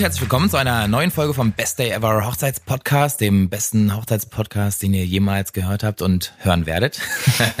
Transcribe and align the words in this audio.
Und 0.00 0.04
herzlich 0.04 0.22
willkommen 0.22 0.48
zu 0.48 0.56
einer 0.56 0.88
neuen 0.88 1.10
Folge 1.10 1.34
vom 1.34 1.52
Best 1.52 1.78
Day 1.78 1.90
Ever 1.90 2.24
Hochzeitspodcast, 2.24 3.20
dem 3.20 3.50
besten 3.50 3.94
Hochzeitspodcast, 3.94 4.82
den 4.82 4.94
ihr 4.94 5.04
jemals 5.04 5.52
gehört 5.52 5.84
habt 5.84 6.00
und 6.00 6.32
hören 6.38 6.64
werdet. 6.64 7.02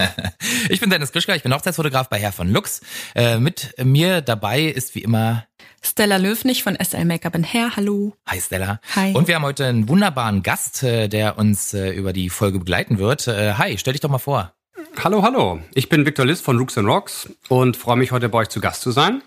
ich 0.70 0.80
bin 0.80 0.88
Dennis 0.88 1.12
Krischka, 1.12 1.34
ich 1.34 1.42
bin 1.42 1.52
Hochzeitsfotograf 1.52 2.08
bei 2.08 2.18
Herr 2.18 2.32
von 2.32 2.50
Lux. 2.50 2.80
Äh, 3.14 3.36
mit 3.36 3.74
mir 3.84 4.22
dabei 4.22 4.62
ist 4.62 4.94
wie 4.94 5.00
immer 5.00 5.44
Stella 5.82 6.16
Löwnig 6.16 6.62
von 6.62 6.78
SL 6.82 7.04
Make-up 7.04 7.36
Hair. 7.44 7.76
Hallo. 7.76 8.14
Hi 8.26 8.40
Stella. 8.40 8.80
Hi. 8.96 9.12
Und 9.12 9.28
wir 9.28 9.34
haben 9.34 9.44
heute 9.44 9.66
einen 9.66 9.86
wunderbaren 9.90 10.42
Gast, 10.42 10.82
äh, 10.82 11.08
der 11.08 11.36
uns 11.36 11.74
äh, 11.74 11.90
über 11.90 12.14
die 12.14 12.30
Folge 12.30 12.58
begleiten 12.58 12.96
wird. 12.96 13.26
Hi, 13.26 13.76
stell 13.76 13.92
dich 13.92 14.00
doch 14.00 14.08
mal 14.08 14.16
vor. 14.16 14.54
Hallo, 15.04 15.22
hallo. 15.22 15.60
Ich 15.74 15.90
bin 15.90 16.06
Victor 16.06 16.24
Liss 16.24 16.40
von 16.40 16.56
Rooks 16.56 16.78
Rocks 16.78 17.28
und 17.48 17.76
freue 17.76 17.96
mich 17.96 18.12
heute 18.12 18.30
bei 18.30 18.38
euch 18.38 18.48
zu 18.48 18.60
Gast 18.60 18.80
zu 18.80 18.92
sein. 18.92 19.20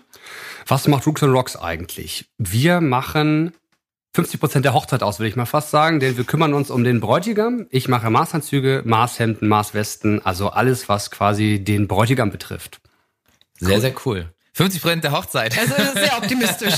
Was 0.66 0.88
macht 0.88 1.06
Rooks 1.06 1.22
Rocks 1.22 1.56
eigentlich? 1.56 2.26
Wir 2.38 2.80
machen 2.80 3.52
50 4.14 4.40
Prozent 4.40 4.64
der 4.64 4.74
Hochzeit 4.74 5.02
aus, 5.02 5.18
will 5.18 5.26
ich 5.26 5.36
mal 5.36 5.44
fast 5.44 5.70
sagen, 5.70 6.00
denn 6.00 6.16
wir 6.16 6.24
kümmern 6.24 6.54
uns 6.54 6.70
um 6.70 6.84
den 6.84 7.00
Bräutigam. 7.00 7.66
Ich 7.70 7.88
mache 7.88 8.10
Maßanzüge, 8.10 8.82
Maßhemden, 8.84 9.48
Maßwesten, 9.48 10.24
also 10.24 10.50
alles, 10.50 10.88
was 10.88 11.10
quasi 11.10 11.62
den 11.62 11.88
Bräutigam 11.88 12.30
betrifft. 12.30 12.80
Sehr, 13.58 13.74
cool. 13.74 13.80
sehr 13.80 13.94
cool. 14.06 14.33
50 14.56 14.82
Prozent 14.82 15.04
der 15.04 15.10
Hochzeit. 15.10 15.58
Also 15.58 15.74
sehr 15.94 16.16
optimistisch. 16.16 16.74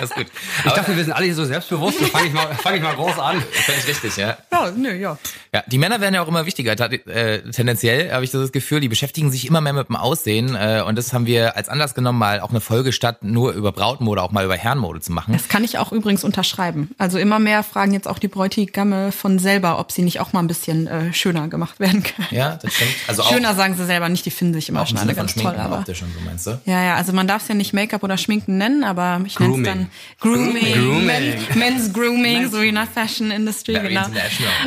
das 0.00 0.08
ist 0.10 0.16
gut. 0.16 0.26
Ich 0.60 0.66
Aber 0.66 0.76
dachte, 0.76 0.96
wir 0.96 1.04
sind 1.04 1.12
alle 1.12 1.26
hier 1.26 1.34
so 1.34 1.44
selbstbewusst. 1.44 2.00
Dann 2.00 2.08
fange 2.08 2.28
ich, 2.28 2.32
mal, 2.32 2.54
fang 2.54 2.74
ich 2.74 2.80
mal 2.80 2.94
groß 2.94 3.18
an. 3.18 3.42
Völlig 3.52 3.86
richtig, 3.86 4.16
ja. 4.16 4.38
Ja, 4.50 4.70
nö, 4.74 4.94
ja. 4.94 5.18
Ja, 5.52 5.62
die 5.66 5.76
Männer 5.76 6.00
werden 6.00 6.14
ja 6.14 6.22
auch 6.22 6.28
immer 6.28 6.46
wichtiger. 6.46 6.72
Äh, 6.72 7.42
tendenziell 7.50 8.10
habe 8.12 8.24
ich 8.24 8.30
das 8.30 8.50
Gefühl, 8.50 8.80
die 8.80 8.88
beschäftigen 8.88 9.30
sich 9.30 9.46
immer 9.46 9.60
mehr 9.60 9.74
mit 9.74 9.90
dem 9.90 9.96
Aussehen. 9.96 10.56
Äh, 10.56 10.82
und 10.86 10.96
das 10.96 11.12
haben 11.12 11.26
wir 11.26 11.54
als 11.54 11.68
Anlass 11.68 11.92
genommen, 11.92 12.18
mal 12.18 12.40
auch 12.40 12.48
eine 12.48 12.62
Folge 12.62 12.92
statt 12.92 13.22
nur 13.22 13.52
über 13.52 13.72
Brautmode, 13.72 14.22
auch 14.22 14.30
mal 14.30 14.46
über 14.46 14.56
Herrenmode 14.56 15.00
zu 15.00 15.12
machen. 15.12 15.34
Das 15.34 15.48
kann 15.48 15.64
ich 15.64 15.76
auch 15.76 15.92
übrigens 15.92 16.24
unterschreiben. 16.24 16.92
Also 16.96 17.18
immer 17.18 17.38
mehr 17.38 17.62
fragen 17.62 17.92
jetzt 17.92 18.08
auch 18.08 18.18
die 18.18 18.28
Bräutigamme 18.28 19.12
von 19.12 19.38
selber, 19.38 19.78
ob 19.78 19.92
sie 19.92 20.00
nicht 20.00 20.20
auch 20.20 20.32
mal 20.32 20.40
ein 20.40 20.46
bisschen 20.46 20.86
äh, 20.86 21.12
schöner 21.12 21.48
gemacht 21.48 21.78
werden 21.78 22.02
können. 22.02 22.28
Ja, 22.30 22.58
das 22.62 22.72
stimmt. 22.72 22.92
Also 23.06 23.22
schöner 23.24 23.54
sagen 23.54 23.76
sie 23.76 23.84
selber 23.84 24.08
nicht, 24.08 24.24
die 24.24 24.30
finden 24.30 24.54
sich 24.54 24.70
immer 24.70 24.86
schon 24.86 24.96
alle 24.96 25.14
ganz 25.14 25.34
toll. 25.34 25.54
Aber 25.54 25.80
optisch 25.80 26.00
und 26.00 26.14
so 26.14 26.20
meinst 26.24 26.46
du? 26.46 26.58
Ja, 26.64 26.82
ja, 26.82 27.01
also 27.02 27.12
man 27.12 27.26
darf 27.26 27.42
es 27.42 27.48
ja 27.48 27.56
nicht 27.56 27.72
Make-up 27.72 28.04
oder 28.04 28.16
Schminken 28.16 28.58
nennen, 28.58 28.84
aber 28.84 29.20
ich 29.26 29.36
nenne 29.40 29.56
es 29.56 29.62
dann 29.64 29.90
Grooming, 30.20 30.72
Grooming. 30.72 31.04
Men, 31.04 31.34
Men's 31.56 31.92
Grooming, 31.92 32.48
so 32.48 32.62
wie 32.62 32.68
in 32.68 32.76
der 32.76 32.86
Fashion 32.86 33.32
Industry, 33.32 33.72
Very 33.72 33.88
genau. 33.88 34.06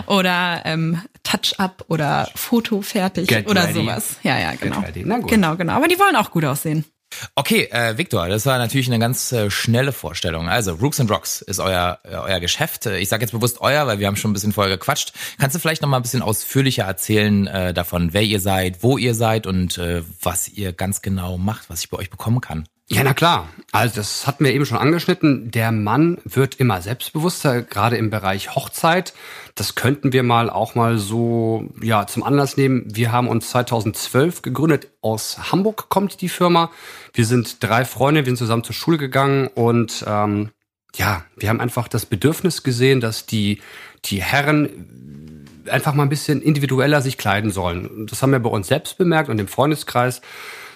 Oder 0.07 0.61
ähm, 0.65 1.01
Touch-up 1.23 1.85
oder 1.87 2.29
Foto 2.35 2.81
fertig 2.81 3.27
Get 3.29 3.49
oder 3.49 3.63
ready. 3.63 3.75
sowas. 3.75 4.17
Ja, 4.23 4.37
ja, 4.37 4.51
genau. 4.59 4.83
Genau, 5.27 5.55
genau. 5.55 5.73
Aber 5.73 5.87
die 5.87 5.97
wollen 5.97 6.17
auch 6.17 6.29
gut 6.29 6.43
aussehen. 6.43 6.83
Okay, 7.35 7.67
äh, 7.71 7.97
Victor, 7.97 8.27
das 8.27 8.45
war 8.45 8.57
natürlich 8.57 8.87
eine 8.87 8.99
ganz 8.99 9.31
äh, 9.31 9.49
schnelle 9.49 9.91
Vorstellung. 9.91 10.49
Also, 10.49 10.73
Rooks 10.73 10.99
and 10.99 11.11
Rocks 11.11 11.41
ist 11.41 11.59
euer, 11.59 11.99
äh, 12.03 12.15
euer 12.15 12.39
Geschäft. 12.39 12.85
Ich 12.85 13.09
sage 13.09 13.23
jetzt 13.23 13.31
bewusst 13.31 13.61
euer, 13.61 13.87
weil 13.87 13.99
wir 13.99 14.07
haben 14.07 14.15
schon 14.15 14.31
ein 14.31 14.33
bisschen 14.33 14.53
vorher 14.53 14.77
gequatscht. 14.77 15.13
Kannst 15.39 15.55
du 15.55 15.59
vielleicht 15.59 15.81
noch 15.81 15.89
mal 15.89 15.97
ein 15.97 16.03
bisschen 16.03 16.21
ausführlicher 16.21 16.83
erzählen 16.83 17.47
äh, 17.47 17.73
davon, 17.73 18.13
wer 18.13 18.23
ihr 18.23 18.39
seid, 18.39 18.83
wo 18.83 18.97
ihr 18.97 19.15
seid 19.15 19.47
und 19.47 19.77
äh, 19.77 20.03
was 20.21 20.47
ihr 20.47 20.73
ganz 20.73 21.01
genau 21.01 21.37
macht, 21.37 21.69
was 21.69 21.81
ich 21.81 21.89
bei 21.89 21.97
euch 21.97 22.09
bekommen 22.09 22.41
kann? 22.41 22.67
Ja, 22.87 23.03
na 23.03 23.13
klar. 23.15 23.49
Also 23.71 23.95
das 23.95 24.27
hatten 24.27 24.45
wir 24.45 24.53
eben 24.53 24.65
schon 24.65 24.77
angeschnitten. 24.77 25.49
Der 25.49 25.71
Mann 25.71 26.19
wird 26.23 26.55
immer 26.55 26.81
selbstbewusster, 26.81 27.63
gerade 27.63 27.97
im 27.97 28.11
Bereich 28.11 28.55
Hochzeit. 28.55 29.13
Das 29.55 29.73
könnten 29.73 30.13
wir 30.13 30.21
mal 30.21 30.51
auch 30.51 30.75
mal 30.75 30.99
so 30.99 31.73
ja 31.81 32.05
zum 32.05 32.23
Anlass 32.23 32.57
nehmen. 32.57 32.85
Wir 32.85 33.11
haben 33.11 33.27
uns 33.27 33.49
2012 33.49 34.43
gegründet. 34.43 34.87
Aus 35.01 35.51
Hamburg 35.51 35.89
kommt 35.89 36.21
die 36.21 36.29
Firma. 36.29 36.71
Wir 37.13 37.25
sind 37.25 37.63
drei 37.63 37.85
Freunde, 37.85 38.21
wir 38.21 38.27
sind 38.27 38.37
zusammen 38.37 38.63
zur 38.63 38.75
Schule 38.75 38.99
gegangen 38.99 39.47
und 39.47 40.05
ähm, 40.07 40.51
ja, 40.95 41.25
wir 41.35 41.49
haben 41.49 41.59
einfach 41.59 41.87
das 41.87 42.05
Bedürfnis 42.05 42.63
gesehen, 42.63 43.01
dass 43.01 43.25
die 43.25 43.61
die 44.05 44.21
Herren 44.21 44.69
einfach 45.69 45.95
mal 45.95 46.03
ein 46.03 46.09
bisschen 46.09 46.41
individueller 46.41 47.01
sich 47.01 47.17
kleiden 47.17 47.49
sollen. 47.49 48.05
Das 48.07 48.21
haben 48.21 48.31
wir 48.31 48.39
bei 48.39 48.49
uns 48.49 48.67
selbst 48.67 48.97
bemerkt 48.97 49.29
und 49.29 49.39
im 49.39 49.47
Freundeskreis 49.47 50.21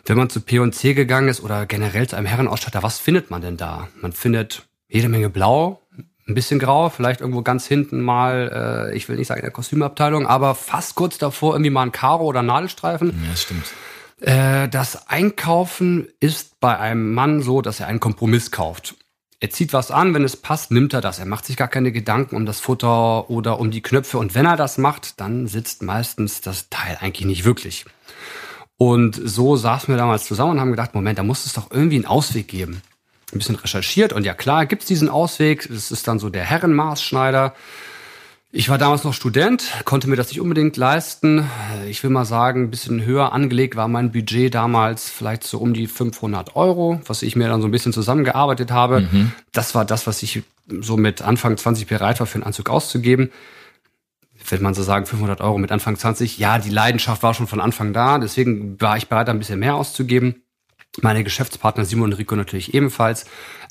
wenn 0.10 0.18
man 0.18 0.30
zu 0.30 0.42
P&C 0.42 0.96
gegangen 0.96 1.30
ist 1.30 1.42
oder 1.42 1.66
generell 1.66 2.08
zu 2.08 2.16
einem 2.16 2.26
Herrenausstatter, 2.26 2.84
was 2.84 2.98
findet 2.98 3.30
man 3.30 3.42
denn 3.42 3.58
da? 3.58 3.88
Man 4.02 4.12
findet 4.12 4.68
jede 4.88 5.08
Menge 5.08 5.30
Blau, 5.30 5.82
ein 6.28 6.34
bisschen 6.34 6.60
Grau, 6.60 6.90
vielleicht 6.90 7.22
irgendwo 7.22 7.44
ganz 7.44 7.68
hinten 7.68 8.02
mal, 8.02 8.90
äh, 8.92 8.98
ich 8.98 9.08
will 9.08 9.18
nicht 9.18 9.28
sagen 9.28 9.40
in 9.40 9.46
der 9.46 9.52
Kostümabteilung, 9.52 10.28
aber 10.28 10.56
fast 10.56 10.96
kurz 10.96 11.18
davor 11.18 11.54
irgendwie 11.54 11.70
mal 11.70 11.84
ein 11.84 11.92
Karo 11.92 12.26
oder 12.26 12.42
Nadelstreifen. 12.42 13.10
Ja, 13.10 13.32
das 13.32 13.42
stimmt. 13.44 13.66
Äh, 14.20 14.68
das 14.70 15.08
Einkaufen 15.08 16.08
ist 16.20 16.60
bei 16.60 16.78
einem 16.78 17.14
Mann 17.14 17.42
so, 17.42 17.62
dass 17.62 17.80
er 17.80 17.88
einen 17.88 18.00
Kompromiss 18.00 18.52
kauft. 18.52 18.96
Er 19.40 19.52
zieht 19.52 19.72
was 19.72 19.90
an, 19.90 20.14
wenn 20.14 20.24
es 20.24 20.36
passt, 20.36 20.72
nimmt 20.72 20.94
er 20.94 21.02
das. 21.02 21.20
Er 21.20 21.26
macht 21.26 21.46
sich 21.46 21.56
gar 21.56 21.70
keine 21.70 21.92
Gedanken 21.92 22.36
um 22.36 22.46
das 22.46 22.60
Futter 22.60 23.30
oder 23.30 23.60
um 23.60 23.72
die 23.72 23.82
Knöpfe. 23.82 24.18
Und 24.18 24.36
wenn 24.36 24.46
er 24.46 24.58
das 24.58 24.78
macht, 24.78 25.22
dann 25.22 25.48
sitzt 25.48 25.82
meistens 25.82 26.42
das 26.42 26.70
Teil 26.70 26.98
eigentlich 27.00 27.26
nicht 27.26 27.46
wirklich. 27.46 27.86
Und 28.80 29.20
so 29.22 29.58
saßen 29.58 29.94
wir 29.94 29.98
damals 29.98 30.24
zusammen 30.24 30.52
und 30.52 30.62
haben 30.62 30.72
gedacht, 30.72 30.96
Moment, 30.96 31.20
da 31.20 31.24
muss 31.24 31.46
es 31.46 31.52
doch 31.52 31.70
irgendwie 31.70 31.98
einen 31.98 32.06
Ausweg 32.06 32.48
geben. 32.48 32.82
Ein 33.34 33.40
bisschen 33.40 33.58
recherchiert 33.58 34.14
und 34.14 34.26
ja 34.26 34.34
klar, 34.34 34.66
gibt's 34.66 34.86
diesen 34.86 35.10
Ausweg. 35.10 35.68
Das 35.70 35.92
ist 35.92 36.08
dann 36.08 36.18
so 36.18 36.30
der 36.30 36.46
Herrenmaßschneider. 36.46 37.54
Ich 38.54 38.70
war 38.70 38.78
damals 38.78 39.04
noch 39.04 39.14
Student, 39.14 39.66
konnte 39.84 40.10
mir 40.10 40.16
das 40.16 40.30
nicht 40.30 40.40
unbedingt 40.40 40.78
leisten. 40.78 41.46
Ich 41.90 42.02
will 42.04 42.10
mal 42.10 42.24
sagen, 42.24 42.64
ein 42.64 42.70
bisschen 42.72 43.04
höher 43.04 43.34
angelegt 43.34 43.76
war 43.76 43.90
mein 43.90 44.14
Budget 44.14 44.56
damals 44.56 45.10
vielleicht 45.10 45.44
so 45.44 45.60
um 45.60 45.74
die 45.74 45.86
500 45.86 46.56
Euro, 46.56 47.02
was 47.06 47.22
ich 47.22 47.36
mir 47.36 47.50
dann 47.50 47.62
so 47.62 47.68
ein 47.68 47.72
bisschen 47.72 47.92
zusammengearbeitet 47.92 48.72
habe. 48.72 49.02
Mhm. 49.02 49.34
Das 49.52 49.76
war 49.76 49.84
das, 49.84 50.08
was 50.08 50.24
ich 50.24 50.42
so 50.68 50.96
mit 50.96 51.22
Anfang 51.22 51.58
20 51.58 51.86
bereit 51.86 52.22
war, 52.22 52.28
für 52.28 52.36
einen 52.36 52.44
Anzug 52.44 52.70
auszugeben 52.70 53.30
will 54.52 54.60
man 54.60 54.74
so 54.74 54.84
sagen, 54.84 55.06
500 55.06 55.42
Euro 55.42 55.58
mit 55.58 55.72
Anfang 55.72 55.98
20. 55.98 56.38
Ja, 56.38 56.60
die 56.60 56.70
Leidenschaft 56.70 57.24
war 57.24 57.34
schon 57.34 57.48
von 57.48 57.60
Anfang 57.60 57.94
da, 57.94 58.18
deswegen 58.20 58.80
war 58.82 58.98
ich 58.98 59.08
bereit, 59.08 59.30
ein 59.30 59.40
bisschen 59.40 59.60
mehr 59.60 59.76
auszugeben. 59.76 60.44
Meine 61.02 61.24
Geschäftspartner 61.24 61.86
Simon 61.86 62.12
und 62.12 62.18
Rico 62.18 62.36
natürlich 62.36 62.74
ebenfalls. 62.74 63.26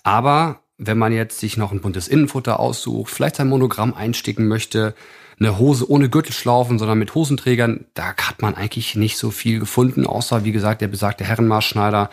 Aber 0.04 0.60
wenn 0.78 0.98
man 0.98 1.12
jetzt 1.12 1.40
sich 1.40 1.56
noch 1.56 1.72
ein 1.72 1.80
buntes 1.80 2.06
Innenfutter 2.08 2.60
aussucht, 2.60 3.12
vielleicht 3.12 3.36
sein 3.36 3.48
Monogramm 3.48 3.94
einsticken 3.94 4.46
möchte, 4.46 4.94
eine 5.40 5.58
Hose 5.58 5.88
ohne 5.88 6.08
Gürtelschlaufen, 6.08 6.78
sondern 6.78 6.98
mit 6.98 7.14
Hosenträgern, 7.14 7.86
da 7.94 8.14
hat 8.16 8.42
man 8.42 8.54
eigentlich 8.54 8.94
nicht 8.94 9.18
so 9.18 9.30
viel 9.30 9.60
gefunden, 9.60 10.06
außer 10.06 10.44
wie 10.44 10.52
gesagt 10.52 10.80
der 10.80 10.88
besagte 10.88 11.24
Herrenmaßschneider, 11.24 12.10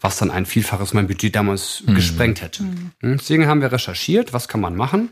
was 0.00 0.16
dann 0.16 0.30
ein 0.30 0.46
Vielfaches 0.46 0.94
mein 0.94 1.08
Budget 1.08 1.34
damals 1.34 1.82
mhm. 1.84 1.94
gesprengt 1.94 2.40
hätte. 2.40 2.62
Mhm. 2.62 2.92
Deswegen 3.02 3.46
haben 3.46 3.60
wir 3.60 3.72
recherchiert, 3.72 4.32
was 4.32 4.48
kann 4.48 4.60
man 4.60 4.76
machen. 4.76 5.10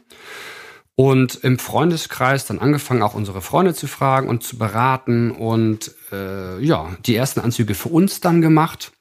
Und 0.99 1.35
im 1.43 1.59
Freundeskreis 1.59 2.47
dann 2.47 2.59
angefangen, 2.59 3.03
auch 3.03 3.15
unsere 3.15 3.43
Freunde 3.43 3.75
zu 3.75 3.87
fragen 3.87 4.29
und 4.29 4.43
zu 4.43 4.57
beraten 4.57 5.31
und 5.31 5.95
äh, 6.11 6.59
ja, 6.65 6.89
die 7.05 7.15
ersten 7.15 7.41
Anzüge 7.41 7.75
für 7.75 7.91
uns 7.91 8.21
dann 8.21 8.41
gemacht 8.41 8.93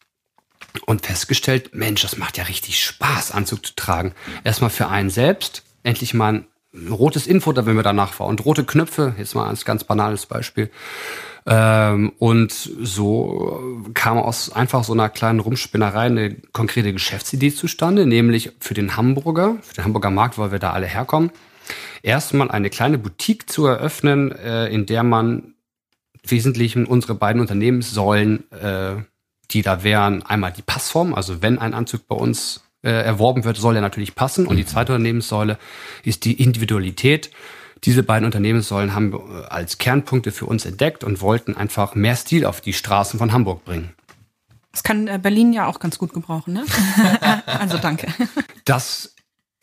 und 0.86 1.06
festgestellt, 1.06 1.74
Mensch, 1.74 2.02
das 2.02 2.18
macht 2.18 2.38
ja 2.38 2.44
richtig 2.44 2.84
Spaß, 2.84 3.32
Anzug 3.32 3.66
zu 3.66 3.76
tragen. 3.76 4.14
Erstmal 4.44 4.70
für 4.70 4.90
einen 4.90 5.10
selbst, 5.10 5.64
endlich 5.84 6.14
mal 6.14 6.46
ein 6.74 6.88
rotes 6.90 7.28
Infutter, 7.28 7.66
wenn 7.66 7.78
wir 7.78 7.84
danach 7.84 8.20
war 8.20 8.28
und 8.28 8.44
rote 8.44 8.66
Knöpfe, 8.66 9.16
jetzt 9.18 9.36
mal 9.36 9.48
als 9.48 9.64
ganz 9.64 9.86
banales 9.86 10.26
Beispiel. 10.26 10.70
Ähm, 11.48 12.12
und 12.18 12.52
so 12.52 13.86
kam 13.94 14.18
aus 14.18 14.52
einfach 14.52 14.84
so 14.84 14.94
einer 14.94 15.10
kleinen 15.10 15.40
Rumspinnerei 15.40 16.08
eine 16.08 16.36
konkrete 16.52 16.92
Geschäftsidee 16.92 17.54
zustande, 17.54 18.06
nämlich 18.06 18.52
für 18.60 18.74
den 18.74 18.98
Hamburger, 18.98 19.56
für 19.62 19.76
den 19.76 19.86
Hamburger 19.86 20.10
Markt, 20.10 20.38
weil 20.38 20.52
wir 20.52 20.60
da 20.60 20.74
alle 20.74 20.88
herkommen, 20.88 21.32
erstmal 22.04 22.52
eine 22.52 22.70
kleine 22.70 22.98
Boutique 22.98 23.50
zu 23.50 23.66
eröffnen, 23.66 24.32
äh, 24.32 24.68
in 24.68 24.86
der 24.86 25.04
man 25.04 25.56
wesentlich 26.24 26.76
unsere 26.76 27.16
beiden 27.16 27.42
Unternehmenssäulen, 27.42 28.52
äh, 28.52 28.96
die 29.52 29.62
da 29.62 29.84
wären, 29.84 30.24
einmal 30.24 30.52
die 30.52 30.62
Passform, 30.62 31.14
also 31.14 31.42
wenn 31.42 31.60
ein 31.60 31.74
Anzug 31.74 32.08
bei 32.08 32.16
uns 32.16 32.64
äh, 32.84 32.90
erworben 32.90 33.44
wird, 33.44 33.58
soll 33.58 33.76
er 33.76 33.82
natürlich 33.82 34.16
passen. 34.16 34.48
Und 34.48 34.58
die 34.58 34.66
zweite 34.66 34.94
Unternehmenssäule 34.94 35.58
ist 36.04 36.26
die 36.26 36.42
Individualität. 36.42 37.32
Diese 37.84 38.04
beiden 38.04 38.26
Unternehmenssäulen 38.26 38.96
haben 38.96 39.14
wir 39.14 39.52
als 39.52 39.78
Kernpunkte 39.78 40.32
für 40.32 40.46
uns 40.46 40.66
entdeckt 40.66 41.04
und 41.04 41.22
wollten 41.22 41.56
einfach 41.56 41.96
mehr 41.96 42.16
Stil 42.16 42.46
auf 42.46 42.62
die 42.62 42.74
Straßen 42.74 43.20
von 43.20 43.34
Hamburg 43.34 43.66
bringen. 43.66 43.94
Das 44.72 44.84
kann 44.84 45.06
Berlin 45.22 45.54
ja 45.54 45.68
auch 45.68 45.80
ganz 45.80 45.98
gut 45.98 46.14
gebrauchen, 46.14 46.54
ne? 46.54 46.66
also 47.46 47.78
danke. 47.78 48.08
Das 48.66 49.16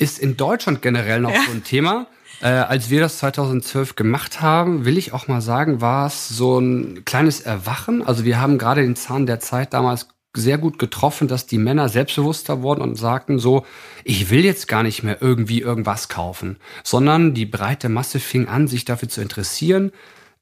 ist 0.02 0.18
in 0.18 0.36
Deutschland 0.36 0.82
generell 0.82 1.20
noch 1.20 1.32
ja. 1.32 1.42
so 1.46 1.52
ein 1.52 1.64
Thema. 1.64 2.06
Äh, 2.40 2.48
als 2.48 2.90
wir 2.90 3.00
das 3.00 3.18
2012 3.18 3.94
gemacht 3.94 4.40
haben, 4.40 4.84
will 4.84 4.98
ich 4.98 5.12
auch 5.12 5.28
mal 5.28 5.40
sagen, 5.40 5.80
war 5.80 6.06
es 6.06 6.28
so 6.28 6.58
ein 6.58 7.04
kleines 7.04 7.40
Erwachen. 7.40 8.04
Also 8.04 8.24
wir 8.24 8.40
haben 8.40 8.58
gerade 8.58 8.82
den 8.82 8.96
Zahn 8.96 9.26
der 9.26 9.38
Zeit 9.38 9.72
damals 9.72 10.08
sehr 10.34 10.58
gut 10.58 10.78
getroffen, 10.78 11.28
dass 11.28 11.46
die 11.46 11.58
Männer 11.58 11.88
selbstbewusster 11.88 12.62
wurden 12.62 12.80
und 12.80 12.96
sagten 12.96 13.38
so, 13.38 13.64
ich 14.02 14.30
will 14.30 14.44
jetzt 14.44 14.66
gar 14.66 14.82
nicht 14.82 15.02
mehr 15.02 15.18
irgendwie 15.20 15.60
irgendwas 15.60 16.08
kaufen, 16.08 16.56
sondern 16.82 17.34
die 17.34 17.46
breite 17.46 17.88
Masse 17.88 18.18
fing 18.18 18.48
an, 18.48 18.66
sich 18.66 18.84
dafür 18.84 19.08
zu 19.08 19.20
interessieren, 19.20 19.92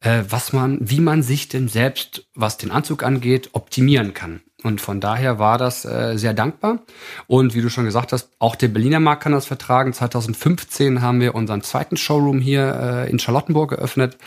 äh, 0.01 0.23
was 0.29 0.53
man, 0.53 0.79
wie 0.81 1.01
man 1.01 1.23
sich 1.23 1.49
denn 1.49 1.69
selbst, 1.69 2.27
was 2.35 2.57
den 2.57 2.71
Anzug 2.71 3.03
angeht, 3.03 3.51
optimieren 3.53 4.15
kann. 4.15 4.41
Und 4.63 4.81
von 4.81 5.01
daher 5.01 5.39
war 5.39 5.59
das 5.59 5.85
äh, 5.85 6.17
sehr 6.17 6.35
dankbar. 6.35 6.81
Und 7.27 7.55
wie 7.55 7.63
du 7.63 7.71
schon 7.71 7.85
gesagt 7.85 8.13
hast, 8.13 8.31
auch 8.39 8.57
der 8.57 8.69
Berliner 8.69 9.01
Markt 9.01 9.23
kann 9.23 9.33
das 9.33 9.47
vertragen. 9.47 9.93
2015 9.93 11.01
haben 11.01 11.21
wir 11.21 11.35
unseren 11.35 11.63
zweiten 11.63 11.97
Showroom 11.97 12.41
hier 12.41 13.07
äh, 13.07 13.11
in 13.11 13.19
Charlottenburg 13.19 13.71
geöffnet. 13.71 14.19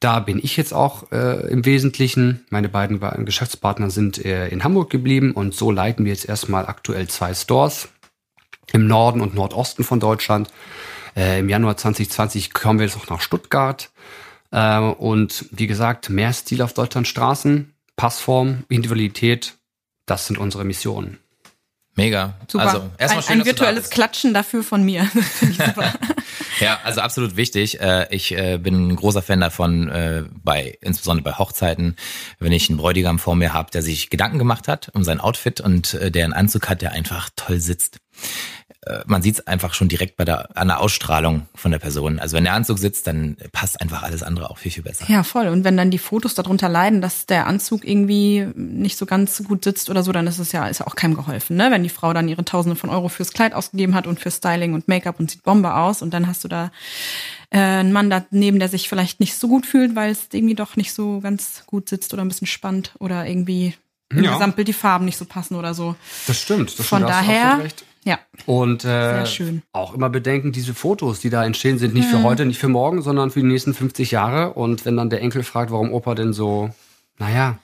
Da 0.00 0.20
bin 0.20 0.38
ich 0.42 0.56
jetzt 0.56 0.74
auch 0.74 1.10
äh, 1.12 1.46
im 1.48 1.64
Wesentlichen. 1.64 2.44
Meine 2.50 2.68
beiden 2.68 3.00
Geschäftspartner 3.24 3.90
sind 3.90 4.24
äh, 4.24 4.48
in 4.48 4.64
Hamburg 4.64 4.90
geblieben 4.90 5.32
und 5.32 5.54
so 5.54 5.70
leiten 5.70 6.04
wir 6.04 6.12
jetzt 6.12 6.28
erstmal 6.28 6.66
aktuell 6.66 7.08
zwei 7.08 7.32
Stores 7.34 7.88
im 8.72 8.86
Norden 8.86 9.20
und 9.20 9.34
Nordosten 9.34 9.84
von 9.84 10.00
Deutschland. 10.00 10.50
Äh, 11.16 11.40
Im 11.40 11.48
Januar 11.48 11.76
2020 11.76 12.52
kommen 12.52 12.78
wir 12.78 12.86
jetzt 12.86 12.96
auch 12.96 13.08
nach 13.08 13.20
Stuttgart. 13.20 13.90
Äh, 14.50 14.78
und 14.78 15.46
wie 15.50 15.66
gesagt, 15.66 16.10
mehr 16.10 16.32
Stil 16.32 16.62
auf 16.62 16.74
Deutschlands 16.74 17.08
Straßen, 17.08 17.72
Passform, 17.96 18.64
Individualität, 18.68 19.55
das 20.06 20.26
sind 20.26 20.38
unsere 20.38 20.64
Missionen. 20.64 21.18
Mega. 21.96 22.34
Super. 22.46 22.66
Also 22.66 22.90
erstmal 22.98 23.22
schön, 23.22 23.32
ein, 23.32 23.40
ein 23.40 23.46
virtuelles 23.46 23.88
Klatschen 23.88 24.34
dafür 24.34 24.62
von 24.62 24.84
mir. 24.84 25.08
ja, 26.60 26.78
also 26.84 27.00
absolut 27.00 27.36
wichtig. 27.36 27.80
Äh, 27.80 28.06
ich 28.14 28.36
äh, 28.36 28.58
bin 28.58 28.88
ein 28.88 28.96
großer 28.96 29.22
Fan 29.22 29.40
davon, 29.40 29.88
äh, 29.88 30.24
bei 30.44 30.76
insbesondere 30.82 31.24
bei 31.24 31.38
Hochzeiten, 31.38 31.96
wenn 32.38 32.52
ich 32.52 32.68
einen 32.68 32.76
Bräutigam 32.76 33.18
vor 33.18 33.34
mir 33.34 33.54
habe, 33.54 33.70
der 33.70 33.80
sich 33.80 34.10
Gedanken 34.10 34.38
gemacht 34.38 34.68
hat 34.68 34.90
um 34.92 35.04
sein 35.04 35.20
Outfit 35.20 35.60
und 35.62 35.98
der 36.00 36.24
einen 36.24 36.34
Anzug 36.34 36.68
hat, 36.68 36.82
der 36.82 36.92
einfach 36.92 37.30
toll 37.34 37.60
sitzt. 37.60 37.96
Äh, 38.86 39.02
man 39.06 39.20
sieht 39.20 39.34
es 39.34 39.46
einfach 39.46 39.74
schon 39.74 39.88
direkt 39.88 40.16
bei 40.16 40.24
der, 40.24 40.56
an 40.56 40.68
der 40.68 40.80
Ausstrahlung 40.80 41.48
von 41.54 41.72
der 41.72 41.78
Person. 41.78 42.18
Also 42.18 42.36
wenn 42.36 42.44
der 42.44 42.54
Anzug 42.54 42.78
sitzt, 42.78 43.06
dann 43.06 43.36
passt 43.52 43.80
einfach 43.80 44.02
alles 44.02 44.22
andere 44.22 44.48
auch 44.50 44.58
viel, 44.58 44.70
viel 44.70 44.82
besser. 44.82 45.06
Ja, 45.08 45.24
voll. 45.24 45.48
Und 45.48 45.64
wenn 45.64 45.76
dann 45.76 45.90
die 45.90 45.98
Fotos 45.98 46.34
darunter 46.34 46.68
leiden, 46.68 47.00
dass 47.00 47.26
der 47.26 47.46
Anzug 47.46 47.86
irgendwie 47.86 48.46
nicht 48.54 48.96
so 48.96 49.06
ganz 49.06 49.42
gut 49.44 49.64
sitzt 49.64 49.90
oder 49.90 50.02
so, 50.02 50.12
dann 50.12 50.26
ist 50.26 50.38
es 50.38 50.52
ja, 50.52 50.66
ist 50.68 50.80
ja 50.80 50.86
auch 50.86 50.94
keinem 50.94 51.14
geholfen, 51.14 51.56
ne? 51.56 51.70
Wenn 51.70 51.82
die 51.82 51.88
Frau 51.88 52.12
dann 52.12 52.28
ihre 52.28 52.44
Tausende 52.44 52.76
von 52.76 52.90
Euro 52.90 53.08
fürs 53.08 53.32
Kleid 53.32 53.54
ausgegeben 53.54 53.94
hat 53.94 54.06
und 54.06 54.20
für 54.20 54.30
Styling 54.30 54.74
und 54.74 54.88
Make-up 54.88 55.18
und 55.18 55.30
sieht 55.30 55.42
Bombe 55.42 55.74
aus 55.74 56.02
und 56.02 56.14
dann 56.14 56.26
hast 56.26 56.44
du 56.44 56.48
da 56.48 56.70
äh, 57.50 57.58
einen 57.58 57.92
Mann 57.92 58.10
daneben, 58.10 58.58
der 58.58 58.68
sich 58.68 58.88
vielleicht 58.88 59.20
nicht 59.20 59.36
so 59.36 59.48
gut 59.48 59.66
fühlt, 59.66 59.96
weil 59.96 60.12
es 60.12 60.28
irgendwie 60.32 60.54
doch 60.54 60.76
nicht 60.76 60.92
so 60.92 61.20
ganz 61.20 61.64
gut 61.66 61.88
sitzt 61.88 62.12
oder 62.14 62.24
ein 62.24 62.28
bisschen 62.28 62.46
spannt 62.46 62.92
oder 62.98 63.26
irgendwie 63.26 63.74
im 64.10 64.22
ja. 64.22 64.34
Gesamtbild 64.34 64.68
die 64.68 64.72
Farben 64.72 65.04
nicht 65.04 65.18
so 65.18 65.24
passen 65.24 65.56
oder 65.56 65.74
so. 65.74 65.96
Das 66.28 66.40
stimmt. 66.40 66.78
Das 66.78 66.86
Von 66.86 66.98
stimmt, 66.98 67.10
daher 67.10 67.60
ja. 68.06 68.20
Und 68.46 68.84
äh, 68.84 69.24
auch 69.72 69.92
immer 69.92 70.08
bedenken, 70.08 70.52
diese 70.52 70.74
Fotos, 70.74 71.18
die 71.18 71.28
da 71.28 71.44
entstehen, 71.44 71.78
sind 71.78 71.92
nicht 71.92 72.06
mhm. 72.06 72.18
für 72.18 72.22
heute, 72.22 72.46
nicht 72.46 72.60
für 72.60 72.68
morgen, 72.68 73.02
sondern 73.02 73.32
für 73.32 73.40
die 73.40 73.46
nächsten 73.46 73.74
50 73.74 74.12
Jahre. 74.12 74.52
Und 74.52 74.84
wenn 74.84 74.96
dann 74.96 75.10
der 75.10 75.22
Enkel 75.22 75.42
fragt, 75.42 75.72
warum 75.72 75.92
Opa 75.92 76.14
denn 76.14 76.32
so, 76.32 76.70
naja, 77.18 77.58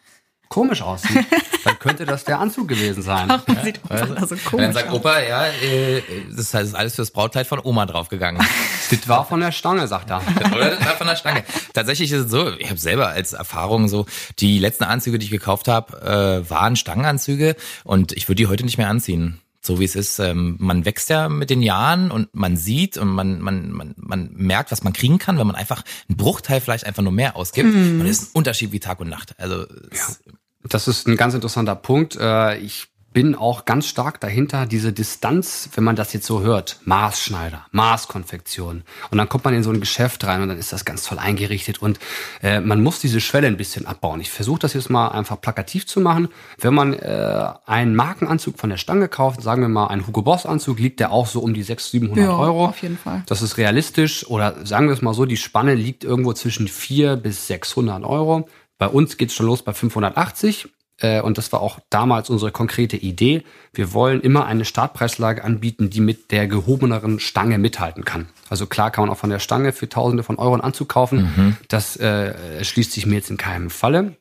komisch 0.49 0.83
aussieht, 0.83 1.25
dann 1.65 1.79
könnte 1.79 2.07
das 2.07 2.25
der 2.25 2.41
Anzug 2.41 2.67
gewesen 2.67 3.05
sein. 3.05 3.29
Warum 3.29 3.55
ja. 3.55 3.63
sieht 3.63 3.85
Opa 3.85 3.95
also, 3.95 4.15
da 4.15 4.27
so 4.27 4.35
komisch 4.35 4.65
Dann 4.65 4.73
sagt 4.73 4.89
aus? 4.89 4.97
Opa, 4.97 5.21
ja, 5.21 5.47
äh, 5.47 6.03
das 6.29 6.53
ist 6.53 6.75
alles 6.75 6.97
fürs 6.97 7.13
Brautkleid 7.13 7.47
von 7.47 7.61
Oma 7.63 7.87
draufgegangen. 7.87 8.45
das 8.91 9.09
war 9.09 9.25
von 9.25 9.39
der 9.39 9.53
Stange, 9.53 9.87
sagt 9.87 10.11
er. 10.11 10.23
das 10.37 10.85
war 10.85 10.97
von 10.97 11.07
der 11.07 11.17
Stange. 11.17 11.45
Tatsächlich 11.73 12.11
ist 12.11 12.25
es 12.25 12.31
so, 12.33 12.51
ich 12.59 12.69
habe 12.69 12.81
selber 12.81 13.11
als 13.11 13.33
Erfahrung 13.33 13.87
so, 13.87 14.07
die 14.41 14.59
letzten 14.59 14.85
Anzüge, 14.85 15.21
die 15.21 15.27
ich 15.27 15.31
gekauft 15.31 15.69
habe, 15.69 16.43
äh, 16.45 16.51
waren 16.51 16.75
Stangenanzüge 16.75 17.55
und 17.85 18.11
ich 18.11 18.29
würde 18.29 18.43
die 18.43 18.49
heute 18.49 18.65
nicht 18.65 18.77
mehr 18.77 18.89
anziehen 18.89 19.41
so 19.65 19.79
wie 19.79 19.85
es 19.85 19.95
ist. 19.95 20.19
Ähm, 20.19 20.57
man 20.59 20.85
wächst 20.85 21.09
ja 21.09 21.29
mit 21.29 21.51
den 21.51 21.63
Jahren 21.63 22.11
und 22.11 22.29
man 22.35 22.57
sieht 22.57 22.99
und 22.99 23.09
man, 23.09 23.41
man, 23.41 23.71
man, 23.71 23.95
man 23.97 24.31
merkt, 24.35 24.73
was 24.73 24.83
man 24.83 24.93
kriegen 24.93 25.19
kann, 25.19 25.39
wenn 25.39 25.47
man 25.47 25.57
einfach 25.57 25.85
einen 26.09 26.17
Bruchteil 26.17 26.61
vielleicht 26.61 26.85
einfach 26.85 27.03
nur 27.03 27.13
mehr 27.13 27.37
ausgibt. 27.37 27.73
Mhm. 27.73 28.01
Und 28.01 28.07
das 28.07 28.19
ist 28.19 28.23
ein 28.35 28.39
Unterschied 28.39 28.73
wie 28.73 28.81
Tag 28.81 29.01
und 29.01 29.09
Nacht. 29.09 29.39
Also 29.39 29.63
ja. 29.63 30.33
Das 30.69 30.87
ist 30.87 31.09
ein 31.09 31.17
ganz 31.17 31.35
interessanter 31.35 31.75
Punkt. 31.75 32.17
Äh, 32.17 32.59
ich 32.59 32.89
bin 33.13 33.35
auch 33.35 33.65
ganz 33.65 33.87
stark 33.87 34.21
dahinter, 34.21 34.67
diese 34.67 34.93
Distanz, 34.93 35.69
wenn 35.75 35.85
man 35.85 35.97
das 35.97 36.13
jetzt 36.13 36.27
so 36.27 36.41
hört, 36.41 36.81
Maßschneider, 36.85 37.67
Maßkonfektion. 37.71 38.83
Und 39.11 39.19
dann 39.19 39.29
kommt 39.29 39.45
man 39.45 39.55
in 39.55 39.63
so 39.63 39.71
ein 39.71 39.81
Geschäft 39.81 40.25
rein 40.25 40.43
und 40.43 40.49
dann 40.49 40.59
ist 40.59 40.73
das 40.73 40.85
ganz 40.85 41.05
toll 41.05 41.19
eingerichtet 41.19 41.81
und 41.81 41.99
äh, 42.43 42.61
man 42.61 42.83
muss 42.83 43.01
diese 43.01 43.21
Schwelle 43.21 43.47
ein 43.47 43.57
bisschen 43.57 43.87
abbauen. 43.87 44.21
Ich 44.21 44.31
versuche 44.31 44.61
das 44.61 44.75
jetzt 44.75 44.91
mal 44.91 45.09
einfach 45.09 45.41
plakativ 45.41 45.87
zu 45.87 46.01
machen. 46.01 46.29
Wenn 46.59 46.75
man 46.75 46.95
äh, 46.95 47.53
einen 47.67 47.95
Markenanzug 47.95 48.59
von 48.59 48.71
der 48.71 48.77
Stange 48.77 49.09
kauft, 49.09 49.43
sagen 49.43 49.63
wir 49.63 49.69
mal 49.69 49.89
einen 49.89 50.07
Hugo 50.07 50.23
Boss 50.23 50.47
Anzug, 50.47 50.79
liegt 50.79 51.01
der 51.01 51.13
auch 51.13 51.27
so 51.27 51.41
um 51.41 51.55
die 51.55 51.63
600, 51.63 51.93
700 51.93 52.25
ja, 52.25 52.37
Euro. 52.37 52.67
auf 52.67 52.83
jeden 52.83 52.99
Fall. 52.99 53.23
Das 53.27 53.43
ist 53.43 53.57
realistisch 53.57 54.27
oder 54.27 54.65
sagen 54.65 54.87
wir 54.87 54.95
es 54.95 55.03
mal 55.03 55.15
so, 55.15 55.27
die 55.27 55.37
Spanne 55.37 55.75
liegt 55.75 56.05
irgendwo 56.05 56.33
zwischen 56.33 56.69
4 56.69 57.17
bis 57.17 57.47
600 57.47 58.05
Euro. 58.05 58.49
Bei 58.79 58.89
uns 58.89 59.17
geht's 59.17 59.35
schon 59.35 59.47
los 59.47 59.63
bei 59.63 59.73
580 59.73 60.65
äh, 60.65 60.69
und 61.03 61.37
das 61.39 61.53
war 61.53 61.61
auch 61.61 61.81
damals 61.91 62.31
unsere 62.31 62.53
konkrete 62.53 62.97
Idee, 62.97 63.43
wir 63.73 63.93
wollen 63.93 64.21
immer 64.21 64.47
eine 64.47 64.65
Startpreislage 64.65 65.43
anbieten, 65.43 65.91
die 65.91 66.01
mit 66.01 66.31
der 66.31 66.47
gehobeneren 66.47 67.19
Stange 67.19 67.59
mithalten 67.59 68.05
kann. 68.05 68.29
Also 68.49 68.67
klar 68.67 68.91
kann 68.91 69.05
man 69.05 69.11
auch 69.11 69.19
von 69.19 69.31
der 69.31 69.39
Stange 69.39 69.73
für 69.73 69.89
Tausende 69.89 70.23
von 70.23 70.39
Euro 70.39 70.53
einen 70.53 70.63
Anzug 70.63 70.89
kaufen. 70.89 71.33
Mhm. 71.37 71.57
Das 71.69 71.97
äh, 71.97 72.63
schließt 72.65 72.93
sich 72.93 73.07
mir 73.07 73.17
jetzt 73.17 73.31
in 73.31 73.37
keinem 73.37 73.71
Falle. 73.71 74.17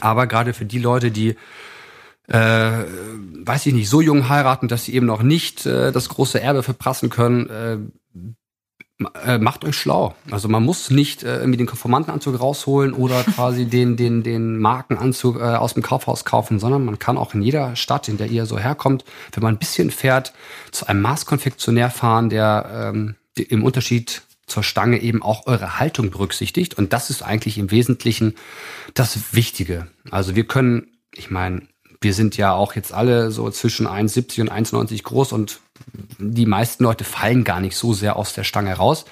Aber 0.00 0.26
gerade 0.26 0.54
für 0.54 0.64
die 0.64 0.78
Leute, 0.78 1.10
die 1.10 1.36
äh, 2.28 2.70
weiß 3.44 3.66
ich 3.66 3.74
nicht, 3.74 3.88
so 3.88 4.00
jung 4.00 4.28
heiraten, 4.28 4.68
dass 4.68 4.84
sie 4.84 4.94
eben 4.94 5.06
noch 5.06 5.22
nicht 5.22 5.66
äh, 5.66 5.92
das 5.92 6.08
große 6.08 6.40
Erbe 6.40 6.62
verprassen 6.62 7.10
können, 7.10 7.90
äh, 9.26 9.38
macht 9.38 9.64
euch 9.64 9.76
schlau. 9.76 10.14
Also 10.30 10.48
man 10.48 10.62
muss 10.62 10.90
nicht 10.90 11.24
äh, 11.24 11.38
irgendwie 11.38 11.56
den 11.56 11.66
Konformantenanzug 11.66 12.38
rausholen 12.38 12.92
oder 12.92 13.24
quasi 13.34 13.66
den, 13.66 13.96
den, 13.96 14.22
den 14.22 14.58
Markenanzug 14.58 15.36
äh, 15.36 15.42
aus 15.42 15.74
dem 15.74 15.82
Kaufhaus 15.82 16.24
kaufen, 16.24 16.60
sondern 16.60 16.84
man 16.84 16.98
kann 16.98 17.18
auch 17.18 17.34
in 17.34 17.42
jeder 17.42 17.74
Stadt, 17.74 18.08
in 18.08 18.18
der 18.18 18.28
ihr 18.28 18.46
so 18.46 18.58
herkommt, 18.58 19.04
wenn 19.32 19.42
man 19.42 19.54
ein 19.54 19.58
bisschen 19.58 19.90
fährt, 19.90 20.32
zu 20.70 20.86
einem 20.86 21.02
Maßkonfektionär 21.02 21.90
fahren, 21.90 22.30
der 22.30 22.92
ähm, 22.94 23.16
im 23.36 23.64
Unterschied 23.64 24.22
zur 24.46 24.62
Stange 24.62 25.00
eben 25.00 25.22
auch 25.22 25.46
eure 25.46 25.78
Haltung 25.80 26.10
berücksichtigt. 26.10 26.74
Und 26.74 26.92
das 26.92 27.10
ist 27.10 27.22
eigentlich 27.22 27.58
im 27.58 27.70
Wesentlichen 27.70 28.36
das 28.92 29.34
Wichtige. 29.34 29.88
Also 30.10 30.36
wir 30.36 30.46
können, 30.46 30.86
ich 31.14 31.30
meine, 31.30 31.62
wir 32.04 32.14
sind 32.14 32.36
ja 32.36 32.52
auch 32.52 32.76
jetzt 32.76 32.92
alle 32.92 33.30
so 33.32 33.50
zwischen 33.50 33.88
1,70 33.88 34.42
und 34.42 34.52
1,90 34.52 35.02
groß 35.02 35.32
und 35.32 35.60
die 36.18 36.46
meisten 36.46 36.84
Leute 36.84 37.04
fallen 37.04 37.42
gar 37.44 37.60
nicht 37.60 37.76
so 37.76 37.92
sehr 37.92 38.16
aus 38.16 38.34
der 38.34 38.44
Stange 38.44 38.74
raus, 38.74 39.06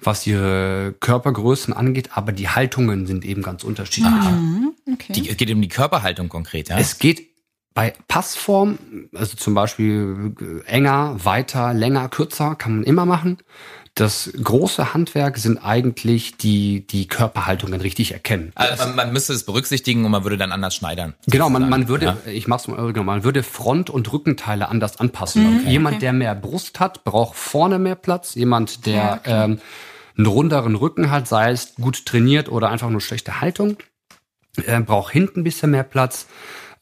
was 0.00 0.26
ihre 0.26 0.94
Körpergrößen 1.00 1.74
angeht, 1.74 2.10
aber 2.14 2.32
die 2.32 2.48
Haltungen 2.48 3.06
sind 3.06 3.24
eben 3.24 3.42
ganz 3.42 3.64
unterschiedlich. 3.64 4.12
Mhm, 4.12 4.72
okay. 4.92 5.12
Die, 5.12 5.28
es 5.28 5.36
geht 5.36 5.50
um 5.50 5.60
die 5.60 5.68
Körperhaltung 5.68 6.28
konkret, 6.28 6.70
ja? 6.70 6.78
Es 6.78 6.98
geht 6.98 7.28
bei 7.74 7.94
Passform, 8.08 8.78
also 9.14 9.36
zum 9.36 9.54
Beispiel 9.54 10.34
enger, 10.66 11.16
weiter, 11.22 11.72
länger, 11.72 12.08
kürzer, 12.08 12.54
kann 12.56 12.76
man 12.76 12.84
immer 12.84 13.06
machen. 13.06 13.38
Das 13.94 14.30
große 14.42 14.94
Handwerk 14.94 15.36
sind 15.36 15.58
eigentlich 15.58 16.36
die, 16.36 16.86
die 16.86 17.08
Körperhaltungen 17.08 17.80
richtig 17.80 18.12
erkennen. 18.12 18.52
Also 18.54 18.86
man, 18.86 18.96
man, 18.96 19.12
müsste 19.12 19.32
es 19.32 19.44
berücksichtigen 19.44 20.04
und 20.04 20.12
man 20.12 20.22
würde 20.22 20.38
dann 20.38 20.52
anders 20.52 20.74
schneidern. 20.74 21.14
Genau, 21.26 21.50
man, 21.50 21.68
man 21.68 21.88
würde, 21.88 22.06
ja. 22.06 22.32
ich 22.32 22.46
mach's 22.46 22.68
mal, 22.68 22.92
genau, 22.92 23.04
man 23.04 23.24
würde 23.24 23.42
Front- 23.42 23.90
und 23.90 24.10
Rückenteile 24.12 24.68
anders 24.68 25.00
anpassen. 25.00 25.42
Mhm, 25.42 25.60
okay. 25.60 25.70
Jemand, 25.70 26.02
der 26.02 26.12
mehr 26.12 26.34
Brust 26.34 26.80
hat, 26.80 27.04
braucht 27.04 27.36
vorne 27.36 27.78
mehr 27.78 27.96
Platz. 27.96 28.34
Jemand, 28.36 28.86
der 28.86 28.94
ja, 28.94 29.14
okay. 29.14 29.44
ähm, 29.44 29.60
einen 30.16 30.26
runderen 30.26 30.76
Rücken 30.76 31.10
hat, 31.10 31.26
sei 31.26 31.50
es 31.50 31.74
gut 31.74 32.06
trainiert 32.06 32.48
oder 32.48 32.70
einfach 32.70 32.90
nur 32.90 33.00
schlechte 33.00 33.40
Haltung, 33.40 33.76
äh, 34.64 34.80
braucht 34.80 35.12
hinten 35.12 35.40
ein 35.40 35.44
bisschen 35.44 35.72
mehr 35.72 35.84
Platz. 35.84 36.26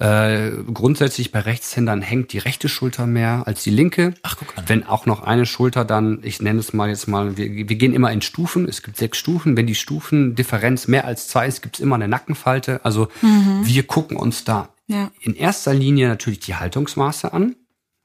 Äh, 0.00 0.52
grundsätzlich 0.72 1.32
bei 1.32 1.40
Rechtshändern 1.40 2.02
hängt 2.02 2.32
die 2.32 2.38
rechte 2.38 2.68
Schulter 2.68 3.06
mehr 3.06 3.42
als 3.46 3.64
die 3.64 3.70
linke. 3.70 4.14
Ach, 4.22 4.36
guck 4.38 4.56
an. 4.56 4.64
Wenn 4.68 4.86
auch 4.86 5.06
noch 5.06 5.24
eine 5.24 5.44
Schulter 5.44 5.84
dann, 5.84 6.20
ich 6.22 6.40
nenne 6.40 6.60
es 6.60 6.72
mal 6.72 6.88
jetzt 6.88 7.08
mal, 7.08 7.36
wir, 7.36 7.68
wir 7.68 7.76
gehen 7.76 7.92
immer 7.92 8.12
in 8.12 8.22
Stufen. 8.22 8.68
Es 8.68 8.82
gibt 8.82 8.96
sechs 8.96 9.18
Stufen. 9.18 9.56
Wenn 9.56 9.66
die 9.66 9.74
Stufendifferenz 9.74 10.86
mehr 10.86 11.04
als 11.04 11.26
zwei 11.26 11.48
ist, 11.48 11.62
gibt 11.62 11.76
es 11.76 11.80
immer 11.80 11.96
eine 11.96 12.06
Nackenfalte. 12.06 12.84
Also 12.84 13.08
mhm. 13.22 13.62
wir 13.64 13.82
gucken 13.88 14.16
uns 14.16 14.44
da 14.44 14.68
ja. 14.86 15.10
in 15.20 15.34
erster 15.34 15.74
Linie 15.74 16.06
natürlich 16.08 16.40
die 16.40 16.54
Haltungsmaße 16.54 17.32
an. 17.32 17.56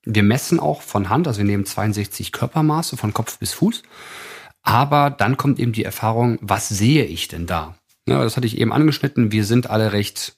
Wir 0.04 0.24
messen 0.24 0.60
auch 0.60 0.82
von 0.82 1.10
Hand, 1.10 1.28
also 1.28 1.38
wir 1.38 1.46
nehmen 1.46 1.66
62 1.66 2.32
Körpermaße 2.32 2.98
von 2.98 3.14
Kopf 3.14 3.38
bis 3.38 3.54
Fuß. 3.54 3.84
Aber 4.64 5.12
dann 5.12 5.38
kommt 5.38 5.60
eben 5.60 5.74
die 5.74 5.84
Erfahrung, 5.84 6.40
was 6.42 6.70
sehe 6.70 7.06
ich 7.06 7.28
denn 7.28 7.46
da? 7.46 7.76
Ja, 8.08 8.24
das 8.24 8.36
hatte 8.36 8.48
ich 8.48 8.58
eben 8.58 8.74
angeschnitten. 8.74 9.32
Wir 9.32 9.46
sind 9.46 9.70
alle 9.70 9.94
recht 9.94 10.38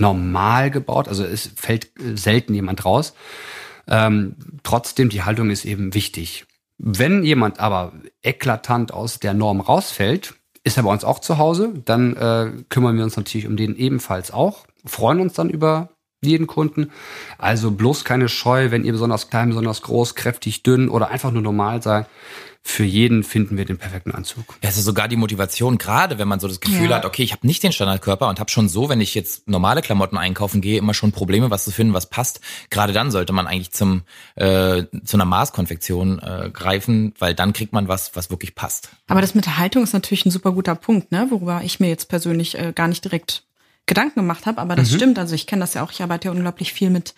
normal 0.00 0.70
gebaut, 0.70 1.08
also 1.08 1.24
es 1.24 1.50
fällt 1.56 1.90
selten 2.14 2.54
jemand 2.54 2.84
raus. 2.84 3.14
Ähm, 3.86 4.36
trotzdem, 4.62 5.08
die 5.08 5.22
Haltung 5.22 5.50
ist 5.50 5.64
eben 5.64 5.94
wichtig. 5.94 6.46
Wenn 6.78 7.24
jemand 7.24 7.58
aber 7.58 7.92
eklatant 8.22 8.92
aus 8.92 9.18
der 9.18 9.34
Norm 9.34 9.60
rausfällt, 9.60 10.34
ist 10.62 10.76
er 10.76 10.82
bei 10.82 10.92
uns 10.92 11.04
auch 11.04 11.18
zu 11.18 11.38
Hause, 11.38 11.72
dann 11.84 12.14
äh, 12.16 12.52
kümmern 12.68 12.96
wir 12.96 13.04
uns 13.04 13.16
natürlich 13.16 13.46
um 13.46 13.56
den 13.56 13.76
ebenfalls 13.76 14.30
auch, 14.30 14.66
freuen 14.84 15.20
uns 15.20 15.32
dann 15.32 15.50
über 15.50 15.90
jeden 16.20 16.46
Kunden. 16.46 16.90
Also 17.38 17.70
bloß 17.70 18.04
keine 18.04 18.28
Scheu, 18.28 18.70
wenn 18.70 18.84
ihr 18.84 18.92
besonders 18.92 19.30
klein, 19.30 19.48
besonders 19.48 19.82
groß, 19.82 20.14
kräftig, 20.14 20.62
dünn 20.62 20.88
oder 20.88 21.08
einfach 21.08 21.30
nur 21.30 21.42
normal 21.42 21.82
seid 21.82 22.06
für 22.62 22.84
jeden 22.84 23.24
finden 23.24 23.56
wir 23.56 23.64
den 23.64 23.78
perfekten 23.78 24.12
Anzug. 24.12 24.56
Ja, 24.62 24.68
es 24.68 24.76
ist 24.76 24.84
sogar 24.84 25.08
die 25.08 25.16
Motivation, 25.16 25.78
gerade 25.78 26.18
wenn 26.18 26.28
man 26.28 26.38
so 26.38 26.48
das 26.48 26.60
Gefühl 26.60 26.90
ja. 26.90 26.96
hat, 26.96 27.04
okay, 27.04 27.22
ich 27.22 27.32
habe 27.32 27.46
nicht 27.46 27.62
den 27.62 27.72
Standardkörper 27.72 28.28
und 28.28 28.40
habe 28.40 28.50
schon 28.50 28.68
so, 28.68 28.88
wenn 28.88 29.00
ich 29.00 29.14
jetzt 29.14 29.48
normale 29.48 29.80
Klamotten 29.80 30.16
einkaufen 30.16 30.60
gehe, 30.60 30.78
immer 30.78 30.94
schon 30.94 31.10
Probleme, 31.10 31.50
was 31.50 31.64
zu 31.64 31.70
finden, 31.70 31.94
was 31.94 32.10
passt. 32.10 32.40
Gerade 32.70 32.92
dann 32.92 33.10
sollte 33.10 33.32
man 33.32 33.46
eigentlich 33.46 33.72
zum 33.72 34.02
äh, 34.36 34.84
zu 35.04 35.16
einer 35.16 35.24
Maßkonfektion 35.24 36.18
äh, 36.18 36.50
greifen, 36.52 37.14
weil 37.18 37.34
dann 37.34 37.52
kriegt 37.52 37.72
man 37.72 37.88
was, 37.88 38.14
was 38.14 38.30
wirklich 38.30 38.54
passt. 38.54 38.90
Aber 39.06 39.20
das 39.20 39.34
mit 39.34 39.46
der 39.46 39.58
Haltung 39.58 39.82
ist 39.82 39.94
natürlich 39.94 40.26
ein 40.26 40.30
super 40.30 40.52
guter 40.52 40.74
Punkt, 40.74 41.10
ne? 41.10 41.26
worüber 41.30 41.62
ich 41.64 41.80
mir 41.80 41.88
jetzt 41.88 42.08
persönlich 42.08 42.58
äh, 42.58 42.72
gar 42.74 42.88
nicht 42.88 43.04
direkt 43.04 43.47
Gedanken 43.88 44.20
gemacht 44.20 44.46
habe, 44.46 44.60
aber 44.60 44.76
das 44.76 44.92
mhm. 44.92 44.96
stimmt. 44.96 45.18
Also 45.18 45.34
ich 45.34 45.46
kenne 45.46 45.60
das 45.60 45.74
ja 45.74 45.82
auch. 45.82 45.90
Ich 45.90 46.02
arbeite 46.02 46.26
ja 46.28 46.32
unglaublich 46.32 46.72
viel 46.72 46.90
mit 46.90 47.14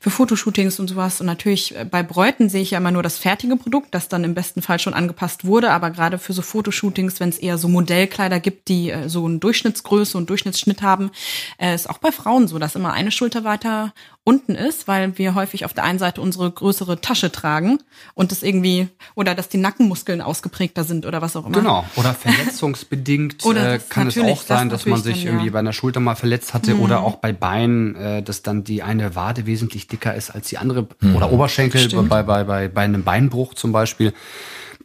für 0.00 0.10
Fotoshootings 0.10 0.80
und 0.80 0.88
sowas. 0.88 1.20
Und 1.20 1.26
natürlich 1.26 1.76
äh, 1.76 1.84
bei 1.84 2.02
Bräuten 2.02 2.48
sehe 2.48 2.62
ich 2.62 2.70
ja 2.70 2.78
immer 2.78 2.90
nur 2.90 3.02
das 3.02 3.18
fertige 3.18 3.56
Produkt, 3.56 3.94
das 3.94 4.08
dann 4.08 4.24
im 4.24 4.34
besten 4.34 4.62
Fall 4.62 4.78
schon 4.78 4.94
angepasst 4.94 5.44
wurde. 5.44 5.70
Aber 5.70 5.90
gerade 5.90 6.18
für 6.18 6.32
so 6.32 6.40
Fotoshootings, 6.40 7.20
wenn 7.20 7.28
es 7.28 7.38
eher 7.38 7.58
so 7.58 7.68
Modellkleider 7.68 8.40
gibt, 8.40 8.68
die 8.68 8.90
äh, 8.90 9.08
so 9.08 9.26
eine 9.26 9.38
Durchschnittsgröße 9.38 10.16
und 10.16 10.30
Durchschnittsschnitt 10.30 10.80
haben, 10.80 11.10
äh, 11.58 11.74
ist 11.74 11.90
auch 11.90 11.98
bei 11.98 12.12
Frauen 12.12 12.48
so, 12.48 12.58
dass 12.58 12.76
immer 12.76 12.92
eine 12.92 13.10
Schulter 13.10 13.44
weiter 13.44 13.92
unten 14.24 14.54
ist, 14.54 14.86
weil 14.86 15.18
wir 15.18 15.34
häufig 15.34 15.64
auf 15.64 15.72
der 15.72 15.82
einen 15.82 15.98
Seite 15.98 16.20
unsere 16.20 16.50
größere 16.50 17.00
Tasche 17.00 17.32
tragen 17.32 17.78
und 18.14 18.30
das 18.30 18.44
irgendwie 18.44 18.88
oder 19.16 19.34
dass 19.34 19.48
die 19.48 19.56
Nackenmuskeln 19.56 20.20
ausgeprägter 20.20 20.84
sind 20.84 21.06
oder 21.06 21.20
was 21.20 21.34
auch 21.34 21.46
immer. 21.46 21.58
Genau. 21.58 21.84
Oder 21.96 22.14
verletzungsbedingt 22.14 23.44
oder 23.44 23.74
äh, 23.74 23.80
kann 23.88 24.06
es 24.06 24.18
auch 24.18 24.42
sein, 24.42 24.68
das 24.68 24.82
dass 24.82 24.90
man 24.90 25.02
sich 25.02 25.24
dann, 25.24 25.34
irgendwie 25.34 25.50
bei 25.50 25.58
einer 25.58 25.72
Schulter 25.72 25.98
mal 25.98 26.14
verletzt 26.14 26.54
hatte 26.54 26.74
mhm. 26.74 26.80
oder 26.82 27.00
auch 27.00 27.16
bei 27.16 27.32
Beinen, 27.32 27.96
äh, 27.96 28.22
dass 28.22 28.42
dann 28.42 28.62
die 28.62 28.84
eine 28.84 29.16
Wade 29.16 29.46
wesentlich 29.46 29.88
dicker 29.88 30.14
ist 30.14 30.30
als 30.30 30.48
die 30.48 30.58
andere 30.58 30.86
mhm. 31.00 31.16
oder 31.16 31.32
Oberschenkel 31.32 31.88
bei, 32.04 32.22
bei, 32.22 32.44
bei, 32.44 32.68
bei 32.68 32.82
einem 32.82 33.02
Beinbruch 33.02 33.54
zum 33.54 33.72
Beispiel. 33.72 34.12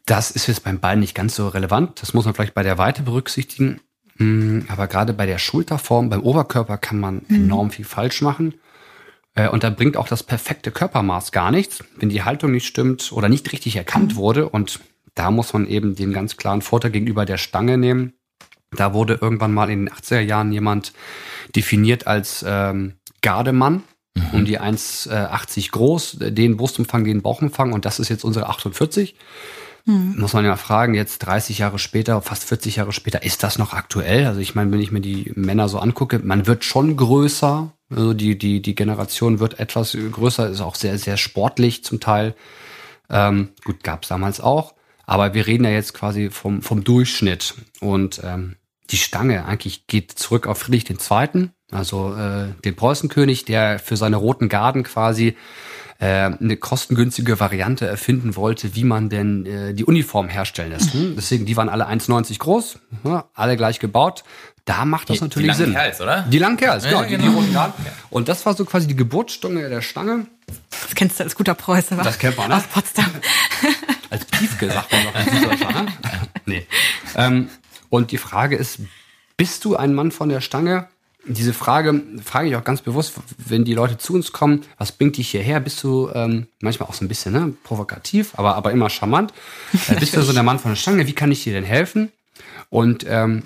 Das 0.07 0.31
ist 0.31 0.47
jetzt 0.47 0.63
beim 0.63 0.79
Bein 0.79 1.01
nicht 1.01 1.13
ganz 1.13 1.35
so 1.35 1.47
relevant. 1.49 2.01
Das 2.01 2.13
muss 2.13 2.25
man 2.25 2.33
vielleicht 2.33 2.53
bei 2.53 2.63
der 2.63 2.77
Weite 2.77 3.03
berücksichtigen. 3.03 3.81
Hm, 4.17 4.65
aber 4.69 4.87
gerade 4.87 5.13
bei 5.13 5.25
der 5.25 5.37
Schulterform, 5.37 6.09
beim 6.09 6.21
Oberkörper 6.21 6.77
kann 6.77 6.99
man 6.99 7.21
mhm. 7.27 7.43
enorm 7.43 7.69
viel 7.71 7.85
falsch 7.85 8.21
machen. 8.21 8.55
Äh, 9.37 9.47
und 9.47 9.63
da 9.63 9.69
bringt 9.69 9.95
auch 9.95 10.07
das 10.07 10.23
perfekte 10.23 10.71
Körpermaß 10.71 11.31
gar 11.31 11.51
nichts, 11.51 11.83
wenn 11.97 12.09
die 12.09 12.23
Haltung 12.23 12.51
nicht 12.51 12.67
stimmt 12.67 13.13
oder 13.13 13.29
nicht 13.29 13.53
richtig 13.53 13.77
erkannt 13.77 14.17
wurde. 14.17 14.49
Und 14.49 14.81
da 15.15 15.31
muss 15.31 15.53
man 15.53 15.67
eben 15.67 15.95
den 15.95 16.11
ganz 16.11 16.35
klaren 16.35 16.61
Vorteil 16.61 16.91
gegenüber 16.91 17.25
der 17.25 17.37
Stange 17.37 17.77
nehmen. 17.77 18.13
Da 18.71 18.93
wurde 18.93 19.17
irgendwann 19.21 19.53
mal 19.53 19.69
in 19.69 19.85
den 19.85 19.93
80er 19.93 20.19
Jahren 20.19 20.51
jemand 20.51 20.91
definiert 21.55 22.05
als 22.05 22.43
ähm, 22.45 22.95
Gardemann, 23.21 23.83
mhm. 24.15 24.23
um 24.33 24.45
die 24.45 24.59
1,80 24.59 25.71
groß, 25.71 26.17
den 26.19 26.57
Brustumfang, 26.57 27.05
den 27.05 27.21
Bauchumfang 27.21 27.71
und 27.71 27.85
das 27.85 27.99
ist 27.99 28.09
jetzt 28.09 28.25
unsere 28.25 28.49
48. 28.49 29.15
Mhm. 29.87 30.15
Muss 30.17 30.33
man 30.33 30.43
ja 30.43 30.57
fragen, 30.57 30.93
jetzt 30.93 31.19
30 31.19 31.59
Jahre 31.59 31.79
später, 31.79 32.21
fast 32.21 32.43
40 32.43 32.75
Jahre 32.75 32.91
später, 32.91 33.23
ist 33.23 33.41
das 33.41 33.57
noch 33.57 33.73
aktuell? 33.73 34.27
Also 34.27 34.41
ich 34.41 34.53
meine, 34.53 34.71
wenn 34.71 34.81
ich 34.81 34.91
mir 34.91 34.99
die 34.99 35.31
Männer 35.35 35.69
so 35.69 35.79
angucke, 35.79 36.19
man 36.19 36.45
wird 36.45 36.65
schon 36.65 36.97
größer, 36.97 37.71
also 37.89 38.13
die, 38.13 38.37
die, 38.37 38.61
die 38.61 38.75
Generation 38.75 39.39
wird 39.39 39.59
etwas 39.59 39.97
größer, 40.11 40.49
ist 40.49 40.59
auch 40.59 40.75
sehr, 40.75 40.97
sehr 40.97 41.15
sportlich 41.15 41.85
zum 41.85 42.01
Teil. 42.01 42.35
Ähm, 43.09 43.49
gut, 43.63 43.81
gab 43.83 44.03
es 44.03 44.09
damals 44.09 44.41
auch. 44.41 44.75
Aber 45.05 45.33
wir 45.33 45.47
reden 45.47 45.63
ja 45.63 45.69
jetzt 45.69 45.93
quasi 45.93 46.29
vom, 46.31 46.61
vom 46.61 46.83
Durchschnitt. 46.83 47.55
Und 47.79 48.19
ähm, 48.25 48.57
die 48.89 48.97
Stange 48.97 49.45
eigentlich 49.45 49.87
geht 49.87 50.11
zurück 50.11 50.47
auf 50.47 50.59
Friedrich 50.59 50.89
II., 50.89 51.49
also 51.71 52.13
äh, 52.13 52.53
den 52.63 52.75
Preußenkönig, 52.75 53.45
der 53.45 53.79
für 53.79 53.97
seine 53.97 54.17
roten 54.17 54.47
Garden 54.47 54.83
quasi 54.83 55.35
eine 56.05 56.57
kostengünstige 56.57 57.39
Variante 57.39 57.87
erfinden 57.87 58.35
wollte, 58.35 58.75
wie 58.75 58.83
man 58.83 59.09
denn 59.09 59.45
äh, 59.45 59.73
die 59.73 59.83
Uniform 59.83 60.29
herstellen 60.29 60.71
lässt. 60.71 60.93
Hm? 60.93 61.15
Deswegen, 61.15 61.45
die 61.45 61.57
waren 61.57 61.69
alle 61.69 61.87
1,90 61.87 62.37
groß, 62.39 62.79
alle 63.33 63.57
gleich 63.57 63.79
gebaut. 63.79 64.23
Da 64.65 64.83
macht 64.83 65.09
das 65.09 65.17
die, 65.17 65.23
natürlich 65.23 65.51
die 65.51 65.57
Sinn. 65.57 65.71
Kerls, 65.71 66.01
oder? 66.01 66.25
Die 66.29 66.39
langen 66.39 66.57
Kerls, 66.57 66.83
genau. 66.83 67.01
Ja, 67.01 67.07
genau. 67.07 67.23
Die, 67.23 67.29
die 67.29 67.35
roten 67.35 67.53
Garden. 67.53 67.85
Und 68.09 68.27
das 68.27 68.45
war 68.45 68.53
so 68.53 68.65
quasi 68.65 68.85
die 68.85 68.97
Geburtsstunde 68.97 69.69
der 69.69 69.81
Stange. 69.81 70.27
Das 70.69 70.93
kennst 70.93 71.19
du 71.19 71.23
als 71.23 71.35
guter 71.35 71.55
Preuße, 71.55 71.97
was? 71.97 72.05
Das 72.05 72.19
kennt 72.19 72.37
man, 72.37 72.49
ne? 72.49 72.57
Aus 72.57 72.63
Potsdam. 72.63 73.09
als 74.09 74.25
Piefke 74.25 74.69
sagt 74.69 74.91
man 74.91 75.03
noch 75.05 75.15
in 75.15 75.39
Süddeutschland, 75.39 75.85
ne? 75.85 75.93
Nee. 76.45 76.67
Ähm, 77.15 77.49
und 77.89 78.11
die 78.11 78.17
Frage 78.17 78.57
ist, 78.57 78.79
bist 79.37 79.63
du 79.63 79.77
ein 79.77 79.93
Mann 79.93 80.11
von 80.11 80.29
der 80.29 80.41
Stange? 80.41 80.89
Diese 81.27 81.53
Frage 81.53 82.01
frage 82.23 82.49
ich 82.49 82.55
auch 82.55 82.63
ganz 82.63 82.81
bewusst, 82.81 83.13
wenn 83.37 83.65
die 83.65 83.73
Leute 83.73 83.97
zu 83.97 84.13
uns 84.13 84.31
kommen, 84.31 84.61
was 84.77 84.91
bringt 84.91 85.17
dich 85.17 85.29
hierher? 85.29 85.59
Bist 85.59 85.83
du 85.83 86.09
ähm, 86.13 86.47
manchmal 86.61 86.89
auch 86.89 86.93
so 86.93 87.03
ein 87.03 87.07
bisschen 87.07 87.33
ne, 87.33 87.53
provokativ, 87.63 88.37
aber, 88.37 88.55
aber 88.55 88.71
immer 88.71 88.89
charmant? 88.89 89.33
Äh, 89.89 89.95
bist 89.99 90.15
du 90.15 90.21
so 90.21 90.33
der 90.33 90.43
Mann 90.43 90.59
von 90.59 90.71
der 90.71 90.77
Stange? 90.77 91.07
Wie 91.07 91.13
kann 91.13 91.31
ich 91.31 91.43
dir 91.43 91.53
denn 91.53 91.63
helfen? 91.63 92.11
Und 92.69 93.05
ähm, 93.07 93.43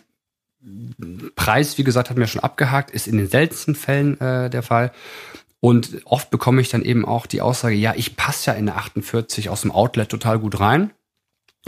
Preis, 1.35 1.77
wie 1.77 1.83
gesagt, 1.83 2.09
hat 2.09 2.17
mir 2.17 2.27
schon 2.27 2.43
abgehakt, 2.43 2.91
ist 2.91 3.07
in 3.07 3.17
den 3.17 3.27
seltensten 3.27 3.75
Fällen 3.75 4.19
äh, 4.21 4.49
der 4.49 4.61
Fall. 4.61 4.91
Und 5.59 6.01
oft 6.05 6.29
bekomme 6.29 6.61
ich 6.61 6.69
dann 6.69 6.83
eben 6.83 7.05
auch 7.05 7.25
die 7.25 7.41
Aussage, 7.41 7.75
ja, 7.75 7.93
ich 7.95 8.15
passe 8.15 8.51
ja 8.51 8.57
in 8.57 8.65
der 8.65 8.77
48 8.77 9.49
aus 9.49 9.61
dem 9.61 9.71
Outlet 9.71 10.09
total 10.09 10.39
gut 10.39 10.59
rein. 10.59 10.91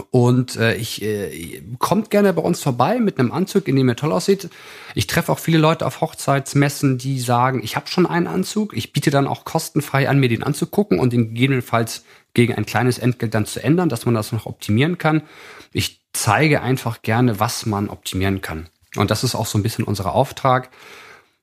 Und 0.10 0.56
äh, 0.56 0.76
ich 0.76 1.04
äh, 1.04 1.62
kommt 1.78 2.10
gerne 2.10 2.34
bei 2.34 2.42
uns 2.42 2.62
vorbei 2.62 3.00
mit 3.00 3.20
einem 3.20 3.32
Anzug, 3.32 3.68
in 3.68 3.76
dem 3.76 3.88
ihr 3.88 3.96
toll 3.96 4.12
aussieht. 4.12 4.50
Ich 4.96 5.06
treffe 5.06 5.32
auch 5.32 5.38
viele 5.38 5.60
Leute 5.60 5.86
auf 5.86 6.02
Hochzeitsmessen, 6.02 6.98
die 6.98 7.20
sagen, 7.20 7.62
ich 7.64 7.76
habe 7.76 7.88
schon 7.88 8.08
einen 8.08 8.26
Anzug. 8.26 8.76
Ich 8.76 8.92
biete 8.92 9.12
dann 9.12 9.28
auch 9.28 9.46
kostenfrei 9.46 10.10
an, 10.10 10.20
mir 10.20 10.30
den 10.30 10.42
anzugucken 10.42 11.00
und 11.00 11.14
den 11.14 11.30
gegebenenfalls 11.30 12.06
gegen 12.34 12.56
ein 12.56 12.66
kleines 12.66 12.98
Entgelt 12.98 13.36
dann 13.36 13.46
zu 13.46 13.64
ändern, 13.64 13.90
dass 13.90 14.06
man 14.06 14.16
das 14.16 14.32
noch 14.32 14.48
optimieren 14.48 14.98
kann. 14.98 15.22
Ich 15.72 16.02
zeige 16.12 16.62
einfach 16.64 17.04
gerne, 17.04 17.40
was 17.40 17.68
man 17.68 17.90
optimieren 17.90 18.42
kann. 18.42 18.70
Und 18.96 19.12
das 19.12 19.24
ist 19.24 19.36
auch 19.36 19.46
so 19.46 19.60
ein 19.60 19.64
bisschen 19.64 19.86
unser 19.86 20.12
Auftrag. 20.14 20.70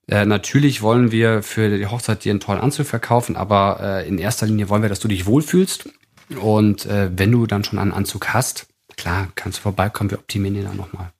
Äh, 0.08 0.26
natürlich 0.26 0.82
wollen 0.82 1.12
wir 1.12 1.44
für 1.44 1.78
die 1.78 1.86
Hochzeit 1.86 2.24
dir 2.24 2.30
einen 2.30 2.40
tollen 2.40 2.60
Anzug 2.60 2.86
verkaufen, 2.86 3.36
aber 3.36 3.78
äh, 3.80 4.08
in 4.08 4.18
erster 4.18 4.46
Linie 4.46 4.68
wollen 4.68 4.82
wir, 4.82 4.88
dass 4.88 4.98
du 4.98 5.06
dich 5.06 5.26
wohlfühlst 5.26 5.88
und 6.38 6.86
äh, 6.86 7.10
wenn 7.14 7.32
du 7.32 7.46
dann 7.46 7.64
schon 7.64 7.78
einen 7.78 7.92
Anzug 7.92 8.28
hast, 8.28 8.66
klar, 8.96 9.28
kannst 9.34 9.58
du 9.58 9.62
vorbeikommen, 9.62 10.10
wir 10.10 10.18
optimieren 10.18 10.54
den 10.54 10.64
dann 10.64 10.76
nochmal. 10.76 11.12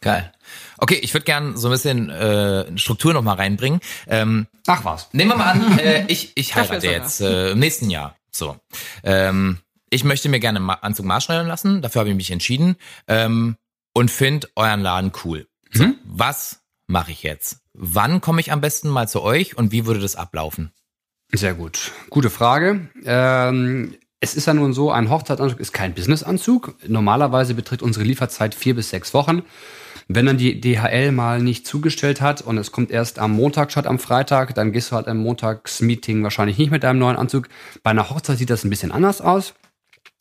Geil. 0.00 0.32
Okay, 0.78 0.98
ich 1.02 1.12
würde 1.14 1.24
gern 1.24 1.56
so 1.56 1.68
ein 1.68 1.72
bisschen 1.72 2.10
äh, 2.10 2.78
Struktur 2.78 3.12
noch 3.12 3.22
mal 3.22 3.34
reinbringen. 3.34 3.80
Ähm, 4.06 4.46
Ach 4.66 4.84
was. 4.84 5.08
Nehmen 5.12 5.30
wir 5.32 5.36
mal 5.36 5.52
an, 5.52 5.78
äh, 5.78 6.04
ich, 6.08 6.32
ich 6.36 6.54
heirate 6.54 6.86
jetzt 6.86 7.20
äh, 7.20 7.52
im 7.52 7.58
nächsten 7.58 7.90
Jahr. 7.90 8.16
So. 8.30 8.56
Ähm, 9.02 9.58
ich 9.90 10.04
möchte 10.04 10.28
mir 10.28 10.40
gerne 10.40 10.58
einen 10.58 10.70
Anzug 10.70 11.06
maßschneidern 11.06 11.46
lassen, 11.46 11.82
dafür 11.82 12.00
habe 12.00 12.10
ich 12.10 12.16
mich 12.16 12.30
entschieden 12.30 12.76
ähm, 13.08 13.56
und 13.94 14.10
finde 14.10 14.48
euren 14.56 14.80
Laden 14.80 15.12
cool. 15.24 15.46
So, 15.72 15.84
mhm. 15.84 15.98
Was 16.04 16.60
mache 16.86 17.12
ich 17.12 17.22
jetzt? 17.22 17.58
Wann 17.72 18.20
komme 18.20 18.40
ich 18.40 18.52
am 18.52 18.60
besten 18.60 18.88
mal 18.88 19.08
zu 19.08 19.22
euch 19.22 19.56
und 19.56 19.72
wie 19.72 19.86
würde 19.86 20.00
das 20.00 20.16
ablaufen? 20.16 20.72
Sehr 21.32 21.54
gut. 21.54 21.92
Gute 22.10 22.30
Frage. 22.30 22.88
Ähm, 23.04 23.96
es 24.20 24.34
ist 24.34 24.46
ja 24.46 24.54
nun 24.54 24.72
so, 24.72 24.90
ein 24.90 25.10
Hochzeitsanzug 25.10 25.60
ist 25.60 25.72
kein 25.72 25.94
Businessanzug. 25.94 26.74
Normalerweise 26.86 27.54
beträgt 27.54 27.82
unsere 27.82 28.04
Lieferzeit 28.04 28.54
vier 28.54 28.74
bis 28.74 28.90
sechs 28.90 29.12
Wochen. 29.12 29.42
Wenn 30.08 30.26
dann 30.26 30.38
die 30.38 30.60
DHL 30.60 31.10
mal 31.12 31.42
nicht 31.42 31.66
zugestellt 31.66 32.20
hat 32.20 32.40
und 32.40 32.58
es 32.58 32.70
kommt 32.70 32.90
erst 32.90 33.18
am 33.18 33.32
Montag 33.32 33.72
statt 33.72 33.86
am 33.86 33.98
Freitag, 33.98 34.54
dann 34.54 34.72
gehst 34.72 34.90
du 34.90 34.96
halt 34.96 35.08
im 35.08 35.18
Montagsmeeting 35.18 36.22
wahrscheinlich 36.22 36.58
nicht 36.58 36.70
mit 36.70 36.84
deinem 36.84 37.00
neuen 37.00 37.16
Anzug. 37.16 37.48
Bei 37.82 37.90
einer 37.90 38.08
Hochzeit 38.08 38.38
sieht 38.38 38.50
das 38.50 38.64
ein 38.64 38.70
bisschen 38.70 38.92
anders 38.92 39.20
aus. 39.20 39.54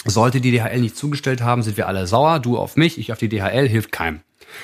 Sollte 0.04 0.42
die 0.42 0.52
DHL 0.52 0.82
nicht 0.82 0.98
zugestellt 0.98 1.42
haben, 1.42 1.62
sind 1.64 1.78
wir 1.78 1.88
alle 1.88 2.08
sauer. 2.08 2.40
Du 2.40 2.58
auf 2.58 2.76
mich, 2.76 2.98
ich 2.98 3.12
auf 3.12 3.20
die 3.20 3.30
DHL, 3.30 3.68
hilft 3.68 3.92
keinem. 3.92 4.22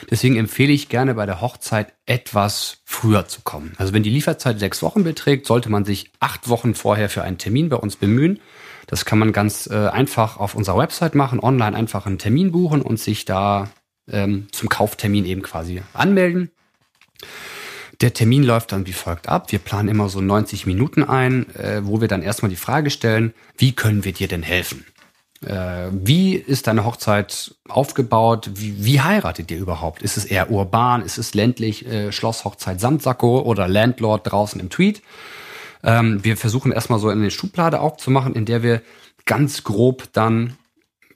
Deswegen 0.09 0.37
empfehle 0.37 0.73
ich 0.73 0.89
gerne 0.89 1.15
bei 1.15 1.25
der 1.25 1.41
Hochzeit 1.41 1.93
etwas 2.05 2.79
früher 2.85 3.27
zu 3.27 3.41
kommen. 3.41 3.73
Also 3.77 3.93
wenn 3.93 4.03
die 4.03 4.09
Lieferzeit 4.09 4.59
sechs 4.59 4.81
Wochen 4.81 5.03
beträgt, 5.03 5.45
sollte 5.45 5.69
man 5.69 5.85
sich 5.85 6.11
acht 6.19 6.49
Wochen 6.49 6.75
vorher 6.75 7.09
für 7.09 7.23
einen 7.23 7.37
Termin 7.37 7.69
bei 7.69 7.77
uns 7.77 7.95
bemühen. 7.95 8.39
Das 8.87 9.05
kann 9.05 9.19
man 9.19 9.31
ganz 9.31 9.67
äh, 9.67 9.87
einfach 9.87 10.37
auf 10.37 10.55
unserer 10.55 10.77
Website 10.77 11.15
machen, 11.15 11.39
online 11.39 11.75
einfach 11.75 12.05
einen 12.05 12.17
Termin 12.17 12.51
buchen 12.51 12.81
und 12.81 12.99
sich 12.99 13.25
da 13.25 13.69
ähm, 14.09 14.47
zum 14.51 14.69
Kauftermin 14.69 15.25
eben 15.25 15.41
quasi 15.41 15.81
anmelden. 15.93 16.51
Der 18.01 18.13
Termin 18.13 18.43
läuft 18.43 18.71
dann 18.71 18.87
wie 18.87 18.93
folgt 18.93 19.29
ab. 19.29 19.51
Wir 19.51 19.59
planen 19.59 19.87
immer 19.87 20.09
so 20.09 20.21
90 20.21 20.65
Minuten 20.65 21.03
ein, 21.03 21.53
äh, 21.55 21.81
wo 21.85 22.01
wir 22.01 22.07
dann 22.07 22.23
erstmal 22.23 22.49
die 22.49 22.55
Frage 22.55 22.89
stellen, 22.89 23.33
wie 23.57 23.73
können 23.73 24.03
wir 24.03 24.11
dir 24.11 24.27
denn 24.27 24.41
helfen? 24.41 24.85
Äh, 25.45 25.89
wie 25.91 26.35
ist 26.35 26.67
deine 26.67 26.83
Hochzeit 26.85 27.55
aufgebaut? 27.67 28.49
Wie, 28.55 28.83
wie, 28.85 29.01
heiratet 29.01 29.51
ihr 29.51 29.57
überhaupt? 29.57 30.01
Ist 30.01 30.17
es 30.17 30.25
eher 30.25 30.51
urban? 30.51 31.03
Ist 31.03 31.17
es 31.17 31.33
ländlich? 31.33 31.85
Äh, 31.85 32.11
Schlosshochzeit 32.11 32.79
Samtsacko 32.79 33.41
oder 33.41 33.67
Landlord 33.67 34.31
draußen 34.31 34.59
im 34.59 34.69
Tweet? 34.69 35.01
Ähm, 35.83 36.23
wir 36.23 36.37
versuchen 36.37 36.71
erstmal 36.71 36.99
so 36.99 37.09
eine 37.09 37.31
Schublade 37.31 37.79
aufzumachen, 37.79 38.35
in 38.35 38.45
der 38.45 38.63
wir 38.63 38.81
ganz 39.25 39.63
grob 39.63 40.11
dann 40.13 40.57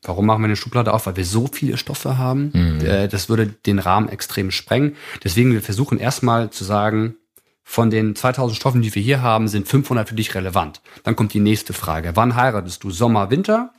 Warum 0.08 0.28
machen 0.28 0.42
wir 0.42 0.46
eine 0.46 0.56
Schublade 0.56 0.94
auf? 0.94 1.08
Weil 1.08 1.18
wir 1.18 1.26
so 1.26 1.50
viele 1.52 1.78
Stoffe 1.78 2.18
haben. 2.18 2.52
Mhm. 2.54 2.86
Äh, 2.86 3.08
das 3.08 3.28
würde 3.30 3.48
den 3.48 3.80
Rahmen 3.80 4.10
extrem 4.10 4.52
sprengen. 4.52 4.96
Deswegen, 5.24 5.52
wir 5.52 5.62
versuchen 5.62 5.98
erstmal 5.98 6.52
zu 6.52 6.64
sagen, 6.64 7.16
von 7.64 7.90
den 7.90 8.16
2000 8.16 8.56
Stoffen, 8.56 8.82
die 8.84 8.94
wir 8.94 9.02
hier 9.02 9.24
haben, 9.24 9.48
sind 9.48 9.68
500 9.68 10.08
für 10.08 10.16
dich 10.16 10.36
relevant. 10.36 10.82
Dann 11.04 11.16
kommt 11.16 11.34
die 11.34 11.40
nächste 11.40 11.74
Frage. 11.74 12.16
Wann 12.16 12.36
heiratest 12.36 12.84
du? 12.84 12.92
Sommer, 12.92 13.32
Winter? 13.32 13.74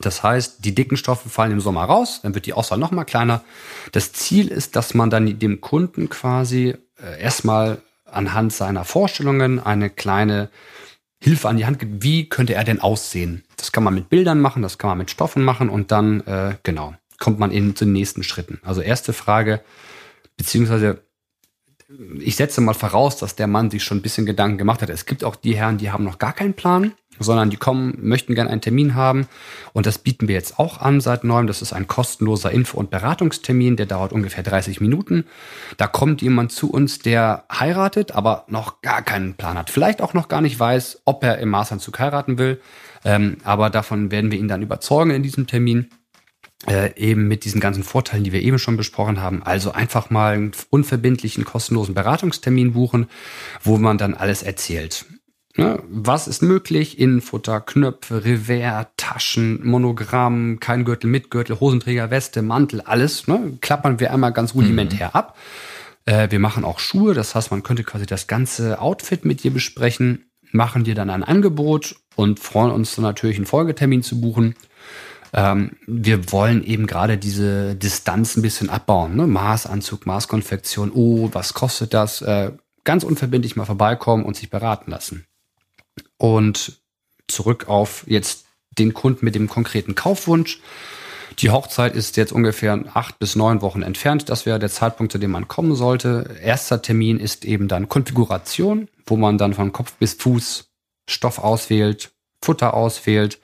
Das 0.00 0.22
heißt, 0.22 0.64
die 0.64 0.74
dicken 0.74 0.96
Stoffe 0.96 1.28
fallen 1.28 1.52
im 1.52 1.60
Sommer 1.60 1.84
raus, 1.84 2.20
dann 2.22 2.34
wird 2.34 2.46
die 2.46 2.54
Auswahl 2.54 2.78
noch 2.78 2.90
mal 2.90 3.04
kleiner. 3.04 3.44
Das 3.92 4.14
Ziel 4.14 4.48
ist, 4.48 4.74
dass 4.74 4.94
man 4.94 5.10
dann 5.10 5.38
dem 5.38 5.60
Kunden 5.60 6.08
quasi 6.08 6.74
äh, 6.96 7.20
erstmal 7.20 7.82
anhand 8.12 8.52
seiner 8.52 8.84
Vorstellungen 8.84 9.58
eine 9.60 9.90
kleine 9.90 10.50
Hilfe 11.22 11.48
an 11.48 11.56
die 11.56 11.66
Hand 11.66 11.78
gibt. 11.78 12.02
Wie 12.02 12.28
könnte 12.28 12.54
er 12.54 12.64
denn 12.64 12.80
aussehen? 12.80 13.44
Das 13.56 13.72
kann 13.72 13.84
man 13.84 13.94
mit 13.94 14.08
Bildern 14.08 14.40
machen, 14.40 14.62
das 14.62 14.78
kann 14.78 14.88
man 14.88 14.98
mit 14.98 15.10
Stoffen 15.10 15.44
machen 15.44 15.68
und 15.68 15.92
dann, 15.92 16.20
äh, 16.22 16.56
genau, 16.62 16.94
kommt 17.18 17.38
man 17.38 17.52
in 17.52 17.76
zu 17.76 17.84
den 17.84 17.92
nächsten 17.92 18.24
Schritten. 18.24 18.60
Also 18.64 18.80
erste 18.80 19.12
Frage, 19.12 19.60
beziehungsweise 20.36 21.02
ich 22.18 22.36
setze 22.36 22.60
mal 22.60 22.74
voraus, 22.74 23.16
dass 23.18 23.36
der 23.36 23.46
Mann 23.46 23.70
sich 23.70 23.84
schon 23.84 23.98
ein 23.98 24.02
bisschen 24.02 24.26
Gedanken 24.26 24.58
gemacht 24.58 24.82
hat. 24.82 24.90
Es 24.90 25.06
gibt 25.06 25.24
auch 25.24 25.36
die 25.36 25.54
Herren, 25.54 25.78
die 25.78 25.90
haben 25.90 26.04
noch 26.04 26.18
gar 26.18 26.32
keinen 26.32 26.54
Plan, 26.54 26.92
sondern 27.22 27.50
die 27.50 27.56
kommen, 27.56 27.98
möchten 28.00 28.34
gerne 28.34 28.50
einen 28.50 28.60
Termin 28.60 28.94
haben. 28.94 29.26
Und 29.72 29.86
das 29.86 29.98
bieten 29.98 30.28
wir 30.28 30.34
jetzt 30.34 30.58
auch 30.58 30.80
an 30.80 31.00
seit 31.00 31.24
neuem. 31.24 31.46
Das 31.46 31.62
ist 31.62 31.72
ein 31.72 31.86
kostenloser 31.86 32.50
Info- 32.50 32.78
und 32.78 32.90
Beratungstermin, 32.90 33.76
der 33.76 33.86
dauert 33.86 34.12
ungefähr 34.12 34.42
30 34.42 34.80
Minuten. 34.80 35.24
Da 35.76 35.86
kommt 35.86 36.22
jemand 36.22 36.52
zu 36.52 36.70
uns, 36.70 36.98
der 36.98 37.44
heiratet, 37.52 38.12
aber 38.12 38.44
noch 38.48 38.80
gar 38.82 39.02
keinen 39.02 39.34
Plan 39.34 39.58
hat. 39.58 39.70
Vielleicht 39.70 40.02
auch 40.02 40.14
noch 40.14 40.28
gar 40.28 40.40
nicht 40.40 40.58
weiß, 40.58 41.02
ob 41.04 41.24
er 41.24 41.38
im 41.38 41.50
Maßanzug 41.50 41.98
heiraten 41.98 42.38
will. 42.38 42.60
Ähm, 43.04 43.38
aber 43.44 43.70
davon 43.70 44.10
werden 44.10 44.30
wir 44.30 44.38
ihn 44.38 44.48
dann 44.48 44.62
überzeugen 44.62 45.10
in 45.10 45.22
diesem 45.22 45.46
Termin 45.46 45.88
äh, 46.68 46.94
eben 46.96 47.26
mit 47.28 47.44
diesen 47.44 47.60
ganzen 47.60 47.82
Vorteilen, 47.82 48.24
die 48.24 48.32
wir 48.32 48.42
eben 48.42 48.58
schon 48.58 48.76
besprochen 48.76 49.20
haben. 49.20 49.42
Also 49.42 49.72
einfach 49.72 50.10
mal 50.10 50.34
einen 50.34 50.52
unverbindlichen, 50.70 51.44
kostenlosen 51.44 51.94
Beratungstermin 51.94 52.72
buchen, 52.72 53.08
wo 53.62 53.78
man 53.78 53.98
dann 53.98 54.14
alles 54.14 54.42
erzählt. 54.42 55.06
Ne? 55.56 55.82
Was 55.88 56.28
ist 56.28 56.42
möglich? 56.42 56.98
Innenfutter, 56.98 57.60
Knöpfe, 57.60 58.24
Revers, 58.24 58.86
Taschen, 58.96 59.60
Monogramm, 59.66 60.60
kein 60.60 60.84
Gürtel 60.84 61.10
mit 61.10 61.30
Gürtel, 61.30 61.60
Hosenträger, 61.60 62.10
Weste, 62.10 62.42
Mantel, 62.42 62.80
alles. 62.80 63.28
Ne? 63.28 63.58
Klappern 63.60 64.00
wir 64.00 64.12
einmal 64.12 64.32
ganz 64.32 64.54
rudimentär 64.54 65.08
mhm. 65.08 65.14
ab. 65.14 65.36
Äh, 66.06 66.30
wir 66.30 66.38
machen 66.38 66.64
auch 66.64 66.78
Schuhe, 66.78 67.14
das 67.14 67.34
heißt, 67.34 67.50
man 67.50 67.62
könnte 67.62 67.84
quasi 67.84 68.06
das 68.06 68.26
ganze 68.26 68.80
Outfit 68.80 69.24
mit 69.24 69.44
dir 69.44 69.52
besprechen, 69.52 70.30
machen 70.50 70.84
dir 70.84 70.94
dann 70.94 71.10
ein 71.10 71.22
Angebot 71.22 71.96
und 72.16 72.40
freuen 72.40 72.72
uns 72.72 72.94
dann 72.94 73.04
natürlich 73.04 73.36
einen 73.36 73.46
Folgetermin 73.46 74.02
zu 74.02 74.20
buchen. 74.20 74.54
Ähm, 75.34 75.72
wir 75.86 76.32
wollen 76.32 76.64
eben 76.64 76.86
gerade 76.86 77.18
diese 77.18 77.74
Distanz 77.74 78.36
ein 78.36 78.42
bisschen 78.42 78.68
abbauen. 78.68 79.16
Ne? 79.16 79.26
Maßanzug, 79.26 80.06
Maßkonfektion, 80.06 80.90
oh, 80.92 81.30
was 81.32 81.54
kostet 81.54 81.94
das? 81.94 82.22
Äh, 82.22 82.52
ganz 82.84 83.04
unverbindlich 83.04 83.56
mal 83.56 83.64
vorbeikommen 83.64 84.24
und 84.24 84.36
sich 84.36 84.50
beraten 84.50 84.90
lassen. 84.90 85.26
Und 86.22 86.80
zurück 87.26 87.66
auf 87.66 88.04
jetzt 88.06 88.44
den 88.78 88.94
Kunden 88.94 89.24
mit 89.24 89.34
dem 89.34 89.48
konkreten 89.48 89.96
Kaufwunsch. 89.96 90.60
Die 91.40 91.50
Hochzeit 91.50 91.96
ist 91.96 92.16
jetzt 92.16 92.30
ungefähr 92.30 92.78
acht 92.94 93.18
bis 93.18 93.34
neun 93.34 93.60
Wochen 93.60 93.82
entfernt. 93.82 94.28
Das 94.28 94.46
wäre 94.46 94.60
der 94.60 94.70
Zeitpunkt, 94.70 95.10
zu 95.10 95.18
dem 95.18 95.32
man 95.32 95.48
kommen 95.48 95.74
sollte. 95.74 96.36
Erster 96.40 96.80
Termin 96.80 97.18
ist 97.18 97.44
eben 97.44 97.66
dann 97.66 97.88
Konfiguration, 97.88 98.86
wo 99.04 99.16
man 99.16 99.36
dann 99.36 99.52
von 99.52 99.72
Kopf 99.72 99.94
bis 99.94 100.14
Fuß 100.14 100.70
Stoff 101.10 101.40
auswählt, 101.40 102.12
Futter 102.40 102.72
auswählt, 102.74 103.40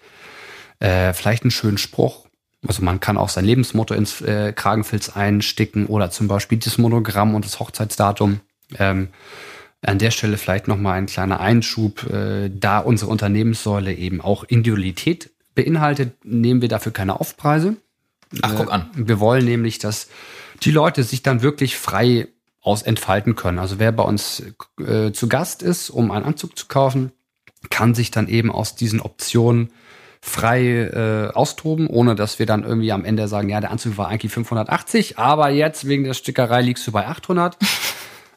äh, 0.78 1.12
vielleicht 1.14 1.42
einen 1.42 1.50
schönen 1.50 1.78
Spruch. 1.78 2.28
Also 2.64 2.85
man 2.85 3.00
kann 3.00 3.16
auch 3.16 3.28
sein 3.28 3.44
Lebensmotto 3.44 3.92
ins 3.92 4.20
äh, 4.20 4.52
Kragenfilz 4.52 5.08
einsticken 5.16 5.87
oder 5.87 6.12
zum 6.12 6.28
Beispiel 6.28 6.58
das 6.58 6.78
Monogramm 6.78 7.35
und 7.35 7.44
das 7.44 7.58
Hochzeitsdatum. 7.58 8.38
Ähm, 8.78 9.08
an 9.82 9.99
der 9.99 10.10
Stelle 10.10 10.36
vielleicht 10.38 10.69
nochmal 10.69 10.99
ein 10.99 11.06
kleiner 11.06 11.41
Einschub, 11.41 12.04
äh, 12.10 12.50
da 12.52 12.78
unsere 12.78 13.10
Unternehmenssäule 13.10 13.95
eben 13.95 14.21
auch 14.21 14.45
Individualität 14.45 15.30
beinhaltet, 15.54 16.25
nehmen 16.25 16.60
wir 16.62 16.69
dafür 16.69 16.93
keine 16.93 17.21
Aufpreise. 17.21 17.76
Ach, 18.43 18.54
guck 18.56 18.73
an. 18.73 18.91
Äh, 18.97 19.08
wir 19.08 19.21
wollen 19.21 19.45
nämlich, 19.45 19.78
dass 19.78 20.08
die 20.62 20.71
Leute 20.71 21.02
sich 21.04 21.23
dann 21.23 21.43
wirklich 21.43 21.76
frei 21.76 22.28
aus 22.60 22.82
entfalten 22.82 23.36
können. 23.36 23.58
Also 23.58 23.78
wer 23.78 23.93
bei 23.93 24.02
uns 24.02 24.43
äh, 24.80 25.12
zu 25.12 25.28
Gast 25.28 25.62
ist, 25.62 25.91
um 25.91 26.10
einen 26.10 26.25
Anzug 26.25 26.58
zu 26.58 26.67
kaufen, 26.67 27.12
kann 27.71 27.95
sich 27.95 28.10
dann 28.10 28.28
eben 28.28 28.50
aus 28.50 28.75
diesen 28.75 29.00
Optionen 29.00 29.71
frei 30.21 30.82
äh, 30.82 31.34
austoben, 31.34 31.86
ohne 31.86 32.14
dass 32.14 32.38
wir 32.38 32.47
dann 32.47 32.64
irgendwie 32.64 32.93
am 32.93 33.04
Ende 33.04 33.28
sagen, 33.28 33.49
ja, 33.49 33.60
der 33.60 33.71
Anzug 33.71 33.97
war 33.97 34.08
eigentlich 34.08 34.32
580, 34.32 35.19
aber 35.19 35.50
jetzt 35.50 35.86
wegen 35.86 36.04
der 36.04 36.14
Stickerei 36.14 36.60
liegst 36.60 36.86
du 36.86 36.93
bei 36.93 37.06
800. 37.06 37.56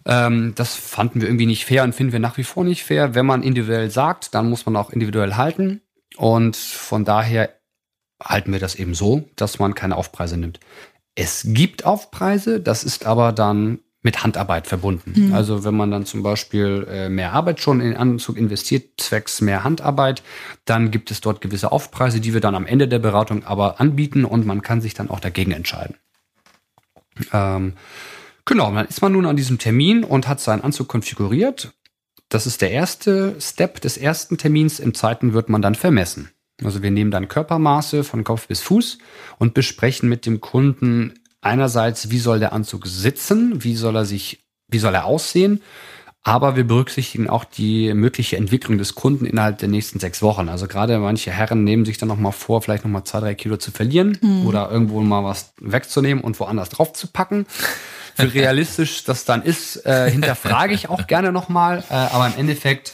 ähm, 0.06 0.54
das 0.56 0.76
fanden 0.76 1.22
wir 1.22 1.28
irgendwie 1.28 1.46
nicht 1.46 1.66
fair 1.66 1.84
und 1.84 1.94
finden 1.94 2.14
wir 2.14 2.20
nach 2.20 2.38
wie 2.38 2.44
vor 2.44 2.64
nicht 2.64 2.84
fair. 2.84 3.16
Wenn 3.16 3.26
man 3.26 3.44
individuell 3.44 3.90
sagt, 3.92 4.34
dann 4.34 4.50
muss 4.50 4.66
man 4.66 4.76
auch 4.76 4.90
individuell 4.90 5.36
halten. 5.36 5.82
Und 6.18 6.56
von 6.56 7.06
daher 7.06 7.50
halten 8.22 8.52
wir 8.52 8.60
das 8.60 8.76
eben 8.76 8.94
so, 8.94 9.30
dass 9.36 9.60
man 9.60 9.76
keine 9.76 9.96
Aufpreise 9.96 10.38
nimmt. 10.38 10.60
Es 11.16 11.44
gibt 11.48 11.86
Aufpreise, 11.86 12.60
das 12.60 12.84
ist 12.84 13.06
aber 13.06 13.32
dann 13.32 13.80
mit 14.04 14.24
Handarbeit 14.24 14.66
verbunden. 14.66 15.28
Mhm. 15.28 15.34
Also 15.34 15.64
wenn 15.64 15.76
man 15.76 15.92
dann 15.92 16.06
zum 16.06 16.24
Beispiel 16.24 16.88
äh, 16.90 17.10
mehr 17.10 17.34
Arbeit 17.34 17.60
schon 17.60 17.80
in 17.80 17.88
den 17.92 17.98
Anzug 17.98 18.36
investiert, 18.38 19.00
zwecks 19.00 19.42
mehr 19.42 19.64
Handarbeit, 19.64 20.24
dann 20.66 20.90
gibt 20.90 21.12
es 21.12 21.22
dort 21.22 21.42
gewisse 21.42 21.72
Aufpreise, 21.72 22.20
die 22.20 22.34
wir 22.34 22.42
dann 22.42 22.56
am 22.56 22.66
Ende 22.66 22.88
der 22.88 23.00
Beratung 23.00 23.44
aber 23.46 23.80
anbieten 23.80 24.26
und 24.26 24.46
man 24.46 24.64
kann 24.64 24.82
sich 24.82 24.96
dann 24.96 25.10
auch 25.10 25.20
dagegen 25.20 25.52
entscheiden. 25.52 25.98
Ähm, 27.32 27.74
genau, 28.46 28.74
dann 28.74 28.88
ist 28.88 29.02
man 29.02 29.14
nun 29.14 29.26
an 29.26 29.36
diesem 29.36 29.58
Termin 29.58 30.04
und 30.04 30.28
hat 30.28 30.40
seinen 30.40 30.62
Anzug 30.62 30.88
konfiguriert. 30.88 31.74
Das 32.30 32.48
ist 32.48 32.62
der 32.62 32.72
erste 32.72 33.36
Step 33.42 33.82
des 33.82 33.98
ersten 33.98 34.38
Termins. 34.38 34.80
Im 34.80 34.94
zweiten 34.94 35.34
wird 35.34 35.50
man 35.50 35.62
dann 35.62 35.76
vermessen. 35.76 36.32
Also 36.64 36.82
wir 36.84 36.92
nehmen 36.92 37.12
dann 37.12 37.28
Körpermaße 37.28 38.04
von 38.04 38.24
Kopf 38.24 38.48
bis 38.48 38.62
Fuß 38.62 39.00
und 39.40 39.54
besprechen 39.54 40.08
mit 40.08 40.26
dem 40.26 40.42
Kunden 40.42 41.14
einerseits, 41.42 42.12
wie 42.12 42.20
soll 42.20 42.40
der 42.40 42.54
Anzug 42.54 42.88
sitzen, 42.88 43.64
wie 43.64 43.76
soll 43.76 43.96
er 43.96 44.06
sich, 44.06 44.44
wie 44.68 44.80
soll 44.80 44.94
er 44.94 45.06
aussehen, 45.06 45.62
aber 46.24 46.56
wir 46.56 46.66
berücksichtigen 46.66 47.30
auch 47.30 47.44
die 47.44 47.94
mögliche 47.94 48.38
Entwicklung 48.38 48.78
des 48.78 48.94
Kunden 48.94 49.26
innerhalb 49.26 49.58
der 49.58 49.70
nächsten 49.70 50.00
sechs 50.00 50.22
Wochen. 50.22 50.50
Also 50.50 50.68
gerade 50.68 51.00
manche 51.00 51.32
Herren 51.32 51.64
nehmen 51.64 51.84
sich 51.84 51.98
dann 51.98 52.10
noch 52.10 52.18
mal 52.18 52.32
vor, 52.32 52.62
vielleicht 52.62 52.84
noch 52.84 52.92
mal 52.92 53.04
zwei, 53.06 53.22
drei 53.22 53.36
Kilo 53.36 53.58
zu 53.58 53.72
verlieren 53.72 54.18
mhm. 54.22 54.46
oder 54.46 54.70
irgendwo 54.70 55.02
mal 55.02 55.24
was 55.24 55.54
wegzunehmen 55.60 56.24
und 56.24 56.40
woanders 56.40 56.70
drauf 56.70 56.94
zu 56.94 57.08
packen. 57.08 57.48
Wie 58.18 58.26
realistisch 58.40 59.04
das 59.04 59.26
dann 59.26 59.42
ist, 59.42 59.84
äh, 59.86 60.12
hinterfrage 60.12 60.76
ich 60.76 60.90
auch 60.90 61.08
gerne 61.08 61.32
noch 61.32 61.50
mal. 61.50 61.84
Äh, 61.90 61.94
aber 61.94 62.28
im 62.28 62.34
Endeffekt 62.38 62.94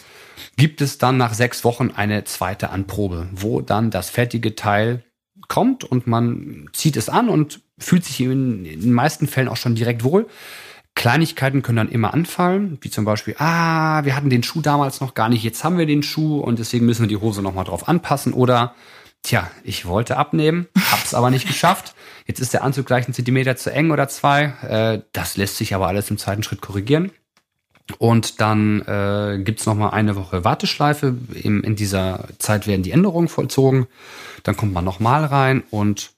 gibt 0.55 0.81
es 0.81 0.97
dann 0.97 1.17
nach 1.17 1.33
sechs 1.33 1.65
Wochen 1.65 1.91
eine 1.93 2.23
zweite 2.23 2.69
Anprobe, 2.69 3.27
wo 3.33 3.59
dann 3.59 3.91
das 3.91 4.09
fertige 4.09 4.55
Teil 4.55 5.03
kommt 5.49 5.83
und 5.83 6.07
man 6.07 6.69
zieht 6.71 6.95
es 6.95 7.09
an 7.09 7.27
und 7.27 7.61
fühlt 7.77 8.05
sich 8.05 8.21
in 8.21 8.63
den 8.63 8.93
meisten 8.93 9.27
Fällen 9.27 9.49
auch 9.49 9.57
schon 9.57 9.75
direkt 9.75 10.03
wohl. 10.03 10.27
Kleinigkeiten 10.97 11.61
können 11.61 11.77
dann 11.77 11.89
immer 11.89 12.13
anfallen, 12.13 12.79
wie 12.81 12.89
zum 12.89 13.05
Beispiel, 13.05 13.35
ah, 13.37 14.03
wir 14.03 14.15
hatten 14.15 14.31
den 14.31 14.41
Schuh 14.41 14.61
damals 14.61 14.99
noch 14.99 15.13
gar 15.13 15.29
nicht, 15.29 15.43
jetzt 15.43 15.63
haben 15.63 15.77
wir 15.77 15.85
den 15.85 16.01
Schuh 16.01 16.39
und 16.39 16.57
deswegen 16.57 16.87
müssen 16.87 17.03
wir 17.03 17.07
die 17.07 17.21
Hose 17.21 17.43
nochmal 17.43 17.65
drauf 17.65 17.87
anpassen. 17.87 18.33
Oder, 18.33 18.73
tja, 19.21 19.49
ich 19.63 19.85
wollte 19.85 20.17
abnehmen, 20.17 20.67
hab's 20.91 21.13
aber 21.13 21.29
nicht 21.29 21.47
geschafft. 21.47 21.93
Jetzt 22.25 22.39
ist 22.39 22.51
der 22.53 22.63
Anzug 22.63 22.87
gleich 22.87 23.05
einen 23.05 23.13
Zentimeter 23.13 23.55
zu 23.55 23.71
eng 23.71 23.91
oder 23.91 24.07
zwei. 24.09 24.45
Äh, 24.67 25.01
das 25.13 25.37
lässt 25.37 25.57
sich 25.57 25.75
aber 25.75 25.87
alles 25.87 26.09
im 26.09 26.17
zweiten 26.17 26.41
Schritt 26.41 26.61
korrigieren. 26.61 27.11
Und 27.99 28.41
dann 28.41 28.81
äh, 28.81 29.39
gibt's 29.43 29.67
noch 29.67 29.75
mal 29.75 29.91
eine 29.91 30.15
Woche 30.15 30.43
Warteschleife. 30.43 31.15
In, 31.35 31.63
in 31.63 31.75
dieser 31.75 32.27
Zeit 32.39 32.65
werden 32.65 32.81
die 32.81 32.91
Änderungen 32.91 33.27
vollzogen. 33.27 33.85
Dann 34.41 34.57
kommt 34.57 34.73
man 34.73 34.83
nochmal 34.83 35.25
rein 35.25 35.63
und 35.69 36.11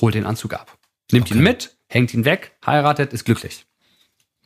holt 0.00 0.14
den 0.14 0.26
Anzug 0.26 0.54
ab. 0.54 0.78
Nimmt 1.10 1.26
okay. 1.26 1.34
ihn 1.34 1.42
mit, 1.42 1.76
hängt 1.88 2.14
ihn 2.14 2.24
weg, 2.24 2.52
heiratet, 2.64 3.12
ist 3.12 3.24
glücklich. 3.24 3.66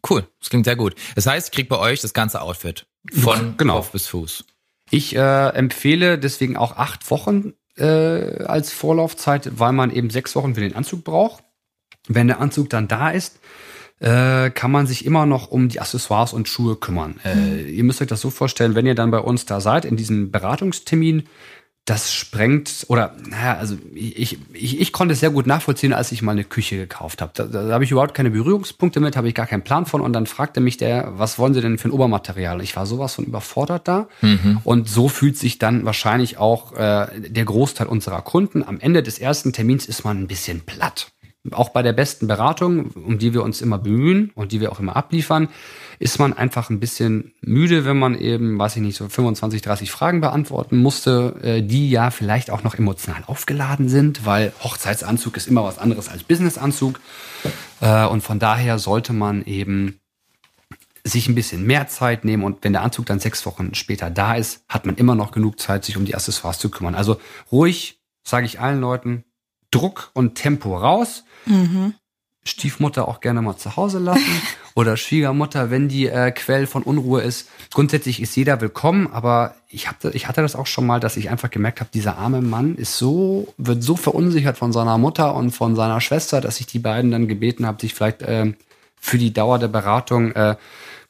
Cool, 0.08 0.26
das 0.40 0.50
klingt 0.50 0.64
sehr 0.64 0.76
gut. 0.76 0.94
Das 1.14 1.26
heißt, 1.26 1.52
kriegt 1.52 1.68
bei 1.68 1.78
euch 1.78 2.00
das 2.00 2.14
ganze 2.14 2.40
Outfit 2.40 2.86
von 3.12 3.56
genau. 3.56 3.76
Kopf 3.76 3.90
bis 3.92 4.06
Fuß. 4.06 4.44
Ich 4.90 5.16
äh, 5.16 5.48
empfehle 5.48 6.18
deswegen 6.18 6.56
auch 6.56 6.76
acht 6.76 7.10
Wochen 7.10 7.54
äh, 7.76 8.44
als 8.44 8.72
Vorlaufzeit, 8.72 9.58
weil 9.58 9.72
man 9.72 9.90
eben 9.90 10.10
sechs 10.10 10.36
Wochen 10.36 10.54
für 10.54 10.60
den 10.60 10.76
Anzug 10.76 11.04
braucht. 11.04 11.42
Wenn 12.08 12.28
der 12.28 12.40
Anzug 12.40 12.70
dann 12.70 12.86
da 12.86 13.10
ist, 13.10 13.40
äh, 13.98 14.50
kann 14.50 14.70
man 14.70 14.86
sich 14.86 15.04
immer 15.06 15.26
noch 15.26 15.50
um 15.50 15.68
die 15.68 15.80
Accessoires 15.80 16.32
und 16.32 16.48
Schuhe 16.48 16.76
kümmern. 16.76 17.18
Äh. 17.24 17.62
Ihr 17.70 17.84
müsst 17.84 18.00
euch 18.00 18.08
das 18.08 18.20
so 18.20 18.30
vorstellen, 18.30 18.74
wenn 18.74 18.86
ihr 18.86 18.94
dann 18.94 19.10
bei 19.10 19.18
uns 19.18 19.46
da 19.46 19.60
seid, 19.60 19.84
in 19.84 19.96
diesem 19.96 20.30
Beratungstermin, 20.30 21.24
das 21.86 22.12
sprengt, 22.12 22.84
oder 22.88 23.14
naja, 23.28 23.56
also 23.58 23.78
ich, 23.94 24.38
ich, 24.52 24.80
ich 24.80 24.92
konnte 24.92 25.12
es 25.14 25.20
sehr 25.20 25.30
gut 25.30 25.46
nachvollziehen, 25.46 25.92
als 25.92 26.10
ich 26.10 26.20
mal 26.20 26.32
eine 26.32 26.42
Küche 26.42 26.76
gekauft 26.76 27.22
habe. 27.22 27.30
Da, 27.32 27.44
da 27.44 27.72
habe 27.72 27.84
ich 27.84 27.92
überhaupt 27.92 28.12
keine 28.12 28.30
Berührungspunkte 28.30 28.98
mit, 28.98 29.16
habe 29.16 29.28
ich 29.28 29.36
gar 29.36 29.46
keinen 29.46 29.62
Plan 29.62 29.86
von. 29.86 30.00
Und 30.00 30.12
dann 30.12 30.26
fragte 30.26 30.60
mich 30.60 30.76
der, 30.76 31.12
was 31.16 31.38
wollen 31.38 31.54
Sie 31.54 31.60
denn 31.60 31.78
für 31.78 31.88
ein 31.88 31.92
Obermaterial? 31.92 32.60
Ich 32.60 32.74
war 32.74 32.86
sowas 32.86 33.14
von 33.14 33.24
überfordert 33.24 33.86
da. 33.86 34.08
Mhm. 34.20 34.58
Und 34.64 34.88
so 34.88 35.08
fühlt 35.08 35.38
sich 35.38 35.60
dann 35.60 35.84
wahrscheinlich 35.84 36.38
auch 36.38 36.72
äh, 36.72 37.06
der 37.20 37.44
Großteil 37.44 37.86
unserer 37.86 38.20
Kunden. 38.22 38.64
Am 38.64 38.80
Ende 38.80 39.04
des 39.04 39.20
ersten 39.20 39.52
Termins 39.52 39.86
ist 39.86 40.04
man 40.04 40.20
ein 40.20 40.26
bisschen 40.26 40.62
platt. 40.62 41.12
Auch 41.52 41.70
bei 41.70 41.82
der 41.82 41.92
besten 41.92 42.26
Beratung, 42.26 42.90
um 42.90 43.18
die 43.18 43.34
wir 43.34 43.42
uns 43.42 43.60
immer 43.60 43.78
bemühen 43.78 44.30
und 44.34 44.52
die 44.52 44.60
wir 44.60 44.72
auch 44.72 44.80
immer 44.80 44.96
abliefern, 44.96 45.48
ist 45.98 46.18
man 46.18 46.32
einfach 46.32 46.70
ein 46.70 46.80
bisschen 46.80 47.32
müde, 47.40 47.84
wenn 47.84 47.98
man 47.98 48.18
eben, 48.18 48.58
weiß 48.58 48.76
ich 48.76 48.82
nicht, 48.82 48.96
so 48.96 49.08
25, 49.08 49.62
30 49.62 49.90
Fragen 49.90 50.20
beantworten 50.20 50.76
musste, 50.78 51.36
äh, 51.42 51.62
die 51.62 51.90
ja 51.90 52.10
vielleicht 52.10 52.50
auch 52.50 52.62
noch 52.62 52.74
emotional 52.74 53.22
aufgeladen 53.26 53.88
sind, 53.88 54.26
weil 54.26 54.52
Hochzeitsanzug 54.62 55.36
ist 55.36 55.48
immer 55.48 55.64
was 55.64 55.78
anderes 55.78 56.08
als 56.08 56.22
Businessanzug. 56.24 57.00
Äh, 57.80 58.06
und 58.06 58.22
von 58.22 58.38
daher 58.38 58.78
sollte 58.78 59.12
man 59.12 59.44
eben 59.44 60.00
sich 61.04 61.28
ein 61.28 61.34
bisschen 61.34 61.64
mehr 61.64 61.86
Zeit 61.86 62.24
nehmen 62.24 62.42
und 62.42 62.64
wenn 62.64 62.72
der 62.72 62.82
Anzug 62.82 63.06
dann 63.06 63.20
sechs 63.20 63.46
Wochen 63.46 63.74
später 63.74 64.10
da 64.10 64.34
ist, 64.34 64.64
hat 64.68 64.86
man 64.86 64.96
immer 64.96 65.14
noch 65.14 65.30
genug 65.30 65.60
Zeit, 65.60 65.84
sich 65.84 65.96
um 65.96 66.04
die 66.04 66.14
Accessoires 66.14 66.58
zu 66.58 66.68
kümmern. 66.68 66.94
Also 66.94 67.20
ruhig, 67.52 68.00
sage 68.24 68.46
ich 68.46 68.60
allen 68.60 68.80
Leuten, 68.80 69.24
Druck 69.70 70.10
und 70.14 70.34
Tempo 70.34 70.76
raus. 70.76 71.24
Mhm. 71.46 71.94
Stiefmutter 72.46 73.08
auch 73.08 73.20
gerne 73.20 73.42
mal 73.42 73.56
zu 73.56 73.76
Hause 73.76 73.98
lassen 73.98 74.22
oder 74.76 74.96
Schwiegermutter, 74.96 75.70
wenn 75.70 75.88
die 75.88 76.06
äh, 76.06 76.30
Quell 76.30 76.66
von 76.66 76.84
Unruhe 76.84 77.22
ist. 77.22 77.48
Grundsätzlich 77.74 78.22
ist 78.22 78.36
jeder 78.36 78.60
willkommen, 78.60 79.08
aber 79.12 79.56
ich 79.68 79.88
hatte, 79.88 80.10
ich 80.10 80.28
hatte 80.28 80.42
das 80.42 80.54
auch 80.54 80.66
schon 80.66 80.86
mal, 80.86 81.00
dass 81.00 81.16
ich 81.16 81.28
einfach 81.28 81.50
gemerkt 81.50 81.80
habe, 81.80 81.90
dieser 81.92 82.18
arme 82.18 82.42
Mann 82.42 82.76
ist 82.76 82.98
so, 82.98 83.52
wird 83.58 83.82
so 83.82 83.96
verunsichert 83.96 84.56
von 84.56 84.72
seiner 84.72 84.96
Mutter 84.96 85.34
und 85.34 85.50
von 85.50 85.74
seiner 85.74 86.00
Schwester, 86.00 86.40
dass 86.40 86.60
ich 86.60 86.66
die 86.66 86.78
beiden 86.78 87.10
dann 87.10 87.26
gebeten 87.26 87.66
habe, 87.66 87.80
sich 87.80 87.94
vielleicht 87.94 88.22
äh, 88.22 88.52
für 89.00 89.18
die 89.18 89.32
Dauer 89.32 89.58
der 89.58 89.68
Beratung 89.68 90.30
äh, 90.32 90.56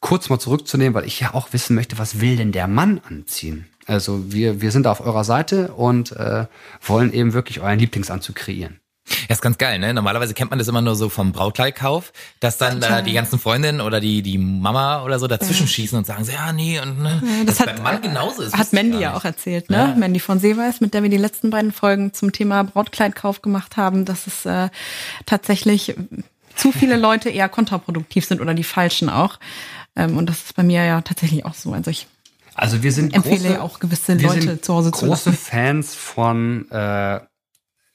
kurz 0.00 0.30
mal 0.30 0.38
zurückzunehmen, 0.38 0.94
weil 0.94 1.06
ich 1.06 1.20
ja 1.20 1.34
auch 1.34 1.52
wissen 1.52 1.76
möchte, 1.76 1.98
was 1.98 2.20
will 2.20 2.36
denn 2.36 2.52
der 2.52 2.66
Mann 2.66 3.00
anziehen? 3.06 3.66
Also 3.86 4.32
wir, 4.32 4.60
wir 4.60 4.70
sind 4.70 4.86
auf 4.86 5.00
eurer 5.00 5.24
Seite 5.24 5.72
und 5.72 6.12
äh, 6.12 6.46
wollen 6.82 7.12
eben 7.12 7.32
wirklich 7.32 7.60
euren 7.60 7.78
Lieblingsanzug 7.78 8.34
kreieren. 8.34 8.80
Ja, 9.08 9.34
ist 9.34 9.42
ganz 9.42 9.56
geil, 9.56 9.78
ne? 9.78 9.94
Normalerweise 9.94 10.34
kennt 10.34 10.50
man 10.50 10.58
das 10.58 10.66
immer 10.66 10.82
nur 10.82 10.96
so 10.96 11.08
vom 11.08 11.30
Brautkleidkauf, 11.30 12.12
dass 12.40 12.58
dann 12.58 12.82
äh, 12.82 13.04
die 13.04 13.12
ganzen 13.12 13.38
Freundinnen 13.38 13.80
oder 13.80 14.00
die 14.00 14.20
die 14.20 14.36
Mama 14.36 15.04
oder 15.04 15.20
so 15.20 15.28
dazwischen 15.28 15.68
schießen 15.68 15.96
und 15.96 16.04
sagen 16.04 16.24
so, 16.24 16.32
ja, 16.32 16.52
nee, 16.52 16.80
und 16.80 17.00
ne, 17.00 17.22
ja, 17.24 17.44
das, 17.44 17.58
das 17.58 17.60
hat, 17.60 17.76
beim 17.76 17.84
Mann 17.84 18.02
genauso 18.02 18.42
ist. 18.42 18.56
Hat 18.56 18.72
Mandy 18.72 18.98
ja 18.98 19.14
auch 19.14 19.24
erzählt, 19.24 19.70
ne? 19.70 19.76
Ja. 19.76 19.94
Mandy 19.94 20.18
von 20.18 20.40
Seeweis, 20.40 20.80
mit 20.80 20.92
der 20.92 21.04
wir 21.04 21.10
die 21.10 21.18
letzten 21.18 21.50
beiden 21.50 21.70
Folgen 21.70 22.14
zum 22.14 22.32
Thema 22.32 22.64
Brautkleidkauf 22.64 23.42
gemacht 23.42 23.76
haben, 23.76 24.04
dass 24.04 24.26
es 24.26 24.44
äh, 24.44 24.70
tatsächlich 25.24 25.94
zu 26.56 26.72
viele 26.72 26.96
Leute 26.96 27.28
eher 27.30 27.48
kontraproduktiv 27.48 28.26
sind 28.26 28.40
oder 28.40 28.54
die 28.54 28.64
falschen 28.64 29.08
auch. 29.08 29.38
Ähm, 29.94 30.16
und 30.16 30.28
das 30.28 30.38
ist 30.38 30.56
bei 30.56 30.64
mir 30.64 30.84
ja 30.84 31.00
tatsächlich 31.02 31.44
auch 31.44 31.54
so. 31.54 31.72
Also 31.72 31.92
ich 31.92 32.08
also 32.56 32.82
wir 32.82 32.92
sind 32.92 33.14
empfehle 33.14 33.48
große, 33.50 33.62
auch 33.62 33.78
gewisse 33.78 34.14
Leute 34.14 34.60
zu 34.60 34.74
Hause 34.74 34.90
zu 34.90 35.06
lassen. 35.06 35.30
Große 35.30 35.38
Fans 35.38 35.94
von 35.94 36.70
äh, 36.70 37.20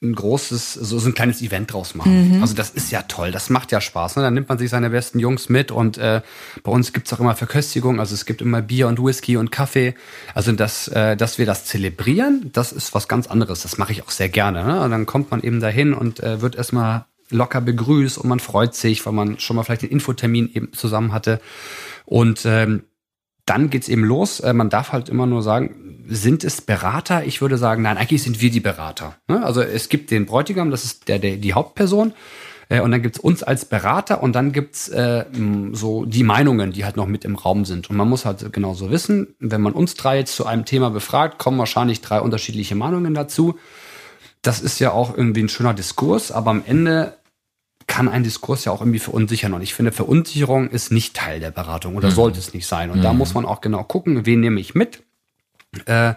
ein 0.02 0.14
großes, 0.14 0.74
so, 0.74 0.98
so 0.98 1.08
ein 1.08 1.14
kleines 1.14 1.42
Event 1.42 1.72
draus 1.72 1.94
machen. 1.94 2.36
Mhm. 2.36 2.42
Also 2.42 2.54
das 2.54 2.70
ist 2.70 2.90
ja 2.90 3.02
toll, 3.02 3.30
das 3.30 3.50
macht 3.50 3.70
ja 3.70 3.80
Spaß. 3.80 4.16
Ne? 4.16 4.22
Dann 4.22 4.34
nimmt 4.34 4.48
man 4.48 4.58
sich 4.58 4.68
seine 4.68 4.90
besten 4.90 5.20
Jungs 5.20 5.48
mit 5.48 5.70
und 5.70 5.96
äh, 5.96 6.22
bei 6.62 6.72
uns 6.72 6.92
gibt's 6.92 7.12
auch 7.12 7.20
immer 7.20 7.36
Verköstigung, 7.36 8.00
also 8.00 8.14
es 8.14 8.26
gibt 8.26 8.42
immer 8.42 8.62
Bier 8.62 8.88
und 8.88 9.02
Whisky 9.02 9.36
und 9.36 9.52
Kaffee. 9.52 9.94
Also 10.34 10.50
das, 10.52 10.88
äh, 10.88 11.16
dass 11.16 11.38
wir 11.38 11.46
das 11.46 11.64
zelebrieren, 11.64 12.50
das 12.52 12.72
ist 12.72 12.94
was 12.94 13.06
ganz 13.06 13.28
anderes. 13.28 13.62
Das 13.62 13.78
mache 13.78 13.92
ich 13.92 14.02
auch 14.02 14.10
sehr 14.10 14.28
gerne. 14.28 14.64
Ne? 14.64 14.80
Und 14.80 14.90
dann 14.90 15.06
kommt 15.06 15.30
man 15.30 15.40
eben 15.40 15.60
dahin 15.60 15.94
und 15.94 16.20
äh, 16.20 16.40
wird 16.40 16.56
erstmal 16.56 17.04
locker 17.30 17.60
begrüßt 17.60 18.18
und 18.18 18.28
man 18.28 18.40
freut 18.40 18.74
sich, 18.74 19.06
weil 19.06 19.12
man 19.12 19.38
schon 19.38 19.56
mal 19.56 19.62
vielleicht 19.62 19.82
den 19.82 19.90
Infotermin 19.90 20.50
eben 20.52 20.72
zusammen 20.72 21.12
hatte. 21.12 21.40
Und 22.04 22.42
ähm, 22.44 22.82
dann 23.46 23.70
geht's 23.70 23.88
eben 23.88 24.04
los. 24.04 24.40
Äh, 24.40 24.52
man 24.52 24.70
darf 24.70 24.92
halt 24.92 25.08
immer 25.08 25.26
nur 25.26 25.42
sagen, 25.42 26.04
sind 26.08 26.44
es 26.44 26.60
Berater? 26.60 27.24
Ich 27.24 27.40
würde 27.40 27.58
sagen, 27.58 27.82
nein, 27.82 27.96
eigentlich 27.96 28.22
sind 28.22 28.40
wir 28.40 28.50
die 28.50 28.60
Berater. 28.60 29.16
Ne? 29.28 29.44
Also 29.44 29.62
es 29.62 29.88
gibt 29.88 30.10
den 30.10 30.26
Bräutigam, 30.26 30.70
das 30.70 30.84
ist 30.84 31.08
der, 31.08 31.18
der 31.18 31.36
die 31.36 31.54
Hauptperson. 31.54 32.12
Äh, 32.68 32.80
und 32.80 32.90
dann 32.90 33.02
gibt's 33.02 33.18
uns 33.18 33.42
als 33.42 33.64
Berater 33.64 34.22
und 34.22 34.34
dann 34.34 34.52
gibt's 34.52 34.88
äh, 34.88 35.24
so 35.72 36.04
die 36.04 36.22
Meinungen, 36.22 36.72
die 36.72 36.84
halt 36.84 36.96
noch 36.96 37.06
mit 37.06 37.24
im 37.24 37.36
Raum 37.36 37.64
sind. 37.64 37.90
Und 37.90 37.96
man 37.96 38.08
muss 38.08 38.24
halt 38.24 38.52
genauso 38.52 38.90
wissen, 38.90 39.34
wenn 39.38 39.60
man 39.60 39.72
uns 39.72 39.94
drei 39.94 40.18
jetzt 40.18 40.36
zu 40.36 40.46
einem 40.46 40.64
Thema 40.64 40.90
befragt, 40.90 41.38
kommen 41.38 41.58
wahrscheinlich 41.58 42.00
drei 42.00 42.20
unterschiedliche 42.20 42.74
Meinungen 42.74 43.14
dazu. 43.14 43.58
Das 44.42 44.60
ist 44.60 44.80
ja 44.80 44.90
auch 44.90 45.16
irgendwie 45.16 45.42
ein 45.42 45.48
schöner 45.48 45.74
Diskurs, 45.74 46.32
aber 46.32 46.50
am 46.50 46.62
Ende 46.66 47.16
kann 47.86 48.08
ein 48.08 48.24
Diskurs 48.24 48.64
ja 48.64 48.72
auch 48.72 48.80
irgendwie 48.80 48.98
verunsichern. 48.98 49.52
Und 49.54 49.62
ich 49.62 49.74
finde, 49.74 49.92
Verunsicherung 49.92 50.68
ist 50.70 50.90
nicht 50.90 51.14
Teil 51.14 51.40
der 51.40 51.50
Beratung 51.50 51.96
oder 51.96 52.08
mhm. 52.08 52.14
sollte 52.14 52.38
es 52.38 52.54
nicht 52.54 52.66
sein. 52.66 52.90
Und 52.90 52.98
mhm. 52.98 53.02
da 53.02 53.12
muss 53.12 53.34
man 53.34 53.44
auch 53.44 53.60
genau 53.60 53.82
gucken, 53.84 54.26
wen 54.26 54.40
nehme 54.40 54.60
ich 54.60 54.74
mit. 54.74 55.02
Äh, 55.86 56.14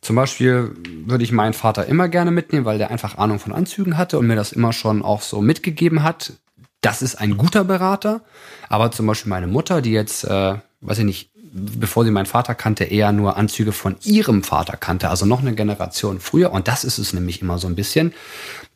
zum 0.00 0.16
Beispiel 0.16 0.74
würde 1.04 1.24
ich 1.24 1.32
meinen 1.32 1.52
Vater 1.52 1.86
immer 1.86 2.08
gerne 2.08 2.30
mitnehmen, 2.30 2.64
weil 2.64 2.78
der 2.78 2.90
einfach 2.90 3.18
Ahnung 3.18 3.38
von 3.38 3.52
Anzügen 3.52 3.98
hatte 3.98 4.18
und 4.18 4.26
mir 4.26 4.36
das 4.36 4.52
immer 4.52 4.72
schon 4.72 5.02
auch 5.02 5.22
so 5.22 5.42
mitgegeben 5.42 6.02
hat. 6.02 6.32
Das 6.80 7.02
ist 7.02 7.16
ein 7.16 7.36
guter 7.36 7.64
Berater. 7.64 8.22
Aber 8.68 8.90
zum 8.90 9.06
Beispiel 9.06 9.30
meine 9.30 9.46
Mutter, 9.46 9.82
die 9.82 9.92
jetzt, 9.92 10.24
äh, 10.24 10.54
weiß 10.80 10.98
ich 10.98 11.04
nicht, 11.04 11.30
bevor 11.52 12.04
sie 12.04 12.10
meinen 12.10 12.26
Vater 12.26 12.54
kannte, 12.54 12.84
eher 12.84 13.12
nur 13.12 13.36
Anzüge 13.36 13.72
von 13.72 13.96
ihrem 14.02 14.42
Vater 14.42 14.76
kannte, 14.76 15.10
also 15.10 15.26
noch 15.26 15.40
eine 15.40 15.54
Generation 15.54 16.20
früher. 16.20 16.52
Und 16.52 16.68
das 16.68 16.84
ist 16.84 16.98
es 16.98 17.12
nämlich 17.12 17.42
immer 17.42 17.58
so 17.58 17.66
ein 17.66 17.74
bisschen. 17.74 18.12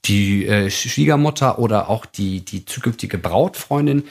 Die 0.06 0.46
äh, 0.46 0.70
Schwiegermutter 0.70 1.58
oder 1.58 1.88
auch 1.88 2.06
die, 2.06 2.44
die 2.44 2.64
zukünftige 2.64 3.18
Brautfreundin, 3.18 4.04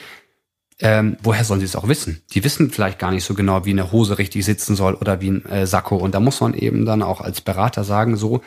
ähm, 0.79 1.17
woher 1.21 1.43
sollen 1.43 1.59
sie 1.59 1.65
es 1.65 1.75
auch 1.75 1.87
wissen? 1.87 2.21
Die 2.33 2.43
wissen 2.43 2.71
vielleicht 2.71 2.99
gar 2.99 3.11
nicht 3.11 3.23
so 3.23 3.35
genau, 3.35 3.65
wie 3.65 3.71
eine 3.71 3.91
Hose 3.91 4.17
richtig 4.17 4.43
sitzen 4.43 4.75
soll 4.75 4.95
oder 4.95 5.21
wie 5.21 5.29
ein 5.31 5.45
äh, 5.45 5.67
Sakko. 5.67 5.95
Und 5.97 6.15
da 6.15 6.19
muss 6.19 6.41
man 6.41 6.53
eben 6.53 6.85
dann 6.85 7.03
auch 7.03 7.21
als 7.21 7.41
Berater 7.41 7.83
sagen, 7.83 8.17
so, 8.17 8.41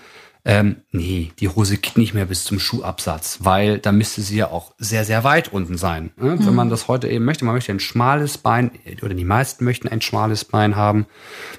ähm, 0.48 0.76
nee, 0.92 1.32
die 1.40 1.48
Hose 1.48 1.76
geht 1.76 1.98
nicht 1.98 2.14
mehr 2.14 2.26
bis 2.26 2.44
zum 2.44 2.60
Schuhabsatz, 2.60 3.38
weil 3.40 3.80
da 3.80 3.90
müsste 3.90 4.22
sie 4.22 4.36
ja 4.36 4.48
auch 4.48 4.74
sehr, 4.78 5.04
sehr 5.04 5.24
weit 5.24 5.52
unten 5.52 5.76
sein. 5.76 6.12
Ne? 6.16 6.36
Mhm. 6.36 6.46
Wenn 6.46 6.54
man 6.54 6.70
das 6.70 6.86
heute 6.86 7.08
eben 7.08 7.24
möchte, 7.24 7.44
man 7.44 7.56
möchte 7.56 7.72
ein 7.72 7.80
schmales 7.80 8.38
Bein, 8.38 8.70
oder 9.02 9.12
die 9.12 9.24
meisten 9.24 9.64
möchten 9.64 9.88
ein 9.88 10.00
schmales 10.00 10.44
Bein 10.44 10.76
haben, 10.76 11.06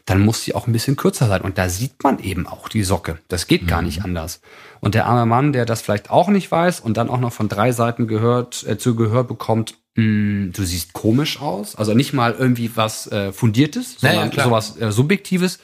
dann 0.06 0.21
muss 0.21 0.41
sie 0.41 0.56
auch 0.56 0.67
ein 0.67 0.71
bisschen 0.71 0.95
kürzer 0.95 1.28
sein. 1.28 1.41
Und 1.41 1.58
da 1.58 1.67
sieht 1.67 2.02
man 2.02 2.19
eben 2.19 2.47
auch 2.47 2.69
die 2.69 2.84
Socke. 2.84 3.19
Das 3.28 3.47
geht 3.47 3.63
mhm. 3.63 3.67
gar 3.67 3.82
nicht 3.82 4.06
anders. 4.06 4.39
Und 4.80 4.95
der 4.95 5.06
arme 5.06 5.26
Mann, 5.26 5.52
der 5.52 5.65
das 5.65 5.82
vielleicht 5.82 6.10
auch 6.10 6.30
nicht 6.30 6.50
weiß 6.50 6.80
und 6.80 6.95
dann 6.95 7.10
auch 7.10 7.19
noch 7.19 7.34
von 7.34 7.50
drei 7.50 7.73
Seiten 7.73 8.08
gehört, 8.08 8.65
äh, 8.65 8.78
zu 8.78 8.95
Gehör 8.95 9.26
bekommt, 9.26 9.76
mm, 9.95 10.52
du 10.54 10.63
siehst 10.63 10.93
komisch 10.93 11.41
aus. 11.41 11.76
Also 11.76 11.93
nicht 11.93 12.13
mal 12.13 12.34
irgendwie 12.39 12.71
was 12.76 13.12
äh, 13.12 13.34
Fundiertes, 13.34 13.97
sondern 14.00 14.30
naja, 14.30 14.45
sowas 14.45 14.80
äh, 14.80 14.93
Subjektives 14.93 15.60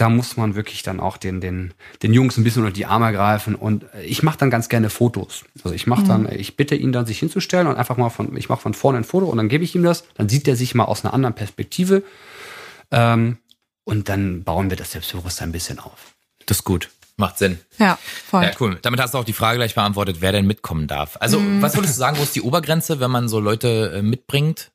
da 0.00 0.08
muss 0.08 0.38
man 0.38 0.54
wirklich 0.54 0.82
dann 0.82 0.98
auch 0.98 1.18
den, 1.18 1.42
den, 1.42 1.74
den 2.02 2.14
Jungs 2.14 2.38
ein 2.38 2.44
bisschen 2.44 2.62
unter 2.62 2.72
die 2.72 2.86
Arme 2.86 3.12
greifen. 3.12 3.54
Und 3.54 3.84
ich 4.02 4.22
mache 4.22 4.38
dann 4.38 4.48
ganz 4.48 4.70
gerne 4.70 4.88
Fotos. 4.88 5.44
Also 5.62 5.74
ich 5.74 5.86
mache 5.86 6.04
dann, 6.04 6.22
mhm. 6.22 6.30
ich 6.32 6.56
bitte 6.56 6.74
ihn 6.74 6.90
dann, 6.90 7.04
sich 7.04 7.18
hinzustellen 7.18 7.66
und 7.66 7.76
einfach 7.76 7.98
mal 7.98 8.08
von, 8.08 8.34
ich 8.36 8.48
mache 8.48 8.62
von 8.62 8.72
vorne 8.72 8.98
ein 8.98 9.04
Foto 9.04 9.26
und 9.26 9.36
dann 9.36 9.50
gebe 9.50 9.62
ich 9.62 9.74
ihm 9.74 9.82
das. 9.82 10.04
Dann 10.14 10.30
sieht 10.30 10.48
er 10.48 10.56
sich 10.56 10.74
mal 10.74 10.84
aus 10.84 11.04
einer 11.04 11.12
anderen 11.12 11.34
Perspektive. 11.34 12.02
Ähm, 12.90 13.36
und 13.84 14.08
dann 14.08 14.42
bauen 14.42 14.70
wir 14.70 14.78
das 14.78 14.92
Selbstbewusstsein 14.92 15.50
ein 15.50 15.52
bisschen 15.52 15.78
auf. 15.78 16.14
Das 16.46 16.58
ist 16.58 16.64
gut. 16.64 16.88
Macht 17.16 17.36
Sinn. 17.36 17.58
Ja, 17.78 17.98
voll. 18.00 18.44
Ja, 18.44 18.52
cool. 18.58 18.78
Damit 18.80 19.00
hast 19.00 19.12
du 19.12 19.18
auch 19.18 19.24
die 19.24 19.34
Frage 19.34 19.58
gleich 19.58 19.74
beantwortet, 19.74 20.18
wer 20.20 20.32
denn 20.32 20.46
mitkommen 20.46 20.86
darf. 20.86 21.18
Also, 21.20 21.38
mm. 21.38 21.60
was 21.60 21.74
würdest 21.76 21.96
du 21.96 21.98
sagen, 21.98 22.16
wo 22.16 22.22
ist 22.22 22.34
die 22.34 22.40
Obergrenze, 22.40 23.00
wenn 23.00 23.10
man 23.10 23.28
so 23.28 23.38
Leute 23.38 23.96
äh, 23.96 24.02
mitbringt? 24.02 24.70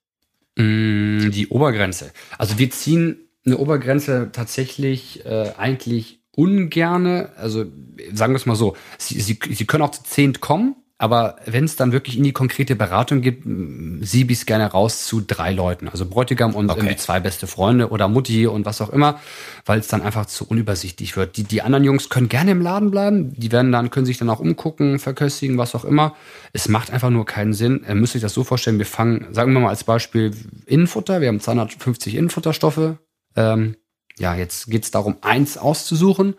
Mm, 0.55 1.31
die 1.31 1.47
Obergrenze. 1.47 2.11
Also 2.37 2.59
wir 2.59 2.69
ziehen 2.69 3.24
eine 3.45 3.57
Obergrenze 3.57 4.29
tatsächlich 4.31 5.25
äh, 5.25 5.51
eigentlich 5.57 6.19
ungerne. 6.35 7.29
Also 7.37 7.65
sagen 8.13 8.33
wir 8.33 8.37
es 8.37 8.45
mal 8.45 8.55
so, 8.55 8.75
sie, 8.97 9.19
sie, 9.21 9.39
sie 9.49 9.65
können 9.65 9.83
auch 9.83 9.91
zu 9.91 10.03
zehnt 10.03 10.41
kommen, 10.41 10.75
aber 10.97 11.35
wenn 11.45 11.65
es 11.65 11.75
dann 11.75 11.91
wirklich 11.91 12.17
in 12.17 12.23
die 12.23 12.31
konkrete 12.31 12.75
Beratung 12.75 13.19
geht, 13.19 13.43
siebe 13.43 14.31
ich 14.31 14.39
es 14.39 14.45
gerne 14.45 14.67
raus 14.67 15.05
zu 15.05 15.19
drei 15.19 15.51
Leuten. 15.51 15.89
Also 15.89 16.05
Bräutigam 16.05 16.55
und 16.55 16.69
okay. 16.69 16.79
irgendwie 16.79 16.95
zwei 16.95 17.19
beste 17.19 17.47
Freunde 17.47 17.89
oder 17.89 18.07
Mutti 18.07 18.47
und 18.47 18.65
was 18.65 18.79
auch 18.79 18.89
immer, 18.89 19.19
weil 19.65 19.79
es 19.79 19.89
dann 19.89 20.01
einfach 20.01 20.25
zu 20.25 20.47
unübersichtlich 20.47 21.17
wird. 21.17 21.35
Die, 21.35 21.43
die 21.43 21.61
anderen 21.61 21.83
Jungs 21.83 22.07
können 22.07 22.29
gerne 22.29 22.51
im 22.51 22.61
Laden 22.61 22.91
bleiben, 22.91 23.33
die 23.35 23.51
werden 23.51 23.73
dann, 23.73 23.89
können 23.89 24.05
sich 24.05 24.17
dann 24.19 24.29
auch 24.29 24.39
umgucken, 24.39 24.99
verköstigen, 24.99 25.57
was 25.57 25.75
auch 25.75 25.83
immer. 25.83 26.15
Es 26.53 26.69
macht 26.69 26.93
einfach 26.93 27.09
nur 27.09 27.25
keinen 27.25 27.53
Sinn. 27.53 27.85
Ihr 27.85 27.95
müsst 27.95 28.15
euch 28.15 28.21
das 28.21 28.33
so 28.33 28.45
vorstellen, 28.45 28.77
wir 28.77 28.85
fangen, 28.85 29.33
sagen 29.33 29.51
wir 29.51 29.59
mal 29.59 29.69
als 29.69 29.83
Beispiel 29.83 30.31
Innenfutter, 30.65 31.19
wir 31.19 31.27
haben 31.27 31.41
250 31.41 32.15
Innenfutterstoffe, 32.15 32.95
ähm, 33.35 33.75
ja, 34.17 34.35
jetzt 34.35 34.69
geht's 34.69 34.91
darum, 34.91 35.17
eins 35.21 35.57
auszusuchen. 35.57 36.35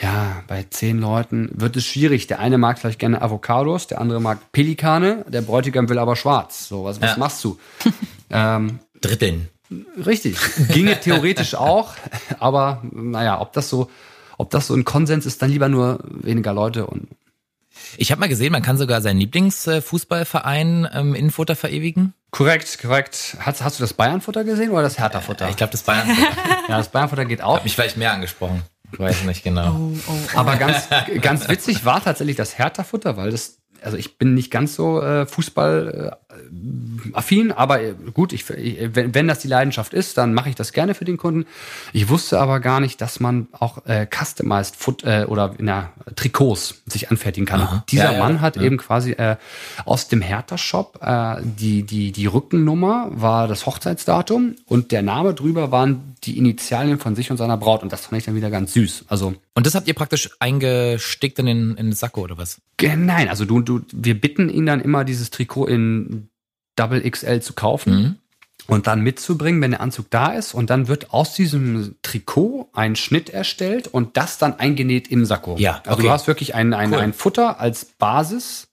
Ja, 0.00 0.42
bei 0.46 0.64
zehn 0.68 0.98
Leuten 0.98 1.50
wird 1.54 1.76
es 1.76 1.86
schwierig. 1.86 2.26
Der 2.26 2.38
eine 2.38 2.58
mag 2.58 2.78
vielleicht 2.78 2.98
gerne 2.98 3.22
Avocados, 3.22 3.86
der 3.86 4.00
andere 4.00 4.20
mag 4.20 4.52
Pelikane, 4.52 5.24
der 5.28 5.40
Bräutigam 5.40 5.88
will 5.88 5.98
aber 5.98 6.16
schwarz. 6.16 6.68
So, 6.68 6.84
was, 6.84 7.00
was 7.00 7.12
ja. 7.12 7.18
machst 7.18 7.42
du? 7.44 7.58
ähm, 8.30 8.78
Dritten. 9.00 9.48
Richtig. 10.04 10.36
Ginge 10.68 11.00
theoretisch 11.00 11.54
auch, 11.56 11.94
aber 12.38 12.82
naja, 12.92 13.40
ob 13.40 13.52
das 13.52 13.68
so, 13.68 13.90
ob 14.38 14.50
das 14.50 14.68
so 14.68 14.74
ein 14.74 14.84
Konsens 14.84 15.26
ist, 15.26 15.42
dann 15.42 15.50
lieber 15.50 15.68
nur 15.68 15.98
weniger 16.04 16.52
Leute 16.52 16.86
und. 16.86 17.08
Ich 17.98 18.10
habe 18.10 18.20
mal 18.20 18.28
gesehen, 18.28 18.52
man 18.52 18.62
kann 18.62 18.78
sogar 18.78 19.00
seinen 19.02 19.18
Lieblingsfußballverein 19.18 20.88
ähm, 20.92 21.14
Innenfutter 21.14 21.56
verewigen. 21.56 22.14
Korrekt, 22.36 22.78
korrekt. 22.82 23.36
Hast, 23.40 23.64
hast 23.64 23.78
du 23.78 23.82
das 23.82 23.94
Bayernfutter 23.94 24.44
gesehen 24.44 24.70
oder 24.70 24.82
das 24.82 24.98
Hertha-Futter? 24.98 25.48
Ich 25.48 25.56
glaube, 25.56 25.70
das 25.70 25.82
Bayernfutter. 25.82 26.36
ja, 26.68 26.76
das 26.76 26.88
Bayernfutter 26.88 27.24
geht 27.24 27.40
auch. 27.40 27.56
Hat 27.56 27.64
mich 27.64 27.74
vielleicht 27.74 27.96
mehr 27.96 28.12
angesprochen. 28.12 28.62
Ich 28.92 28.98
weiß 28.98 29.24
nicht 29.24 29.42
genau. 29.42 29.72
Oh, 29.72 29.98
oh, 30.06 30.12
oh. 30.12 30.38
Aber 30.38 30.56
ganz, 30.56 30.86
ganz 31.22 31.48
witzig 31.48 31.86
war 31.86 32.04
tatsächlich 32.04 32.36
das 32.36 32.58
Hertha-Futter, 32.58 33.16
weil 33.16 33.30
das 33.30 33.62
also 33.82 33.96
ich 33.96 34.18
bin 34.18 34.34
nicht 34.34 34.50
ganz 34.50 34.74
so 34.74 35.00
äh, 35.00 35.26
Fußball 35.26 36.18
äh, 36.25 36.25
affin, 37.12 37.52
aber 37.52 37.82
äh, 37.82 37.94
gut, 38.12 38.32
ich, 38.32 38.48
ich, 38.50 38.94
wenn, 38.94 39.14
wenn 39.14 39.28
das 39.28 39.40
die 39.40 39.48
Leidenschaft 39.48 39.94
ist, 39.94 40.18
dann 40.18 40.34
mache 40.34 40.48
ich 40.48 40.54
das 40.54 40.72
gerne 40.72 40.94
für 40.94 41.04
den 41.04 41.16
Kunden. 41.16 41.46
Ich 41.92 42.08
wusste 42.08 42.38
aber 42.40 42.60
gar 42.60 42.80
nicht, 42.80 43.00
dass 43.00 43.20
man 43.20 43.48
auch 43.52 43.86
äh, 43.86 44.06
customized 44.06 44.76
Foot 44.76 45.04
äh, 45.04 45.26
oder 45.28 45.54
na, 45.58 45.90
Trikots 46.14 46.82
sich 46.86 47.10
anfertigen 47.10 47.46
kann. 47.46 47.60
Aha. 47.60 47.84
Dieser 47.90 48.04
Ja, 48.04 48.12
ja, 48.12 48.18
Mann 48.18 48.40
hat 48.40 48.56
ja. 48.56 48.62
eben 48.62 48.76
quasi 48.76 49.12
äh, 49.12 49.36
aus 49.84 50.08
dem 50.08 50.20
Hertha-Shop 50.20 50.98
äh, 51.02 51.36
die, 51.42 51.82
die, 51.82 52.12
die 52.12 52.26
Rückennummer 52.26 53.10
war 53.10 53.48
das 53.48 53.66
Hochzeitsdatum 53.66 54.56
und 54.66 54.92
der 54.92 55.02
Name 55.02 55.34
drüber 55.34 55.70
waren 55.70 56.16
die 56.24 56.38
Initialien 56.38 56.98
von 56.98 57.14
sich 57.14 57.30
und 57.30 57.36
seiner 57.36 57.56
Braut 57.56 57.82
und 57.82 57.92
das 57.92 58.06
fand 58.06 58.18
ich 58.18 58.24
dann 58.24 58.34
wieder 58.34 58.50
ganz 58.50 58.72
süß. 58.72 59.04
Also 59.08 59.34
Und 59.54 59.66
das 59.66 59.74
habt 59.74 59.86
ihr 59.86 59.94
praktisch 59.94 60.30
eingestickt 60.40 61.38
in 61.38 61.46
den, 61.46 61.70
in 61.76 61.86
den 61.86 61.92
Sakko 61.92 62.22
oder 62.22 62.38
was? 62.38 62.60
Nein, 62.80 63.28
also 63.28 63.44
du, 63.44 63.60
du, 63.60 63.80
wir 63.92 64.20
bitten 64.20 64.48
ihn 64.48 64.66
dann 64.66 64.80
immer, 64.80 65.04
dieses 65.04 65.30
Trikot 65.30 65.66
in 65.66 66.25
Double 66.76 67.02
XL 67.10 67.40
zu 67.40 67.52
kaufen 67.54 67.92
Mhm. 67.94 68.16
und 68.68 68.86
dann 68.86 69.00
mitzubringen, 69.00 69.60
wenn 69.62 69.72
der 69.72 69.80
Anzug 69.80 70.10
da 70.10 70.32
ist. 70.32 70.54
Und 70.54 70.70
dann 70.70 70.88
wird 70.88 71.12
aus 71.12 71.34
diesem 71.34 71.96
Trikot 72.02 72.68
ein 72.72 72.96
Schnitt 72.96 73.30
erstellt 73.30 73.88
und 73.88 74.16
das 74.16 74.38
dann 74.38 74.58
eingenäht 74.58 75.08
im 75.08 75.24
Sakko. 75.24 75.56
Ja, 75.58 75.80
Also 75.84 75.94
okay. 75.98 76.02
du 76.02 76.10
hast 76.10 76.26
wirklich 76.26 76.54
ein, 76.54 76.72
ein, 76.74 76.92
Cool. 76.92 76.98
ein 77.00 77.12
Futter 77.12 77.58
als 77.60 77.84
Basis 77.84 78.68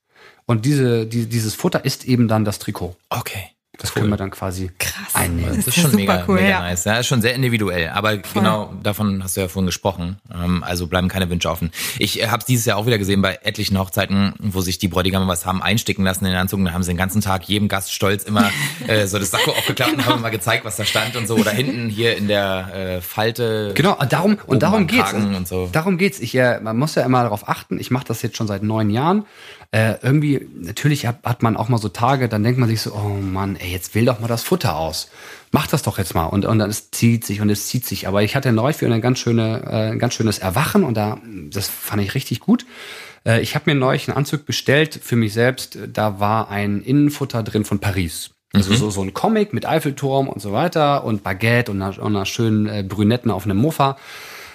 und 0.45 0.65
diese, 0.65 1.05
die, 1.05 1.27
dieses 1.27 1.55
Futter 1.55 1.85
ist 1.85 2.05
eben 2.05 2.27
dann 2.27 2.43
das 2.45 2.59
Trikot. 2.59 2.95
Okay. 3.09 3.49
Das 3.79 3.89
Cool. 3.89 4.01
können 4.01 4.09
wir 4.11 4.17
dann 4.17 4.29
quasi 4.29 4.69
Krass. 4.77 5.15
einnehmen. 5.15 5.49
Das 5.49 5.57
ist 5.57 5.67
ist 5.69 5.77
ja 5.77 5.81
schon 5.81 5.91
super 5.91 6.01
mega, 6.03 6.23
cool, 6.27 6.35
mega 6.35 6.47
ja. 6.49 6.59
nice. 6.61 6.83
Ja, 6.85 6.97
ist 6.99 7.07
schon 7.07 7.21
sehr 7.23 7.33
individuell. 7.33 7.89
Aber 7.89 8.17
genau 8.17 8.71
davon 8.83 9.23
hast 9.23 9.35
du 9.35 9.41
ja 9.41 9.47
vorhin 9.47 9.65
gesprochen. 9.65 10.17
Ähm, 10.31 10.63
Also 10.63 10.85
bleiben 10.87 11.07
keine 11.07 11.27
Wünsche 11.29 11.49
offen. 11.49 11.71
Ich 11.97 12.29
habe 12.29 12.39
es 12.39 12.45
dieses 12.45 12.65
Jahr 12.65 12.77
auch 12.77 12.85
wieder 12.85 12.99
gesehen 12.99 13.23
bei 13.23 13.39
etlichen 13.43 13.77
Hochzeiten, 13.79 14.35
wo 14.39 14.61
sich 14.61 14.77
die 14.77 14.87
Bräutigame 14.87 15.27
was 15.27 15.45
haben 15.47 15.63
einsticken 15.63 16.05
lassen 16.05 16.23
in 16.25 16.31
den 16.31 16.39
Anzug. 16.39 16.59
Und 16.59 16.65
dann 16.65 16.73
haben 16.75 16.83
sie 16.83 16.91
den 16.91 16.97
ganzen 16.97 17.21
Tag 17.21 17.45
jedem 17.45 17.67
Gast 17.67 17.91
stolz 17.91 18.23
immer 18.23 18.51
äh, 18.87 19.07
so 19.07 19.17
das 19.17 19.31
Sakko 19.31 19.51
aufgeklappt 19.51 19.93
und 19.93 20.05
haben 20.05 20.21
mal 20.21 20.29
gezeigt, 20.29 20.65
was 20.65 20.75
da 20.75 20.85
stand 20.85 21.15
und 21.15 21.27
so. 21.27 21.35
Oder 21.35 21.51
hinten 21.51 21.89
hier 21.89 22.15
in 22.15 22.27
der 22.27 22.97
äh, 22.97 23.01
Falte. 23.01 23.71
Genau, 23.73 23.97
und 23.97 24.13
darum, 24.13 24.37
und 24.45 24.61
darum 24.61 24.85
geht's. 24.85 25.13
Und 25.13 25.47
so. 25.47 25.67
Darum 25.71 25.97
geht's. 25.97 26.19
Ich, 26.19 26.35
äh, 26.35 26.59
man 26.61 26.77
muss 26.77 26.93
ja 26.93 27.03
immer 27.03 27.23
darauf 27.23 27.49
achten. 27.49 27.79
Ich 27.79 27.89
mache 27.89 28.05
das 28.05 28.21
jetzt 28.21 28.37
schon 28.37 28.47
seit 28.47 28.61
neun 28.61 28.91
Jahren. 28.91 29.25
Äh, 29.73 29.95
irgendwie, 30.03 30.47
natürlich 30.53 31.07
hat, 31.07 31.23
hat 31.23 31.41
man 31.41 31.57
auch 31.57 31.67
mal 31.67 31.79
so 31.79 31.89
Tage, 31.89 32.29
dann 32.29 32.43
denkt 32.43 32.59
man 32.59 32.69
sich 32.69 32.79
so, 32.79 32.93
oh 32.93 33.17
Mann, 33.19 33.55
ey, 33.55 33.71
jetzt 33.71 33.95
wähl 33.95 34.05
doch 34.05 34.19
mal 34.19 34.27
das 34.27 34.43
Futter 34.43 34.75
aus. 34.75 35.09
Mach 35.51 35.65
das 35.65 35.81
doch 35.81 35.97
jetzt 35.97 36.13
mal. 36.13 36.27
Und, 36.27 36.45
und 36.45 36.59
dann 36.59 36.69
es 36.69 36.91
zieht 36.91 37.25
sich 37.25 37.41
und 37.41 37.49
es 37.49 37.67
zieht 37.69 37.83
sich. 37.83 38.07
Aber 38.07 38.21
ich 38.21 38.35
hatte 38.35 38.51
neulich 38.51 38.77
für 38.77 38.85
eine 38.85 39.01
ganz 39.01 39.17
schöne, 39.17 39.63
äh, 39.65 39.91
ein 39.93 39.97
ganz 39.97 40.13
schönes 40.13 40.37
Erwachen 40.37 40.83
und 40.83 40.95
da, 40.95 41.17
das 41.49 41.69
fand 41.69 42.03
ich 42.03 42.13
richtig 42.13 42.39
gut. 42.39 42.67
Äh, 43.25 43.41
ich 43.41 43.55
habe 43.55 43.71
mir 43.71 43.75
neulich 43.75 44.07
einen 44.07 44.15
Anzug 44.15 44.45
bestellt 44.45 44.99
für 45.01 45.15
mich 45.15 45.33
selbst. 45.33 45.79
Da 45.91 46.19
war 46.19 46.51
ein 46.51 46.83
Innenfutter 46.83 47.41
drin 47.41 47.65
von 47.65 47.79
Paris. 47.79 48.29
Also 48.53 48.75
so, 48.75 48.91
so 48.91 49.01
ein 49.01 49.15
Comic 49.15 49.53
mit 49.53 49.65
Eiffelturm 49.65 50.29
und 50.29 50.39
so 50.39 50.53
weiter 50.53 51.03
und 51.03 51.23
Baguette 51.23 51.71
und 51.71 51.81
einer, 51.81 51.99
einer 51.99 52.27
schönen 52.27 52.67
äh, 52.67 52.85
Brünetten 52.87 53.31
auf 53.31 53.45
einem 53.45 53.57
Mofa. 53.57 53.97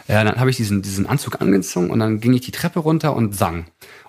Ja, 0.06 0.22
dann 0.22 0.38
habe 0.38 0.48
ich 0.48 0.56
diesen, 0.56 0.80
diesen 0.80 1.06
Anzug 1.06 1.40
angezogen 1.40 1.90
und 1.90 1.98
dann 1.98 2.20
ging 2.20 2.32
ich 2.32 2.40
die 2.40 2.52
Treppe 2.52 2.78
runter 2.78 3.16
und 3.16 3.34
sang. 3.34 3.66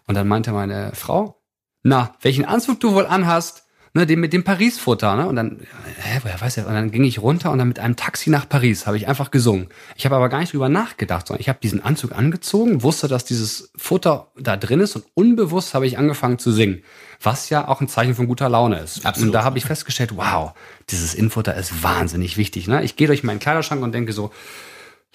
Und 0.10 0.16
dann 0.16 0.28
meinte 0.28 0.52
meine 0.54 0.92
Frau, 0.96 1.40
na, 1.84 2.16
welchen 2.22 2.44
Anzug 2.44 2.80
du 2.80 2.96
wohl 2.96 3.06
anhast, 3.06 3.66
ne, 3.94 4.08
den 4.08 4.20
mit 4.20 4.34
dem 4.34 4.44
Paris-Futter, 4.44 5.16
ne? 5.16 5.28
Und 5.28 5.36
dann, 5.36 5.60
hä, 6.02 6.22
woher 6.24 6.42
weiß 6.42 6.58
er? 6.58 6.66
Und 6.66 6.74
dann 6.74 6.90
ging 6.90 7.04
ich 7.04 7.22
runter 7.22 7.52
und 7.52 7.60
dann 7.60 7.68
mit 7.68 7.78
einem 7.78 7.96
Taxi 7.96 8.32
nach 8.32 8.50
Paris 8.50 8.88
habe 8.88 8.98
ich 8.98 9.08
einfach 9.08 9.30
gesungen. 9.30 9.68
Ich 9.96 10.06
habe 10.06 10.16
aber 10.16 10.28
gar 10.30 10.40
nicht 10.40 10.52
drüber 10.52 10.68
nachgedacht, 10.68 11.28
sondern 11.28 11.42
ich 11.42 11.48
habe 11.48 11.60
diesen 11.62 11.86
Anzug 11.86 12.12
angezogen, 12.12 12.82
wusste, 12.82 13.08
dass 13.08 13.24
dieses 13.24 13.72
Futter 13.78 14.32
da 14.36 14.58
drin 14.58 14.80
ist 14.80 14.96
und 14.96 15.06
unbewusst 15.14 15.76
habe 15.76 15.86
ich 15.86 16.00
angefangen 16.00 16.40
zu 16.40 16.52
singen, 16.52 16.82
was 17.22 17.52
ja 17.52 17.68
auch 17.68 17.80
ein 17.80 17.88
Zeichen 17.88 18.16
von 18.16 18.26
guter 18.26 18.50
Laune 18.50 18.80
ist. 18.80 19.06
Absolut. 19.06 19.28
Und 19.28 19.34
da 19.34 19.44
habe 19.44 19.60
ich 19.60 19.66
festgestellt, 19.66 20.18
wow, 20.18 20.54
dieses 20.90 21.14
Innenfutter 21.14 21.54
ist 21.54 21.84
wahnsinnig 21.84 22.36
wichtig. 22.36 22.68
Ne? 22.68 22.84
Ich 22.84 22.96
gehe 22.96 23.06
durch 23.06 23.24
meinen 23.24 23.40
Kleiderschrank 23.40 23.84
und 23.84 23.92
denke 23.92 24.14
so, 24.14 24.32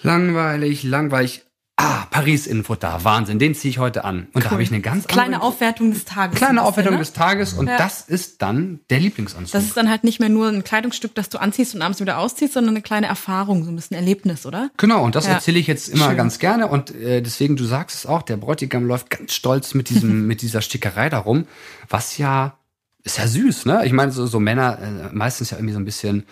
langweilig, 0.01 0.83
langweilig. 0.83 1.44
Ah, 1.77 2.05
Paris-Innenfutter, 2.09 3.03
Wahnsinn, 3.03 3.37
den 3.37 3.53
ziehe 3.53 3.69
ich 3.69 3.79
heute 3.79 4.05
an. 4.05 4.27
Und 4.31 4.45
da 4.45 4.51
habe 4.51 4.63
ich 4.63 4.69
eine 4.71 4.79
ganz 4.79 5.07
Kleine 5.07 5.41
Aufwertung 5.41 5.91
des 5.91 6.05
Tages. 6.05 6.37
kleine 6.37 6.61
Aufwertung 6.61 6.97
bisschen, 6.97 7.13
des 7.13 7.21
Tages 7.21 7.51
und 7.53 7.67
Ja. 7.67 7.77
das 7.77 8.01
ist 8.01 8.41
dann 8.41 8.79
der 8.89 9.01
Lieblingsanzug. 9.01 9.51
Das 9.51 9.65
ist 9.65 9.75
dann 9.75 9.89
halt 9.89 10.05
nicht 10.05 10.21
mehr 10.21 10.29
nur 10.29 10.47
ein 10.47 10.63
Kleidungsstück, 10.63 11.13
das 11.15 11.27
du 11.27 11.37
anziehst 11.37 11.75
und 11.75 11.81
abends 11.81 11.99
wieder 11.99 12.17
ausziehst, 12.19 12.53
sondern 12.53 12.75
eine 12.75 12.81
kleine 12.81 13.07
Erfahrung, 13.07 13.65
so 13.65 13.71
ein 13.71 13.75
bisschen 13.75 13.97
Erlebnis, 13.97 14.45
oder? 14.45 14.69
Genau, 14.77 15.03
und 15.03 15.15
das 15.15 15.25
Ja. 15.27 15.33
erzähle 15.33 15.59
ich 15.59 15.67
jetzt 15.67 15.89
immer 15.89 16.07
Schön. 16.07 16.17
ganz 16.17 16.39
gerne. 16.39 16.67
Und 16.67 16.95
äh, 16.95 17.21
deswegen, 17.21 17.57
du 17.57 17.65
sagst 17.65 17.97
es 17.97 18.05
auch, 18.05 18.21
der 18.21 18.37
Bräutigam 18.37 18.85
läuft 18.85 19.09
ganz 19.09 19.33
stolz 19.33 19.73
mit 19.73 19.89
diesem, 19.89 20.27
mit 20.27 20.41
dieser 20.43 20.61
Stickerei 20.61 21.09
darum, 21.09 21.45
was 21.89 22.17
ja, 22.17 22.57
ist 23.03 23.17
ja 23.17 23.27
süß, 23.27 23.65
ne? 23.65 23.85
Ich 23.85 23.91
meine, 23.91 24.13
so, 24.13 24.25
so 24.27 24.39
Männer 24.39 24.79
äh, 24.81 25.13
meistens 25.13 25.51
ja 25.51 25.57
irgendwie 25.57 25.73
so 25.73 25.79
ein 25.79 25.85
bisschen 25.85 26.23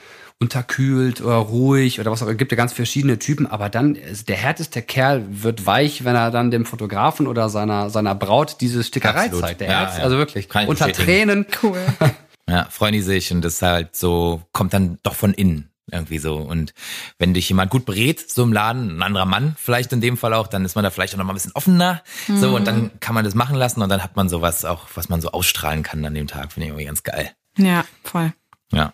unterkühlt 0.43 1.21
oder 1.21 1.36
ruhig 1.36 1.99
oder 1.99 2.12
was 2.12 2.21
auch 2.21 2.25
immer. 2.27 2.34
Es 2.34 2.38
gibt 2.38 2.51
ja 2.51 2.56
ganz 2.58 2.73
verschiedene 2.73 3.17
Typen, 3.19 3.47
aber 3.47 3.69
dann, 3.69 3.97
der 4.27 4.36
härteste 4.38 4.82
Kerl 4.82 5.25
wird 5.29 5.65
weich, 5.65 6.03
wenn 6.06 6.15
er 6.15 6.29
dann 6.32 6.51
dem 6.51 6.65
Fotografen 6.65 7.27
oder 7.27 7.49
seiner, 7.49 7.89
seiner 7.89 8.13
Braut 8.15 8.58
diese 8.62 8.84
Stickerei 8.84 9.25
Absolut. 9.25 9.41
zeigt. 9.45 9.62
Der 9.62 9.69
Ja, 9.69 9.79
Herz, 9.79 9.97
ja. 9.97 10.03
also 10.03 10.17
wirklich, 10.17 10.49
Kann 10.49 10.63
ich 10.63 10.69
unter. 10.69 10.91
Tränen. 10.91 11.45
Cool. 11.62 11.79
Ja, 12.49 12.67
freuen 12.69 12.91
die 12.91 13.01
sich 13.01 13.32
und 13.32 13.41
das 13.41 13.53
ist 13.53 13.62
halt 13.62 13.95
so, 13.95 14.41
kommt 14.51 14.73
dann 14.73 14.99
doch 15.01 15.15
von 15.15 15.34
innen 15.34 15.69
irgendwie 15.89 16.17
so. 16.17 16.36
Und 16.36 16.73
wenn 17.17 17.34
dich 17.34 17.47
jemand 17.47 17.71
gut 17.71 17.86
berät, 17.86 18.29
so 18.29 18.43
im 18.43 18.51
Laden, 18.51 18.97
ein 18.97 19.01
anderer 19.01 19.25
Mann 19.25 19.56
vielleicht 19.58 19.93
in 19.93 20.01
dem 20.01 20.17
Fall 20.17 20.34
auch, 20.34 20.47
dann 20.47 20.65
ist 20.65 20.75
man 20.75 20.84
da 20.84 20.89
vielleicht 20.89 21.13
auch 21.13 21.19
noch 21.19 21.23
mal 21.25 21.32
ein 21.32 21.36
bisschen 21.36 21.53
offener. 21.53 22.03
So, 22.27 22.53
und 22.53 22.67
dann 22.67 22.91
kann 22.99 23.15
man 23.15 23.23
das 23.23 23.34
machen 23.34 23.56
lassen 23.56 23.82
und 23.82 23.88
dann 23.88 24.03
hat 24.03 24.17
man 24.17 24.27
sowas 24.27 24.65
auch, 24.65 24.88
was 24.95 25.08
man 25.08 25.21
so 25.21 25.32
ausstrahlen 25.32 25.84
kann 25.84 26.03
an 26.03 26.13
dem 26.13 26.27
Tag. 26.27 26.51
Finde 26.51 26.65
ich 26.65 26.69
irgendwie 26.71 26.86
ganz 26.86 27.03
geil. 27.03 27.32
Ja, 27.58 27.86
voll. 28.03 28.34
Ja. 28.73 28.91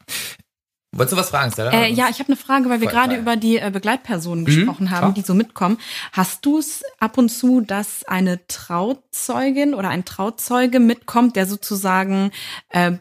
Wolltest 0.92 1.14
du 1.14 1.18
was 1.18 1.30
fragen, 1.30 1.52
Stella? 1.52 1.72
Äh, 1.72 1.92
ja, 1.92 2.08
ich 2.10 2.20
habe 2.20 2.30
eine 2.30 2.36
Frage, 2.36 2.68
weil 2.70 2.82
wir 2.82 2.88
gerade 2.88 3.16
über 3.16 3.36
die 3.36 3.58
äh, 3.58 3.70
Begleitpersonen 3.72 4.44
gesprochen 4.44 4.90
haben, 4.90 5.00
klar. 5.00 5.14
die 5.14 5.22
so 5.22 5.36
mitkommen. 5.36 5.78
Hast 6.14 6.46
du 6.46 6.58
es 6.58 6.84
ab 7.00 7.20
und 7.20 7.30
zu, 7.30 7.62
dass 7.62 8.04
eine 8.06 8.46
Trauzeugin 8.48 9.76
oder 9.76 9.90
ein 9.90 10.04
Trauzeuge 10.04 10.80
mitkommt, 10.80 11.36
der 11.36 11.46
sozusagen 11.46 12.32
äh, 12.70 12.94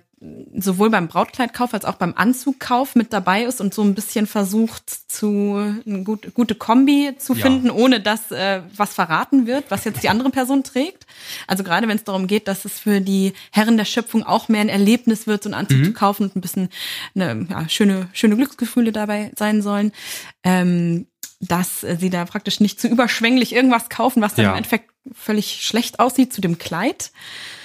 sowohl 0.56 0.90
beim 0.90 1.06
Brautkleidkauf 1.06 1.72
als 1.74 1.84
auch 1.84 1.94
beim 1.94 2.12
Anzugkauf 2.16 2.96
mit 2.96 3.12
dabei 3.12 3.44
ist 3.44 3.60
und 3.60 3.72
so 3.72 3.82
ein 3.82 3.94
bisschen 3.94 4.26
versucht, 4.26 4.90
zu 5.08 5.54
eine 5.86 6.02
gut, 6.02 6.34
gute 6.34 6.56
Kombi 6.56 7.14
zu 7.18 7.34
Ja. 7.34 7.42
finden, 7.42 7.70
ohne 7.70 8.00
dass 8.00 8.32
äh, 8.32 8.62
was 8.76 8.94
verraten 8.94 9.46
wird, 9.46 9.70
was 9.70 9.84
jetzt 9.84 10.02
die 10.02 10.08
andere 10.08 10.30
Person 10.30 10.64
trägt? 10.64 11.06
Also 11.46 11.62
gerade 11.62 11.86
wenn 11.86 11.96
es 11.96 12.02
darum 12.04 12.26
geht, 12.26 12.48
dass 12.48 12.64
es 12.64 12.80
für 12.80 13.00
die 13.00 13.32
Herren 13.52 13.76
der 13.76 13.84
Schöpfung 13.84 14.24
auch 14.24 14.48
mehr 14.48 14.60
ein 14.60 14.68
Erlebnis 14.68 15.28
wird, 15.28 15.44
so 15.44 15.50
einen 15.50 15.54
Anzug 15.54 15.84
zu 15.84 15.92
kaufen 15.92 16.24
und 16.24 16.34
ein 16.34 16.40
bisschen 16.40 16.68
eine, 17.14 17.46
ja, 17.48 17.68
schöne, 17.68 18.08
schöne 18.12 18.34
Glücksgefühle 18.36 18.90
dabei 18.90 19.30
sein 19.38 19.62
sollen, 19.62 19.92
ähm, 20.42 21.06
dass 21.40 21.82
sie 21.82 22.10
da 22.10 22.24
praktisch 22.24 22.58
nicht 22.58 22.80
zu 22.80 22.88
überschwänglich 22.88 23.54
irgendwas 23.54 23.88
kaufen, 23.88 24.20
was 24.20 24.34
dann 24.34 24.46
Ja. 24.46 24.50
im 24.50 24.56
Endeffekt 24.56 24.90
völlig 25.14 25.62
schlecht 25.62 26.00
aussieht 26.00 26.32
zu 26.32 26.40
dem 26.40 26.58
Kleid. 26.58 27.10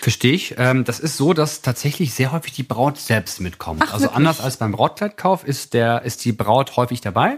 Verstehe 0.01 0.33
ich. 0.33 0.55
Ähm, 0.57 0.83
das 0.83 0.99
ist 0.99 1.17
so, 1.17 1.33
dass 1.33 1.61
tatsächlich 1.61 2.13
sehr 2.13 2.31
häufig 2.31 2.53
die 2.53 2.63
Braut 2.63 2.97
selbst 2.97 3.39
mitkommt. 3.41 3.81
Ach, 3.83 3.93
also 3.93 4.05
wirklich? 4.05 4.17
anders 4.17 4.41
als 4.41 4.57
beim 4.57 4.71
Brautkleidkauf 4.73 5.43
ist 5.45 5.73
der 5.73 6.01
ist 6.03 6.23
die 6.25 6.31
Braut 6.33 6.75
häufig 6.77 7.01
dabei. 7.01 7.37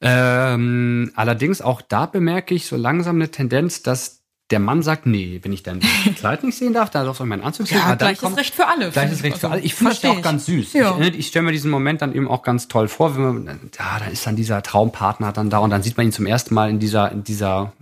Ähm, 0.00 1.12
allerdings 1.16 1.60
auch 1.62 1.82
da 1.82 2.06
bemerke 2.06 2.54
ich 2.54 2.66
so 2.66 2.76
langsam 2.76 3.16
eine 3.16 3.30
Tendenz, 3.30 3.82
dass 3.82 4.18
der 4.50 4.58
Mann 4.58 4.82
sagt, 4.82 5.06
nee, 5.06 5.38
wenn 5.42 5.52
ich 5.52 5.62
dann 5.62 5.78
das 5.78 6.14
Kleid 6.16 6.42
nicht 6.42 6.58
sehen 6.58 6.72
darf, 6.72 6.90
dann 6.90 7.06
darf 7.06 7.20
ich 7.20 7.26
meinen 7.26 7.42
Anzug 7.44 7.68
sehen. 7.68 7.78
Ja, 7.78 7.90
dann 7.90 7.98
gleiches 7.98 8.20
kommt- 8.20 8.36
Recht 8.36 8.54
für 8.54 8.66
alle, 8.66 8.90
Gleiches. 8.90 9.22
Recht 9.22 9.38
für 9.38 9.46
Also, 9.46 9.54
alle. 9.54 9.60
Ich 9.62 9.74
finde 9.74 9.92
das 9.92 10.02
ja 10.02 10.10
auch 10.10 10.22
ganz 10.22 10.46
süß. 10.46 10.72
Ja. 10.72 10.98
Ich, 10.98 11.18
ich 11.18 11.26
stelle 11.28 11.44
mir 11.44 11.52
diesen 11.52 11.70
Moment 11.70 12.02
dann 12.02 12.12
eben 12.14 12.26
auch 12.26 12.42
ganz 12.42 12.66
toll 12.66 12.88
vor, 12.88 13.14
wenn 13.14 13.22
man, 13.44 13.70
ja, 13.78 13.98
da 14.00 14.06
ist 14.06 14.26
dann 14.26 14.34
dieser 14.34 14.60
Traumpartner 14.62 15.32
dann 15.32 15.50
da 15.50 15.58
und 15.58 15.70
dann 15.70 15.84
sieht 15.84 15.96
man 15.96 16.06
ihn 16.06 16.12
zum 16.12 16.26
ersten 16.26 16.52
Mal 16.54 16.68
in 16.68 16.80
dieser, 16.80 17.12
in 17.12 17.22
dieser, 17.22 17.72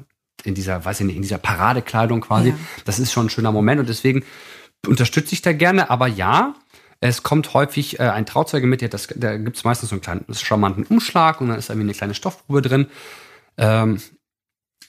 in 0.49 0.55
dieser, 0.55 0.85
weiß 0.85 1.01
ich 1.01 1.07
nicht, 1.07 1.17
in 1.17 1.23
dieser 1.23 1.39
Paradekleidung 1.39 2.21
quasi. 2.21 2.51
Ja. 2.51 2.55
Das 2.85 2.99
ist 2.99 3.13
schon 3.13 3.27
ein 3.27 3.31
schöner 3.31 3.53
Moment 3.53 3.81
und 3.81 3.89
deswegen 3.89 4.25
unterstütze 4.87 5.35
ich 5.35 5.43
da 5.43 5.53
gerne, 5.53 5.91
aber 5.91 6.07
ja, 6.07 6.55
es 7.01 7.23
kommt 7.23 7.55
häufig 7.55 8.01
äh, 8.01 8.05
ein 8.05 8.27
Trauzeuge 8.27 8.67
mit, 8.67 8.81
der 8.81 8.89
das, 8.89 9.09
da 9.15 9.37
gibt 9.37 9.57
es 9.57 9.65
meistens 9.65 9.91
so 9.91 9.95
einen 9.95 10.03
kleinen 10.03 10.25
charmanten 10.33 10.85
Umschlag 10.85 11.41
und 11.41 11.49
dann 11.49 11.59
ist 11.59 11.69
irgendwie 11.69 11.87
eine 11.87 11.95
kleine 11.95 12.15
Stoffprobe 12.15 12.63
drin. 12.63 12.87
Ähm, 13.57 14.01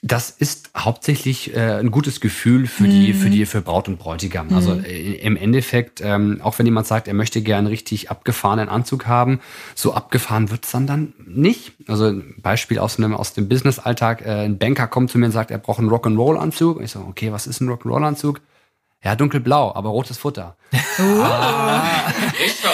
das 0.02 0.30
ist 0.30 0.70
hauptsächlich 0.74 1.54
äh, 1.54 1.78
ein 1.78 1.90
gutes 1.90 2.20
Gefühl 2.20 2.66
für 2.66 2.88
die, 2.88 3.12
für 3.12 3.28
die, 3.28 3.44
für 3.44 3.60
Braut 3.60 3.86
und 3.86 3.98
Bräutigam. 3.98 4.48
Also 4.54 4.72
äh, 4.74 5.16
im 5.16 5.36
Endeffekt, 5.36 6.00
ähm, 6.00 6.40
auch 6.42 6.58
wenn 6.58 6.64
jemand 6.64 6.86
sagt, 6.86 7.06
er 7.06 7.12
möchte 7.12 7.42
gern 7.42 7.66
richtig 7.66 8.10
abgefahrenen 8.10 8.70
Anzug 8.70 9.06
haben, 9.06 9.40
so 9.74 9.92
abgefahren 9.92 10.50
wird's 10.50 10.70
dann 10.70 10.86
dann 10.86 11.12
nicht. 11.26 11.72
Also 11.86 12.06
ein 12.06 12.36
Beispiel 12.38 12.78
aus 12.78 12.96
einem 12.96 13.14
aus 13.14 13.34
dem 13.34 13.48
Business-Alltag: 13.48 14.22
äh, 14.22 14.46
Ein 14.46 14.56
Banker 14.56 14.86
kommt 14.86 15.10
zu 15.10 15.18
mir 15.18 15.26
und 15.26 15.32
sagt, 15.32 15.50
er 15.50 15.58
braucht 15.58 15.80
einen 15.80 15.90
Rock'n'Roll-Anzug. 15.90 16.78
Und 16.78 16.84
Ich 16.84 16.92
so, 16.92 17.00
okay, 17.00 17.30
was 17.30 17.46
ist 17.46 17.60
ein 17.60 17.68
Rock'n'Roll-Anzug? 17.68 18.40
Ja, 19.02 19.16
dunkelblau, 19.16 19.74
aber 19.74 19.90
rotes 19.90 20.18
Futter. 20.18 20.56
Richtig 20.72 22.54
verrückter 22.60 22.68
Hund, 22.68 22.69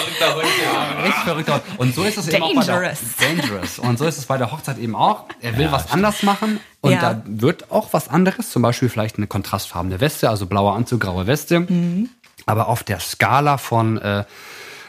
ja. 0.95 1.01
Richtig 1.01 1.23
verrückter 1.23 1.53
Hund. 1.53 1.63
Und 1.79 1.95
so 1.95 2.03
ist 2.03 2.17
es 2.17 2.27
eben 2.27 2.43
auch 2.43 2.53
bei 2.55 2.63
der, 2.63 2.75
Dangerous. 2.79 2.99
dangerous. 3.19 3.79
Und 3.79 3.97
so 3.99 4.05
ist 4.05 4.17
es 4.17 4.25
bei 4.25 4.37
der 4.37 4.51
Hochzeit 4.51 4.77
eben 4.77 4.95
auch. 4.95 5.25
Er 5.41 5.57
will 5.57 5.71
was 5.71 5.91
anders 5.91 6.23
machen 6.23 6.59
und 6.81 6.91
Ja. 6.91 7.01
da 7.13 7.21
wird 7.25 7.71
auch 7.71 7.93
was 7.93 8.07
anderes, 8.09 8.49
zum 8.49 8.61
Beispiel 8.61 8.89
vielleicht 8.89 9.17
eine 9.17 9.27
kontrastfarbene 9.27 9.99
Weste, 9.99 10.29
also 10.29 10.45
blauer 10.45 10.75
Anzug, 10.75 11.01
graue 11.01 11.27
Weste. 11.27 11.61
Mhm. 11.61 12.09
Aber 12.45 12.67
auf 12.67 12.83
der 12.83 12.99
Skala 12.99 13.57
von, 13.57 13.97
äh, 13.97 14.23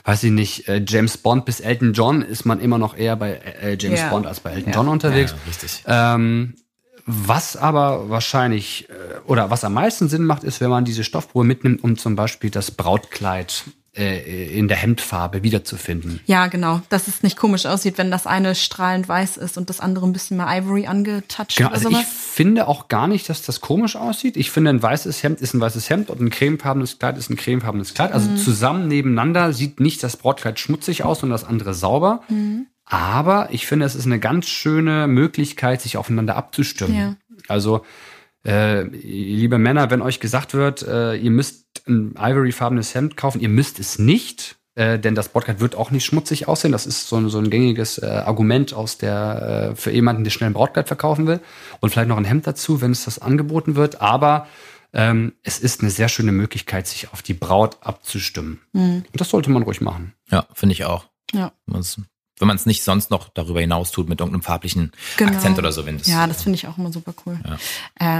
weiß 0.04 0.22
ich 0.24 0.30
nicht, 0.30 0.68
äh, 0.68 0.82
James 0.86 1.16
Bond 1.18 1.44
bis 1.44 1.60
Elton 1.60 1.92
John 1.92 2.22
ist 2.22 2.44
man 2.46 2.60
immer 2.60 2.78
noch 2.78 2.96
eher 2.96 3.16
bei 3.16 3.32
äh, 3.62 3.76
James 3.78 4.00
Ja. 4.00 4.08
Bond 4.10 4.26
als 4.26 4.40
bei 4.40 4.50
Elton 4.52 4.72
Ja. 4.72 4.78
John 4.78 4.88
unterwegs. 4.88 5.32
Ja, 5.32 5.36
richtig. 5.48 5.82
Ähm, 5.86 6.54
was 7.10 7.56
aber 7.56 8.10
wahrscheinlich 8.10 8.88
äh, 8.90 8.92
oder 9.26 9.48
was 9.50 9.64
am 9.64 9.72
meisten 9.72 10.08
Sinn 10.10 10.24
macht, 10.24 10.44
ist, 10.44 10.60
wenn 10.60 10.68
man 10.70 10.84
diese 10.84 11.04
Stoffprobe 11.04 11.44
mitnimmt, 11.46 11.82
um 11.82 11.96
zum 11.96 12.16
Beispiel 12.16 12.50
das 12.50 12.70
Brautkleid 12.70 13.64
äh, 13.66 13.70
in 13.98 14.68
der 14.68 14.76
Hemdfarbe 14.76 15.42
wiederzufinden. 15.42 16.20
Ja, 16.26 16.46
genau. 16.46 16.80
Dass 16.88 17.08
es 17.08 17.22
nicht 17.22 17.36
komisch 17.36 17.66
aussieht, 17.66 17.98
wenn 17.98 18.10
das 18.10 18.26
eine 18.26 18.54
strahlend 18.54 19.08
weiß 19.08 19.36
ist 19.36 19.58
und 19.58 19.68
das 19.68 19.80
andere 19.80 20.06
ein 20.06 20.12
bisschen 20.12 20.36
mehr 20.36 20.46
Ivory 20.48 20.86
angetouched 20.86 21.56
Genau, 21.56 21.70
oder 21.70 21.76
also 21.76 21.88
ich 21.90 21.96
sowas. 21.96 22.08
finde 22.08 22.68
auch 22.68 22.88
gar 22.88 23.08
nicht, 23.08 23.28
dass 23.28 23.42
das 23.42 23.60
komisch 23.60 23.96
aussieht. 23.96 24.36
Ich 24.36 24.50
finde, 24.50 24.70
ein 24.70 24.82
weißes 24.82 25.22
Hemd 25.22 25.40
ist 25.40 25.54
ein 25.54 25.60
weißes 25.60 25.90
Hemd 25.90 26.10
und 26.10 26.20
ein 26.20 26.30
cremefarbenes 26.30 26.98
Kleid 26.98 27.18
ist 27.18 27.28
ein 27.30 27.36
cremefarbenes 27.36 27.94
Kleid. 27.94 28.10
Mhm. 28.10 28.14
Also 28.14 28.36
zusammen 28.36 28.86
nebeneinander 28.86 29.52
sieht 29.52 29.80
nicht 29.80 30.02
das 30.02 30.16
Brautkleid 30.16 30.60
schmutzig 30.60 31.04
aus 31.04 31.22
und 31.22 31.30
das 31.30 31.44
andere 31.44 31.74
sauber. 31.74 32.22
Mhm. 32.28 32.66
Aber 32.84 33.48
ich 33.50 33.66
finde, 33.66 33.84
es 33.84 33.94
ist 33.94 34.06
eine 34.06 34.18
ganz 34.18 34.46
schöne 34.48 35.08
Möglichkeit, 35.08 35.82
sich 35.82 35.96
aufeinander 35.96 36.36
abzustimmen. 36.36 36.96
Ja. 36.96 37.16
Also, 37.46 37.84
äh, 38.46 38.82
liebe 38.82 39.58
Männer, 39.58 39.90
wenn 39.90 40.02
euch 40.02 40.20
gesagt 40.20 40.54
wird, 40.54 40.82
äh, 40.82 41.14
ihr 41.16 41.30
müsst 41.30 41.66
ein 41.86 42.14
ivoryfarbenes 42.18 42.94
Hemd 42.94 43.16
kaufen, 43.16 43.40
ihr 43.40 43.48
müsst 43.48 43.78
es 43.80 43.98
nicht, 43.98 44.56
äh, 44.74 44.98
denn 44.98 45.14
das 45.14 45.28
Brautkleid 45.30 45.60
wird 45.60 45.74
auch 45.74 45.90
nicht 45.90 46.04
schmutzig 46.04 46.46
aussehen. 46.48 46.72
Das 46.72 46.86
ist 46.86 47.08
so 47.08 47.16
ein, 47.16 47.28
so 47.30 47.38
ein 47.38 47.50
gängiges 47.50 47.98
äh, 47.98 48.06
Argument 48.06 48.72
aus 48.74 48.98
der 48.98 49.70
äh, 49.72 49.76
für 49.76 49.90
jemanden, 49.90 50.24
der 50.24 50.30
schnell 50.30 50.50
ein 50.50 50.54
Brautkleid 50.54 50.86
verkaufen 50.86 51.26
will 51.26 51.40
und 51.80 51.90
vielleicht 51.90 52.08
noch 52.08 52.16
ein 52.16 52.24
Hemd 52.24 52.46
dazu, 52.46 52.80
wenn 52.80 52.92
es 52.92 53.04
das 53.04 53.18
angeboten 53.18 53.74
wird. 53.74 54.00
Aber 54.00 54.46
ähm, 54.92 55.32
es 55.42 55.58
ist 55.58 55.80
eine 55.82 55.90
sehr 55.90 56.08
schöne 56.08 56.32
Möglichkeit, 56.32 56.86
sich 56.86 57.12
auf 57.12 57.22
die 57.22 57.34
Braut 57.34 57.76
abzustimmen. 57.80 58.60
Und 58.72 59.20
das 59.20 59.28
sollte 59.30 59.50
man 59.50 59.62
ruhig 59.64 59.80
machen. 59.80 60.14
Ja, 60.30 60.46
finde 60.54 60.72
ich 60.74 60.84
auch. 60.84 61.06
Ja. 61.32 61.52
Man's- 61.66 62.00
Wenn 62.40 62.48
man 62.48 62.56
es 62.56 62.66
nicht 62.66 62.84
sonst 62.84 63.10
noch 63.10 63.28
darüber 63.30 63.60
hinaus 63.60 63.90
tut 63.90 64.08
mit 64.08 64.20
irgendeinem 64.20 64.42
farblichen 64.42 64.92
Genau. 65.16 65.32
Akzent 65.32 65.58
oder 65.58 65.72
so. 65.72 65.86
Wenn 65.86 65.98
das, 65.98 66.06
Ja, 66.06 66.26
das 66.26 66.42
finde 66.42 66.56
ich 66.56 66.66
auch 66.66 66.78
immer 66.78 66.92
super 66.92 67.12
cool. 67.26 67.38
Ja, 67.44 67.58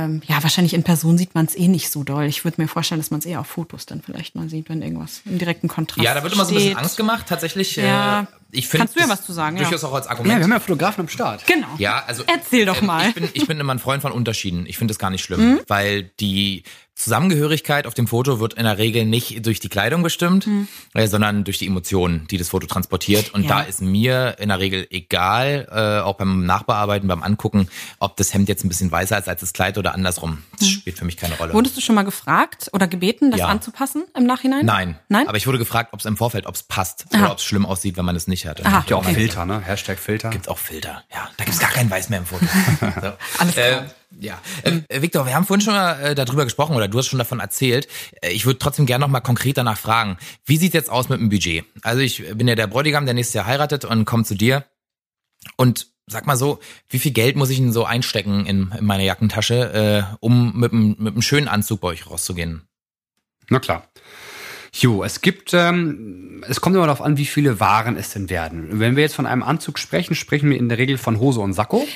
ähm, 0.04 0.22
ja 0.26 0.42
wahrscheinlich 0.42 0.74
in 0.74 0.83
Person 0.83 1.18
sieht 1.18 1.35
man 1.35 1.46
es 1.46 1.57
eh 1.57 1.68
nicht 1.68 1.90
so 1.90 2.02
doll. 2.04 2.24
Ich 2.24 2.44
würde 2.44 2.61
mir 2.61 2.68
vorstellen, 2.68 3.00
dass 3.00 3.11
man 3.11 3.20
es 3.20 3.26
eher 3.26 3.40
auf 3.40 3.46
Fotos 3.46 3.87
dann 3.87 4.02
vielleicht 4.02 4.35
mal 4.35 4.48
sieht, 4.48 4.68
wenn 4.68 4.83
irgendwas 4.83 5.22
im 5.24 5.38
direkten 5.38 5.68
Kontrast 5.68 6.02
ja, 6.04 6.14
da 6.14 6.22
wird 6.22 6.33
immer 6.33 6.44
so 6.44 6.50
ein 6.50 6.54
bisschen 6.57 6.70
steht. 6.72 6.78
Angst 6.83 6.96
gemacht, 6.96 7.26
tatsächlich. 7.28 7.76
Ja. 7.76 8.22
Äh, 8.22 8.26
ich 8.50 8.66
finde 8.66 8.87
Kannst 8.87 8.96
du 8.96 9.00
ja 9.00 9.09
was 9.11 9.24
zu 9.26 9.33
sagen, 9.35 9.57
ja. 9.59 9.62
Durchaus 9.64 9.85
auch 9.85 9.92
als 9.92 10.07
Ja, 10.07 10.11
wir 10.12 10.18
Argument. 10.18 10.42
haben 10.42 10.50
ja 10.52 10.61
Fotografen 10.61 11.02
am 11.02 11.09
Start. 11.09 11.46
Genau. 11.46 11.66
Ja, 11.76 12.02
also 12.07 12.22
Erzähl 12.26 12.64
doch 12.64 12.81
ähm, 12.81 12.87
mal. 12.87 13.09
Ich 13.09 13.14
bin, 13.14 13.28
ich 13.35 13.46
bin 13.46 13.61
immer 13.61 13.74
ein 13.74 13.78
Freund 13.78 14.00
von 14.00 14.11
Unterschieden. 14.11 14.64
Ich 14.66 14.78
finde 14.78 14.92
das 14.92 14.98
gar 14.98 15.11
nicht 15.11 15.22
schlimm, 15.22 15.38
Mhm. 15.57 15.61
weil 15.68 16.04
die 16.18 16.62
Zusammengehörigkeit 16.98 17.87
auf 17.87 17.94
dem 17.94 18.06
Foto 18.06 18.40
wird 18.40 18.54
in 18.54 18.64
der 18.64 18.76
Regel 18.76 19.04
nicht 19.06 19.46
durch 19.46 19.61
die 19.61 19.68
Kleidung 19.68 20.02
bestimmt, 20.02 20.48
äh, 20.94 21.06
sondern 21.06 21.44
durch 21.44 21.58
die 21.58 21.66
Emotionen, 21.66 22.26
die 22.28 22.37
das 22.38 22.48
Foto 22.50 22.66
transportiert. 22.66 23.32
Und. 23.34 23.44
Ja. 23.44 23.48
da 23.48 23.61
ist 23.62 23.80
mir 23.80 24.37
in 24.40 24.48
der 24.48 24.58
Regel 24.58 24.87
egal, 24.90 25.68
äh, 25.70 26.02
auch 26.04 26.16
beim 26.16 26.44
Nachbearbeiten, 26.44 27.08
beim 27.08 27.22
Angucken, 27.22 27.68
ob 28.00 28.16
das 28.16 28.34
Hemd 28.34 28.48
jetzt 28.48 28.64
ein 28.64 28.68
bisschen 28.68 28.90
weißer 28.90 29.16
ist 29.18 29.28
als 29.28 29.40
das 29.40 29.52
Kleid 29.52 29.78
oder 29.78 29.94
andersrum. 29.94 30.42
Das 30.58 30.68
spielt 30.68 30.98
für 30.98 31.04
mich 31.04 31.16
keine 31.16 31.37
Rolle. 31.38 31.54
Wurdest 31.54 31.76
du 31.76 31.80
schon 31.80 31.94
mal 31.94 32.02
gefragt 32.02 32.68
oder 32.72 32.87
gebeten, 32.88 33.30
das 33.30 33.40
Ja. 33.40 33.46
anzupassen 33.46 34.04
im 34.16 34.24
Nachhinein? 34.26 34.66
Nein. 34.66 34.98
Nein? 35.08 35.28
Aber 35.28 35.37
ich 35.37 35.46
wurde 35.46 35.58
gefragt, 35.58 35.90
ob 35.92 36.00
es 36.00 36.06
im 36.06 36.16
Vorfeld, 36.16 36.46
ob 36.46 36.56
es 36.56 36.62
passt 36.64 37.06
Aha. 37.12 37.22
oder 37.22 37.32
ob 37.32 37.38
es 37.38 37.44
schlimm 37.44 37.64
aussieht, 37.64 37.96
wenn 37.96 38.04
man 38.04 38.16
es 38.16 38.26
nicht 38.26 38.44
hat. 38.46 38.64
Aha. 38.66 38.78
Gibt 38.78 38.90
ja 38.90 38.96
auch 38.96 39.04
Okay. 39.04 39.14
Filter, 39.14 39.46
ne? 39.46 39.61
Hashtag 39.61 39.98
Filter. 39.98 40.30
Gibt's 40.30 40.48
auch 40.48 40.58
Filter. 40.58 41.04
Ja, 41.12 41.28
da 41.37 41.44
gibt's 41.44 41.61
gar 41.61 41.70
kein 41.70 41.88
Weiß 41.90 42.08
mehr 42.08 42.18
im 42.18 42.26
Foto. 42.26 42.44
So. 43.00 43.12
Alles 43.38 43.54
klar. 43.54 43.66
Äh, 43.66 43.82
ja, 44.18 44.40
äh, 44.62 45.03
Victor, 45.03 45.27
wir 45.27 45.35
haben 45.35 45.44
vorhin 45.44 45.61
schon 45.61 45.75
mal 45.75 46.01
äh, 46.01 46.14
darüber 46.14 46.44
gesprochen 46.44 46.75
oder 46.75 46.88
du 46.88 46.99
hast 46.99 47.07
schon 47.07 47.18
davon 47.18 47.40
erzählt. 47.40 47.88
Äh, 48.23 48.31
ich 48.31 48.47
würde 48.47 48.59
trotzdem 48.59 48.87
gerne 48.87 49.03
noch 49.03 49.11
mal 49.11 49.21
konkret 49.21 49.59
danach 49.59 49.79
fragen. 49.79 50.16
Wie 50.44 50.57
sieht's 50.57 50.75
jetzt 50.75 50.90
aus 50.90 51.09
mit 51.09 51.21
dem 51.21 51.29
Budget? 51.29 51.64
Also 51.83 52.01
ich 52.01 52.25
bin 52.35 52.49
ja 52.49 52.55
der 52.55 52.66
Bräutigam, 52.66 53.05
der 53.05 53.14
nächstes 53.14 53.35
Jahr 53.35 53.47
heiratet 53.47 53.85
und 53.85 54.05
kommt 54.07 54.27
zu 54.27 54.35
dir. 54.35 54.64
Und 55.57 55.88
sag 56.07 56.27
mal 56.27 56.37
so, 56.37 56.59
wie 56.88 56.99
viel 56.99 57.12
Geld 57.12 57.37
muss 57.37 57.51
ich 57.51 57.59
denn 57.59 57.73
so 57.73 57.85
einstecken 57.85 58.47
in, 58.47 58.73
in 58.79 58.85
meine 58.85 59.05
Jackentasche, 59.05 60.09
äh, 60.11 60.16
um 60.21 60.59
mit 60.59 60.73
einem 60.73 60.97
mit 60.99 61.12
einem 61.12 61.23
schönen 61.23 61.49
Anzug 61.49 61.81
bei 61.81 61.88
euch 61.88 62.09
rauszugehen? 62.09 62.62
Na 63.51 63.61
klar. 63.61 63.88
Jo, 64.73 65.03
es 65.03 65.23
gibt, 65.23 65.55
ähm, 65.55 66.44
es 66.47 66.61
kommt 66.61 66.77
immer 66.77 66.87
darauf 66.87 67.01
an, 67.01 67.16
wie 67.16 67.25
viele 67.25 67.59
Waren 67.59 67.97
es 67.97 68.11
denn 68.11 68.29
werden. 68.29 68.81
Wenn 68.81 68.97
wir 68.97 69.03
jetzt 69.03 69.14
von 69.14 69.27
einem 69.27 69.42
Anzug 69.42 69.79
sprechen, 69.79 70.14
sprechen 70.14 70.51
wir 70.51 70.59
in 70.59 70.68
der 70.68 70.79
Regel 70.79 70.99
von 70.99 71.18
Hose 71.18 71.40
und 71.40 71.55
Sakko. 71.55 71.87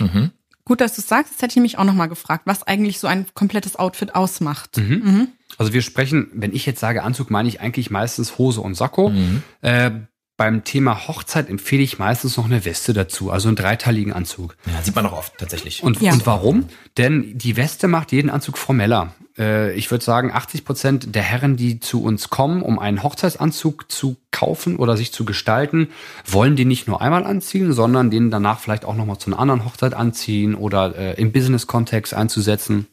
Gut, 0.65 0.81
dass 0.81 0.95
du 0.95 1.03
sagst. 1.03 1.35
Das 1.35 1.43
hätte 1.43 1.59
ich 1.59 1.63
mich 1.63 1.79
auch 1.79 1.85
noch 1.85 1.95
mal 1.95 2.07
gefragt, 2.07 2.43
was 2.47 2.63
eigentlich 2.63 2.99
so 2.99 3.07
ein 3.07 3.27
komplettes 3.35 3.77
Outfit 3.77 4.15
ausmacht. 4.15 4.77
Mhm. 4.77 5.29
Also 5.59 5.73
wir 5.73 5.83
sprechen, 5.83 6.29
wenn 6.33 6.55
ich 6.55 6.67
jetzt 6.67 6.81
sage 6.81 7.03
Anzug, 7.03 7.31
meine 7.31 7.49
ich 7.49 7.61
eigentlich 7.61 7.91
meistens 7.91 8.39
Hose 8.39 8.61
und 8.61 8.75
Sakko. 8.75 9.13
Äh, 9.61 9.91
beim 10.37 10.65
Thema 10.65 11.07
Hochzeit 11.09 11.49
empfehle 11.49 11.83
ich 11.83 11.99
meistens 11.99 12.37
noch 12.37 12.47
eine 12.47 12.65
Weste 12.65 12.93
dazu, 12.93 13.31
also 13.31 13.49
einen 13.49 13.57
dreiteiligen 13.57 14.13
Anzug. 14.13 14.57
Ja, 14.67 14.83
sieht 14.83 14.95
man 14.95 15.05
doch 15.05 15.13
oft 15.13 15.37
tatsächlich. 15.39 15.83
Und, 15.83 16.01
Ja. 16.01 16.13
und 16.13 16.27
warum? 16.27 16.69
Denn 16.97 17.37
die 17.39 17.57
Weste 17.57 17.87
macht 17.87 18.13
jeden 18.13 18.31
Anzug 18.31 18.59
formeller. 18.59 19.15
Äh, 19.39 19.73
ich 19.75 19.91
würde 19.91 20.05
sagen, 20.05 20.33
80 20.33 20.65
Prozent 20.65 21.15
der 21.15 21.23
Herren, 21.23 21.57
die 21.57 21.81
zu 21.81 22.03
uns 22.03 22.29
kommen, 22.29 22.63
um 22.63 22.79
einen 22.79 23.03
Hochzeitsanzug 23.03 23.91
zu 23.91 24.17
kaufen 24.31 24.77
oder 24.77 24.97
sich 24.97 25.13
zu 25.13 25.25
gestalten, 25.25 25.89
wollen 26.27 26.57
den 26.57 26.69
nicht 26.69 26.89
nur 26.89 27.01
einmal 27.03 27.25
anziehen, 27.25 27.73
sondern 27.73 28.11
den 28.11 28.31
danach 28.31 28.59
vielleicht 28.59 28.85
auch 28.85 28.97
nochmal 28.97 29.19
zu 29.19 29.31
einer 29.31 29.39
anderen 29.39 29.65
Hochzeit 29.65 29.95
anziehen 29.95 30.55
oder 30.55 30.97
äh, 30.97 31.21
im 31.21 31.33
Business-Kontext 31.33 32.15
einzusetzen. 32.15 32.89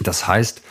Das 0.00 0.26
heißt, 0.26 0.62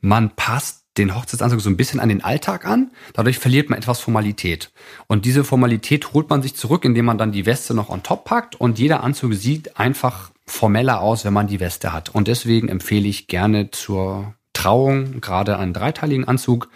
man 0.00 0.30
passt 0.36 0.83
den 0.96 1.14
Hochzeitsanzug 1.14 1.60
so 1.60 1.70
ein 1.70 1.76
bisschen 1.76 2.00
an 2.00 2.08
den 2.08 2.22
Alltag 2.22 2.66
an. 2.66 2.90
Dadurch 3.14 3.38
verliert 3.38 3.70
man 3.70 3.78
etwas 3.78 4.00
Formalität. 4.00 4.70
Und 5.06 5.24
diese 5.24 5.44
Formalität 5.44 6.12
holt 6.12 6.30
man 6.30 6.42
sich 6.42 6.54
zurück, 6.54 6.84
indem 6.84 7.06
man 7.06 7.18
dann 7.18 7.32
die 7.32 7.46
Weste 7.46 7.74
noch 7.74 7.88
on 7.88 8.02
top 8.02 8.24
packt. 8.24 8.54
Und 8.60 8.78
jeder 8.78 9.02
Anzug 9.02 9.34
sieht 9.34 9.78
einfach 9.78 10.30
formeller 10.46 11.00
aus, 11.00 11.24
wenn 11.24 11.32
man 11.32 11.48
die 11.48 11.60
Weste 11.60 11.92
hat. 11.92 12.14
Und 12.14 12.28
deswegen 12.28 12.68
empfehle 12.68 13.08
ich 13.08 13.26
gerne 13.26 13.70
zur 13.70 14.34
Trauung 14.52 15.20
gerade 15.20 15.58
einen 15.58 15.72
dreiteiligen 15.72 16.28
Anzug. 16.28 16.68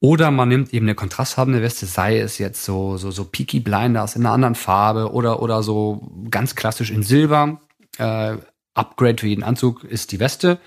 Oder 0.00 0.30
man 0.30 0.48
nimmt 0.48 0.74
eben 0.74 0.86
eine 0.86 0.94
kontrastfarbene 0.94 1.62
Weste, 1.62 1.86
sei 1.86 2.18
es 2.18 2.38
jetzt 2.38 2.64
so, 2.64 2.98
so, 2.98 3.10
so 3.10 3.24
Peaky 3.24 3.60
Blinders 3.60 4.16
in 4.16 4.22
einer 4.22 4.34
anderen 4.34 4.54
Farbe 4.54 5.12
oder, 5.12 5.40
oder 5.40 5.62
so 5.62 6.10
ganz 6.30 6.54
klassisch 6.54 6.90
in 6.90 7.02
Silber. 7.02 7.60
Äh, 7.96 8.36
Upgrade 8.74 9.18
für 9.18 9.28
jeden 9.28 9.44
Anzug 9.44 9.84
ist 9.84 10.12
die 10.12 10.20
Weste. 10.20 10.58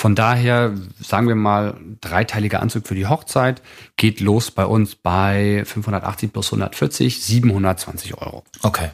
Von 0.00 0.14
daher, 0.14 0.72
sagen 0.98 1.28
wir 1.28 1.34
mal, 1.34 1.76
dreiteiliger 2.00 2.62
Anzug 2.62 2.88
für 2.88 2.94
die 2.94 3.06
Hochzeit 3.06 3.60
geht 3.96 4.20
los 4.20 4.50
bei 4.50 4.64
uns 4.64 4.94
bei 4.94 5.62
580 5.66 6.32
plus 6.32 6.46
140, 6.46 7.22
720 7.22 8.14
Euro. 8.16 8.42
Okay. 8.62 8.92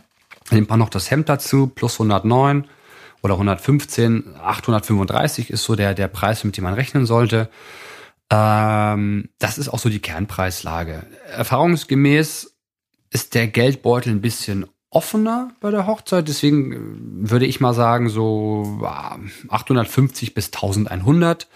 Dann 0.49 0.57
nimmt 0.57 0.69
man 0.69 0.81
noch 0.81 0.89
das 0.89 1.09
Hemd 1.09 1.29
dazu, 1.29 1.69
plus 1.69 2.01
109 2.01 2.67
oder 3.23 3.35
115, 3.35 4.35
835 4.35 5.51
ist 5.51 5.63
so 5.63 5.77
der, 5.77 5.95
der 5.95 6.09
Preis, 6.09 6.43
mit 6.43 6.57
dem 6.57 6.65
man 6.65 6.75
rechnen 6.75 7.07
sollte. 7.07 7.51
Ähm, 8.29 9.29
das 9.39 9.59
ist 9.59 9.69
auch 9.69 9.79
so 9.79 9.89
die 9.89 10.01
Kernpreislage. 10.01 11.07
Erfahrungsgemäß 11.31 12.53
ist 13.11 13.35
der 13.37 13.47
Geldbeutel 13.47 14.11
ein 14.13 14.21
bisschen 14.21 14.67
offener 14.91 15.51
bei 15.61 15.71
der 15.71 15.87
Hochzeit. 15.87 16.29
Deswegen 16.29 16.73
äh, 16.73 17.31
würde 17.31 17.47
ich 17.47 17.61
mal 17.61 17.75
sagen, 17.75 18.09
so 18.09 18.81
ah, 18.85 19.19
850 19.49 20.35
bis 20.35 20.47
1100. 20.47 21.49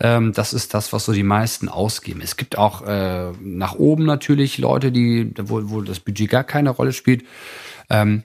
Ähm, 0.00 0.32
das 0.32 0.52
ist 0.52 0.74
das, 0.74 0.92
was 0.92 1.04
so 1.04 1.12
die 1.12 1.22
meisten 1.22 1.68
ausgeben. 1.68 2.20
Es 2.22 2.36
gibt 2.36 2.56
auch 2.58 2.86
äh, 2.86 3.32
nach 3.40 3.74
oben 3.74 4.04
natürlich 4.04 4.58
Leute, 4.58 4.92
die, 4.92 5.32
wo, 5.38 5.70
wo 5.70 5.80
das 5.80 6.00
Budget 6.00 6.30
gar 6.30 6.44
keine 6.44 6.70
Rolle 6.70 6.92
spielt. 6.92 7.24
Ähm, 7.90 8.24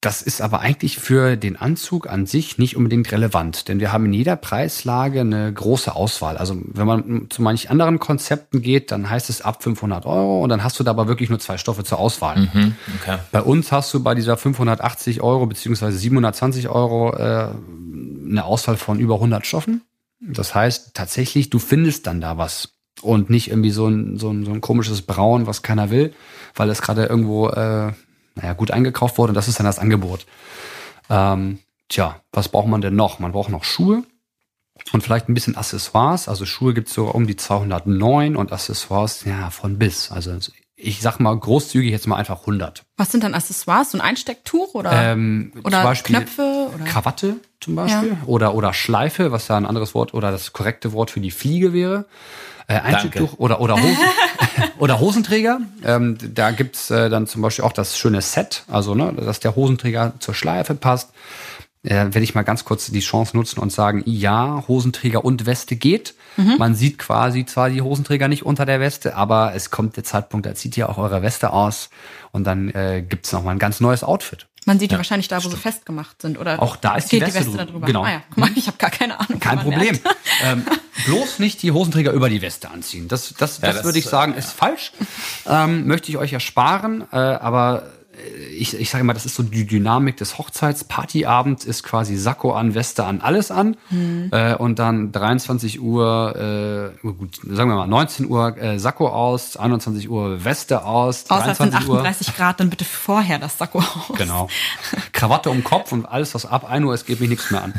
das 0.00 0.22
ist 0.22 0.40
aber 0.40 0.58
eigentlich 0.58 0.98
für 0.98 1.36
den 1.36 1.54
Anzug 1.54 2.08
an 2.08 2.26
sich 2.26 2.58
nicht 2.58 2.76
unbedingt 2.76 3.12
relevant, 3.12 3.68
denn 3.68 3.78
wir 3.78 3.92
haben 3.92 4.06
in 4.06 4.12
jeder 4.12 4.34
Preislage 4.34 5.20
eine 5.20 5.52
große 5.52 5.94
Auswahl. 5.94 6.36
Also 6.36 6.60
wenn 6.64 6.86
man 6.86 7.26
zu 7.30 7.42
manch 7.42 7.70
anderen 7.70 8.00
Konzepten 8.00 8.60
geht, 8.60 8.90
dann 8.90 9.08
heißt 9.08 9.30
es 9.30 9.40
ab 9.40 9.62
500 9.62 10.04
Euro 10.04 10.42
und 10.42 10.48
dann 10.48 10.64
hast 10.64 10.80
du 10.80 10.84
da 10.84 10.90
aber 10.90 11.06
wirklich 11.06 11.30
nur 11.30 11.38
zwei 11.38 11.58
Stoffe 11.58 11.84
zur 11.84 12.00
Auswahl. 12.00 12.52
Hm, 12.52 12.74
okay. 13.00 13.18
Bei 13.30 13.40
uns 13.40 13.70
hast 13.70 13.94
du 13.94 14.02
bei 14.02 14.16
dieser 14.16 14.36
580 14.36 15.20
Euro 15.20 15.46
beziehungsweise 15.46 15.96
720 15.96 16.68
Euro 16.68 17.14
äh, 17.14 17.50
eine 18.28 18.44
Auswahl 18.44 18.76
von 18.76 18.98
über 18.98 19.14
100 19.14 19.46
Stoffen. 19.46 19.82
Das 20.20 20.56
heißt 20.56 20.94
tatsächlich, 20.94 21.50
du 21.50 21.60
findest 21.60 22.08
dann 22.08 22.20
da 22.20 22.36
was 22.36 22.74
und 23.00 23.30
nicht 23.30 23.48
irgendwie 23.48 23.70
so 23.70 23.86
ein, 23.86 24.18
so 24.18 24.30
ein, 24.30 24.44
so 24.44 24.50
ein 24.50 24.60
komisches 24.60 25.02
Braun, 25.02 25.46
was 25.46 25.62
keiner 25.62 25.90
will, 25.90 26.12
weil 26.56 26.68
es 26.68 26.82
gerade 26.82 27.06
irgendwo 27.06 27.48
äh, 27.50 27.92
naja, 28.40 28.54
gut 28.54 28.70
eingekauft 28.70 29.18
wurde 29.18 29.30
und 29.30 29.34
das 29.34 29.48
ist 29.48 29.58
dann 29.58 29.66
das 29.66 29.78
Angebot. 29.78 30.26
Ähm, 31.10 31.58
tja, 31.88 32.20
was 32.32 32.48
braucht 32.48 32.68
man 32.68 32.80
denn 32.80 32.96
noch? 32.96 33.18
Man 33.18 33.32
braucht 33.32 33.50
noch 33.50 33.64
Schuhe 33.64 34.04
und 34.92 35.02
vielleicht 35.02 35.28
ein 35.28 35.34
bisschen 35.34 35.56
Accessoires. 35.56 36.28
Also 36.28 36.46
Schuhe 36.46 36.74
gibt's 36.74 36.94
so 36.94 37.06
um 37.06 37.26
die 37.26 37.36
209 37.36 38.36
und 38.36 38.52
Accessoires 38.52 39.24
ja 39.24 39.50
von 39.50 39.78
bis. 39.78 40.10
Also 40.10 40.36
ich 40.80 41.00
sag 41.00 41.18
mal 41.18 41.36
großzügig 41.36 41.90
jetzt 41.90 42.06
mal 42.06 42.16
einfach 42.16 42.40
100. 42.40 42.84
Was 42.96 43.10
sind 43.10 43.24
dann 43.24 43.34
Accessoires? 43.34 43.90
So 43.90 43.98
ein 43.98 44.00
Einstecktuch 44.00 44.74
oder, 44.74 44.92
Ähm, 44.92 45.52
oder 45.64 45.78
zum 45.78 45.82
Beispiel 45.82 46.16
Knöpfe? 46.16 46.70
Oder? 46.74 46.84
Krawatte 46.84 47.36
zum 47.60 47.74
Beispiel 47.74 48.16
oder 48.26 48.54
oder 48.54 48.72
Schleife, 48.72 49.32
was 49.32 49.48
ja 49.48 49.56
ein 49.56 49.66
anderes 49.66 49.94
Wort 49.94 50.14
oder 50.14 50.30
das 50.30 50.52
korrekte 50.52 50.92
Wort 50.92 51.10
für 51.10 51.20
die 51.20 51.32
Fliege 51.32 51.72
wäre. 51.72 52.06
Äh, 52.68 52.78
Einstecktuch 52.80 53.38
oder 53.38 53.60
oder 53.60 53.74
Hosen, 53.74 53.96
oder 54.78 55.00
Hosenträger. 55.00 55.60
Ähm, 55.84 56.16
da 56.34 56.50
gibt's 56.50 56.90
äh, 56.90 57.10
dann 57.10 57.26
zum 57.26 57.42
Beispiel 57.42 57.64
auch 57.64 57.72
das 57.72 57.98
schöne 57.98 58.22
Set, 58.22 58.64
also 58.68 58.94
ne, 58.94 59.12
dass 59.12 59.40
der 59.40 59.56
Hosenträger 59.56 60.14
zur 60.18 60.34
Schleife 60.34 60.74
passt. 60.74 61.10
Äh, 61.84 61.94
werde 61.94 62.22
ich 62.22 62.34
mal 62.34 62.42
ganz 62.42 62.64
kurz 62.64 62.90
die 62.90 63.00
Chance 63.00 63.36
nutzen 63.36 63.60
und 63.60 63.72
sagen, 63.72 64.02
ja, 64.04 64.64
Hosenträger 64.66 65.24
und 65.24 65.46
Weste 65.46 65.76
geht. 65.76 66.14
Man 66.56 66.76
sieht 66.76 66.98
quasi 66.98 67.46
zwar 67.46 67.68
die 67.68 67.82
Hosenträger 67.82 68.28
nicht 68.28 68.46
unter 68.46 68.64
der 68.64 68.78
Weste, 68.78 69.16
aber 69.16 69.54
es 69.54 69.70
kommt 69.70 69.96
der 69.96 70.04
Zeitpunkt, 70.04 70.46
da 70.46 70.54
zieht 70.54 70.76
ihr 70.76 70.88
auch 70.88 70.96
eure 70.96 71.20
Weste 71.20 71.52
aus 71.52 71.90
und 72.30 72.44
dann 72.44 72.68
äh, 72.70 73.04
gibt's 73.06 73.32
noch 73.32 73.42
mal 73.42 73.50
ein 73.50 73.58
ganz 73.58 73.80
neues 73.80 74.04
Outfit. 74.04 74.46
Man 74.68 74.78
sieht 74.78 74.90
die 74.90 74.96
wahrscheinlich 74.98 75.28
da, 75.28 75.42
wo 75.42 75.48
sie 75.48 75.56
festgemacht 75.56 76.20
sind. 76.20 76.38
Oder 76.38 76.60
Auch 76.60 76.76
da 76.76 76.96
ist 76.96 77.10
die 77.10 77.22
Weste 77.22 77.40
die 77.40 77.54
Weste 77.54 77.66
drüber. 77.66 77.86
Genau. 77.86 78.04
Ah 78.04 78.10
ja, 78.10 78.22
guck 78.28 78.36
mal, 78.36 78.50
ich 78.54 78.66
habe 78.66 78.76
gar 78.76 78.90
keine 78.90 79.18
Ahnung. 79.18 79.40
Kein 79.40 79.60
Problem. 79.60 79.98
ähm, 80.44 80.62
bloß 81.06 81.38
nicht 81.38 81.62
die 81.62 81.72
Hosenträger 81.72 82.12
über 82.12 82.28
die 82.28 82.42
Weste 82.42 82.70
anziehen. 82.70 83.08
Das, 83.08 83.32
das, 83.38 83.60
das, 83.60 83.76
das, 83.76 83.84
würde 83.84 83.98
ich 83.98 84.04
sagen, 84.04 84.34
ist 84.34 84.52
falsch. 84.52 84.92
Ähm, 85.46 85.86
möchte 85.86 86.10
ich 86.10 86.18
euch 86.18 86.34
ersparen. 86.34 87.06
Äh, 87.10 87.16
aber 87.16 87.84
äh, 87.84 87.97
ich, 88.50 88.78
ich 88.78 88.90
sage 88.90 89.04
mal, 89.04 89.12
das 89.12 89.26
ist 89.26 89.34
so 89.34 89.42
die 89.42 89.66
Dynamik 89.66 90.16
des 90.16 90.38
Hochzeitspartyabends, 90.38 91.64
ist 91.64 91.82
quasi 91.82 92.16
Sakko 92.16 92.52
an, 92.52 92.74
Weste 92.74 93.04
an, 93.04 93.20
alles 93.20 93.50
an. 93.50 93.76
Hm. 93.88 94.30
Äh, 94.32 94.54
und 94.54 94.78
dann 94.78 95.12
23 95.12 95.80
Uhr, 95.80 96.94
äh, 97.04 97.06
gut, 97.06 97.36
sagen 97.36 97.70
wir 97.70 97.76
mal 97.76 97.86
19 97.86 98.26
Uhr 98.26 98.56
äh, 98.56 98.78
Sakko 98.78 99.08
aus, 99.08 99.56
21 99.56 100.08
Uhr 100.08 100.44
Weste 100.44 100.84
aus, 100.84 101.24
Außer 101.28 101.52
es 101.52 101.58
sind 101.58 101.72
23 101.72 101.88
Uhr. 101.88 101.98
38 101.98 102.36
Grad, 102.36 102.60
dann 102.60 102.70
bitte 102.70 102.84
vorher 102.84 103.38
das 103.38 103.58
Sakko 103.58 103.78
aus. 103.78 104.16
Genau. 104.16 104.48
Krawatte 105.12 105.50
um 105.50 105.64
Kopf 105.64 105.92
und 105.92 106.06
alles, 106.06 106.34
was 106.34 106.46
ab 106.46 106.68
1 106.68 106.84
Uhr 106.84 106.94
ist, 106.94 107.06
geht 107.06 107.20
mich 107.20 107.28
nichts 107.28 107.50
mehr 107.50 107.64
an. 107.64 107.74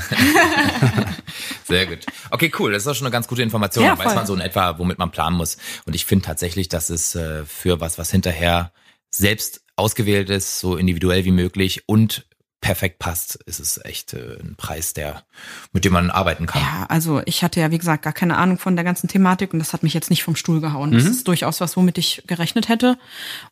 Sehr 1.65 1.85
gut. 1.85 1.99
Okay, 2.31 2.51
cool. 2.59 2.71
Das 2.71 2.83
ist 2.83 2.87
auch 2.87 2.95
schon 2.95 3.07
eine 3.07 3.11
ganz 3.11 3.27
gute 3.27 3.43
Information. 3.43 3.83
Ja, 3.85 3.95
Dann 3.95 4.05
weiß 4.05 4.15
man 4.15 4.25
so 4.25 4.33
in 4.33 4.41
etwa, 4.41 4.77
womit 4.79 4.97
man 4.97 5.11
planen 5.11 5.37
muss. 5.37 5.57
Und 5.85 5.95
ich 5.95 6.05
finde 6.05 6.25
tatsächlich, 6.25 6.69
dass 6.69 6.89
es 6.89 7.15
äh, 7.15 7.45
für 7.45 7.79
was, 7.79 7.97
was 7.97 8.11
hinterher 8.11 8.71
selbst 9.11 9.61
ausgewählt 9.79 10.29
ist, 10.29 10.59
so 10.59 10.75
individuell 10.75 11.25
wie 11.25 11.31
möglich 11.31 11.83
und 11.87 12.25
perfekt 12.61 12.99
passt, 12.99 13.35
ist 13.45 13.61
es 13.61 13.79
echt 13.85 14.11
äh, 14.13 14.37
ein 14.37 14.55
Preis, 14.57 14.93
der, 14.93 15.23
mit 15.71 15.85
dem 15.85 15.93
man 15.93 16.09
arbeiten 16.11 16.45
kann. 16.45 16.61
Ja, 16.61 16.85
also 16.89 17.21
ich 17.23 17.41
hatte 17.41 17.61
ja, 17.61 17.71
wie 17.71 17.77
gesagt, 17.77 18.03
gar 18.03 18.11
keine 18.11 18.35
Ahnung 18.35 18.57
von 18.59 18.75
der 18.75 18.83
ganzen 18.83 19.07
Thematik 19.07 19.53
und 19.53 19.59
das 19.59 19.71
hat 19.71 19.81
mich 19.81 19.93
jetzt 19.93 20.09
nicht 20.09 20.23
vom 20.23 20.35
Stuhl 20.35 20.59
gehauen. 20.59 20.91
Das 20.91 21.05
ist 21.05 21.25
durchaus 21.29 21.61
was, 21.61 21.77
womit 21.77 21.97
ich 21.97 22.21
gerechnet 22.27 22.67
hätte. 22.67 22.97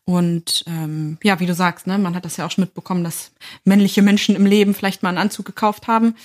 Und 0.03 0.65
ähm, 0.67 1.17
ja, 1.23 1.39
wie 1.39 1.45
du 1.45 1.53
sagst, 1.53 1.87
ne, 1.87 1.97
man 1.97 2.15
hat 2.15 2.25
das 2.25 2.35
ja 2.35 2.45
auch 2.45 2.51
schon 2.51 2.65
mitbekommen, 2.65 3.05
dass 3.05 3.31
männliche 3.63 4.01
Menschen 4.01 4.35
im 4.35 4.45
Leben 4.45 4.73
vielleicht 4.73 5.03
mal 5.03 5.09
einen 5.09 5.19
Anzug 5.19 5.45
gekauft 5.45 5.87
haben. 5.87 6.15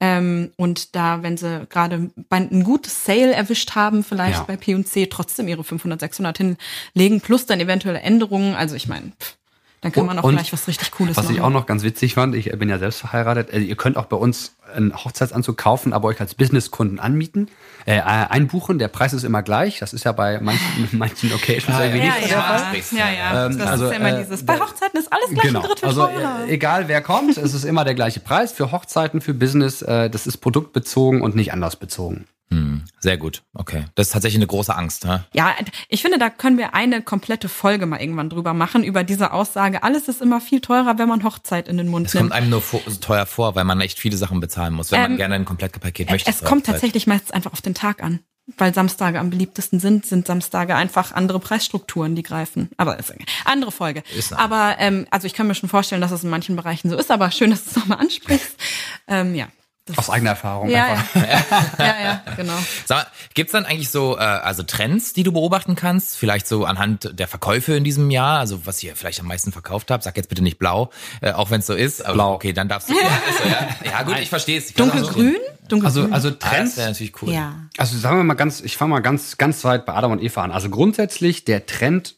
Ähm, 0.00 0.50
und 0.56 0.96
da, 0.96 1.22
wenn 1.22 1.36
sie 1.36 1.64
gerade 1.70 2.10
bei 2.28 2.38
ein 2.38 2.64
gutes 2.64 3.04
Sale 3.04 3.32
erwischt 3.32 3.76
haben, 3.76 4.02
vielleicht 4.02 4.38
Ja. 4.38 4.44
bei 4.44 4.56
P&C 4.56 5.06
trotzdem 5.06 5.46
ihre 5.46 5.62
500, 5.62 6.00
600 6.00 6.38
hinlegen, 6.38 7.20
plus 7.20 7.46
dann 7.46 7.60
eventuelle 7.60 8.00
Änderungen. 8.00 8.56
Also 8.56 8.74
ich 8.74 8.88
meine, 8.88 9.12
pff, 9.20 9.36
dann 9.82 9.92
kann 9.92 10.06
man 10.06 10.18
auch 10.18 10.22
Und 10.24 10.34
gleich 10.36 10.52
was 10.52 10.66
richtig 10.68 10.90
Cooles 10.92 11.16
Was 11.16 11.24
machen. 11.24 11.34
ich 11.36 11.42
auch 11.42 11.50
noch 11.50 11.66
ganz 11.66 11.82
witzig 11.82 12.14
fand, 12.14 12.34
ich 12.36 12.50
bin 12.52 12.68
ja 12.68 12.78
selbst 12.78 13.00
verheiratet, 13.00 13.52
also 13.52 13.64
ihr 13.66 13.76
könnt 13.76 13.96
auch 13.96 14.06
bei 14.06 14.16
uns 14.16 14.54
einen 14.74 14.94
Hochzeitsanzug 14.94 15.58
kaufen, 15.58 15.92
aber 15.92 16.08
euch 16.08 16.20
als 16.20 16.34
Businesskunden 16.34 16.98
anmieten, 17.00 17.48
äh, 17.84 18.00
einbuchen. 18.00 18.78
Der 18.78 18.88
Preis 18.88 19.12
ist 19.12 19.24
immer 19.24 19.42
gleich. 19.42 19.80
Das 19.80 19.92
ist 19.92 20.04
ja 20.04 20.12
bei 20.12 20.40
manchen, 20.40 20.88
manchen 20.92 21.30
Locations 21.30 21.78
irgendwie 21.78 21.98
ja, 21.98 22.14
nicht 22.14 22.22
so 22.22 22.28
der 22.28 22.42
Fall. 22.42 22.74
ja, 22.92 22.98
ja, 22.98 23.12
ja. 23.12 23.46
Ähm, 23.46 23.58
das 23.58 23.68
also, 23.68 23.84
ist 23.86 23.90
ja 23.90 23.96
immer 23.98 24.16
äh, 24.18 24.22
dieses, 24.22 24.46
bei 24.46 24.58
Hochzeiten 24.58 24.98
ist 25.00 25.12
alles 25.12 25.28
gleich 25.30 25.42
Genau. 25.42 25.60
ein 25.62 25.66
Drittel 25.66 25.88
Also 25.88 26.06
teurer. 26.06 26.46
äh, 26.46 26.52
egal 26.52 26.88
wer 26.88 27.02
kommt, 27.02 27.36
es 27.36 27.52
ist 27.52 27.64
immer 27.64 27.84
der 27.84 27.94
gleiche 27.94 28.20
Preis 28.20 28.52
für 28.52 28.72
Hochzeiten, 28.72 29.20
für 29.20 29.34
Business. 29.34 29.82
Äh, 29.82 30.08
das 30.08 30.26
ist 30.28 30.38
produktbezogen 30.38 31.20
und 31.22 31.34
nicht 31.34 31.52
anders 31.52 31.76
bezogen. 31.76 32.24
Hm, 32.52 32.82
sehr 33.00 33.16
gut. 33.16 33.42
Okay. 33.54 33.86
Das 33.94 34.08
ist 34.08 34.12
tatsächlich 34.12 34.38
eine 34.38 34.46
große 34.46 34.76
Angst. 34.76 35.06
Ne? 35.06 35.24
Ja, 35.32 35.54
ich 35.88 36.02
finde, 36.02 36.18
da 36.18 36.28
können 36.28 36.58
wir 36.58 36.74
eine 36.74 37.00
komplette 37.00 37.48
Folge 37.48 37.86
mal 37.86 37.98
irgendwann 37.98 38.28
drüber 38.28 38.52
machen, 38.52 38.84
über 38.84 39.04
diese 39.04 39.32
Aussage, 39.32 39.82
alles 39.82 40.06
ist 40.08 40.20
immer 40.20 40.38
viel 40.40 40.60
teurer, 40.60 40.98
wenn 40.98 41.08
man 41.08 41.24
Hochzeit 41.24 41.66
in 41.66 41.78
den 41.78 41.88
Mund 41.88 42.08
Es 42.08 42.12
kommt 42.12 42.24
nimmt. 42.24 42.32
einem 42.34 42.50
nur 42.50 42.60
vor, 42.60 42.82
so 42.86 42.96
teuer 43.00 43.24
vor, 43.24 43.54
weil 43.54 43.64
man 43.64 43.80
echt 43.80 43.98
viele 43.98 44.18
Sachen 44.18 44.38
bezahlen 44.40 44.74
muss, 44.74 44.92
wenn 44.92 45.00
man 45.00 45.10
Ähm, 45.12 45.16
gerne 45.16 45.34
ein 45.36 45.46
Komplettpaket 45.46 46.10
möchte. 46.10 46.30
Es 46.30 46.40
kommt 46.44 46.62
Hochzeit. 46.62 46.74
tatsächlich 46.74 47.06
meistens 47.06 47.30
einfach 47.30 47.52
auf 47.54 47.62
den 47.62 47.74
Tag 47.74 48.02
an. 48.02 48.20
Weil 48.58 48.74
Samstage 48.74 49.18
am 49.20 49.30
beliebtesten 49.30 49.78
sind, 49.78 50.04
sind 50.04 50.26
Samstage 50.26 50.74
einfach 50.74 51.12
andere 51.12 51.38
Preisstrukturen, 51.38 52.16
die 52.16 52.24
greifen. 52.24 52.70
Aber 52.76 52.98
ist 52.98 53.12
eine 53.12 53.24
andere 53.44 53.70
Folge. 53.70 54.02
Ist 54.18 54.32
aber 54.32 54.74
ähm, 54.78 55.06
also 55.10 55.26
ich 55.28 55.32
kann 55.32 55.46
mir 55.46 55.54
schon 55.54 55.68
vorstellen, 55.68 56.02
dass 56.02 56.10
es 56.10 56.24
in 56.24 56.28
manchen 56.28 56.56
Bereichen 56.56 56.90
so 56.90 56.96
ist, 56.96 57.10
aber 57.12 57.30
schön, 57.30 57.50
dass 57.50 57.64
du 57.64 57.70
es 57.70 57.76
nochmal 57.76 58.00
ansprichst. 58.00 58.56
ähm, 59.08 59.34
ja. 59.36 59.46
Das 59.86 59.98
Aus 59.98 60.10
eigener 60.10 60.30
Erfahrung 60.30 60.68
ja, 60.70 60.84
einfach. 60.92 61.14
ja. 61.16 61.44
ja, 61.78 62.00
ja, 62.02 62.22
genau. 62.36 62.52
Sag 62.86 62.98
mal, 62.98 63.06
gibt's 63.34 63.50
dann 63.52 63.64
eigentlich 63.64 63.90
so 63.90 64.16
äh, 64.16 64.20
also 64.20 64.62
Trends, 64.62 65.12
die 65.12 65.24
du 65.24 65.32
beobachten 65.32 65.74
kannst? 65.74 66.16
Vielleicht 66.16 66.46
so 66.46 66.64
anhand 66.64 67.18
der 67.18 67.26
Verkäufe 67.26 67.74
in 67.74 67.82
diesem 67.82 68.10
Jahr, 68.12 68.38
also 68.38 68.64
was 68.64 68.80
ihr 68.84 68.94
vielleicht 68.94 69.18
am 69.18 69.26
meisten 69.26 69.50
verkauft 69.50 69.90
habt. 69.90 70.04
Sag 70.04 70.16
jetzt 70.16 70.28
bitte 70.28 70.40
nicht 70.42 70.58
blau, 70.60 70.90
äh, 71.20 71.32
auch 71.32 71.50
wenn 71.50 71.58
es 71.60 71.66
so 71.66 71.74
ist. 71.74 72.04
Aber 72.04 72.14
Blau. 72.14 72.34
Okay, 72.34 72.52
dann 72.52 72.68
darfst 72.68 72.90
du. 72.90 72.94
Ja, 73.02 73.08
ist 73.28 73.38
so, 73.42 73.48
ja. 73.48 73.68
ja 73.90 74.02
gut, 74.04 74.18
ich 74.20 74.28
verstehe 74.28 74.58
es. 74.58 74.72
Dunkelgrün? 74.72 75.36
Also, 75.82 76.08
also 76.12 76.28
Ah, 76.28 76.30
das 76.38 76.50
Trends. 76.50 76.76
wäre 76.76 76.88
natürlich 76.90 77.20
cool. 77.22 77.32
ja. 77.32 77.54
Also 77.76 77.98
sagen 77.98 78.18
wir 78.18 78.24
mal 78.24 78.34
ganz, 78.34 78.60
ich 78.60 78.76
fange 78.76 78.90
mal 78.90 79.00
ganz, 79.00 79.36
ganz 79.38 79.64
weit 79.64 79.84
bei 79.86 79.94
Adam 79.94 80.12
und 80.12 80.22
Eva 80.22 80.42
an. 80.44 80.52
Also 80.52 80.68
grundsätzlich, 80.70 81.44
der 81.44 81.66
Trend 81.66 82.16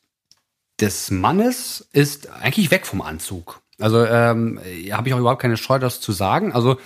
des 0.81 1.11
Mannes 1.11 1.89
ist 1.93 2.29
eigentlich 2.31 2.71
weg 2.71 2.85
vom 2.87 3.01
Anzug. 3.01 3.63
Also 3.81 4.05
ähm, 4.05 4.61
habe 4.93 5.09
ich 5.09 5.15
auch 5.15 5.19
überhaupt 5.19 5.43
keine 5.43 5.57
Scheu, 5.57 5.79
das 5.79 6.01
zu 6.01 6.13
sagen. 6.13 6.53
Also 6.53 6.79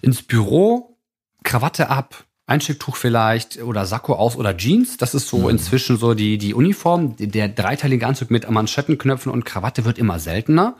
ins 0.00 0.22
Büro, 0.22 0.96
Krawatte 1.44 1.88
ab, 1.88 2.24
Einstecktuch 2.46 2.96
vielleicht 2.96 3.62
oder 3.62 3.86
Sakko 3.86 4.14
aus 4.14 4.36
oder 4.36 4.56
Jeans. 4.56 4.96
Das 4.96 5.14
ist 5.14 5.28
so 5.28 5.48
inzwischen 5.48 5.96
so 5.96 6.14
die, 6.14 6.38
die 6.38 6.54
Uniform. 6.54 7.16
Der 7.18 7.48
dreiteilige 7.48 8.06
Anzug 8.06 8.30
mit 8.30 8.48
Manschettenknöpfen 8.50 9.30
und 9.30 9.44
Krawatte 9.44 9.84
wird 9.84 9.98
immer 9.98 10.18
seltener. 10.18 10.76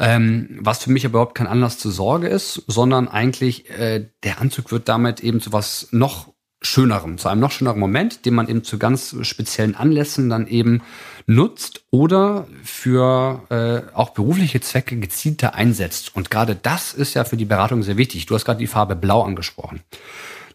Ähm, 0.00 0.58
was 0.60 0.84
für 0.84 0.90
mich 0.90 1.04
aber 1.04 1.14
überhaupt 1.18 1.34
kein 1.34 1.48
Anlass 1.48 1.78
zur 1.78 1.90
Sorge 1.90 2.28
ist, 2.28 2.62
sondern 2.68 3.08
eigentlich 3.08 3.68
äh, 3.70 4.08
der 4.22 4.40
Anzug 4.40 4.70
wird 4.70 4.88
damit 4.88 5.20
eben 5.20 5.40
zu 5.40 5.52
was 5.52 5.88
noch 5.90 6.32
schönerem, 6.60 7.18
zu 7.18 7.28
einem 7.28 7.40
noch 7.40 7.52
schöneren 7.52 7.78
Moment, 7.78 8.24
den 8.24 8.34
man 8.34 8.48
eben 8.48 8.64
zu 8.64 8.78
ganz 8.78 9.14
speziellen 9.22 9.76
Anlässen 9.76 10.28
dann 10.28 10.46
eben 10.46 10.82
nutzt 11.26 11.82
oder 11.90 12.46
für 12.64 13.42
äh, 13.50 13.94
auch 13.94 14.10
berufliche 14.10 14.60
Zwecke 14.60 14.96
gezielter 14.96 15.54
einsetzt. 15.54 16.16
Und 16.16 16.30
gerade 16.30 16.56
das 16.56 16.94
ist 16.94 17.14
ja 17.14 17.24
für 17.24 17.36
die 17.36 17.44
Beratung 17.44 17.82
sehr 17.82 17.96
wichtig. 17.96 18.26
Du 18.26 18.34
hast 18.34 18.44
gerade 18.44 18.58
die 18.58 18.66
Farbe 18.66 18.96
Blau 18.96 19.22
angesprochen. 19.22 19.80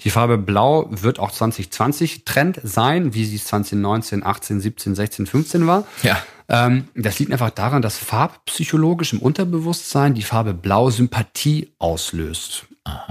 Die 0.04 0.10
Farbe 0.10 0.38
Blau 0.38 0.88
wird 0.90 1.20
auch 1.20 1.32
2020 1.32 2.26
Trend 2.26 2.60
sein, 2.64 3.14
wie 3.14 3.24
sie 3.24 3.38
es 3.38 3.46
2019, 3.46 4.26
18, 4.26 4.60
17, 4.60 4.96
16, 4.96 5.26
15 5.28 5.68
war. 5.68 5.86
Ja. 6.02 6.22
Ähm, 6.50 6.90
das 6.96 7.20
liegt 7.20 7.32
einfach 7.32 7.52
daran, 7.52 7.82
dass 7.82 7.98
farbpsychologisch 7.98 9.14
im 9.14 9.20
Unterbewusstsein 9.20 10.14
die 10.14 10.24
Farbe 10.24 10.54
Blau 10.54 10.90
Sympathie 10.90 11.72
auslöst. 11.80 12.66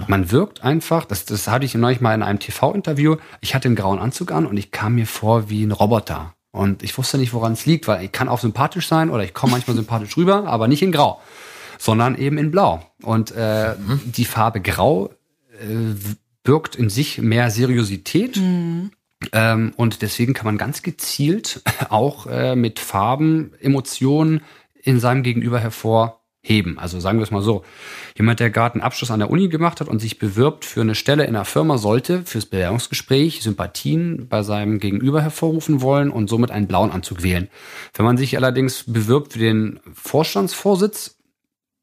Man 0.06 0.30
wirkt 0.30 0.62
einfach, 0.62 1.04
das, 1.04 1.24
das 1.24 1.48
hatte 1.48 1.64
ich 1.64 1.74
neulich 1.74 2.00
mal 2.00 2.14
in 2.14 2.22
einem 2.22 2.38
TV-Interview, 2.38 3.16
ich 3.40 3.54
hatte 3.54 3.68
einen 3.68 3.76
grauen 3.76 3.98
Anzug 3.98 4.30
an 4.32 4.46
und 4.46 4.56
ich 4.56 4.70
kam 4.70 4.96
mir 4.96 5.06
vor 5.06 5.48
wie 5.48 5.64
ein 5.64 5.72
Roboter. 5.72 6.34
Und 6.50 6.82
ich 6.82 6.96
wusste 6.98 7.16
nicht, 7.16 7.32
woran 7.32 7.52
es 7.52 7.64
liegt, 7.64 7.88
weil 7.88 8.04
ich 8.04 8.12
kann 8.12 8.28
auch 8.28 8.38
sympathisch 8.38 8.86
sein 8.86 9.08
oder 9.08 9.24
ich 9.24 9.32
komme 9.32 9.52
manchmal 9.52 9.76
sympathisch 9.82 10.16
rüber, 10.16 10.46
aber 10.46 10.68
nicht 10.68 10.82
in 10.82 10.92
Grau, 10.92 11.20
sondern 11.78 12.16
eben 12.16 12.36
in 12.36 12.50
Blau. 12.50 12.82
Und 13.02 13.32
äh, 13.32 13.74
die 14.04 14.26
Farbe 14.26 14.60
Grau 14.60 15.10
äh, 15.58 15.94
birgt 16.42 16.76
in 16.76 16.90
sich 16.90 17.18
mehr 17.18 17.50
Seriosität. 17.50 18.38
Ähm, 19.32 19.72
und 19.76 20.02
deswegen 20.02 20.34
kann 20.34 20.46
man 20.46 20.58
ganz 20.58 20.82
gezielt 20.82 21.62
auch 21.88 22.26
äh, 22.26 22.54
mit 22.56 22.78
Farben 22.78 23.52
Emotionen 23.60 24.42
in 24.82 25.00
seinem 25.00 25.22
Gegenüber 25.22 25.60
hervorheben. 26.42 26.78
Also 26.78 27.00
sagen 27.00 27.18
wir 27.18 27.22
es 27.22 27.30
mal 27.30 27.42
so. 27.42 27.64
Jemand, 28.16 28.40
der 28.40 28.50
gerade 28.50 28.74
einen 28.74 28.82
Abschluss 28.82 29.10
an 29.10 29.20
der 29.20 29.30
Uni 29.30 29.48
gemacht 29.48 29.80
hat 29.80 29.88
und 29.88 30.00
sich 30.00 30.18
bewirbt 30.18 30.64
für 30.64 30.80
eine 30.80 30.94
Stelle 30.94 31.24
in 31.24 31.34
einer 31.34 31.44
Firma, 31.44 31.78
sollte 31.78 32.22
fürs 32.24 32.46
Bewerbungsgespräch 32.46 33.42
Sympathien 33.42 34.28
bei 34.28 34.42
seinem 34.42 34.78
Gegenüber 34.78 35.22
hervorrufen 35.22 35.80
wollen 35.80 36.10
und 36.10 36.28
somit 36.28 36.50
einen 36.50 36.66
blauen 36.66 36.90
Anzug 36.90 37.22
wählen. 37.22 37.48
Wenn 37.94 38.04
man 38.04 38.16
sich 38.16 38.36
allerdings 38.36 38.84
bewirbt 38.86 39.34
für 39.34 39.38
den 39.38 39.80
Vorstandsvorsitz, 39.94 41.16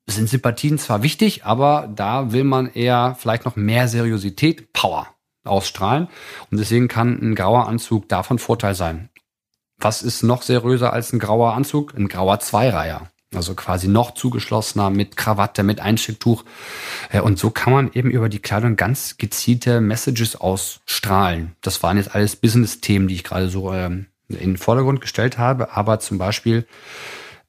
sind 0.07 0.27
Sympathien 0.27 0.79
zwar 0.79 1.03
wichtig, 1.03 1.45
aber 1.45 1.87
da 1.95 2.31
will 2.31 2.43
man 2.43 2.67
eher 2.67 3.15
vielleicht 3.19 3.45
noch 3.45 3.55
mehr 3.55 3.87
Seriosität, 3.87 4.73
Power 4.73 5.07
ausstrahlen. 5.43 6.07
Und 6.49 6.59
deswegen 6.59 6.87
kann 6.87 7.19
ein 7.21 7.35
grauer 7.35 7.67
Anzug 7.67 8.09
davon 8.09 8.39
Vorteil 8.39 8.73
sein. 8.73 9.09
Was 9.77 10.01
ist 10.01 10.23
noch 10.23 10.41
seriöser 10.41 10.91
als 10.91 11.13
ein 11.13 11.19
grauer 11.19 11.53
Anzug? 11.53 11.95
Ein 11.95 12.07
grauer 12.07 12.39
Zweireiher. 12.39 13.09
Also 13.35 13.53
quasi 13.53 13.87
noch 13.87 14.15
zugeschlossener 14.15 14.89
mit 14.89 15.15
Krawatte, 15.15 15.61
mit 15.61 15.79
Einstecktuch. 15.79 16.43
Äh, 17.11 17.21
Und 17.21 17.37
so 17.37 17.51
kann 17.51 17.73
man 17.73 17.91
eben 17.93 18.09
über 18.09 18.27
die 18.27 18.39
Kleidung 18.39 18.75
ganz 18.75 19.17
gezielte 19.17 19.81
Messages 19.81 20.35
ausstrahlen. 20.35 21.55
Das 21.61 21.83
waren 21.83 21.97
jetzt 21.97 22.15
alles 22.15 22.35
Business-Themen, 22.35 23.07
die 23.07 23.15
ich 23.15 23.23
gerade 23.23 23.49
so 23.49 23.71
ähm, 23.71 24.07
in 24.29 24.37
den 24.51 24.57
Vordergrund 24.57 25.01
gestellt 25.01 25.37
habe, 25.37 25.75
aber 25.75 25.99
zum 25.99 26.17
Beispiel 26.17 26.65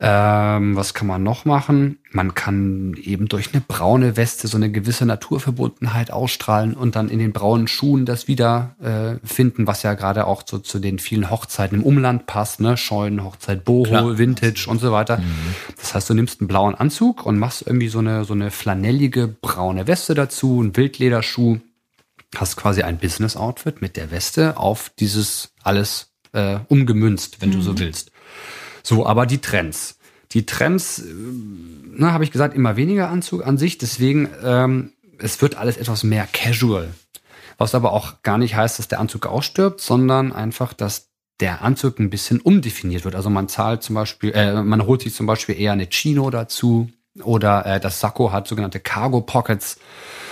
ähm, 0.03 0.77
was 0.77 0.95
kann 0.95 1.07
man 1.07 1.23
noch 1.23 1.45
machen? 1.45 1.99
Man 2.11 2.35
kann 2.35 2.95
eben 3.03 3.29
durch 3.29 3.53
eine 3.53 3.61
braune 3.61 4.17
Weste 4.17 4.49
so 4.49 4.57
eine 4.57 4.73
gewisse 4.73 5.05
Naturverbundenheit 5.05 6.11
ausstrahlen 6.11 6.73
und 6.73 6.97
dann 6.97 7.11
in 7.11 7.19
den 7.19 7.33
braunen 7.33 7.69
Schuhen 7.69 8.07
das 8.07 8.27
wieder 8.27 8.77
äh, 8.81 9.27
finden, 9.27 9.67
was 9.67 9.83
ja 9.83 9.93
gerade 9.93 10.27
auch 10.27 10.43
so 10.47 10.59
zu 10.59 10.79
den 10.79 10.99
vielen 10.99 11.31
Hochzeiten 11.31 11.81
im 11.81 11.85
Umland 11.85 12.25
passt, 12.25 12.61
ne? 12.61 12.79
Scheunen, 12.79 13.23
Hochzeit, 13.23 13.67
Boho, 13.67 13.83
Klar. 13.83 14.17
Vintage 14.17 14.67
und 14.69 14.81
so 14.81 14.91
weiter. 14.91 15.19
Mhm. 15.19 15.55
Das 15.77 15.95
heißt, 15.95 16.09
du 16.09 16.15
nimmst 16.15 16.41
einen 16.41 16.49
blauen 16.49 16.75
Anzug 16.75 17.27
und 17.27 17.39
machst 17.39 17.67
irgendwie 17.67 17.89
so 17.89 17.99
eine, 17.99 18.25
so 18.25 18.33
eine 18.33 18.51
flanellige 18.51 19.29
braune 19.29 19.87
Weste 19.87 20.15
dazu, 20.15 20.61
einen 20.61 20.75
Wildlederschuh, 20.79 21.59
hast 22.37 22.57
quasi 22.57 22.83
ein 22.83 22.97
Business-Outfit 22.97 23.83
mit 23.83 23.99
der 23.99 24.11
Weste 24.11 24.57
auf 24.57 24.91
dieses 24.99 25.53
alles 25.63 26.15
äh, 26.33 26.59
umgemünzt, 26.69 27.43
wenn 27.43 27.51
mhm. 27.51 27.55
du 27.55 27.61
so 27.61 27.73
mhm. 27.73 27.81
willst. 27.81 28.10
So, 28.83 29.07
aber 29.07 29.27
die 29.27 29.39
Trends. 29.39 29.99
Die 30.33 30.47
Trends, 30.47 31.03
ne, 31.05 32.13
habe 32.13 32.25
ich 32.25 32.31
gesagt, 32.31 32.55
immer 32.55 32.77
weniger 32.77 33.11
Anzug 33.11 33.47
an 33.47 33.59
sich. 33.59 33.79
Deswegen, 33.79 34.29
ähm, 34.45 34.93
es 35.19 35.43
wird 35.43 35.57
alles 35.57 35.77
etwas 35.77 36.05
mehr 36.05 36.27
casual. 36.33 36.89
Was 37.59 37.75
aber 37.75 37.93
auch 37.93 38.23
gar 38.23 38.39
nicht 38.39 38.55
heißt, 38.55 38.79
dass 38.79 38.89
der 38.89 39.01
Anzug 39.01 39.27
ausstirbt, 39.27 39.81
sondern 39.81 40.33
einfach, 40.33 40.73
dass 40.73 41.11
der 41.41 41.63
Anzug 41.63 41.99
ein 41.99 42.11
bisschen 42.11 42.41
umdefiniert 42.41 43.05
wird. 43.05 43.15
Also 43.15 43.31
man 43.31 43.49
zahlt 43.49 43.83
zum 43.83 43.95
Beispiel, 43.95 44.33
äh, 44.33 44.63
man 44.63 44.87
holt 44.87 45.03
sich 45.03 45.15
zum 45.15 45.27
Beispiel 45.27 45.59
eher 45.59 45.73
eine 45.73 45.89
Chino 45.89 46.31
dazu 46.31 46.91
oder 47.23 47.67
äh, 47.67 47.81
das 47.81 48.01
Sakko 48.01 48.33
hat 48.33 48.47
sogenannte 48.47 48.81
Cargo 48.81 49.21
Pockets, 49.21 49.79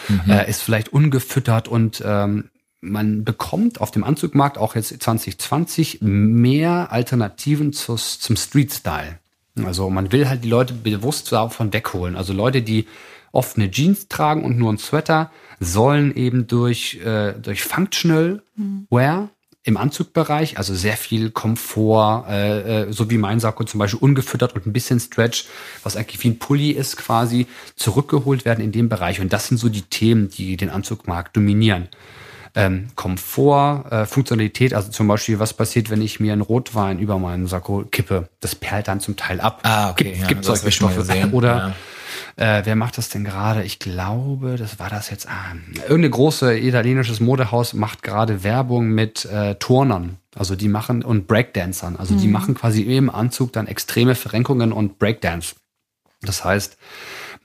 mhm. 0.09 0.31
äh, 0.31 0.49
ist 0.49 0.63
vielleicht 0.63 0.93
ungefüttert 0.93 1.69
und 1.69 2.03
ähm, 2.05 2.51
man 2.81 3.25
bekommt 3.25 3.81
auf 3.81 3.91
dem 3.91 4.05
Anzugmarkt 4.05 4.59
auch 4.59 4.75
jetzt 4.75 5.03
2020 5.03 5.99
mehr 6.01 6.93
Alternativen 6.93 7.73
zu, 7.73 7.97
zum 7.97 8.37
Street-Style. 8.37 9.19
Also 9.65 9.91
man 9.91 10.13
will 10.13 10.29
halt 10.29 10.45
die 10.45 10.49
Leute 10.49 10.75
bewusst 10.75 11.33
davon 11.33 11.73
wegholen. 11.73 12.15
Also 12.15 12.33
Leute, 12.33 12.63
die 12.63 12.87
oft 13.33 13.57
eine 13.57 13.71
Jeans 13.71 14.09
tragen 14.09 14.45
und 14.45 14.57
nur 14.57 14.73
ein 14.73 14.79
Sweater, 14.79 15.31
sollen 15.61 16.15
eben 16.15 16.47
durch, 16.47 17.01
äh, 17.05 17.35
durch 17.35 17.63
Functional 17.63 18.43
Wear 18.91 19.29
im 19.65 19.77
Anzugbereich, 19.77 20.57
also 20.57 20.75
sehr 20.75 20.97
viel 20.97 21.31
Komfort, 21.31 22.27
äh, 22.29 22.85
äh, 22.85 22.93
so 22.93 23.11
wie 23.11 23.19
mein 23.19 23.41
Sakko 23.41 23.65
zum 23.65 23.79
Beispiel 23.79 24.01
ungefüttert 24.01 24.55
und 24.55 24.67
ein 24.67 24.73
bisschen 24.73 25.01
Stretch, 25.01 25.47
was 25.83 25.97
eigentlich 25.97 26.23
wie 26.23 26.29
ein 26.29 26.39
Pulli 26.39 26.71
ist 26.71 26.97
quasi, 26.97 27.47
zurückgeholt 27.75 28.45
werden 28.45 28.65
in 28.65 28.73
dem 28.73 28.89
Bereich. 28.89 29.21
Und 29.21 29.33
das 29.33 29.49
sind 29.49 29.59
so 29.59 29.69
die 29.69 29.83
Themen, 29.83 30.31
die 30.31 30.57
den 30.57 30.71
Anzugmarkt 30.71 31.37
dominieren 31.37 31.89
ähm, 32.55 32.89
Komfort, 32.95 33.91
äh, 33.91 34.07
Funktionalität, 34.07 34.75
also 34.75 34.91
zum 34.91 35.09
Beispiel, 35.09 35.39
was 35.39 35.55
passiert, 35.55 35.91
wenn 35.91 36.03
ich 36.03 36.21
mir 36.21 36.33
einen 36.33 36.43
Rotwein 36.43 36.99
über 36.99 37.19
meinen 37.19 37.47
Sakko 37.47 37.85
kippe? 37.91 38.29
Das 38.41 38.55
perlt 38.55 38.89
dann 38.89 39.01
zum 39.01 39.17
Teil 39.17 39.41
ab. 39.41 39.61
Ah, 39.63 39.91
okay. 39.91 40.05
Gibt, 40.05 40.17
ja, 40.19 40.27
gibt 40.27 40.45
solche 40.45 40.71
Stoffe. 40.71 41.05
Oder 41.33 41.75
ja. 42.37 42.59
äh, 42.59 42.67
wer 42.67 42.77
macht 42.77 42.99
das 42.99 43.09
denn 43.09 43.25
gerade? 43.25 43.63
Ich 43.65 43.79
glaube, 43.79 44.57
das 44.57 44.79
war 44.79 44.91
das 44.91 45.11
jetzt. 45.11 45.29
Ah, 45.29 45.55
irgendeine 45.83 46.11
große 46.11 46.59
italienisches 46.59 47.21
Modehaus 47.21 47.75
macht 47.75 48.03
gerade 48.03 48.43
Werbung 48.45 48.89
mit 48.89 49.25
äh, 49.27 49.55
Turnern. 49.57 50.17
Also 50.37 50.55
die 50.55 50.69
machen 50.69 51.03
und 51.03 51.27
Breakdancern. 51.27 51.97
Also 51.97 52.15
mhm. 52.15 52.19
die 52.19 52.29
machen 52.29 52.55
quasi 52.55 52.83
im 52.83 53.11
Anzug 53.11 53.53
dann 53.53 53.67
extreme 53.67 54.15
Verrenkungen 54.15 54.73
und 54.73 54.99
Breakdance. 54.99 55.57
Das 56.23 56.45
heißt, 56.45 56.77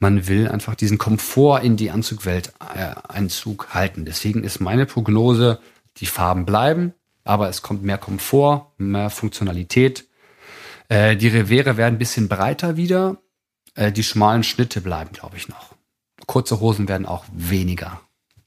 man 0.04 0.28
will 0.28 0.49
einfach 0.49 0.76
diesen 0.76 0.97
Komfort 0.97 1.62
in 1.64 1.78
die 1.78 1.89
Anzugwelt 1.89 2.51
äh, 2.76 2.93
Einzug 3.08 3.74
halten. 3.74 4.04
Deswegen 4.04 4.43
ist 4.43 4.60
meine 4.60 4.86
Prognose, 4.86 5.60
die 5.97 6.06
Farben 6.06 6.45
bleiben, 6.45 6.93
aber 7.24 7.47
es 7.47 7.62
kommt 7.62 7.84
mehr 7.84 7.97
Komfort, 7.97 8.74
mehr 8.78 9.10
Funktionalität. 9.10 10.06
Äh, 10.89 11.16
die 11.16 11.30
Revere 11.30 11.78
werden 11.78 11.95
ein 11.95 11.99
bisschen 11.99 12.28
breiter 12.28 12.76
wieder. 12.76 13.22
Äh, 13.76 13.93
die 13.93 14.04
schmalen 14.04 14.43
Schnitte 14.43 14.82
bleiben, 14.82 15.14
glaube 15.14 15.38
ich, 15.38 15.47
noch. 15.47 15.74
Kurze 16.28 16.60
Hosen 16.60 16.89
werden 16.89 17.06
auch 17.06 17.24
weniger. 17.32 18.01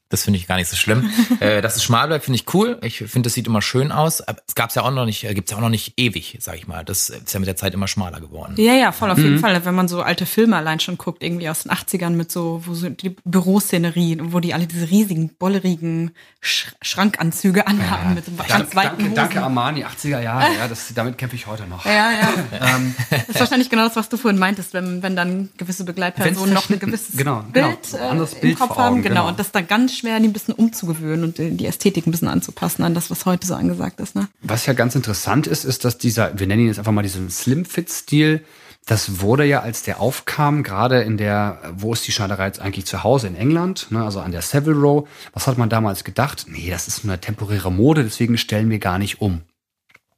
Das 0.09 0.23
finde 0.23 0.39
ich 0.39 0.47
gar 0.47 0.55
nicht 0.55 0.69
so 0.69 0.75
schlimm. 0.75 1.09
äh, 1.39 1.61
dass 1.61 1.75
es 1.75 1.83
schmal 1.83 2.07
bleibt, 2.07 2.25
finde 2.25 2.39
ich 2.39 2.53
cool. 2.53 2.77
Ich 2.81 2.97
finde, 2.97 3.23
das 3.27 3.33
sieht 3.33 3.47
immer 3.47 3.61
schön 3.61 3.91
aus. 3.91 4.21
Aber 4.21 4.39
es 4.47 4.55
gab 4.55 4.69
es 4.69 4.75
ja 4.75 4.83
auch 4.83 4.91
noch 4.91 5.05
nicht, 5.05 5.23
äh, 5.23 5.33
gibt 5.33 5.49
es 5.49 5.51
ja 5.51 5.57
auch 5.57 5.61
noch 5.61 5.69
nicht 5.69 5.93
ewig, 5.97 6.37
sag 6.39 6.55
ich 6.55 6.67
mal. 6.67 6.83
Das 6.83 7.09
ist 7.09 7.33
ja 7.33 7.39
mit 7.39 7.47
der 7.47 7.55
Zeit 7.55 7.73
immer 7.73 7.87
schmaler 7.87 8.19
geworden. 8.19 8.55
Ja, 8.57 8.73
ja, 8.73 8.91
voll 8.91 9.11
auf 9.11 9.17
mhm. 9.17 9.23
jeden 9.23 9.39
Fall. 9.39 9.65
Wenn 9.65 9.75
man 9.75 9.87
so 9.87 10.01
alte 10.01 10.25
Filme 10.25 10.55
allein 10.55 10.79
schon 10.79 10.97
guckt, 10.97 11.23
irgendwie 11.23 11.49
aus 11.49 11.63
den 11.63 11.71
80ern 11.71 12.11
mit 12.11 12.31
so, 12.31 12.61
wo 12.65 12.73
so 12.73 12.89
die 12.89 13.15
Büroszenerie, 13.25 14.17
wo 14.21 14.39
die 14.39 14.53
alle 14.53 14.67
diese 14.67 14.89
riesigen, 14.89 15.29
bollerigen 15.37 16.11
Sch 16.41 16.73
Schrankanzüge 16.81 17.67
anhaben 17.67 18.09
ja, 18.09 18.15
mit 18.15 18.25
so 18.25 18.31
ganz 18.31 18.49
danke, 18.49 18.75
weiten 18.75 18.87
danke, 18.89 19.03
Hosen. 19.03 19.15
Danke 19.15 19.43
Armani, 19.43 19.85
80er 19.85 20.21
Jahre, 20.21 20.55
ja, 20.55 20.67
das, 20.67 20.93
damit 20.93 21.17
kämpfe 21.17 21.35
ich 21.35 21.47
heute 21.47 21.67
noch. 21.67 21.85
Ja, 21.85 22.11
ja. 22.11 22.29
ähm, 22.75 22.95
das 23.09 23.29
ist 23.29 23.39
wahrscheinlich 23.39 23.69
genau 23.69 23.83
das, 23.83 23.95
was 23.95 24.09
du 24.09 24.17
vorhin 24.17 24.39
meintest, 24.39 24.73
wenn, 24.73 25.03
wenn 25.03 25.15
dann 25.15 25.49
gewisse 25.57 25.83
Begleitpersonen 25.83 26.53
noch 26.53 26.69
ein 26.69 26.79
gewisses 26.79 27.17
genau, 27.17 27.43
genau, 27.51 27.69
Bild, 27.69 27.93
äh, 27.93 28.47
im 28.47 28.55
Kopf 28.55 28.77
haben, 28.77 29.01
genau, 29.01 29.15
genau, 29.15 29.27
und 29.27 29.39
das 29.39 29.51
dann 29.51 29.67
ganz 29.67 29.96
schwer, 29.97 30.19
die 30.19 30.27
ein 30.27 30.33
bisschen 30.33 30.53
umzugewöhnen 30.53 31.23
und 31.23 31.37
die 31.37 31.65
Ästhetik 31.65 32.07
ein 32.07 32.11
bisschen 32.11 32.27
anzupassen 32.27 32.83
an 32.83 32.93
das, 32.93 33.09
was 33.09 33.25
heute 33.25 33.45
so 33.47 33.55
angesagt 33.55 33.99
ist. 33.99 34.15
Ne? 34.15 34.27
Was 34.41 34.65
ja 34.65 34.73
ganz 34.73 34.95
interessant 34.95 35.47
ist, 35.47 35.65
ist, 35.65 35.85
dass 35.85 35.97
dieser, 35.97 36.39
wir 36.39 36.47
nennen 36.47 36.61
ihn 36.61 36.67
jetzt 36.67 36.79
einfach 36.79 36.91
mal 36.91 37.03
diesen 37.03 37.29
Slim-Fit-Stil, 37.29 38.43
das 38.87 39.19
wurde 39.19 39.43
ja, 39.43 39.59
als 39.59 39.83
der 39.83 39.99
aufkam, 39.99 40.63
gerade 40.63 41.01
in 41.01 41.17
der, 41.17 41.59
wo 41.73 41.91
ist 41.91 42.07
die 42.07 42.13
Schneiderei 42.13 42.47
jetzt 42.47 42.59
eigentlich 42.59 42.85
zu 42.85 43.03
Hause 43.03 43.27
in 43.27 43.35
England, 43.35 43.87
ne, 43.91 44.03
also 44.03 44.21
an 44.21 44.31
der 44.31 44.41
Savile 44.41 44.77
Row, 44.77 45.07
was 45.33 45.45
hat 45.45 45.57
man 45.57 45.69
damals 45.69 46.05
gedacht? 46.05 46.45
Nee, 46.47 46.69
das 46.69 46.87
ist 46.87 47.03
eine 47.03 47.19
temporäre 47.19 47.69
Mode, 47.69 48.05
deswegen 48.05 48.37
stellen 48.37 48.69
wir 48.69 48.79
gar 48.79 48.97
nicht 48.97 49.19
um. 49.19 49.41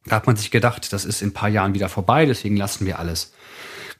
Da 0.06 0.16
hat 0.16 0.26
man 0.26 0.36
sich 0.36 0.52
gedacht, 0.52 0.92
das 0.92 1.04
ist 1.04 1.20
in 1.20 1.28
ein 1.28 1.34
paar 1.34 1.48
Jahren 1.48 1.74
wieder 1.74 1.88
vorbei, 1.88 2.26
deswegen 2.26 2.56
lassen 2.56 2.86
wir 2.86 3.00
alles. 3.00 3.32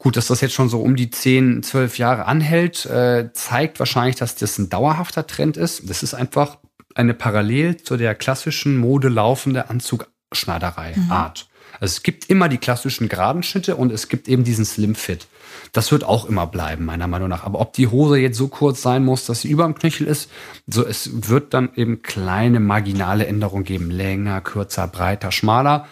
Gut, 0.01 0.17
dass 0.17 0.29
das 0.29 0.41
jetzt 0.41 0.55
schon 0.55 0.71
so 0.71 0.81
um 0.81 0.97
die 0.97 1.11
10, 1.11 1.63
12 1.63 1.99
Jahre 1.99 2.25
anhält, 2.25 2.87
äh, 2.87 3.29
zeigt 3.35 3.79
wahrscheinlich, 3.79 4.17
dass 4.17 4.35
das 4.35 4.57
ein 4.57 4.71
dauerhafter 4.71 5.27
Trend 5.27 5.59
ist. 5.59 5.91
Das 5.91 6.03
ist 6.03 6.15
einfach 6.15 6.57
eine 6.95 7.13
parallel 7.13 7.77
zu 7.77 7.99
der 7.99 8.15
klassischen 8.15 8.79
Mode 8.79 9.11
laufende 9.11 9.69
Anzugschneiderei-Art. 9.69 11.47
Mhm. 11.47 11.75
Also 11.81 11.93
es 11.93 12.03
gibt 12.03 12.31
immer 12.31 12.49
die 12.49 12.57
klassischen 12.57 13.11
geraden 13.11 13.43
Schnitte 13.43 13.77
und 13.77 13.93
es 13.93 14.09
gibt 14.09 14.27
eben 14.27 14.43
diesen 14.43 14.65
Slim 14.65 14.95
Fit. 14.95 15.27
Das 15.73 15.93
wird 15.93 16.05
auch 16.05 16.25
immer 16.25 16.47
bleiben, 16.47 16.87
meiner 16.87 17.07
Meinung 17.07 17.29
nach. 17.29 17.45
Aber 17.45 17.61
ob 17.61 17.75
die 17.75 17.89
Hose 17.89 18.17
jetzt 18.17 18.39
so 18.39 18.49
kurz 18.49 18.81
sein 18.81 19.05
muss, 19.05 19.27
dass 19.27 19.43
sie 19.43 19.51
über 19.51 19.65
dem 19.65 19.75
Knöchel 19.75 20.07
ist, 20.07 20.31
so 20.67 20.87
es 20.87 21.29
wird 21.29 21.53
dann 21.53 21.69
eben 21.77 22.01
kleine 22.01 22.59
marginale 22.59 23.27
Änderungen 23.27 23.65
geben. 23.65 23.91
Länger, 23.91 24.41
kürzer, 24.41 24.89
breiter, 24.89 25.31
schmaler. 25.31 25.87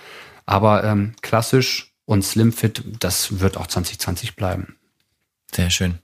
Aber 0.47 0.83
ähm, 0.83 1.13
klassisch 1.21 1.88
und 2.09 2.23
Slimfit, 2.23 2.83
das 3.01 3.41
wird 3.41 3.59
auch 3.59 3.67
2020 3.67 4.35
bleiben. 4.35 4.77
Sehr 5.55 5.69
schön. 5.69 5.99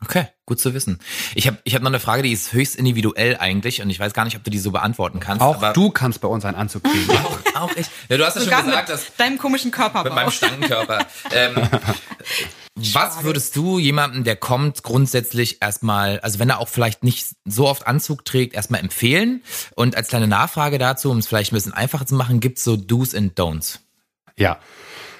Okay, 0.00 0.26
gut 0.46 0.58
zu 0.58 0.72
wissen. 0.72 1.00
Ich 1.34 1.46
habe 1.46 1.58
ich 1.64 1.74
hab 1.74 1.82
noch 1.82 1.90
eine 1.90 2.00
Frage, 2.00 2.22
die 2.22 2.32
ist 2.32 2.54
höchst 2.54 2.76
individuell 2.76 3.36
eigentlich 3.36 3.82
und 3.82 3.90
ich 3.90 4.00
weiß 4.00 4.14
gar 4.14 4.24
nicht, 4.24 4.36
ob 4.36 4.44
du 4.44 4.50
die 4.50 4.58
so 4.58 4.70
beantworten 4.70 5.20
kannst. 5.20 5.42
Auch 5.42 5.72
du 5.74 5.90
kannst 5.90 6.22
bei 6.22 6.28
uns 6.28 6.46
einen 6.46 6.56
Anzug 6.56 6.84
kriegen. 6.84 7.10
auch, 7.54 7.60
auch 7.60 7.76
ich. 7.76 7.86
Ja, 8.08 8.16
du 8.16 8.24
hast 8.24 8.36
ja 8.36 8.42
schon 8.42 8.66
gesagt, 8.66 8.88
dass 8.88 9.16
deinem 9.16 9.36
komischen 9.36 9.70
Körper. 9.70 10.02
Mit 10.02 10.14
meinem 10.14 10.30
Stangenkörper. 10.30 11.06
ähm, 11.30 11.56
was 12.74 13.22
würdest 13.22 13.54
du 13.54 13.78
jemandem, 13.78 14.24
der 14.24 14.36
kommt, 14.36 14.82
grundsätzlich 14.82 15.60
erstmal, 15.60 16.20
also 16.20 16.38
wenn 16.38 16.48
er 16.48 16.58
auch 16.58 16.68
vielleicht 16.68 17.04
nicht 17.04 17.36
so 17.44 17.68
oft 17.68 17.86
Anzug 17.86 18.24
trägt, 18.24 18.54
erstmal 18.54 18.80
empfehlen? 18.80 19.42
Und 19.74 19.94
als 19.94 20.08
kleine 20.08 20.26
Nachfrage 20.26 20.78
dazu, 20.78 21.10
um 21.10 21.18
es 21.18 21.26
vielleicht 21.26 21.52
ein 21.52 21.56
bisschen 21.56 21.74
einfacher 21.74 22.06
zu 22.06 22.14
machen, 22.14 22.40
gibt's 22.40 22.64
so 22.64 22.76
Do's 22.76 23.14
and 23.14 23.38
Don'ts? 23.38 23.80
Ja, 24.36 24.58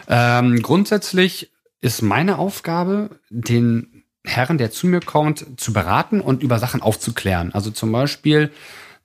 ähm, 0.09 0.63
grundsätzlich 0.63 1.51
ist 1.81 2.03
meine 2.03 2.39
Aufgabe, 2.39 3.11
den 3.31 4.05
Herren, 4.25 4.57
der 4.57 4.71
zu 4.71 4.87
mir 4.87 5.01
kommt, 5.01 5.61
zu 5.61 5.73
beraten 5.73 6.21
und 6.21 6.43
über 6.43 6.59
Sachen 6.59 6.81
aufzuklären. 6.81 7.53
Also 7.53 7.71
zum 7.71 7.93
Beispiel, 7.93 8.51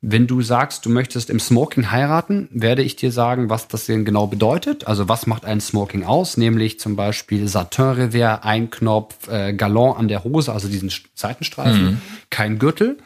wenn 0.02 0.28
du 0.28 0.42
sagst, 0.42 0.86
du 0.86 0.90
möchtest 0.90 1.30
im 1.30 1.42
Smoking 1.42 1.92
heiraten, 1.92 2.48
werde 2.52 2.84
ich 2.84 2.96
dir 2.96 3.12
sagen, 3.12 3.50
was 3.50 3.68
das 3.68 3.86
denn 3.86 4.06
genau 4.06 4.28
bedeutet. 4.28 4.88
Also 4.88 5.10
was 5.10 5.28
macht 5.28 5.44
ein 5.44 5.60
Smoking 5.60 6.06
aus? 6.06 6.38
Nämlich 6.38 6.80
zum 6.80 6.96
Beispiel 6.96 7.50
Satin-Revers, 7.50 8.44
Einknopf, 8.44 9.28
äh, 9.28 9.54
Galon 9.54 9.98
an 9.98 10.08
der 10.08 10.24
Hose, 10.24 10.54
also 10.54 10.70
diesen 10.70 10.90
Seitenstreifen, 11.16 11.86
mhm. 11.86 12.02
kein 12.30 12.60
Gürtel. 12.60 12.98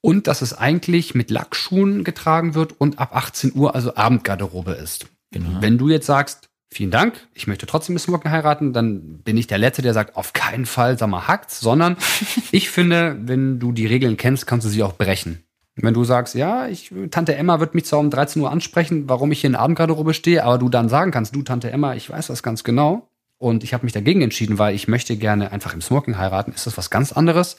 Und 0.00 0.28
dass 0.28 0.40
es 0.40 0.56
eigentlich 0.56 1.14
mit 1.14 1.30
Lackschuhen 1.30 2.04
getragen 2.04 2.54
wird 2.54 2.80
und 2.80 2.98
ab 2.98 3.14
18 3.14 3.52
Uhr, 3.54 3.74
also 3.74 3.96
Abendgarderobe 3.96 4.72
ist. 4.72 5.08
Genau. 5.30 5.60
Wenn 5.60 5.76
du 5.76 5.90
jetzt 5.90 6.06
sagst, 6.06 6.49
vielen 6.72 6.90
Dank, 6.90 7.14
ich 7.34 7.46
möchte 7.46 7.66
trotzdem 7.66 7.94
Miss 7.94 8.08
Morgan 8.08 8.32
heiraten, 8.32 8.72
dann 8.72 9.18
bin 9.18 9.36
ich 9.36 9.46
der 9.46 9.58
Letzte, 9.58 9.82
der 9.82 9.92
sagt, 9.92 10.16
auf 10.16 10.32
keinen 10.32 10.66
Fall, 10.66 10.98
sag 10.98 11.08
mal, 11.08 11.26
hackt's, 11.26 11.60
sondern 11.60 11.96
ich 12.52 12.70
finde, 12.70 13.16
wenn 13.20 13.58
du 13.58 13.72
die 13.72 13.86
Regeln 13.86 14.16
kennst, 14.16 14.46
kannst 14.46 14.66
du 14.66 14.70
sie 14.70 14.82
auch 14.82 14.94
brechen. 14.94 15.44
Wenn 15.76 15.94
du 15.94 16.04
sagst, 16.04 16.34
ja, 16.34 16.68
ich, 16.68 16.92
Tante 17.10 17.34
Emma 17.34 17.60
wird 17.60 17.74
mich 17.74 17.86
zwar 17.86 18.00
um 18.00 18.10
13 18.10 18.42
Uhr 18.42 18.50
ansprechen, 18.50 19.08
warum 19.08 19.32
ich 19.32 19.40
hier 19.40 19.50
in 19.50 19.56
Abendgarderobe 19.56 20.14
stehe, 20.14 20.44
aber 20.44 20.58
du 20.58 20.68
dann 20.68 20.88
sagen 20.88 21.10
kannst, 21.10 21.34
du 21.34 21.42
Tante 21.42 21.70
Emma, 21.70 21.94
ich 21.94 22.10
weiß 22.10 22.26
das 22.26 22.42
ganz 22.42 22.64
genau. 22.64 23.08
Und 23.38 23.64
ich 23.64 23.72
habe 23.72 23.84
mich 23.86 23.94
dagegen 23.94 24.20
entschieden, 24.20 24.58
weil 24.58 24.74
ich 24.74 24.86
möchte 24.86 25.16
gerne 25.16 25.50
einfach 25.50 25.72
im 25.72 25.80
Smoking 25.80 26.18
heiraten, 26.18 26.52
ist 26.52 26.66
das 26.66 26.76
was 26.76 26.90
ganz 26.90 27.12
anderes, 27.12 27.56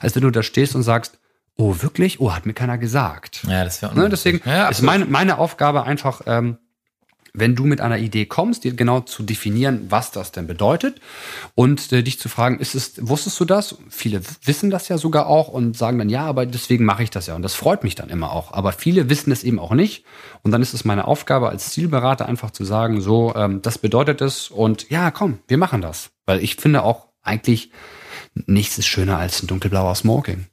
als 0.00 0.14
wenn 0.14 0.22
du 0.22 0.30
da 0.30 0.42
stehst 0.42 0.74
und 0.74 0.82
sagst, 0.82 1.18
oh 1.56 1.76
wirklich, 1.80 2.20
oh, 2.20 2.32
hat 2.32 2.44
mir 2.44 2.52
keiner 2.52 2.76
gesagt. 2.76 3.42
Ja, 3.48 3.64
das 3.64 3.80
wäre 3.80 3.94
ne, 3.94 4.10
Deswegen 4.10 4.42
ja, 4.44 4.68
ist 4.68 4.82
meine, 4.82 5.06
meine 5.06 5.38
Aufgabe 5.38 5.84
einfach, 5.84 6.22
ähm, 6.26 6.58
wenn 7.34 7.56
du 7.56 7.64
mit 7.64 7.80
einer 7.80 7.98
Idee 7.98 8.26
kommst, 8.26 8.64
dir 8.64 8.74
genau 8.74 9.00
zu 9.00 9.22
definieren, 9.22 9.86
was 9.88 10.10
das 10.10 10.32
denn 10.32 10.46
bedeutet 10.46 11.00
und 11.54 11.90
äh, 11.92 12.02
dich 12.02 12.18
zu 12.18 12.28
fragen, 12.28 12.58
ist 12.58 12.74
es, 12.74 13.06
wusstest 13.08 13.40
du 13.40 13.44
das? 13.46 13.76
Viele 13.88 14.20
wissen 14.44 14.70
das 14.70 14.88
ja 14.88 14.98
sogar 14.98 15.26
auch 15.26 15.48
und 15.48 15.76
sagen 15.76 15.98
dann, 15.98 16.10
ja, 16.10 16.26
aber 16.26 16.44
deswegen 16.44 16.84
mache 16.84 17.02
ich 17.02 17.10
das 17.10 17.26
ja 17.26 17.34
und 17.34 17.42
das 17.42 17.54
freut 17.54 17.84
mich 17.84 17.94
dann 17.94 18.10
immer 18.10 18.32
auch. 18.32 18.52
Aber 18.52 18.72
viele 18.72 19.08
wissen 19.08 19.32
es 19.32 19.44
eben 19.44 19.58
auch 19.58 19.72
nicht 19.72 20.04
und 20.42 20.50
dann 20.50 20.60
ist 20.60 20.74
es 20.74 20.84
meine 20.84 21.06
Aufgabe 21.06 21.48
als 21.48 21.70
Zielberater 21.70 22.26
einfach 22.26 22.50
zu 22.50 22.64
sagen, 22.64 23.00
so, 23.00 23.34
ähm, 23.34 23.62
das 23.62 23.78
bedeutet 23.78 24.20
es 24.20 24.48
und 24.50 24.90
ja, 24.90 25.10
komm, 25.10 25.38
wir 25.48 25.56
machen 25.56 25.80
das. 25.80 26.10
Weil 26.26 26.42
ich 26.44 26.56
finde 26.56 26.82
auch 26.82 27.08
eigentlich, 27.22 27.70
nichts 28.34 28.78
ist 28.78 28.86
schöner 28.86 29.18
als 29.18 29.42
ein 29.42 29.46
dunkelblauer 29.46 29.94
Smoking. 29.94 30.46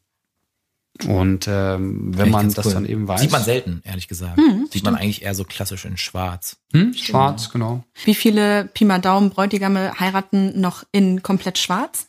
Und 1.07 1.47
ähm, 1.47 2.17
wenn 2.17 2.29
man 2.29 2.51
das 2.53 2.65
cool. 2.65 2.73
dann 2.73 2.85
eben 2.85 3.07
weiß. 3.07 3.21
Sieht 3.21 3.31
man 3.31 3.43
selten, 3.43 3.81
ehrlich 3.85 4.07
gesagt. 4.07 4.37
Hm, 4.37 4.67
Sieht 4.71 4.83
man 4.83 4.95
eigentlich 4.95 5.21
eher 5.21 5.33
so 5.33 5.43
klassisch 5.43 5.85
in 5.85 5.97
Schwarz. 5.97 6.57
Hm? 6.73 6.93
Schwarz, 6.93 7.51
genau. 7.51 7.83
Wie 8.03 8.15
viele 8.15 8.65
Pi 8.65 8.85
mal 8.85 8.99
Daumen 8.99 9.29
Bräutigame 9.29 9.99
heiraten 9.99 10.59
noch 10.59 10.83
in 10.91 11.23
komplett 11.23 11.57
schwarz? 11.57 12.07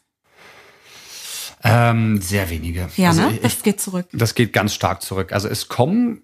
Ähm, 1.62 2.20
sehr 2.20 2.49
wenige. 2.51 2.88
Ja, 2.97 3.11
also 3.11 3.22
ne? 3.22 3.34
Ich, 3.34 3.41
das 3.41 3.62
geht 3.62 3.80
zurück. 3.80 4.07
Das 4.12 4.34
geht 4.34 4.53
ganz 4.53 4.74
stark 4.74 5.03
zurück. 5.03 5.32
Also 5.32 5.49
es 5.49 5.68
kommen 5.68 6.22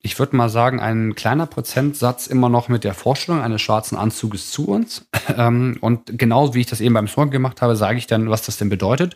ich 0.00 0.18
würde 0.18 0.36
mal 0.36 0.48
sagen, 0.48 0.78
ein 0.78 1.16
kleiner 1.16 1.46
Prozentsatz 1.46 2.28
immer 2.28 2.48
noch 2.48 2.68
mit 2.68 2.84
der 2.84 2.94
Vorstellung 2.94 3.40
eines 3.40 3.60
schwarzen 3.60 3.96
Anzuges 3.96 4.50
zu 4.50 4.68
uns. 4.68 5.06
Ähm, 5.36 5.76
und 5.82 6.18
genauso 6.18 6.54
wie 6.54 6.62
ich 6.62 6.66
das 6.66 6.80
eben 6.80 6.94
beim 6.94 7.06
Smoking 7.06 7.32
gemacht 7.32 7.60
habe, 7.60 7.76
sage 7.76 7.98
ich 7.98 8.06
dann, 8.06 8.30
was 8.30 8.42
das 8.42 8.56
denn 8.56 8.70
bedeutet. 8.70 9.14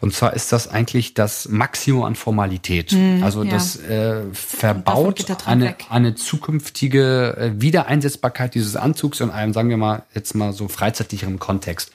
Und 0.00 0.14
zwar 0.14 0.32
ist 0.32 0.52
das 0.52 0.68
eigentlich 0.68 1.14
das 1.14 1.48
Maximum 1.48 2.04
an 2.04 2.14
Formalität. 2.14 2.92
Mhm, 2.92 3.24
also 3.24 3.42
ja. 3.42 3.50
das 3.50 3.76
äh, 3.76 4.22
verbaut 4.32 5.26
eine, 5.46 5.74
eine 5.90 6.14
zukünftige 6.14 7.36
äh, 7.36 7.60
Wiedereinsetzbarkeit 7.60 8.54
dieses 8.54 8.76
Anzugs 8.76 9.18
in 9.18 9.30
einem, 9.30 9.52
sagen 9.52 9.68
wir 9.68 9.78
mal, 9.78 10.04
jetzt 10.14 10.36
mal 10.36 10.52
so 10.52 10.68
freizeitlicheren 10.68 11.40
Kontext. 11.40 11.90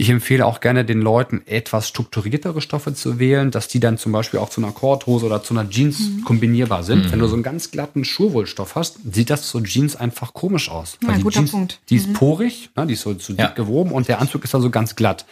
Ich 0.00 0.10
empfehle 0.10 0.46
auch 0.46 0.60
gerne 0.60 0.84
den 0.84 1.02
Leuten 1.02 1.42
etwas 1.46 1.88
strukturiertere 1.88 2.60
Stoffe 2.60 2.94
zu 2.94 3.18
wählen, 3.18 3.50
dass 3.50 3.66
die 3.66 3.80
dann 3.80 3.98
zum 3.98 4.12
Beispiel 4.12 4.38
auch 4.38 4.48
zu 4.48 4.60
einer 4.60 4.70
Korthose 4.70 5.26
oder 5.26 5.42
zu 5.42 5.54
einer 5.54 5.68
Jeans 5.68 5.98
mhm. 5.98 6.22
kombinierbar 6.22 6.84
sind. 6.84 7.06
Mhm. 7.06 7.10
Wenn 7.12 7.18
du 7.18 7.26
so 7.26 7.34
einen 7.34 7.42
ganz 7.42 7.72
glatten 7.72 8.04
Schurwollstoff 8.04 8.76
hast, 8.76 9.00
sieht 9.12 9.28
das 9.28 9.48
zu 9.48 9.60
Jeans 9.60 9.96
einfach 9.96 10.34
komisch 10.34 10.70
aus. 10.70 10.98
Ja, 11.02 11.14
die 11.14 11.22
guter 11.22 11.40
Jeans, 11.40 11.50
Punkt. 11.50 11.80
Die 11.88 11.96
ist 11.96 12.06
mhm. 12.06 12.12
porig, 12.12 12.70
ne, 12.76 12.86
die 12.86 12.94
ist 12.94 13.00
so 13.00 13.12
zu 13.14 13.32
dick 13.32 13.40
ja. 13.40 13.48
gewoben 13.48 13.90
und 13.90 14.06
der 14.06 14.20
Anzug 14.20 14.44
ist 14.44 14.54
also 14.54 14.70
ganz 14.70 14.94
glatt. 14.94 15.26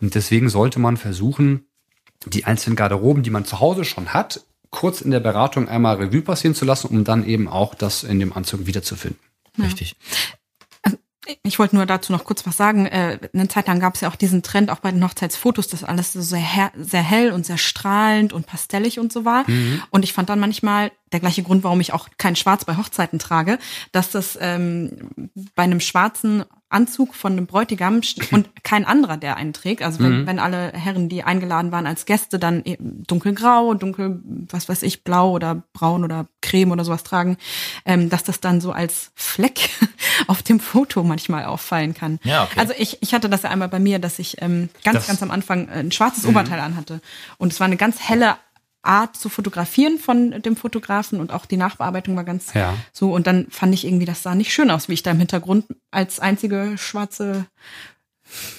Und 0.00 0.14
deswegen 0.14 0.48
sollte 0.48 0.78
man 0.78 0.96
versuchen, 0.96 1.66
die 2.24 2.46
einzelnen 2.46 2.76
Garderoben, 2.76 3.22
die 3.22 3.30
man 3.30 3.44
zu 3.44 3.60
Hause 3.60 3.84
schon 3.84 4.14
hat, 4.14 4.40
kurz 4.70 5.02
in 5.02 5.10
der 5.10 5.20
Beratung 5.20 5.68
einmal 5.68 5.96
Revue 5.96 6.22
passieren 6.22 6.54
zu 6.54 6.64
lassen, 6.64 6.86
um 6.86 7.04
dann 7.04 7.26
eben 7.26 7.46
auch 7.46 7.74
das 7.74 8.04
in 8.04 8.18
dem 8.20 8.32
Anzug 8.32 8.64
wiederzufinden. 8.64 9.20
Ja. 9.58 9.64
Richtig. 9.64 9.96
Ich 11.42 11.58
wollte 11.58 11.76
nur 11.76 11.86
dazu 11.86 12.12
noch 12.12 12.24
kurz 12.24 12.46
was 12.46 12.56
sagen. 12.56 12.86
Äh, 12.86 13.18
eine 13.34 13.48
Zeit 13.48 13.66
lang 13.66 13.80
gab 13.80 13.94
es 13.94 14.00
ja 14.00 14.08
auch 14.08 14.16
diesen 14.16 14.42
Trend, 14.42 14.70
auch 14.70 14.80
bei 14.80 14.90
den 14.90 15.04
Hochzeitsfotos, 15.04 15.68
dass 15.68 15.84
alles 15.84 16.12
so 16.12 16.22
sehr, 16.22 16.72
sehr 16.76 17.02
hell 17.02 17.32
und 17.32 17.44
sehr 17.44 17.58
strahlend 17.58 18.32
und 18.32 18.46
pastellig 18.46 18.98
und 18.98 19.12
so 19.12 19.24
war. 19.24 19.48
Mhm. 19.48 19.82
Und 19.90 20.04
ich 20.04 20.12
fand 20.12 20.28
dann 20.28 20.40
manchmal 20.40 20.90
der 21.12 21.20
gleiche 21.20 21.42
Grund, 21.42 21.64
warum 21.64 21.80
ich 21.80 21.92
auch 21.92 22.08
kein 22.16 22.36
Schwarz 22.36 22.64
bei 22.64 22.76
Hochzeiten 22.76 23.18
trage, 23.18 23.58
dass 23.92 24.10
das 24.10 24.38
ähm, 24.40 25.10
bei 25.54 25.64
einem 25.64 25.80
schwarzen 25.80 26.44
Anzug 26.70 27.14
von 27.14 27.32
einem 27.32 27.46
Bräutigam 27.46 28.00
und 28.30 28.48
kein 28.62 28.84
anderer, 28.84 29.16
der 29.16 29.36
einen 29.36 29.52
trägt. 29.52 29.82
Also 29.82 30.00
wenn, 30.00 30.22
mhm. 30.22 30.26
wenn 30.26 30.38
alle 30.38 30.72
Herren, 30.72 31.08
die 31.08 31.24
eingeladen 31.24 31.72
waren 31.72 31.86
als 31.86 32.06
Gäste, 32.06 32.38
dann 32.38 32.62
dunkelgrau, 32.78 33.74
dunkel, 33.74 34.20
was 34.50 34.68
weiß 34.68 34.82
ich, 34.82 35.04
blau 35.04 35.32
oder 35.32 35.62
braun 35.72 36.04
oder 36.04 36.26
creme 36.42 36.72
oder 36.72 36.84
sowas 36.84 37.04
tragen, 37.04 37.36
ähm, 37.84 38.10
dass 38.10 38.24
das 38.24 38.40
dann 38.40 38.60
so 38.60 38.72
als 38.72 39.10
Fleck 39.14 39.70
auf 40.26 40.42
dem 40.42 40.60
Foto 40.60 41.02
manchmal 41.02 41.44
auffallen 41.44 41.94
kann. 41.94 42.18
Ja, 42.22 42.44
okay. 42.44 42.60
Also 42.60 42.74
ich, 42.76 42.98
ich 43.00 43.14
hatte 43.14 43.28
das 43.28 43.42
ja 43.42 43.50
einmal 43.50 43.68
bei 43.68 43.78
mir, 43.78 43.98
dass 43.98 44.18
ich 44.18 44.40
ähm, 44.42 44.68
ganz, 44.84 44.98
das, 44.98 45.06
ganz 45.06 45.22
am 45.22 45.30
Anfang 45.30 45.68
ein 45.68 45.92
schwarzes 45.92 46.24
mhm. 46.24 46.30
Oberteil 46.30 46.60
anhatte. 46.60 47.00
Und 47.38 47.52
es 47.52 47.60
war 47.60 47.66
eine 47.66 47.76
ganz 47.76 48.00
helle 48.00 48.36
Art 48.82 49.16
zu 49.16 49.28
fotografieren 49.28 49.98
von 49.98 50.42
dem 50.42 50.56
Fotografen 50.56 51.20
und 51.20 51.32
auch 51.32 51.46
die 51.46 51.56
Nachbearbeitung 51.56 52.16
war 52.16 52.24
ganz 52.24 52.54
ja. 52.54 52.74
so. 52.92 53.12
Und 53.12 53.26
dann 53.26 53.48
fand 53.50 53.74
ich 53.74 53.84
irgendwie, 53.84 54.06
das 54.06 54.22
sah 54.22 54.34
nicht 54.34 54.52
schön 54.52 54.70
aus, 54.70 54.88
wie 54.88 54.94
ich 54.94 55.02
da 55.02 55.10
im 55.10 55.18
Hintergrund 55.18 55.66
als 55.90 56.20
einzige 56.20 56.76
schwarze 56.78 57.46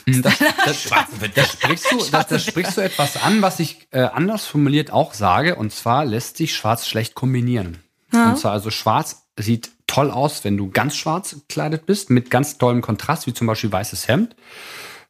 hm, 0.06 0.22
das, 0.22 0.38
das, 0.40 0.50
das, 1.36 1.52
sprichst 1.54 1.92
du, 1.92 1.98
das, 2.12 2.28
das 2.28 2.46
sprichst 2.46 2.78
du 2.78 2.82
etwas 2.82 3.22
an, 3.22 3.42
was 3.42 3.60
ich 3.60 3.88
äh, 3.92 4.02
anders 4.02 4.46
formuliert 4.46 4.92
auch 4.92 5.14
sage. 5.14 5.56
Und 5.56 5.72
zwar 5.72 6.06
lässt 6.06 6.38
sich 6.38 6.56
Schwarz 6.56 6.88
schlecht 6.88 7.16
kombinieren. 7.16 7.78
Ja. 8.12 8.32
Und 8.32 8.40
zwar 8.40 8.52
also 8.52 8.72
Schwarz 8.72 9.28
sieht 9.38 9.72
toll 9.88 10.12
aus, 10.12 10.44
wenn 10.44 10.58
du 10.58 10.70
ganz 10.70 10.96
schwarz 10.96 11.32
gekleidet 11.32 11.86
bist, 11.86 12.10
mit 12.10 12.30
ganz 12.30 12.58
tollem 12.58 12.82
Kontrast, 12.82 13.28
wie 13.28 13.34
zum 13.34 13.48
Beispiel 13.48 13.72
weißes 13.72 14.08
Hemd. 14.08 14.36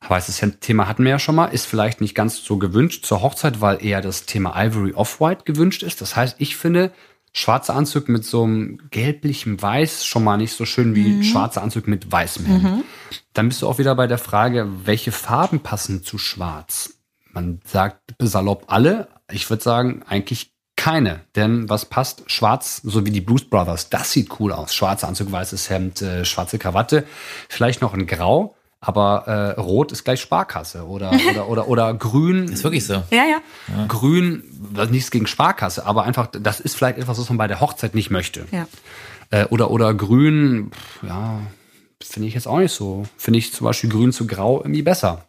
Weißes 0.07 0.41
Thema 0.61 0.87
hatten 0.87 1.03
wir 1.03 1.11
ja 1.11 1.19
schon 1.19 1.35
mal, 1.35 1.47
ist 1.47 1.65
vielleicht 1.65 2.01
nicht 2.01 2.15
ganz 2.15 2.43
so 2.43 2.57
gewünscht 2.57 3.05
zur 3.05 3.21
Hochzeit, 3.21 3.61
weil 3.61 3.83
eher 3.83 4.01
das 4.01 4.25
Thema 4.25 4.53
Ivory 4.55 4.93
Off-White 4.93 5.43
gewünscht 5.43 5.83
ist. 5.83 6.01
Das 6.01 6.15
heißt, 6.15 6.37
ich 6.39 6.55
finde 6.55 6.91
schwarzer 7.33 7.75
Anzug 7.75 8.09
mit 8.09 8.25
so 8.25 8.43
einem 8.43 8.79
gelblichem 8.91 9.61
Weiß 9.61 10.05
schon 10.05 10.23
mal 10.23 10.37
nicht 10.37 10.53
so 10.53 10.65
schön 10.65 10.95
wie 10.95 11.09
mhm. 11.09 11.23
schwarzer 11.23 11.61
Anzug 11.61 11.87
mit 11.87 12.11
weißem 12.11 12.45
Hemd. 12.45 12.63
Mhm. 12.63 12.83
Dann 13.33 13.49
bist 13.49 13.61
du 13.61 13.67
auch 13.67 13.77
wieder 13.77 13.93
bei 13.95 14.07
der 14.07 14.17
Frage, 14.17 14.67
welche 14.85 15.11
Farben 15.11 15.59
passen 15.59 16.03
zu 16.03 16.17
schwarz? 16.17 16.93
Man 17.31 17.59
sagt 17.65 18.15
salopp 18.19 18.63
alle. 18.67 19.09
Ich 19.31 19.49
würde 19.49 19.63
sagen, 19.63 20.03
eigentlich 20.07 20.53
keine. 20.75 21.21
Denn 21.35 21.69
was 21.69 21.85
passt? 21.85 22.23
Schwarz, 22.31 22.81
so 22.83 23.05
wie 23.05 23.11
die 23.11 23.21
Blues 23.21 23.43
Brothers, 23.43 23.89
das 23.89 24.11
sieht 24.11 24.39
cool 24.39 24.53
aus. 24.53 24.73
Schwarzer 24.73 25.09
Anzug, 25.09 25.31
weißes 25.31 25.69
Hemd, 25.69 26.01
äh, 26.01 26.25
schwarze 26.25 26.57
Krawatte, 26.57 27.05
vielleicht 27.49 27.81
noch 27.81 27.93
ein 27.93 28.07
Grau 28.07 28.55
aber 28.81 29.27
äh, 29.27 29.59
Rot 29.59 29.91
ist 29.91 30.03
gleich 30.03 30.21
Sparkasse 30.21 30.87
oder 30.87 31.11
oder 31.29 31.49
oder 31.49 31.67
oder 31.67 31.93
Grün. 31.93 32.45
Ist 32.45 32.63
wirklich 32.63 32.85
so. 32.85 33.03
Ja, 33.11 33.23
ja. 33.25 33.85
Grün, 33.87 34.43
nichts 34.89 35.11
gegen 35.11 35.27
Sparkasse, 35.27 35.85
aber 35.85 36.03
einfach, 36.03 36.27
das 36.31 36.59
ist 36.59 36.75
vielleicht 36.75 36.97
etwas, 36.97 37.19
was 37.19 37.29
man 37.29 37.37
bei 37.37 37.47
der 37.47 37.59
Hochzeit 37.59 37.95
nicht 37.95 38.09
möchte. 38.09 38.45
Ja. 38.51 38.67
Äh, 39.31 39.45
oder 39.45 39.71
oder 39.71 39.93
Grün, 39.93 40.71
ja, 41.01 41.41
finde 42.01 42.27
ich 42.27 42.33
jetzt 42.33 42.47
auch 42.47 42.59
nicht 42.59 42.73
so. 42.73 43.05
Finde 43.17 43.39
ich 43.39 43.53
zum 43.53 43.65
Beispiel 43.65 43.89
Grün 43.89 44.11
zu 44.11 44.27
Grau 44.27 44.59
irgendwie 44.59 44.83
besser. 44.83 45.25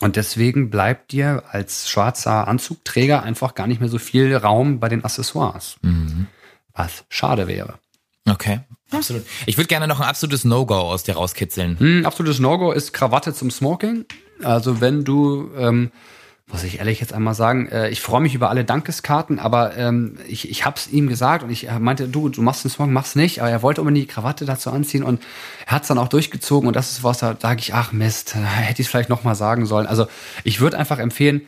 Und 0.00 0.16
deswegen 0.16 0.68
bleibt 0.68 1.12
dir 1.12 1.44
als 1.50 1.88
schwarzer 1.88 2.46
Anzugträger 2.48 3.22
einfach 3.22 3.54
gar 3.54 3.66
nicht 3.66 3.80
mehr 3.80 3.88
so 3.88 3.98
viel 3.98 4.36
Raum 4.36 4.78
bei 4.78 4.90
den 4.90 5.04
Accessoires. 5.04 5.76
Mhm. 5.80 6.26
Was 6.74 7.04
schade 7.08 7.48
wäre. 7.48 7.78
Okay. 8.28 8.60
Absolut. 8.90 9.24
Ich 9.46 9.56
würde 9.56 9.68
gerne 9.68 9.88
noch 9.88 10.00
ein 10.00 10.08
absolutes 10.08 10.44
No-Go 10.44 10.74
aus 10.74 11.02
dir 11.02 11.16
rauskitzeln. 11.16 11.78
Hm, 11.78 12.06
absolutes 12.06 12.38
No-Go 12.38 12.72
ist 12.72 12.92
Krawatte 12.92 13.34
zum 13.34 13.50
Smoking. 13.50 14.04
Also 14.42 14.80
wenn 14.80 15.04
du, 15.04 15.50
ähm, 15.58 15.90
muss 16.46 16.62
ich 16.62 16.78
ehrlich 16.78 17.00
jetzt 17.00 17.12
einmal 17.12 17.34
sagen, 17.34 17.68
äh, 17.68 17.88
ich 17.88 18.00
freue 18.00 18.20
mich 18.20 18.34
über 18.34 18.48
alle 18.48 18.64
Dankeskarten, 18.64 19.40
aber 19.40 19.76
ähm, 19.76 20.18
ich, 20.28 20.48
ich 20.48 20.64
habe 20.64 20.76
es 20.76 20.88
ihm 20.88 21.08
gesagt 21.08 21.42
und 21.42 21.50
ich 21.50 21.68
meinte, 21.80 22.06
du, 22.06 22.28
du 22.28 22.42
machst 22.42 22.62
den 22.62 22.70
Smoking, 22.70 22.92
mach's 22.92 23.16
nicht, 23.16 23.40
aber 23.40 23.50
er 23.50 23.62
wollte 23.62 23.80
unbedingt 23.80 24.08
die 24.08 24.12
Krawatte 24.12 24.44
dazu 24.44 24.70
anziehen 24.70 25.02
und 25.02 25.20
er 25.66 25.72
hat 25.72 25.82
es 25.82 25.88
dann 25.88 25.98
auch 25.98 26.08
durchgezogen 26.08 26.68
und 26.68 26.76
das 26.76 26.92
ist 26.92 27.02
was, 27.02 27.18
da 27.18 27.36
sage 27.40 27.60
ich, 27.60 27.74
ach 27.74 27.90
Mist, 27.92 28.36
hätte 28.36 28.80
ich 28.80 28.86
es 28.86 28.90
vielleicht 28.90 29.08
nochmal 29.08 29.34
sagen 29.34 29.66
sollen. 29.66 29.88
Also 29.88 30.06
ich 30.44 30.60
würde 30.60 30.78
einfach 30.78 31.00
empfehlen, 31.00 31.40
äh, 31.40 31.44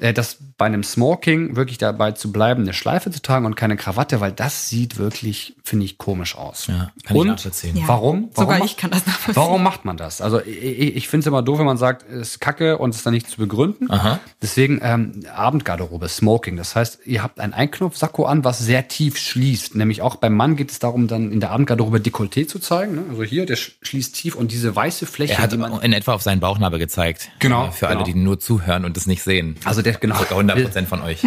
dass 0.00 0.38
bei 0.56 0.66
einem 0.66 0.82
Smoking 0.82 1.56
wirklich 1.56 1.78
dabei 1.78 2.12
zu 2.12 2.32
bleiben, 2.32 2.62
eine 2.62 2.72
Schleife 2.72 3.10
zu 3.10 3.20
tragen 3.20 3.46
und 3.46 3.54
keine 3.54 3.76
Krawatte, 3.76 4.20
weil 4.20 4.32
das 4.32 4.68
sieht 4.68 4.98
wirklich, 4.98 5.54
finde 5.62 5.84
ich, 5.84 5.98
komisch 5.98 6.36
aus. 6.36 6.66
Ja, 6.68 6.90
kann 7.04 7.16
und 7.16 7.26
ich 7.26 7.32
nachvollziehen. 7.32 7.76
Ja. 7.76 7.88
Warum? 7.88 8.30
warum? 8.34 8.50
Sogar 8.50 8.64
ich 8.64 8.76
kann 8.76 8.90
das 8.90 9.06
nachvollziehen. 9.06 9.42
Warum 9.42 9.62
macht 9.62 9.84
man 9.84 9.96
das? 9.96 10.20
Also 10.20 10.40
ich, 10.40 10.96
ich 10.96 11.08
finde 11.08 11.20
es 11.20 11.26
immer 11.26 11.42
doof, 11.42 11.58
wenn 11.58 11.66
man 11.66 11.76
sagt, 11.76 12.08
es 12.10 12.30
ist 12.30 12.40
kacke 12.40 12.78
und 12.78 12.90
es 12.90 12.96
ist 12.96 13.06
dann 13.06 13.14
nicht 13.14 13.28
zu 13.28 13.38
begründen. 13.38 13.90
Aha. 13.90 14.20
Deswegen 14.42 14.80
ähm, 14.82 15.22
Abendgarderobe, 15.34 16.08
Smoking. 16.08 16.56
Das 16.56 16.74
heißt, 16.74 17.00
ihr 17.04 17.22
habt 17.22 17.40
ein 17.40 17.52
Einknopfsacko 17.52 18.24
an, 18.24 18.44
was 18.44 18.58
sehr 18.58 18.88
tief 18.88 19.18
schließt. 19.18 19.74
Nämlich 19.74 20.02
auch 20.02 20.16
beim 20.16 20.34
Mann 20.34 20.56
geht 20.56 20.70
es 20.70 20.78
darum, 20.78 21.08
dann 21.08 21.32
in 21.32 21.40
der 21.40 21.50
Abendgarderobe 21.50 21.98
Dekolleté 21.98 22.46
zu 22.46 22.58
zeigen. 22.58 22.94
Ne? 22.94 23.04
Also 23.10 23.22
hier, 23.22 23.46
der 23.46 23.56
schließt 23.56 24.14
tief 24.14 24.34
und 24.34 24.52
diese 24.52 24.74
weiße 24.74 25.06
Fläche. 25.06 25.34
Er 25.34 25.38
hat 25.40 25.52
in 25.52 25.92
etwa 25.92 26.14
auf 26.14 26.22
seinen 26.22 26.40
Bauchnabel 26.40 26.78
gezeigt. 26.78 27.30
Genau. 27.38 27.70
Für 27.70 27.86
genau. 27.86 28.00
alle, 28.00 28.12
die 28.12 28.18
nur 28.18 28.38
zuhören 28.40 28.84
und 28.84 28.96
es 28.96 29.06
nicht 29.06 29.22
sehen. 29.22 29.56
Also 29.64 29.82
der, 29.82 29.89
genau. 29.98 30.16
Circa 30.16 30.34
100 30.34 30.62
Prozent 30.62 30.88
von 30.88 31.02
euch. 31.02 31.22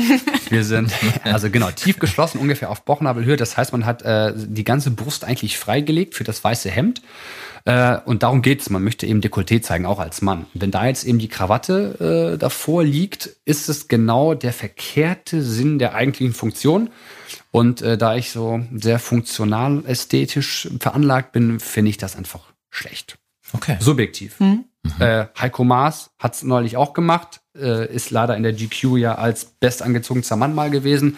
Wir 0.49 0.63
sind, 0.63 0.91
also 1.23 1.49
genau, 1.49 1.71
tief 1.71 1.99
geschlossen, 1.99 2.37
ungefähr 2.39 2.69
auf 2.69 2.83
Bauchnabelhöhe. 2.83 3.35
Das 3.35 3.57
heißt, 3.57 3.71
man 3.71 3.85
hat 3.85 4.03
äh, 4.03 4.33
die 4.35 4.63
ganze 4.63 4.91
Brust 4.91 5.25
eigentlich 5.25 5.57
freigelegt 5.57 6.15
für 6.15 6.23
das 6.23 6.43
weiße 6.43 6.69
Hemd. 6.69 7.01
Äh, 7.65 7.97
und 8.05 8.23
darum 8.23 8.41
geht's. 8.41 8.69
Man 8.69 8.83
möchte 8.83 9.05
eben 9.05 9.21
Dekolleté 9.21 9.61
zeigen, 9.61 9.85
auch 9.85 9.99
als 9.99 10.21
Mann. 10.21 10.45
Wenn 10.53 10.71
da 10.71 10.85
jetzt 10.85 11.05
eben 11.05 11.19
die 11.19 11.29
Krawatte 11.29 12.33
äh, 12.33 12.37
davor 12.37 12.83
liegt, 12.83 13.29
ist 13.45 13.69
es 13.69 13.87
genau 13.87 14.33
der 14.33 14.53
verkehrte 14.53 15.41
Sinn 15.41 15.79
der 15.79 15.95
eigentlichen 15.95 16.33
Funktion. 16.33 16.89
Und 17.51 17.81
äh, 17.81 17.97
da 17.97 18.15
ich 18.15 18.31
so 18.31 18.61
sehr 18.73 18.99
funktional 18.99 19.83
ästhetisch 19.85 20.69
veranlagt 20.79 21.31
bin, 21.31 21.59
finde 21.59 21.89
ich 21.89 21.97
das 21.97 22.15
einfach 22.15 22.53
schlecht. 22.69 23.17
Okay. 23.53 23.77
Subjektiv. 23.79 24.39
Mhm. 24.39 24.65
Äh, 24.99 25.27
Heiko 25.39 25.63
Maas 25.63 26.11
hat 26.19 26.35
es 26.35 26.43
neulich 26.43 26.75
auch 26.75 26.93
gemacht, 26.93 27.41
äh, 27.57 27.87
ist 27.93 28.11
leider 28.11 28.35
in 28.35 28.43
der 28.43 28.53
GQ 28.53 28.97
ja 28.97 29.15
als 29.15 29.45
bestangezogenster 29.45 30.35
Mann 30.35 30.53
mal 30.53 30.69
gewesen. 30.69 31.17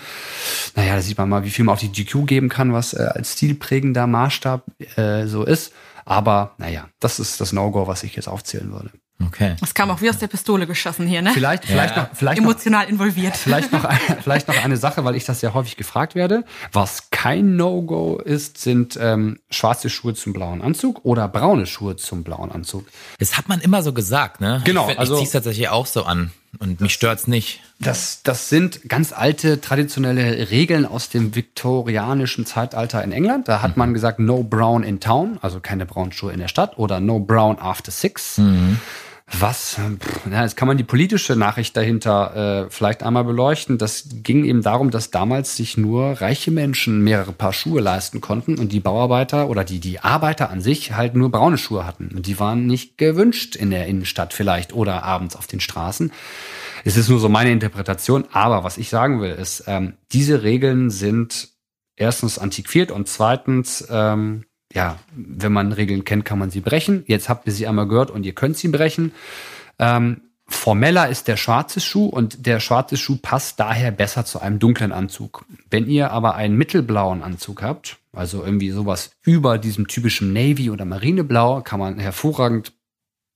Naja, 0.76 0.96
da 0.96 1.02
sieht 1.02 1.18
man 1.18 1.30
mal, 1.30 1.44
wie 1.44 1.50
viel 1.50 1.66
man 1.66 1.74
auf 1.74 1.80
die 1.80 1.92
GQ 1.92 2.28
geben 2.28 2.50
kann, 2.50 2.74
was 2.74 2.94
äh, 2.94 3.08
als 3.10 3.34
stilprägender 3.34 4.06
Maßstab 4.06 4.66
äh, 4.98 5.26
so 5.26 5.44
ist. 5.44 5.74
Aber 6.06 6.54
naja, 6.60 6.88
das 7.00 7.20
ist 7.20 7.42
das 7.42 7.54
No-Go, 7.54 7.88
was 7.88 8.04
ich 8.04 8.16
jetzt 8.16 8.28
aufzählen 8.28 8.72
würde. 8.72 8.92
Okay. 9.24 9.56
Das 9.62 9.74
kam 9.74 9.90
auch 9.92 10.02
wie 10.02 10.10
aus 10.10 10.18
der 10.18 10.28
Pistole 10.28 10.68
geschossen 10.68 11.08
hier, 11.08 11.22
ne? 11.22 11.32
Vielleicht, 11.34 11.64
vielleicht 11.66 11.96
Ja. 11.96 12.04
noch, 12.04 12.10
vielleicht 12.14 12.42
noch, 12.42 12.50
Emotional 12.50 12.88
involviert. 12.90 13.38
Vielleicht 13.38 13.72
noch, 13.72 13.90
vielleicht 14.24 14.48
noch 14.50 14.62
eine 14.62 14.76
Sache, 14.76 15.06
weil 15.06 15.16
ich 15.16 15.24
das 15.24 15.40
sehr 15.40 15.54
häufig 15.54 15.78
gefragt 15.78 16.16
werde. 16.16 16.44
Was 16.74 17.10
kein 17.12 17.56
No-Go 17.56 18.18
ist, 18.18 18.58
sind 18.58 18.98
ähm, 19.02 19.40
schwarze 19.50 19.90
Schuhe 19.90 20.14
zum 20.16 20.34
blauen 20.34 20.62
Anzug 20.62 21.00
oder 21.06 21.28
braune 21.30 21.66
Schuhe 21.66 21.96
zum 21.96 22.24
blauen 22.24 22.52
Anzug. 22.52 22.86
Das 23.20 23.38
hat 23.38 23.48
man 23.48 23.62
immer 23.62 23.84
so 23.84 23.94
gesagt, 23.94 24.42
ne? 24.42 24.62
Genau, 24.66 24.82
Ich, 24.82 24.88
find, 24.88 25.00
also- 25.00 25.14
ich 25.16 25.22
zieh's 25.22 25.32
tatsächlich 25.32 25.70
auch 25.70 25.86
so 25.86 26.04
an. 26.04 26.32
Und 26.60 26.80
mich 26.82 26.94
stört's 26.94 27.28
nicht. 27.28 27.62
Das, 27.80 28.22
das 28.24 28.50
sind 28.50 28.88
ganz 28.88 29.12
alte 29.12 29.60
traditionelle 29.60 30.50
Regeln 30.50 30.86
aus 30.86 31.10
dem 31.10 31.36
viktorianischen 31.36 32.46
Zeitalter 32.46 33.04
in 33.04 33.12
England. 33.12 33.48
Da 33.48 33.62
hat 33.62 33.78
man 33.78 33.94
gesagt, 33.94 34.20
no 34.20 34.44
brown 34.44 34.84
in 34.84 35.00
town, 35.00 35.38
also 35.42 35.60
keine 35.60 35.86
braunen 35.86 36.12
Schuhe 36.12 36.32
in 36.32 36.40
der 36.40 36.48
Stadt 36.48 36.78
oder 36.78 37.00
no 37.00 37.20
brown 37.20 37.60
after 37.60 37.92
six. 37.92 38.40
Was, 39.32 39.80
ja, 40.30 40.44
jetzt 40.44 40.56
kann 40.56 40.68
man 40.68 40.78
die 40.78 40.84
politische 40.84 41.36
Nachricht 41.36 41.76
dahinter 41.76 42.66
äh, 42.66 42.70
vielleicht 42.70 43.02
einmal 43.02 43.24
beleuchten. 43.24 43.80
Das 43.80 44.08
ging 44.08 44.46
eben 44.46 44.62
darum, 44.62 44.92
dass 44.92 45.10
damals 45.10 45.56
sich 45.56 45.78
nur 45.78 46.22
reiche 46.22 46.52
Menschen 46.52 47.04
mehrere 47.04 47.32
Paar 47.32 47.52
Schuhe 47.52 47.82
leisten 47.82 48.22
konnten 48.22 48.60
und 48.60 48.72
die 48.72 48.80
Bauarbeiter 48.80 49.50
oder 49.50 49.64
die, 49.64 49.80
die 49.80 50.00
Arbeiter 50.00 50.52
an 50.52 50.62
sich 50.62 50.94
halt 50.94 51.16
nur 51.16 51.32
braune 51.32 51.58
Schuhe 51.58 51.88
hatten. 51.88 52.12
Und 52.16 52.28
die 52.28 52.40
waren 52.40 52.68
nicht 52.68 53.00
gewünscht 53.00 53.56
in 53.56 53.72
der 53.72 53.88
Innenstadt 53.88 54.32
vielleicht 54.32 54.74
oder 54.74 55.04
abends 55.04 55.36
auf 55.36 55.48
den 55.48 55.60
Straßen. 55.60 56.12
Es 56.84 56.96
ist 56.96 57.10
nur 57.10 57.20
so 57.20 57.28
meine 57.28 57.52
Interpretation, 57.52 58.26
aber 58.32 58.64
was 58.64 58.78
ich 58.78 58.90
sagen 58.90 59.22
will, 59.22 59.32
ist, 59.32 59.64
ähm, 59.66 59.94
diese 60.12 60.44
Regeln 60.44 60.92
sind 60.92 61.50
erstens 61.96 62.38
antiquiert 62.38 62.92
und 62.92 63.08
zweitens, 63.08 63.88
ähm, 63.90 64.46
ja, 64.76 65.00
wenn 65.16 65.54
man 65.54 65.72
Regeln 65.72 66.04
kennt, 66.04 66.26
kann 66.26 66.38
man 66.38 66.52
sie 66.52 66.60
brechen. 66.60 67.04
Jetzt 67.08 67.30
habt 67.30 67.48
ihr 67.48 67.54
sie 67.54 67.66
einmal 67.66 67.88
gehört 67.88 68.12
und 68.12 68.26
ihr 68.26 68.34
könnt 68.34 68.58
sie 68.58 68.68
brechen. 68.68 69.14
Ähm, 69.80 70.22
formeller 70.48 71.10
ist 71.10 71.28
der 71.28 71.38
schwarze 71.38 71.80
Schuh 71.80 72.06
und 72.06 72.46
der 72.46 72.60
schwarze 72.60 72.98
Schuh 72.98 73.18
passt 73.18 73.60
daher 73.60 73.92
besser 73.92 74.26
zu 74.26 74.42
einem 74.42 74.60
dunklen 74.60 74.92
Anzug. 74.92 75.46
Wenn 75.70 75.88
ihr 75.88 76.12
aber 76.12 76.36
einen 76.36 76.58
mittelblauen 76.58 77.24
Anzug 77.24 77.64
habt, 77.64 77.98
also 78.12 78.44
irgendwie 78.44 78.70
sowas 78.70 79.12
über 79.24 79.58
diesem 79.58 79.88
typischen 79.88 80.34
Navy 80.34 80.70
oder 80.70 80.86
Marineblau, 80.86 81.62
kann 81.62 81.80
man 81.80 81.98
hervorragend 81.98 82.74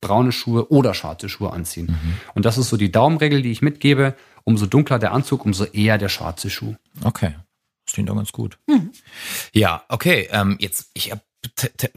braune 0.02 0.32
Schuhe 0.32 0.70
oder 0.70 0.94
schwarze 0.94 1.28
Schuhe 1.28 1.52
anziehen. 1.52 1.94
Und 2.34 2.44
das 2.44 2.58
ist 2.58 2.68
so 2.68 2.76
die 2.76 2.92
Daumenregel, 2.92 3.42
die 3.42 3.50
ich 3.50 3.62
mitgebe. 3.62 4.14
Umso 4.44 4.66
dunkler 4.66 4.98
der 4.98 5.12
Anzug, 5.12 5.44
umso 5.44 5.64
eher 5.64 5.98
der 5.98 6.08
schwarze 6.08 6.48
Schuh. 6.48 6.74
Okay. 7.04 7.34
Das 7.84 7.94
klingt 7.94 8.08
doch 8.08 8.16
ganz 8.16 8.32
gut. 8.32 8.58
Ja, 9.52 9.82
okay. 9.88 10.28
Ähm, 10.32 10.56
jetzt, 10.60 10.90
ich 10.94 11.10
habe 11.10 11.20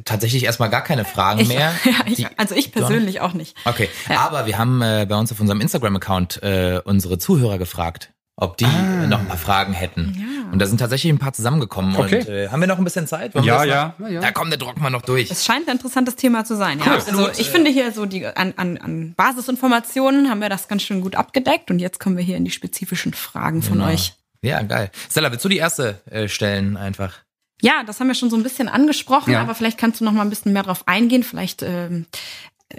tatsächlich 0.05 0.43
erstmal 0.43 0.69
gar 0.69 0.83
keine 0.83 1.05
Fragen 1.05 1.39
Ich, 1.41 1.47
mehr. 1.47 1.73
ja, 1.85 1.91
ich, 2.05 2.27
also 2.39 2.55
ich 2.55 2.71
persönlich 2.71 3.21
auch 3.21 3.33
nicht. 3.33 3.55
Okay, 3.65 3.89
aber 4.09 4.45
wir 4.45 4.57
haben 4.57 4.81
äh, 4.81 5.05
bei 5.07 5.15
uns 5.15 5.31
auf 5.31 5.39
unserem 5.39 5.61
Instagram-Account 5.61 6.41
äh, 6.43 6.81
unsere 6.83 7.17
Zuhörer 7.17 7.57
gefragt, 7.57 8.11
ob 8.35 8.57
die 8.57 8.65
Ah. 8.65 9.03
äh, 9.03 9.07
noch 9.07 9.19
ein 9.19 9.27
paar 9.27 9.37
Fragen 9.37 9.73
hätten. 9.73 10.49
Und 10.51 10.59
da 10.59 10.65
sind 10.67 10.77
tatsächlich 10.79 11.11
ein 11.11 11.17
paar 11.19 11.33
zusammengekommen. 11.33 11.95
Okay. 11.95 12.19
Und 12.19 12.29
äh, 12.29 12.49
haben 12.49 12.59
wir 12.61 12.67
noch 12.67 12.77
ein 12.77 12.83
bisschen 12.83 13.07
Zeit? 13.07 13.33
Ja, 13.35 13.63
ja. 13.63 13.95
Ja, 13.99 14.07
ja. 14.07 14.21
Da 14.21 14.31
kommt 14.31 14.51
der 14.51 14.59
Druck 14.59 14.79
mal 14.79 14.89
noch 14.89 15.01
durch. 15.01 15.29
Es 15.31 15.45
scheint 15.45 15.67
ein 15.67 15.73
interessantes 15.75 16.15
Thema 16.15 16.45
zu 16.45 16.55
sein. 16.55 16.79
Ja. 16.85 16.93
Also 16.93 17.29
ich 17.37 17.49
finde 17.49 17.71
hier 17.71 17.91
so 17.91 18.05
die 18.05 18.25
an, 18.25 18.53
an, 18.57 18.77
an 18.77 19.13
Basisinformationen 19.15 20.29
haben 20.29 20.41
wir 20.41 20.49
das 20.49 20.67
ganz 20.67 20.83
schön 20.83 21.01
gut 21.01 21.15
abgedeckt 21.15 21.69
und 21.71 21.79
jetzt 21.79 21.99
kommen 21.99 22.17
wir 22.17 22.23
hier 22.23 22.37
in 22.37 22.45
die 22.45 22.51
spezifischen 22.51 23.13
Fragen 23.13 23.61
von 23.61 23.79
Genau. 23.79 23.89
euch. 23.91 24.13
Ja, 24.41 24.61
geil. 24.61 24.91
Stella, 25.09 25.31
willst 25.31 25.45
du 25.45 25.49
die 25.49 25.57
erste 25.57 26.01
äh, 26.11 26.27
stellen 26.27 26.75
einfach? 26.77 27.13
Ja, 27.63 27.83
das 27.85 27.99
haben 28.01 28.07
wir 28.07 28.13
schon 28.15 28.29
so 28.29 28.35
ein 28.35 28.43
bisschen 28.43 28.67
angesprochen, 28.67 29.31
Ja. 29.31 29.41
aber 29.41 29.55
vielleicht 29.55 29.77
kannst 29.77 30.01
du 30.01 30.03
noch 30.05 30.11
mal 30.11 30.21
ein 30.23 30.29
bisschen 30.29 30.51
mehr 30.51 30.63
drauf 30.63 30.83
eingehen. 30.85 31.23
Vielleicht, 31.23 31.63
ähm, 31.63 32.05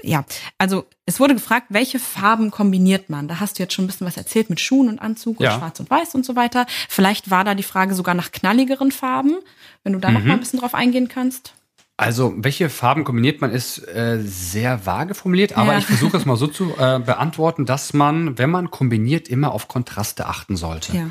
ja, 0.03 0.25
also 0.59 0.85
es 1.07 1.21
wurde 1.21 1.33
gefragt, 1.35 1.69
welche 1.71 1.99
Farben 1.99 2.51
kombiniert 2.51 3.09
man? 3.09 3.27
Da 3.27 3.41
hast 3.41 3.59
du 3.59 3.63
jetzt 3.63 3.73
schon 3.73 3.85
ein 3.85 3.89
bisschen 3.89 4.07
was 4.07 4.19
erzählt 4.19 4.51
mit 4.51 4.61
Schuhen 4.61 4.89
und 4.89 4.99
Anzug 4.99 5.41
und 5.41 5.45
Ja. 5.47 5.57
Schwarz 5.57 5.81
und 5.81 5.89
Weiß 5.89 6.15
und 6.15 6.27
so 6.27 6.37
weiter. 6.37 6.67
Vielleicht 6.91 7.31
war 7.31 7.45
da 7.45 7.55
die 7.55 7.63
Frage 7.63 7.95
sogar 7.95 8.15
nach 8.15 8.31
knalligeren 8.31 8.93
Farben, 8.93 9.37
wenn 9.85 9.95
du 9.95 9.99
da 10.01 10.11
noch 10.11 10.21
Mhm. 10.21 10.27
mal 10.29 10.35
ein 10.35 10.41
bisschen 10.41 10.61
drauf 10.61 10.75
eingehen 10.75 11.09
kannst. 11.09 11.55
Also, 11.97 12.35
welche 12.37 12.69
Farben 12.69 13.05
kombiniert 13.05 13.41
man, 13.41 13.53
ist 13.53 13.79
äh, 13.89 14.19
sehr 14.23 14.85
vage 14.85 15.15
formuliert, 15.15 15.57
aber 15.57 15.73
Ja. 15.73 15.79
ich 15.79 15.87
versuche 15.87 16.17
es 16.19 16.27
mal 16.27 16.37
so 16.37 16.49
zu 16.49 16.75
äh, 16.77 16.99
beantworten, 16.99 17.65
dass 17.65 17.95
man, 17.95 18.37
wenn 18.37 18.51
man 18.51 18.71
kombiniert, 18.71 19.29
immer 19.29 19.53
auf 19.53 19.69
Kontraste 19.69 20.27
achten 20.27 20.57
sollte. 20.57 20.95
Ja. 20.95 21.07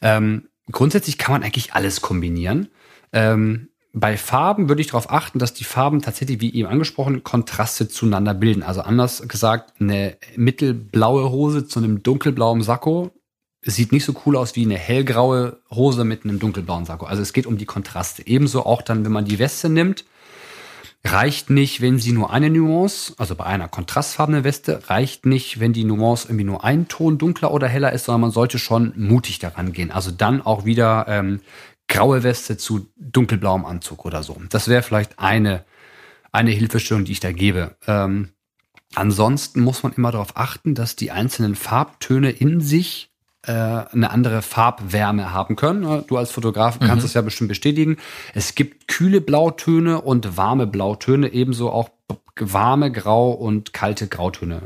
Ähm, 0.00 0.48
grundsätzlich 0.70 1.18
kann 1.18 1.32
man 1.32 1.42
eigentlich 1.42 1.74
alles 1.74 2.00
kombinieren. 2.00 2.68
Ähm, 3.12 3.68
bei 3.92 4.16
Farben 4.16 4.68
würde 4.68 4.80
ich 4.80 4.88
darauf 4.88 5.10
achten, 5.10 5.38
dass 5.38 5.54
die 5.54 5.64
Farben 5.64 6.02
tatsächlich, 6.02 6.40
wie 6.40 6.54
eben 6.54 6.68
angesprochen, 6.68 7.24
Kontraste 7.24 7.88
zueinander 7.88 8.34
bilden. 8.34 8.62
Also 8.62 8.82
anders 8.82 9.26
gesagt, 9.26 9.80
eine 9.80 10.16
mittelblaue 10.36 11.30
Hose 11.30 11.66
zu 11.66 11.78
einem 11.78 12.02
dunkelblauen 12.02 12.62
Sakko 12.62 13.10
sieht 13.62 13.92
nicht 13.92 14.04
so 14.04 14.14
cool 14.24 14.36
aus 14.36 14.56
wie 14.56 14.64
eine 14.64 14.76
hellgraue 14.76 15.60
Hose 15.70 16.04
mit 16.04 16.24
einem 16.24 16.38
dunkelblauen 16.38 16.84
Sakko. 16.84 17.06
Also 17.06 17.22
es 17.22 17.32
geht 17.32 17.46
um 17.46 17.58
die 17.58 17.66
Kontraste. 17.66 18.26
Ebenso 18.26 18.64
auch 18.64 18.82
dann, 18.82 19.04
wenn 19.04 19.12
man 19.12 19.24
die 19.24 19.38
Weste 19.38 19.68
nimmt, 19.68 20.04
reicht 21.04 21.50
nicht, 21.50 21.80
wenn 21.80 21.98
sie 21.98 22.12
nur 22.12 22.32
eine 22.32 22.50
Nuance, 22.50 23.14
also 23.18 23.34
bei 23.34 23.44
einer 23.44 23.68
kontrastfarbenen 23.68 24.44
Weste, 24.44 24.88
reicht 24.88 25.26
nicht, 25.26 25.60
wenn 25.60 25.72
die 25.72 25.84
Nuance 25.84 26.28
irgendwie 26.28 26.44
nur 26.44 26.64
ein 26.64 26.88
Ton 26.88 27.18
dunkler 27.18 27.52
oder 27.52 27.68
heller 27.68 27.92
ist, 27.92 28.04
sondern 28.04 28.22
man 28.22 28.30
sollte 28.30 28.58
schon 28.58 28.92
mutig 28.96 29.38
daran 29.38 29.72
gehen. 29.72 29.90
Also 29.90 30.10
dann 30.10 30.42
auch 30.42 30.64
wieder 30.64 31.06
ähm, 31.08 31.40
graue 31.88 32.22
Weste 32.22 32.56
zu 32.56 32.88
dunkelblauem 32.96 33.64
Anzug 33.64 34.04
oder 34.04 34.22
so. 34.22 34.40
Das 34.50 34.68
wäre 34.68 34.82
vielleicht 34.82 35.18
eine, 35.18 35.64
eine 36.32 36.50
Hilfestellung, 36.50 37.04
die 37.04 37.12
ich 37.12 37.20
da 37.20 37.32
gebe. 37.32 37.76
Ähm, 37.86 38.28
ansonsten 38.94 39.60
muss 39.60 39.82
man 39.82 39.92
immer 39.92 40.12
darauf 40.12 40.36
achten, 40.36 40.74
dass 40.74 40.96
die 40.96 41.10
einzelnen 41.10 41.54
Farbtöne 41.54 42.30
in 42.30 42.60
sich 42.60 43.10
äh, 43.42 43.52
eine 43.52 44.10
andere 44.10 44.42
Farbwärme 44.42 45.32
haben 45.32 45.56
können. 45.56 46.04
Du 46.06 46.16
als 46.16 46.30
Fotograf 46.30 46.78
kannst 46.80 47.04
es 47.04 47.14
ja 47.14 47.22
bestimmt 47.22 47.48
bestätigen. 47.48 47.96
Es 48.34 48.54
gibt 48.54 48.88
kühle 48.88 49.20
Blautöne 49.20 50.00
und 50.00 50.36
warme 50.36 50.66
Blautöne, 50.66 51.32
ebenso 51.32 51.70
auch 51.70 51.90
warme 52.38 52.92
Grau- 52.92 53.32
und 53.32 53.72
kalte 53.72 54.06
Grautöne. 54.06 54.62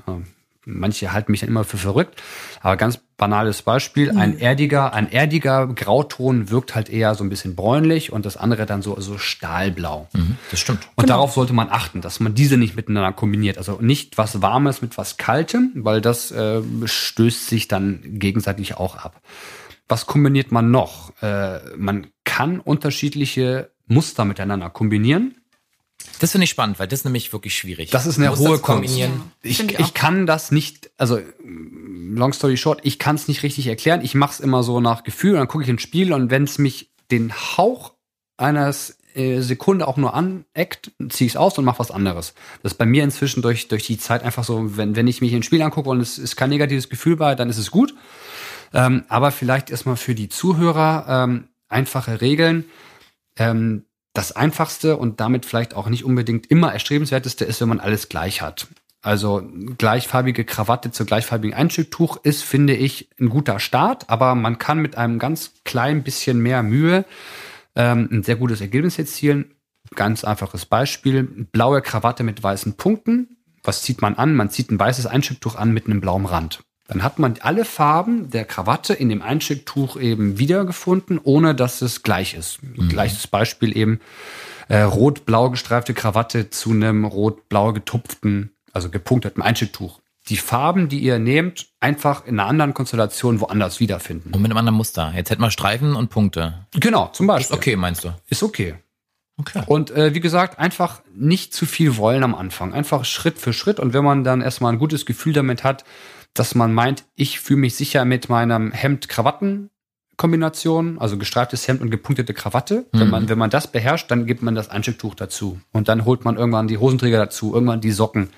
Manche 0.65 1.13
halten 1.13 1.33
mich 1.33 1.41
dann 1.41 1.49
immer 1.49 1.65
für 1.65 1.77
verrückt, 1.77 2.23
aber 2.61 2.77
ganz 2.77 3.01
banales 3.17 3.63
Beispiel. 3.63 4.17
Ein 4.17 4.39
erdiger, 4.39 4.95
ein 4.95 5.11
erdiger 5.11 5.67
Grauton 5.67 6.51
wirkt 6.51 6.75
halt 6.75 6.89
eher 6.89 7.15
so 7.15 7.25
ein 7.25 7.29
bisschen 7.31 7.55
bräunlich 7.57 8.13
und 8.13 8.27
das 8.27 8.37
andere 8.37 8.67
dann 8.67 8.83
so, 8.83 8.99
so 9.01 9.19
stahlblau. 9.19 10.09
Mhm, 10.13 10.37
das 10.51 10.61
stimmt. 10.61 10.89
Und 10.95 11.11
darauf 11.11 11.33
sollte 11.33 11.53
man 11.53 11.69
achten, 11.69 12.01
dass 12.01 12.21
man 12.21 12.35
diese 12.35 12.57
nicht 12.57 12.77
miteinander 12.77 13.13
kombiniert. 13.13 13.59
Also 13.59 13.79
nicht 13.81 14.19
was 14.19 14.43
Warmes 14.43 14.83
mit 14.83 14.99
was 14.99 15.17
Kaltem, 15.17 15.73
weil 15.77 16.01
das 16.01 16.31
äh, 16.31 16.63
stößt 16.85 17.49
sich 17.49 17.69
dann 17.69 18.01
gegenseitig 18.05 18.77
auch 18.77 18.97
ab. 18.97 19.21
Was 19.89 20.07
kombiniert 20.07 20.53
man 20.53 20.71
noch? 20.71 21.13
Äh, 21.23 21.61
man 21.77 22.07
kann 22.25 22.61
unterschiedliche 22.61 23.71
Muster 23.87 24.25
miteinander 24.25 24.71
kombinieren. 24.71 25.37
Das 26.19 26.33
finde 26.33 26.45
ich 26.45 26.51
spannend, 26.51 26.79
weil 26.79 26.89
das 26.89 27.01
ist 27.01 27.05
nämlich 27.05 27.33
wirklich 27.33 27.57
schwierig. 27.57 27.91
Das 27.91 28.07
ist 28.07 28.19
eine 28.19 28.37
hohe. 28.37 28.59
Kunst. 28.59 28.99
Ich, 29.43 29.61
ich 29.61 29.95
kann 29.95 30.27
das 30.27 30.53
nicht, 30.53 30.91
also 30.97 31.19
long 31.45 32.33
story 32.33 32.57
short, 32.57 32.81
ich 32.83 32.99
kann 32.99 33.17
es 33.17 33.29
nicht 33.29 33.43
richtig 33.43 33.67
erklären. 33.67 34.03
Ich 34.03 34.15
mache 34.15 34.33
es 34.33 34.41
immer 34.41 34.63
so 34.63 34.81
nach 34.81 35.03
Gefühl 35.03 35.33
und 35.33 35.39
dann 35.39 35.49
gucke 35.49 35.65
ich 35.65 35.71
ins 35.71 35.83
Spiel 35.83 36.13
und 36.13 36.31
wenn 36.31 36.45
es 36.45 36.59
mich 36.59 36.91
den 37.11 37.33
Hauch 37.33 37.93
eines 38.37 38.99
äh, 39.15 39.41
Sekunde 39.41 39.87
auch 39.87 39.97
nur 39.97 40.15
aneckt, 40.15 40.93
ziehe 41.11 41.27
ich 41.27 41.33
es 41.33 41.37
aus 41.37 41.59
und 41.59 41.65
mache 41.65 41.79
was 41.79 41.91
anderes. 41.91 42.35
Das 42.63 42.73
ist 42.73 42.79
bei 42.79 42.87
mir 42.87 43.05
inzwischen 43.05 43.43
durch, 43.43 43.69
durch 43.69 43.87
die 43.87 43.99
Zeit 43.99 44.23
einfach 44.23 44.45
so, 44.45 44.77
wenn, 44.77 44.97
wenn 44.97 45.07
ich 45.07 45.21
mich 45.21 45.33
ins 45.33 45.47
Spiel 45.47 45.63
angucke 45.63 45.91
und 45.91 46.01
es 46.01 46.19
ist 46.19 46.37
kein 46.37 46.51
negatives 46.51 46.89
Gefühl 46.89 47.17
bei, 47.17 47.35
dann 47.35 47.51
ist 47.51 47.59
es 47.59 47.71
gut. 47.71 47.95
Ähm, 48.73 49.05
aber 49.09 49.31
vielleicht 49.31 49.71
erstmal 49.71 49.97
für 49.97 50.15
die 50.15 50.29
Zuhörer 50.29 51.07
ähm, 51.09 51.49
einfache 51.69 52.21
Regeln. 52.21 52.65
Ähm, 53.37 53.85
das 54.13 54.33
einfachste 54.33 54.97
und 54.97 55.21
damit 55.21 55.47
vielleicht 55.47 55.75
auch 55.75 55.89
nicht 55.89 56.05
unbedingt 56.05 56.51
immer 56.51 56.73
erstrebenswerteste 56.73 57.45
ist, 57.45 57.61
wenn 57.61 57.69
man 57.69 57.81
alles 57.81 58.09
gleich 58.09 58.43
hat. 58.43 58.69
Also 59.01 59.43
gleichfarbige 59.79 60.45
Krawatte 60.45 60.93
zu 60.93 61.05
gleichfarbigen 61.05 61.57
Einstücktuch 61.57 62.19
ist, 62.23 62.45
finde 62.45 62.77
ich, 62.77 63.11
ein 63.19 63.31
guter 63.31 63.59
Start, 63.59 64.09
aber 64.09 64.37
man 64.37 64.59
kann 64.59 64.79
mit 64.79 64.97
einem 64.97 65.19
ganz 65.19 65.55
klein 65.65 66.05
bisschen 66.05 66.41
mehr 66.41 66.63
Mühe 66.63 67.05
ähm, 67.75 68.09
ein 68.13 68.23
sehr 68.23 68.37
gutes 68.37 68.61
Ergebnis 68.61 68.99
erzielen. 68.99 69.57
Ganz 69.97 70.23
einfaches 70.23 70.67
Beispiel. 70.67 71.25
Blaue 71.25 71.83
Krawatte 71.83 72.23
mit 72.23 72.43
weißen 72.43 72.75
Punkten. 72.75 73.37
Was 73.65 73.83
zieht 73.83 74.03
man 74.03 74.15
an? 74.15 74.35
Man 74.35 74.51
zieht 74.51 74.71
ein 74.71 74.79
weißes 74.79 75.07
Einstücktuch 75.07 75.57
an 75.57 75.73
mit 75.73 75.87
einem 75.87 76.01
blauen 76.01 76.27
Rand. 76.27 76.63
Dann 76.93 77.03
hat 77.03 77.19
man 77.19 77.35
alle 77.41 77.65
Farben 77.65 78.31
der 78.31 78.45
Krawatte 78.45 78.95
in 78.95 79.09
dem 79.09 79.23
Einstücktuch 79.23 79.97
eben 79.97 80.39
wiedergefunden, 80.39 81.21
ohne 81.23 81.55
dass 81.55 81.83
es 81.83 82.03
gleich 82.03 82.35
ist. 82.35 82.59
Gleiches 82.89 83.27
Beispiel 83.27 83.77
eben 83.77 84.01
äh, 84.69 84.83
rot-blau 84.83 85.51
gestreifte 85.51 85.95
Krawatte 85.95 86.51
zu 86.51 86.71
einem 86.71 87.05
rot-blau 87.05 87.73
getupften 87.73 88.53
also 88.73 88.89
gepunkteten 88.89 89.43
Einsticktuch, 89.43 90.01
die 90.29 90.37
Farben, 90.37 90.89
die 90.89 91.01
ihr 91.01 91.19
nehmt, 91.19 91.67
einfach 91.81 92.27
in 92.27 92.39
einer 92.39 92.49
anderen 92.49 92.75
Konstellation 92.75 93.41
woanders 93.41 93.81
wiederfinden. 93.81 94.33
Und 94.33 94.43
mit 94.43 94.51
einem 94.51 94.59
anderen 94.59 94.77
Muster. 94.77 95.13
Jetzt 95.15 95.31
hätten 95.31 95.43
wir 95.43 95.51
Streifen 95.51 95.95
und 95.95 96.11
Punkte. 96.11 96.67
Genau, 96.73 97.09
zum 97.09 97.27
Beispiel. 97.27 97.55
Ist 97.55 97.59
okay, 97.59 97.77
meinst 97.77 98.05
du? 98.05 98.15
Ist 98.29 98.43
okay. 98.43 98.75
Okay. 99.39 99.63
Und 99.67 99.91
äh, 99.91 100.15
wie 100.15 100.21
gesagt, 100.21 100.59
einfach 100.59 101.03
nicht 101.15 101.55
zu 101.55 101.67
viel 101.67 101.97
wollen 101.97 102.23
am 102.23 102.35
Anfang. 102.35 102.73
Einfach 102.73 103.05
Schritt 103.05 103.39
für 103.39 103.53
Schritt. 103.53 103.81
Und 103.81 103.95
wenn 103.95 104.05
man 104.05 104.25
dann 104.25 104.43
erstmal 104.43 104.73
ein 104.73 104.79
gutes 104.79 105.07
Gefühl 105.07 105.33
damit 105.33 105.65
hat, 105.65 105.85
dass 106.35 106.55
man 106.55 106.73
meint, 106.73 107.05
ich 107.15 107.41
fühle 107.41 107.61
mich 107.61 107.75
sicher 107.75 108.05
mit 108.05 108.29
meinem 108.29 108.73
Hemd-Krawatten-Kombination, 108.73 110.99
also 110.99 111.19
gestreiftes 111.19 111.69
Hemd 111.69 111.83
und 111.83 111.91
gepunktete 111.91 112.35
Krawatte. 112.35 112.87
Wenn, 112.93 113.11
man, 113.11 113.29
wenn 113.29 113.39
man 113.39 113.51
das 113.51 113.67
beherrscht, 113.67 114.11
dann 114.11 114.27
gibt 114.27 114.43
man 114.43 114.55
das 114.55 114.71
Einstecktuch 114.71 115.15
dazu. 115.15 115.61
Und 115.73 115.89
dann 115.89 116.05
holt 116.05 116.25
man 116.25 116.37
irgendwann 116.37 116.69
die 116.69 116.79
Hosenträger 116.79 117.19
dazu, 117.19 117.55
irgendwann 117.55 117.81
die 117.81 117.93
Socken. 117.93 118.31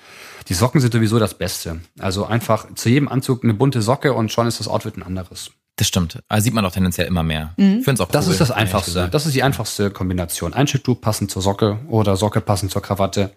Die 0.49 0.53
Socken 0.53 0.81
sind 0.81 0.93
sowieso 0.93 1.19
das 1.19 1.35
Beste. 1.35 1.79
Also 1.99 2.25
einfach 2.25 2.67
zu 2.75 2.89
jedem 2.89 3.07
Anzug 3.07 3.43
eine 3.43 3.53
bunte 3.53 3.81
Socke 3.81 4.13
und 4.13 4.31
schon 4.31 4.47
ist 4.47 4.59
das 4.59 4.67
Outfit 4.67 4.97
ein 4.97 5.03
anderes. 5.03 5.51
Das 5.77 5.87
stimmt. 5.87 6.21
Also 6.29 6.45
sieht 6.45 6.53
man 6.53 6.63
doch 6.63 6.71
tendenziell 6.71 7.07
immer 7.07 7.23
mehr. 7.23 7.53
Ich 7.57 7.65
finde 7.65 7.93
es 7.93 8.01
auch 8.01 8.09
Das 8.09 8.27
cool, 8.27 8.33
ist 8.33 8.41
das 8.41 8.51
Einfachste. 8.51 9.09
Das 9.11 9.25
ist 9.25 9.35
die 9.35 9.43
einfachste 9.43 9.91
Kombination. 9.91 10.53
Einstecktuch 10.53 11.01
passend 11.01 11.31
zur 11.31 11.41
Socke 11.41 11.79
oder 11.87 12.15
Socke 12.15 12.41
passend 12.41 12.71
zur 12.71 12.81
Krawatte. 12.81 13.31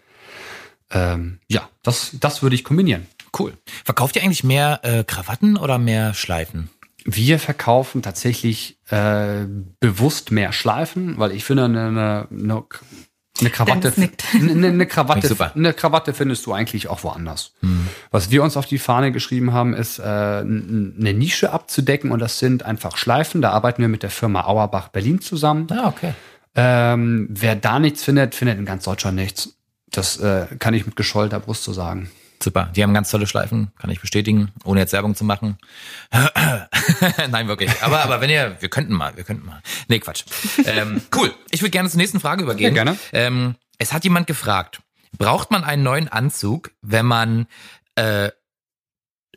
Ähm, 0.90 1.40
ja, 1.48 1.68
das, 1.82 2.12
das 2.20 2.42
würde 2.42 2.54
ich 2.54 2.64
kombinieren. 2.64 3.06
Cool. 3.36 3.54
Verkauft 3.84 4.16
ihr 4.16 4.22
eigentlich 4.22 4.44
mehr 4.44 4.80
äh, 4.82 5.04
Krawatten 5.04 5.56
oder 5.56 5.78
mehr 5.78 6.14
Schleifen? 6.14 6.70
Wir 7.04 7.38
verkaufen 7.38 8.02
tatsächlich 8.02 8.78
äh, 8.90 9.44
bewusst 9.80 10.30
mehr 10.30 10.52
Schleifen, 10.52 11.18
weil 11.18 11.32
ich 11.32 11.44
finde, 11.44 11.64
eine, 11.64 11.86
eine, 11.86 12.28
eine, 12.30 12.64
eine 13.40 13.50
Krawatte, 13.50 13.92
eine, 14.34 14.66
eine, 14.66 14.86
Krawatte, 14.86 15.52
eine 15.54 15.72
Krawatte 15.72 16.12
findest 16.12 16.44
du 16.44 16.52
eigentlich 16.52 16.88
auch 16.88 17.04
woanders. 17.04 17.54
Was 18.10 18.30
wir 18.30 18.42
uns 18.42 18.56
auf 18.56 18.66
die 18.66 18.78
Fahne 18.78 19.12
geschrieben 19.12 19.52
haben, 19.52 19.74
ist 19.74 20.00
äh, 20.00 20.02
eine 20.02 21.14
Nische 21.14 21.52
abzudecken 21.52 22.10
und 22.10 22.18
das 22.18 22.38
sind 22.40 22.64
einfach 22.64 22.96
Schleifen. 22.96 23.40
Da 23.40 23.52
arbeiten 23.52 23.80
wir 23.80 23.88
mit 23.88 24.02
der 24.02 24.10
Firma 24.10 24.44
Auerbach 24.44 24.88
Berlin 24.88 25.20
zusammen. 25.20 25.66
Ah, 25.70 25.88
okay. 25.88 26.14
Ähm, 26.56 27.28
wer 27.30 27.54
da 27.54 27.78
nichts 27.78 28.02
findet, 28.02 28.34
findet 28.34 28.58
in 28.58 28.64
ganz 28.64 28.84
Deutschland 28.84 29.16
nichts. 29.16 29.56
Das 29.90 30.18
äh, 30.18 30.46
kann 30.58 30.74
ich 30.74 30.84
mit 30.84 30.96
gescholter 30.96 31.40
Brust 31.40 31.64
so 31.64 31.72
sagen. 31.72 32.10
Super. 32.42 32.70
Die 32.74 32.82
haben 32.82 32.94
ganz 32.94 33.10
tolle 33.10 33.26
Schleifen, 33.26 33.72
kann 33.78 33.90
ich 33.90 34.00
bestätigen, 34.00 34.52
ohne 34.64 34.80
jetzt 34.80 34.92
Werbung 34.92 35.14
zu 35.14 35.24
machen. 35.24 35.58
Nein, 37.30 37.48
wirklich. 37.48 37.70
Aber, 37.82 38.02
aber 38.02 38.20
wenn 38.20 38.30
ihr, 38.30 38.56
wir 38.60 38.68
könnten 38.68 38.94
mal, 38.94 39.16
wir 39.16 39.24
könnten 39.24 39.46
mal. 39.46 39.60
Nee, 39.88 39.98
Quatsch. 39.98 40.24
Ähm, 40.64 41.02
cool. 41.16 41.34
Ich 41.50 41.62
würde 41.62 41.70
gerne 41.70 41.88
zur 41.88 41.98
nächsten 41.98 42.20
Frage 42.20 42.44
übergehen. 42.44 42.74
Ja, 42.74 42.84
gerne. 42.84 42.98
Ähm, 43.12 43.56
es 43.78 43.92
hat 43.92 44.04
jemand 44.04 44.26
gefragt, 44.26 44.80
braucht 45.16 45.50
man 45.50 45.64
einen 45.64 45.82
neuen 45.82 46.08
Anzug, 46.08 46.70
wenn 46.80 47.06
man 47.06 47.46
äh, 47.96 48.30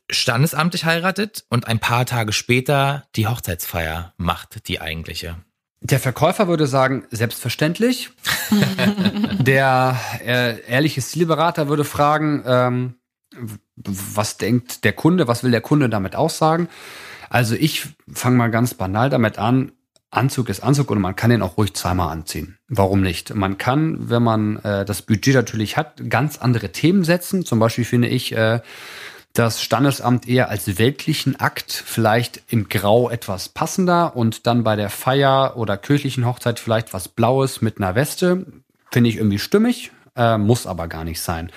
standesamtlich 0.09 0.85
heiratet 0.85 1.45
und 1.49 1.67
ein 1.67 1.79
paar 1.79 2.05
Tage 2.05 2.33
später 2.33 3.07
die 3.15 3.27
Hochzeitsfeier 3.27 4.13
macht, 4.17 4.67
die 4.67 4.79
eigentliche? 4.79 5.37
Der 5.81 5.99
Verkäufer 5.99 6.47
würde 6.47 6.67
sagen, 6.67 7.05
selbstverständlich. 7.09 8.11
der 9.39 9.99
äh, 10.23 10.61
ehrliche 10.69 11.01
Stilberater 11.01 11.67
würde 11.67 11.83
fragen, 11.83 12.43
ähm, 12.45 12.95
was 13.75 14.37
denkt 14.37 14.83
der 14.83 14.93
Kunde, 14.93 15.27
was 15.27 15.43
will 15.43 15.51
der 15.51 15.61
Kunde 15.61 15.89
damit 15.89 16.15
aussagen? 16.15 16.69
Also 17.29 17.55
ich 17.55 17.87
fange 18.13 18.37
mal 18.37 18.51
ganz 18.51 18.75
banal 18.75 19.09
damit 19.09 19.39
an. 19.39 19.71
Anzug 20.11 20.49
ist 20.49 20.61
Anzug 20.61 20.91
und 20.91 20.99
man 20.99 21.15
kann 21.15 21.29
den 21.29 21.41
auch 21.41 21.57
ruhig 21.57 21.73
zweimal 21.73 22.09
anziehen. 22.09 22.57
Warum 22.67 23.01
nicht? 23.01 23.33
Man 23.33 23.57
kann, 23.57 24.09
wenn 24.09 24.21
man 24.21 24.57
äh, 24.57 24.83
das 24.83 25.01
Budget 25.01 25.35
natürlich 25.35 25.77
hat, 25.77 26.09
ganz 26.09 26.37
andere 26.37 26.73
Themen 26.73 27.05
setzen. 27.05 27.45
Zum 27.45 27.59
Beispiel 27.59 27.85
finde 27.85 28.09
ich 28.09 28.33
äh, 28.33 28.59
das 29.33 29.61
Standesamt 29.61 30.27
eher 30.27 30.49
als 30.49 30.77
weltlichen 30.77 31.39
Akt 31.39 31.71
vielleicht 31.71 32.43
in 32.47 32.67
Grau 32.67 33.09
etwas 33.09 33.49
passender 33.49 34.15
und 34.15 34.45
dann 34.45 34.63
bei 34.63 34.75
der 34.75 34.89
Feier 34.89 35.53
oder 35.55 35.77
kirchlichen 35.77 36.25
Hochzeit 36.25 36.59
vielleicht 36.59 36.93
was 36.93 37.07
Blaues 37.07 37.61
mit 37.61 37.77
einer 37.77 37.95
Weste. 37.95 38.45
Finde 38.91 39.09
ich 39.09 39.17
irgendwie 39.17 39.39
stimmig, 39.39 39.91
äh, 40.15 40.37
muss 40.37 40.67
aber 40.67 40.87
gar 40.87 41.05
nicht 41.05 41.21
sein. 41.21 41.51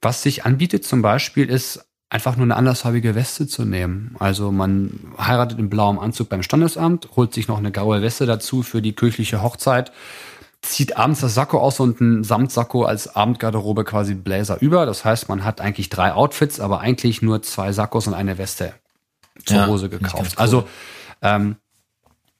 Was 0.00 0.22
sich 0.22 0.44
anbietet 0.44 0.84
zum 0.84 1.02
Beispiel 1.02 1.48
ist 1.48 1.84
einfach 2.08 2.36
nur 2.36 2.44
eine 2.44 2.56
andersfarbige 2.56 3.14
Weste 3.14 3.46
zu 3.46 3.64
nehmen. 3.64 4.16
Also 4.18 4.52
man 4.52 5.00
heiratet 5.18 5.58
in 5.58 5.70
blauem 5.70 5.98
Anzug 5.98 6.28
beim 6.28 6.42
Standesamt, 6.42 7.08
holt 7.16 7.32
sich 7.32 7.48
noch 7.48 7.58
eine 7.58 7.72
graue 7.72 8.02
Weste 8.02 8.26
dazu 8.26 8.62
für 8.62 8.82
die 8.82 8.92
kirchliche 8.92 9.42
Hochzeit, 9.42 9.92
zieht 10.62 10.96
abends 10.96 11.20
das 11.20 11.34
Sakko 11.34 11.58
aus 11.58 11.80
und 11.80 12.00
ein 12.00 12.24
Samtsakko 12.24 12.84
als 12.84 13.14
Abendgarderobe 13.14 13.84
quasi 13.84 14.14
Blazer 14.14 14.60
über. 14.60 14.86
Das 14.86 15.04
heißt, 15.04 15.28
man 15.28 15.44
hat 15.44 15.60
eigentlich 15.60 15.90
drei 15.90 16.12
Outfits, 16.12 16.60
aber 16.60 16.80
eigentlich 16.80 17.20
nur 17.20 17.42
zwei 17.42 17.72
Sakkos 17.72 18.06
und 18.06 18.14
eine 18.14 18.38
Weste 18.38 18.72
zur 19.44 19.56
Ja, 19.56 19.66
Hose 19.66 19.88
gekauft. 19.88 20.34
cool. 20.36 20.42
Also 20.42 20.68
ähm, 21.20 21.56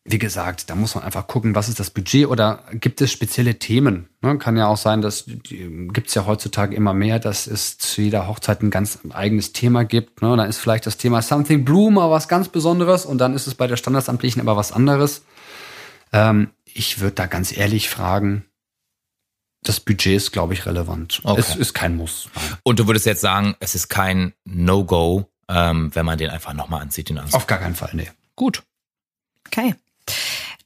wie 0.04 0.18
gesagt, 0.18 0.68
da 0.68 0.74
muss 0.74 0.96
man 0.96 1.04
einfach 1.04 1.28
gucken, 1.28 1.54
was 1.54 1.68
ist 1.68 1.78
das 1.78 1.90
Budget 1.90 2.26
oder 2.26 2.64
gibt 2.72 3.00
es 3.00 3.12
spezielle 3.12 3.60
Themen? 3.60 4.08
Ne, 4.20 4.36
kann 4.36 4.56
ja 4.56 4.66
auch 4.66 4.76
sein, 4.76 5.00
dass 5.00 5.24
gibt 5.26 6.08
es 6.08 6.14
ja 6.14 6.26
heutzutage 6.26 6.74
immer 6.74 6.92
mehr, 6.92 7.20
dass 7.20 7.46
es 7.46 7.78
zu 7.78 8.02
jeder 8.02 8.26
Hochzeit 8.26 8.62
ein 8.62 8.70
ganz 8.70 8.98
eigenes 9.10 9.52
Thema 9.52 9.84
gibt. 9.84 10.20
Ne? 10.22 10.36
Dann 10.36 10.48
ist 10.48 10.58
vielleicht 10.58 10.86
das 10.86 10.96
Thema 10.96 11.22
Something 11.22 11.64
Blue 11.64 11.92
mal 11.92 12.10
was 12.10 12.26
ganz 12.26 12.48
Besonderes 12.48 13.06
und 13.06 13.18
dann 13.18 13.34
ist 13.34 13.46
es 13.46 13.54
bei 13.54 13.68
der 13.68 13.76
Standesamtlichen 13.76 14.40
aber 14.42 14.56
was 14.56 14.72
anderes. 14.72 15.22
Ähm, 16.12 16.50
ich 16.74 17.00
würde 17.00 17.14
da 17.14 17.26
ganz 17.26 17.56
ehrlich 17.56 17.88
fragen, 17.88 18.44
das 19.62 19.80
Budget 19.80 20.16
ist, 20.16 20.32
glaube 20.32 20.54
ich, 20.54 20.66
relevant. 20.66 21.20
Okay. 21.22 21.40
Es 21.40 21.54
ist 21.54 21.72
kein 21.72 21.96
Muss. 21.96 22.28
Nein. 22.34 22.56
Und 22.64 22.78
du 22.78 22.86
würdest 22.86 23.06
jetzt 23.06 23.20
sagen, 23.20 23.54
es 23.60 23.74
ist 23.74 23.88
kein 23.88 24.34
No-Go, 24.44 25.30
ähm, 25.48 25.94
wenn 25.94 26.04
man 26.04 26.18
den 26.18 26.30
einfach 26.30 26.52
nochmal 26.52 26.82
anzieht, 26.82 27.08
den 27.08 27.18
Anzug. 27.18 27.36
Auf 27.36 27.46
gar 27.46 27.58
keinen 27.58 27.76
Fall, 27.76 27.90
nee. 27.92 28.10
Gut. 28.34 28.64
Okay. 29.46 29.74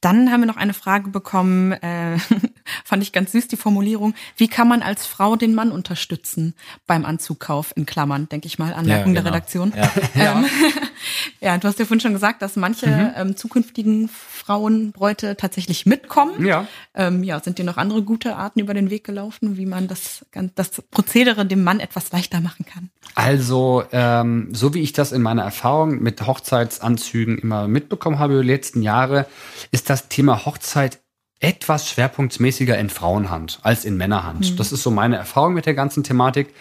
Dann 0.01 0.31
haben 0.31 0.41
wir 0.41 0.47
noch 0.47 0.57
eine 0.57 0.73
Frage 0.73 1.09
bekommen, 1.09 1.73
äh, 1.73 2.17
fand 2.83 3.03
ich 3.03 3.11
ganz 3.11 3.31
süß, 3.31 3.47
die 3.47 3.57
Formulierung. 3.57 4.13
Wie 4.35 4.47
kann 4.47 4.67
man 4.67 4.81
als 4.81 5.05
Frau 5.05 5.35
den 5.35 5.55
Mann 5.55 5.71
unterstützen 5.71 6.53
beim 6.85 7.05
Anzugkauf, 7.05 7.73
in 7.75 7.85
Klammern, 7.85 8.29
denke 8.29 8.47
ich 8.47 8.59
mal, 8.59 8.73
Anmerkung 8.73 9.13
Ja, 9.15 9.21
der 9.21 9.23
genau. 9.23 9.35
Redaktion. 9.35 9.73
Ja. 9.75 9.91
Ähm, 10.15 10.45
ja, 11.41 11.57
du 11.57 11.67
hast 11.67 11.77
ja 11.79 11.85
vorhin 11.85 11.99
schon 11.99 12.13
gesagt, 12.13 12.41
dass 12.41 12.55
manche 12.55 12.87
Mhm. 12.87 13.11
ähm, 13.15 13.37
zukünftigen 13.37 14.09
Frauenbräute 14.09 15.35
tatsächlich 15.37 15.85
mitkommen. 15.85 16.45
Ja. 16.45 16.67
Ähm, 16.95 17.23
ja, 17.23 17.39
sind 17.39 17.57
dir 17.59 17.65
noch 17.65 17.77
andere 17.77 18.01
gute 18.01 18.35
Arten 18.35 18.59
über 18.59 18.73
den 18.73 18.89
Weg 18.89 19.03
gelaufen, 19.03 19.57
wie 19.57 19.65
man 19.65 19.87
das, 19.87 20.25
das 20.55 20.71
Prozedere 20.89 21.45
dem 21.45 21.63
Mann 21.63 21.79
etwas 21.79 22.11
leichter 22.11 22.41
machen 22.41 22.65
kann? 22.65 22.89
Also, 23.15 23.83
ähm, 23.91 24.49
so 24.53 24.73
wie 24.73 24.81
ich 24.81 24.93
das 24.93 25.11
in 25.11 25.21
meiner 25.21 25.43
Erfahrung 25.43 26.01
mit 26.01 26.25
Hochzeitsanzügen 26.25 27.37
immer 27.37 27.67
mitbekommen 27.67 28.19
habe 28.19 28.33
über 28.33 28.43
die 28.43 28.49
letzten 28.49 28.81
Jahre, 28.81 29.27
ist 29.71 29.89
das 29.89 30.07
Thema 30.07 30.45
Hochzeit 30.45 30.99
etwas 31.39 31.87
schwerpunktmäßiger 31.89 32.77
in 32.79 32.89
Frauenhand 32.89 33.59
als 33.61 33.85
in 33.85 33.95
Männerhand. 33.95 34.59
Das 34.59 34.71
ist 34.71 34.81
so 34.81 34.89
meine 34.89 35.17
Erfahrung 35.17 35.53
mit 35.53 35.67
der 35.67 35.75
ganzen 35.75 36.03
Thematik. 36.03 36.53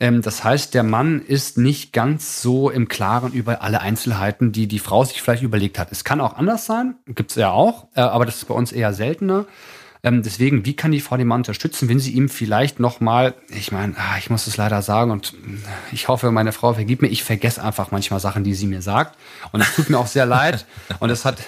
Ähm, 0.00 0.20
das 0.20 0.44
heißt, 0.44 0.74
der 0.74 0.82
Mann 0.82 1.22
ist 1.22 1.56
nicht 1.56 1.94
ganz 1.94 2.42
so 2.42 2.68
im 2.68 2.88
Klaren 2.88 3.32
über 3.32 3.62
alle 3.62 3.80
Einzelheiten, 3.80 4.52
die 4.52 4.66
die 4.66 4.80
Frau 4.80 5.04
sich 5.04 5.22
vielleicht 5.22 5.42
überlegt 5.42 5.78
hat. 5.78 5.92
Es 5.92 6.04
kann 6.04 6.20
auch 6.20 6.36
anders 6.36 6.66
sein, 6.66 6.96
gibt's 7.06 7.36
ja 7.36 7.50
auch, 7.50 7.86
äh, 7.94 8.00
aber 8.00 8.26
das 8.26 8.36
ist 8.36 8.48
bei 8.48 8.54
uns 8.54 8.70
eher 8.70 8.92
seltener. 8.92 9.46
Ähm, 10.02 10.22
deswegen, 10.22 10.64
wie 10.64 10.76
kann 10.76 10.92
die 10.92 11.00
Frau 11.00 11.16
den 11.16 11.26
Mann 11.26 11.40
unterstützen, 11.40 11.88
wenn 11.88 11.98
sie 11.98 12.12
ihm 12.12 12.28
vielleicht 12.28 12.78
noch 12.78 13.00
mal, 13.00 13.34
ich 13.48 13.72
meine, 13.72 13.94
ah, 13.96 14.16
ich 14.18 14.30
muss 14.30 14.46
es 14.46 14.56
leider 14.56 14.80
sagen 14.82 15.10
und 15.10 15.32
äh, 15.32 15.94
ich 15.94 16.08
hoffe, 16.08 16.30
meine 16.30 16.52
Frau 16.52 16.74
vergibt 16.74 17.02
mir, 17.02 17.08
ich 17.08 17.24
vergesse 17.24 17.62
einfach 17.62 17.90
manchmal 17.90 18.20
Sachen, 18.20 18.44
die 18.44 18.54
sie 18.54 18.66
mir 18.66 18.82
sagt 18.82 19.18
und 19.52 19.60
es 19.60 19.74
tut 19.74 19.90
mir 19.90 19.98
auch 19.98 20.06
sehr 20.06 20.26
leid 20.26 20.66
und 21.00 21.10
es 21.10 21.24
hat 21.24 21.38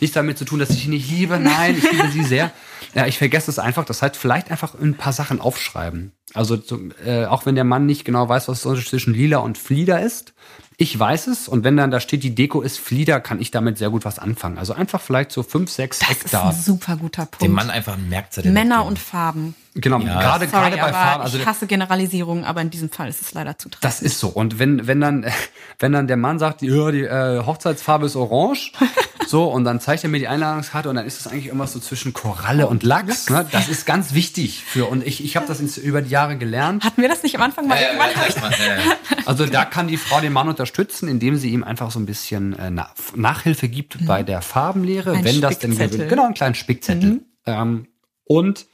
nichts 0.00 0.14
damit 0.14 0.38
zu 0.38 0.44
tun, 0.44 0.58
dass 0.58 0.70
ich 0.70 0.82
sie 0.82 0.88
nicht 0.88 1.10
liebe, 1.10 1.38
nein, 1.38 1.76
ich 1.78 1.90
liebe 1.90 2.08
sie 2.08 2.24
sehr. 2.24 2.50
Ja, 2.94 3.06
ich 3.06 3.18
vergesse 3.18 3.50
es 3.50 3.60
einfach, 3.60 3.84
das 3.84 4.02
heißt, 4.02 4.16
vielleicht 4.16 4.50
einfach 4.50 4.74
ein 4.74 4.94
paar 4.94 5.12
Sachen 5.12 5.40
aufschreiben. 5.40 6.12
Also 6.34 6.60
äh, 7.04 7.26
auch 7.26 7.46
wenn 7.46 7.54
der 7.54 7.64
Mann 7.64 7.86
nicht 7.86 8.04
genau 8.04 8.28
weiß, 8.28 8.48
was 8.48 8.62
zwischen 8.62 9.14
lila 9.14 9.38
und 9.38 9.58
Flieder 9.58 10.00
ist, 10.00 10.32
ich 10.80 10.98
weiß 10.98 11.26
es 11.26 11.46
und 11.46 11.62
wenn 11.62 11.76
dann 11.76 11.90
da 11.90 12.00
steht, 12.00 12.22
die 12.22 12.34
Deko 12.34 12.62
ist 12.62 12.78
Flieder, 12.78 13.20
kann 13.20 13.38
ich 13.38 13.50
damit 13.50 13.76
sehr 13.76 13.90
gut 13.90 14.06
was 14.06 14.18
anfangen. 14.18 14.56
Also 14.56 14.72
einfach 14.72 15.02
vielleicht 15.02 15.30
so 15.30 15.42
fünf, 15.42 15.70
sechs 15.70 15.98
Das 15.98 16.10
ist 16.22 16.34
ein 16.34 16.52
super 16.54 16.96
guter 16.96 17.26
Punkt. 17.26 17.42
Dem 17.42 17.52
Mann 17.52 17.68
einfach 17.68 17.98
einen 17.98 18.08
Merkzettel 18.08 18.50
Männer 18.50 18.86
und 18.86 18.98
Farben. 18.98 19.54
Genau, 19.74 20.00
Ja. 20.00 20.20
gerade 20.20 20.48
Sorry, 20.48 20.70
gerade 20.70 20.82
bei 20.82 20.92
Farben. 20.92 21.22
Also 21.22 21.38
ich 21.38 21.46
hasse 21.46 21.66
Generalisierungen, 21.68 22.44
aber 22.44 22.60
in 22.60 22.70
diesem 22.70 22.90
Fall 22.90 23.08
ist 23.08 23.20
es 23.22 23.32
leider 23.34 23.56
zu 23.56 23.68
tragisch. 23.68 23.82
das 23.82 24.02
ist 24.02 24.18
so. 24.18 24.28
Und 24.28 24.58
wenn 24.58 24.86
wenn 24.88 25.00
dann 25.00 25.24
wenn 25.78 25.92
dann 25.92 26.06
der 26.08 26.16
Mann 26.16 26.38
sagt, 26.40 26.62
ja, 26.62 26.90
die 26.90 27.02
äh, 27.04 27.44
Hochzeitsfarbe 27.46 28.06
ist 28.06 28.16
orange, 28.16 28.72
so 29.28 29.44
und 29.44 29.62
dann 29.64 29.78
zeigt 29.80 30.02
er 30.02 30.10
mir 30.10 30.18
die 30.18 30.26
Einladungskarte 30.26 30.88
und 30.90 30.96
dann 30.96 31.06
ist 31.06 31.20
es 31.20 31.28
eigentlich 31.28 31.46
irgendwas 31.46 31.72
so 31.72 31.78
zwischen 31.78 32.12
Koralle 32.12 32.66
und 32.66 32.82
Lachs. 32.82 33.30
Ne? 33.30 33.46
Das 33.52 33.68
ist 33.68 33.86
ganz 33.86 34.12
wichtig 34.12 34.64
für 34.64 34.86
und 34.86 35.06
ich 35.06 35.24
ich 35.24 35.36
habe 35.36 35.46
das 35.46 35.60
ins, 35.60 35.78
über 35.78 36.02
die 36.02 36.10
Jahre 36.10 36.36
gelernt. 36.36 36.84
Hatten 36.84 37.00
wir 37.00 37.08
das 37.08 37.22
nicht 37.22 37.36
am 37.36 37.42
Anfang 37.42 37.68
mal 37.68 37.80
Ja, 37.80 37.88
irgendwann? 37.92 38.10
ja. 38.58 38.94
Also 39.26 39.46
da 39.46 39.64
kann 39.64 39.86
die 39.86 39.98
Frau 39.98 40.20
den 40.20 40.32
Mann 40.32 40.48
unterstützen, 40.48 41.08
indem 41.08 41.36
sie 41.36 41.50
ihm 41.50 41.62
einfach 41.62 41.92
so 41.92 42.00
ein 42.00 42.06
bisschen 42.06 42.58
äh, 42.58 42.70
Na 42.70 42.90
Nachhilfe 43.14 43.68
gibt 43.68 44.04
bei 44.04 44.24
der 44.24 44.42
Farbenlehre, 44.42 45.12
Ein 45.12 45.24
wenn 45.24 45.40
das 45.40 45.60
denn 45.60 45.78
gewinnt. 45.78 46.08
Genau, 46.08 46.24
einen 46.24 46.34
kleinen 46.34 46.56
Spickzettel. 46.56 47.20
Ähm, 47.46 47.86
und 48.24 48.66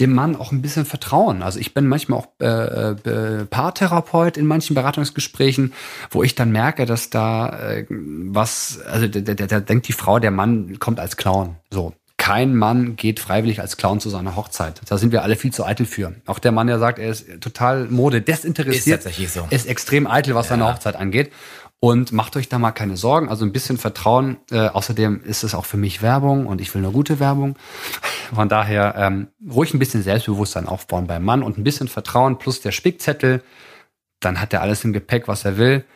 dem 0.00 0.12
Mann 0.14 0.34
auch 0.36 0.50
ein 0.52 0.62
bisschen 0.62 0.84
vertrauen. 0.86 1.42
Also 1.42 1.58
ich 1.60 1.74
bin 1.74 1.86
manchmal 1.86 2.18
auch 2.20 2.28
äh, 2.40 2.46
äh, 2.92 3.44
Paartherapeut 3.44 4.36
in 4.36 4.46
manchen 4.46 4.74
Beratungsgesprächen, 4.74 5.72
wo 6.10 6.22
ich 6.22 6.34
dann 6.34 6.50
merke, 6.50 6.86
dass 6.86 7.10
da 7.10 7.50
äh, 7.70 7.86
was, 7.88 8.80
also 8.90 9.06
da, 9.06 9.20
da, 9.20 9.46
da 9.46 9.60
denkt 9.60 9.86
die 9.88 9.92
Frau, 9.92 10.18
der 10.18 10.30
Mann 10.30 10.78
kommt 10.78 10.98
als 11.00 11.16
Clown. 11.16 11.56
So. 11.70 11.92
Kein 12.16 12.54
Mann 12.54 12.96
geht 12.96 13.18
freiwillig 13.18 13.60
als 13.62 13.78
Clown 13.78 13.98
zu 13.98 14.10
seiner 14.10 14.36
Hochzeit. 14.36 14.82
Da 14.86 14.98
sind 14.98 15.10
wir 15.10 15.22
alle 15.22 15.36
viel 15.36 15.52
zu 15.54 15.64
eitel 15.64 15.86
für. 15.86 16.12
Auch 16.26 16.38
der 16.38 16.52
Mann, 16.52 16.66
der 16.66 16.78
sagt, 16.78 16.98
er 16.98 17.08
ist 17.10 17.26
total 17.40 17.86
Mode 17.86 18.20
desinteressiert, 18.20 18.98
Ist 18.98 19.04
tatsächlich 19.04 19.32
so. 19.32 19.46
ist 19.48 19.66
extrem 19.66 20.06
eitel, 20.06 20.34
was 20.34 20.48
seine 20.48 20.64
Ja. 20.64 20.74
Hochzeit 20.74 20.96
angeht. 20.96 21.32
Und 21.82 22.12
macht 22.12 22.36
euch 22.36 22.50
da 22.50 22.58
mal 22.58 22.72
keine 22.72 22.98
Sorgen. 22.98 23.30
Also 23.30 23.46
ein 23.46 23.52
bisschen 23.52 23.78
Vertrauen. 23.78 24.36
Äh, 24.50 24.68
außerdem 24.68 25.22
ist 25.24 25.44
es 25.44 25.54
auch 25.54 25.64
für 25.64 25.78
mich 25.78 26.02
Werbung 26.02 26.46
und 26.46 26.60
ich 26.60 26.74
will 26.74 26.82
nur 26.82 26.92
gute 26.92 27.18
Werbung. 27.20 27.56
Von 28.34 28.50
daher 28.50 28.94
ähm, 28.96 29.28
ruhig 29.50 29.72
ein 29.72 29.78
bisschen 29.78 30.02
Selbstbewusstsein 30.02 30.66
aufbauen 30.66 31.06
beim 31.06 31.24
Mann 31.24 31.42
und 31.42 31.56
ein 31.56 31.64
bisschen 31.64 31.88
Vertrauen 31.88 32.38
plus 32.38 32.60
der 32.60 32.72
Spickzettel. 32.72 33.42
Dann 34.20 34.40
hat 34.40 34.52
er 34.52 34.60
alles 34.60 34.84
im 34.84 34.92
Gepäck, 34.92 35.26
was 35.26 35.46
er 35.46 35.56
will. 35.56 35.86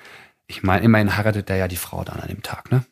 Ich 0.47 0.63
meine, 0.63 0.85
immerhin 0.85 1.17
heiratet 1.17 1.51
er 1.51 1.57
ja 1.57 1.69
die 1.69 1.77
Frau 1.77 2.03
dann 2.03 2.21
an 2.21 2.29
dem 2.29 2.43
Tag, 2.43 2.71
ne? 2.71 2.87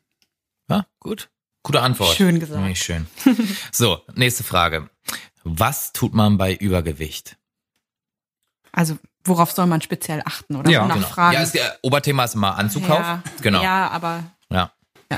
Ja, 0.69 0.87
gut. 1.01 1.31
Gute 1.63 1.81
Antwort. 1.81 2.15
Schön 2.15 2.41
gesagt. 2.41 2.61
Nämlich 2.61 2.83
schön. 2.83 3.07
So, 3.73 4.01
nächste 4.15 4.43
Frage. 4.43 4.91
Was 5.45 5.93
tut 5.93 6.13
man 6.13 6.37
bei 6.37 6.55
Übergewicht? 6.55 7.39
Also, 8.73 8.99
worauf 9.25 9.53
soll 9.53 9.67
man 9.67 9.81
speziell 9.81 10.23
achten 10.25 10.57
oder 10.57 10.71
Ja, 10.71 10.85
wonach 10.85 11.15
Genau. 11.15 11.33
Ja, 11.33 11.41
das 11.41 11.55
äh, 11.55 11.61
Oberthema 11.83 12.25
ist 12.25 12.35
immer 12.35 12.57
Anzukauf. 12.57 12.99
Ja, 12.99 13.23
Genau. 13.41 13.63
Ja, 13.63 13.89
aber 13.91 14.25
Ja. 14.51 14.71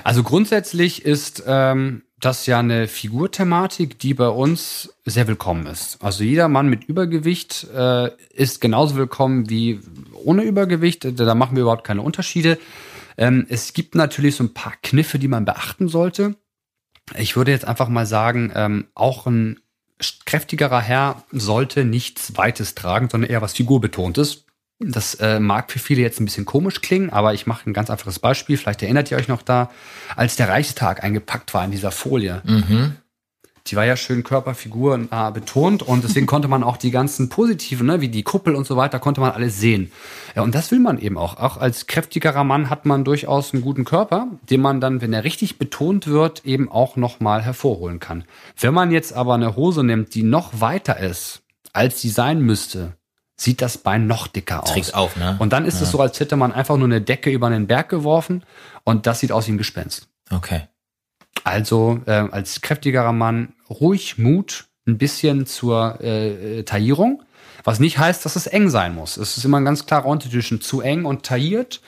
Also 0.02 0.24
grundsätzlich 0.24 1.04
ist 1.04 1.44
ähm, 1.46 2.02
das 2.18 2.46
ja 2.46 2.58
eine 2.58 2.88
Figurthematik, 2.88 3.98
die 3.98 4.14
bei 4.14 4.28
uns 4.28 4.94
sehr 5.04 5.28
willkommen 5.28 5.66
ist. 5.66 6.02
Also 6.02 6.24
jeder 6.24 6.48
Mann 6.48 6.68
mit 6.68 6.84
Übergewicht 6.84 7.68
äh, 7.74 8.10
ist 8.32 8.60
genauso 8.60 8.96
willkommen 8.96 9.48
wie 9.50 9.80
ohne 10.24 10.42
Übergewicht. 10.42 11.06
Da 11.20 11.34
machen 11.34 11.54
wir 11.54 11.62
überhaupt 11.62 11.84
keine 11.84 12.02
Unterschiede. 12.02 12.58
Ähm, 13.16 13.46
es 13.48 13.72
gibt 13.72 13.94
natürlich 13.94 14.36
so 14.36 14.44
ein 14.44 14.54
paar 14.54 14.72
Kniffe, 14.82 15.18
die 15.18 15.28
man 15.28 15.44
beachten 15.44 15.88
sollte. 15.88 16.34
Ich 17.16 17.36
würde 17.36 17.50
jetzt 17.50 17.66
einfach 17.66 17.88
mal 17.88 18.06
sagen, 18.06 18.50
ähm, 18.54 18.86
auch 18.94 19.26
ein 19.26 19.60
kräftigerer 20.26 20.80
Herr 20.80 21.22
sollte 21.32 21.84
nichts 21.84 22.36
Weites 22.36 22.74
tragen, 22.74 23.08
sondern 23.10 23.30
eher 23.30 23.42
was 23.42 23.54
Figurbetontes. 23.54 24.44
Das 24.80 25.14
äh, 25.16 25.38
mag 25.38 25.70
für 25.70 25.78
viele 25.78 26.02
jetzt 26.02 26.20
ein 26.20 26.24
bisschen 26.24 26.44
komisch 26.44 26.80
klingen, 26.80 27.10
aber 27.10 27.32
ich 27.32 27.46
mache 27.46 27.68
ein 27.68 27.72
ganz 27.72 27.90
einfaches 27.90 28.18
Beispiel. 28.18 28.56
Vielleicht 28.56 28.82
erinnert 28.82 29.10
ihr 29.10 29.16
euch 29.16 29.28
noch 29.28 29.42
da, 29.42 29.70
als 30.16 30.36
der 30.36 30.48
Reichstag 30.48 31.04
eingepackt 31.04 31.54
war 31.54 31.64
in 31.64 31.70
dieser 31.70 31.92
Folie. 31.92 32.42
Mhm. 32.44 32.96
Die 33.66 33.76
war 33.76 33.86
ja 33.86 33.96
schön 33.96 34.24
Körperfigur 34.24 35.08
äh, 35.10 35.30
betont 35.30 35.82
und 35.82 36.04
deswegen 36.04 36.26
konnte 36.26 36.48
man 36.48 36.62
auch 36.62 36.76
die 36.76 36.90
ganzen 36.90 37.30
positiven, 37.30 37.86
ne, 37.86 38.02
wie 38.02 38.08
die 38.08 38.22
Kuppel 38.22 38.54
und 38.54 38.66
so 38.66 38.76
weiter, 38.76 38.98
konnte 38.98 39.22
man 39.22 39.30
alles 39.30 39.58
sehen. 39.58 39.90
Ja, 40.36 40.42
und 40.42 40.54
das 40.54 40.70
will 40.70 40.80
man 40.80 40.98
eben 40.98 41.16
auch. 41.16 41.38
Auch 41.38 41.56
als 41.56 41.86
kräftigerer 41.86 42.44
Mann 42.44 42.68
hat 42.68 42.84
man 42.84 43.04
durchaus 43.04 43.54
einen 43.54 43.62
guten 43.62 43.86
Körper, 43.86 44.28
den 44.50 44.60
man 44.60 44.82
dann, 44.82 45.00
wenn 45.00 45.14
er 45.14 45.24
richtig 45.24 45.58
betont 45.58 46.06
wird, 46.06 46.44
eben 46.44 46.70
auch 46.70 46.96
nochmal 46.96 47.42
hervorholen 47.42 48.00
kann. 48.00 48.24
Wenn 48.60 48.74
man 48.74 48.90
jetzt 48.90 49.14
aber 49.14 49.32
eine 49.32 49.56
Hose 49.56 49.82
nimmt, 49.82 50.14
die 50.14 50.24
noch 50.24 50.60
weiter 50.60 50.98
ist, 51.00 51.40
als 51.72 52.02
sie 52.02 52.10
sein 52.10 52.40
müsste, 52.40 52.98
sieht 53.36 53.62
das 53.62 53.78
Bein 53.78 54.06
noch 54.06 54.26
dicker 54.26 54.62
aus. 54.62 54.72
Trägt 54.72 54.94
auf, 54.94 55.16
ne? 55.16 55.36
Und 55.38 55.54
dann 55.54 55.64
ist 55.64 55.80
es 55.80 55.90
so, 55.90 56.00
als 56.00 56.20
hätte 56.20 56.36
man 56.36 56.52
einfach 56.52 56.76
nur 56.76 56.86
eine 56.86 57.00
Decke 57.00 57.30
über 57.30 57.46
einen 57.46 57.66
Berg 57.66 57.88
geworfen 57.88 58.44
und 58.84 59.06
das 59.06 59.20
sieht 59.20 59.32
aus 59.32 59.48
wie 59.48 59.52
ein 59.52 59.58
Gespenst. 59.58 60.08
Okay. 60.30 60.68
Also 61.42 62.00
äh, 62.06 62.12
als 62.12 62.60
kräftigerer 62.60 63.12
Mann 63.12 63.52
ruhig 63.68 64.18
Mut, 64.18 64.66
ein 64.86 64.98
bisschen 64.98 65.46
zur 65.46 65.98
äh, 66.00 66.58
äh, 66.58 66.62
Taillierung. 66.62 67.22
Was 67.64 67.80
nicht 67.80 67.96
heißt, 67.98 68.24
dass 68.24 68.36
es 68.36 68.46
eng 68.46 68.68
sein 68.68 68.94
muss. 68.94 69.16
Es 69.16 69.38
ist 69.38 69.44
immer 69.44 69.58
ein 69.58 69.64
ganz 69.64 69.86
klarer 69.86 70.04
Unterschied 70.06 70.32
zwischen 70.32 70.60
zu 70.60 70.82
eng 70.82 71.06
und 71.06 71.24
tailliert. 71.24 71.80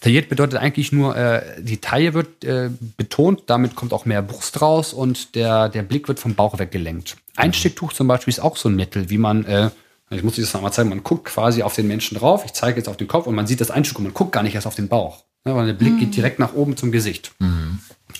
Tailliert 0.00 0.28
bedeutet 0.28 0.58
eigentlich 0.58 0.90
nur, 0.90 1.14
äh, 1.16 1.62
die 1.62 1.78
Taille 1.78 2.14
wird 2.14 2.44
äh, 2.44 2.70
betont, 2.96 3.44
damit 3.46 3.76
kommt 3.76 3.92
auch 3.92 4.06
mehr 4.06 4.22
Brust 4.22 4.60
raus 4.60 4.92
und 4.92 5.36
der, 5.36 5.68
der 5.68 5.82
Blick 5.82 6.08
wird 6.08 6.18
vom 6.18 6.34
Bauch 6.34 6.58
weggelenkt. 6.58 7.16
Einstecktuch 7.36 7.92
zum 7.92 8.08
Beispiel 8.08 8.32
ist 8.32 8.40
auch 8.40 8.56
so 8.56 8.68
ein 8.68 8.74
Mittel, 8.74 9.08
wie 9.08 9.18
man, 9.18 9.44
äh, 9.44 9.70
ich 10.10 10.24
muss 10.24 10.36
das 10.36 10.60
mal 10.60 10.72
zeigen, 10.72 10.88
man 10.88 11.04
guckt 11.04 11.26
quasi 11.26 11.62
auf 11.62 11.74
den 11.74 11.86
Menschen 11.86 12.18
drauf, 12.18 12.44
ich 12.44 12.52
zeige 12.52 12.78
jetzt 12.78 12.88
auf 12.88 12.96
den 12.96 13.06
Kopf 13.06 13.26
und 13.26 13.36
man 13.36 13.46
sieht 13.46 13.60
das 13.60 13.70
Einstück 13.70 13.98
und 13.98 14.04
man 14.04 14.14
guckt 14.14 14.32
gar 14.32 14.42
nicht 14.42 14.54
erst 14.54 14.66
auf 14.66 14.74
den 14.74 14.88
Bauch. 14.88 15.22
Ne, 15.44 15.54
weil 15.54 15.66
der 15.66 15.74
Blick 15.74 15.98
geht 15.98 16.16
direkt 16.16 16.38
nach 16.38 16.54
oben 16.54 16.76
zum 16.76 16.92
Gesicht. 16.92 17.32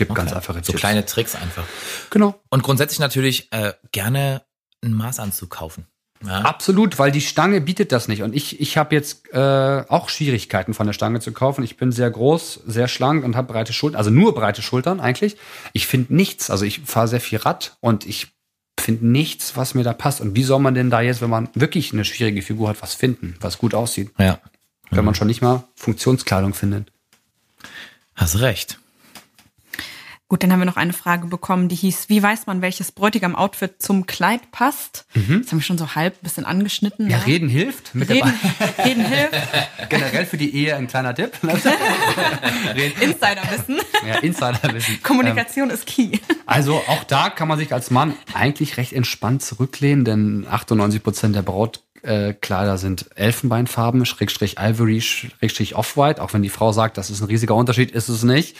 Gibt 0.00 0.14
ganz 0.14 0.32
einfache 0.32 0.58
So 0.58 0.72
Tipps. 0.72 0.80
kleine 0.80 1.04
Tricks 1.04 1.34
einfach. 1.34 1.64
Genau. 2.08 2.40
Und 2.48 2.62
grundsätzlich 2.62 3.00
natürlich 3.00 3.52
äh, 3.52 3.74
gerne 3.92 4.42
einen 4.82 4.94
Maßanzug 4.94 5.50
kaufen. 5.50 5.86
Ja? 6.24 6.40
Absolut, 6.40 6.98
weil 6.98 7.10
die 7.10 7.20
Stange 7.20 7.60
bietet 7.60 7.92
das 7.92 8.08
nicht. 8.08 8.22
Und 8.22 8.34
ich, 8.34 8.60
ich 8.60 8.76
habe 8.76 8.94
jetzt 8.94 9.30
äh, 9.32 9.84
auch 9.88 10.08
Schwierigkeiten 10.08 10.72
von 10.72 10.86
der 10.86 10.94
Stange 10.94 11.20
zu 11.20 11.32
kaufen. 11.32 11.62
Ich 11.64 11.76
bin 11.76 11.92
sehr 11.92 12.10
groß, 12.10 12.60
sehr 12.66 12.88
schlank 12.88 13.24
und 13.24 13.36
habe 13.36 13.52
breite 13.52 13.72
Schultern, 13.72 13.98
also 13.98 14.10
nur 14.10 14.34
breite 14.34 14.62
Schultern 14.62 15.00
eigentlich. 15.00 15.36
Ich 15.74 15.86
finde 15.86 16.14
nichts, 16.14 16.50
also 16.50 16.64
ich 16.64 16.80
fahre 16.80 17.08
sehr 17.08 17.20
viel 17.20 17.38
Rad 17.38 17.76
und 17.80 18.06
ich 18.06 18.28
finde 18.78 19.06
nichts, 19.06 19.56
was 19.56 19.74
mir 19.74 19.84
da 19.84 19.92
passt. 19.92 20.22
Und 20.22 20.34
wie 20.34 20.44
soll 20.44 20.60
man 20.60 20.74
denn 20.74 20.88
da 20.88 21.02
jetzt, 21.02 21.20
wenn 21.20 21.30
man 21.30 21.48
wirklich 21.54 21.92
eine 21.92 22.04
schwierige 22.04 22.40
Figur 22.42 22.70
hat, 22.70 22.80
was 22.80 22.94
finden, 22.94 23.36
was 23.40 23.58
gut 23.58 23.74
aussieht, 23.74 24.10
ja. 24.18 24.40
wenn 24.90 25.04
man 25.04 25.14
schon 25.14 25.26
nicht 25.26 25.42
mal 25.42 25.64
Funktionskleidung 25.74 26.54
findet? 26.54 26.90
Hast 28.14 28.40
recht. 28.40 28.78
Gut, 30.30 30.44
dann 30.44 30.52
haben 30.52 30.60
wir 30.60 30.64
noch 30.64 30.76
eine 30.76 30.92
Frage 30.92 31.26
bekommen, 31.26 31.68
die 31.68 31.74
hieß, 31.74 32.08
wie 32.08 32.22
weiß 32.22 32.46
man, 32.46 32.62
welches 32.62 32.92
Bräutigam-Outfit 32.92 33.82
zum 33.82 34.06
Kleid 34.06 34.52
passt? 34.52 35.04
Das 35.12 35.24
haben 35.26 35.58
wir 35.58 35.60
schon 35.60 35.76
so 35.76 35.96
halb 35.96 36.14
ein 36.14 36.22
bisschen 36.22 36.44
angeschnitten. 36.44 37.10
Ja, 37.10 37.18
ne? 37.18 37.26
reden 37.26 37.48
hilft. 37.48 37.96
Mit 37.96 38.10
Reden, 38.10 38.32
reden 38.78 39.04
hilft, 39.04 39.34
generell 39.88 40.26
für 40.26 40.36
die 40.36 40.54
Ehe 40.54 40.76
ein 40.76 40.86
kleiner 40.86 41.16
Tipp. 41.16 41.32
Insiderwissen. 43.00 43.80
Ja, 44.06 44.18
Insiderwissen. 44.20 45.00
Kommunikation 45.02 45.68
ist 45.68 45.86
key. 45.86 46.18
Also 46.46 46.76
auch 46.76 47.02
da 47.02 47.28
kann 47.30 47.48
man 47.48 47.58
sich 47.58 47.72
als 47.72 47.90
Mann 47.90 48.14
eigentlich 48.32 48.76
recht 48.76 48.92
entspannt 48.92 49.42
zurücklehnen, 49.42 50.04
denn 50.04 50.46
98 50.48 51.02
Prozent 51.02 51.34
der 51.34 51.42
Brautkleider 52.02 52.78
sind 52.78 53.10
Elfenbeinfarben, 53.14 54.04
Schrägstrich 54.04 54.56
Ivory, 54.58 55.00
Schrägstrich 55.00 55.76
Off-White. 55.76 56.22
Auch 56.22 56.32
wenn 56.32 56.42
die 56.42 56.48
Frau 56.48 56.72
sagt, 56.72 56.98
das 56.98 57.10
ist 57.10 57.20
ein 57.20 57.26
riesiger 57.26 57.54
Unterschied, 57.54 57.90
ist 57.90 58.08
es 58.08 58.22
nicht. 58.22 58.56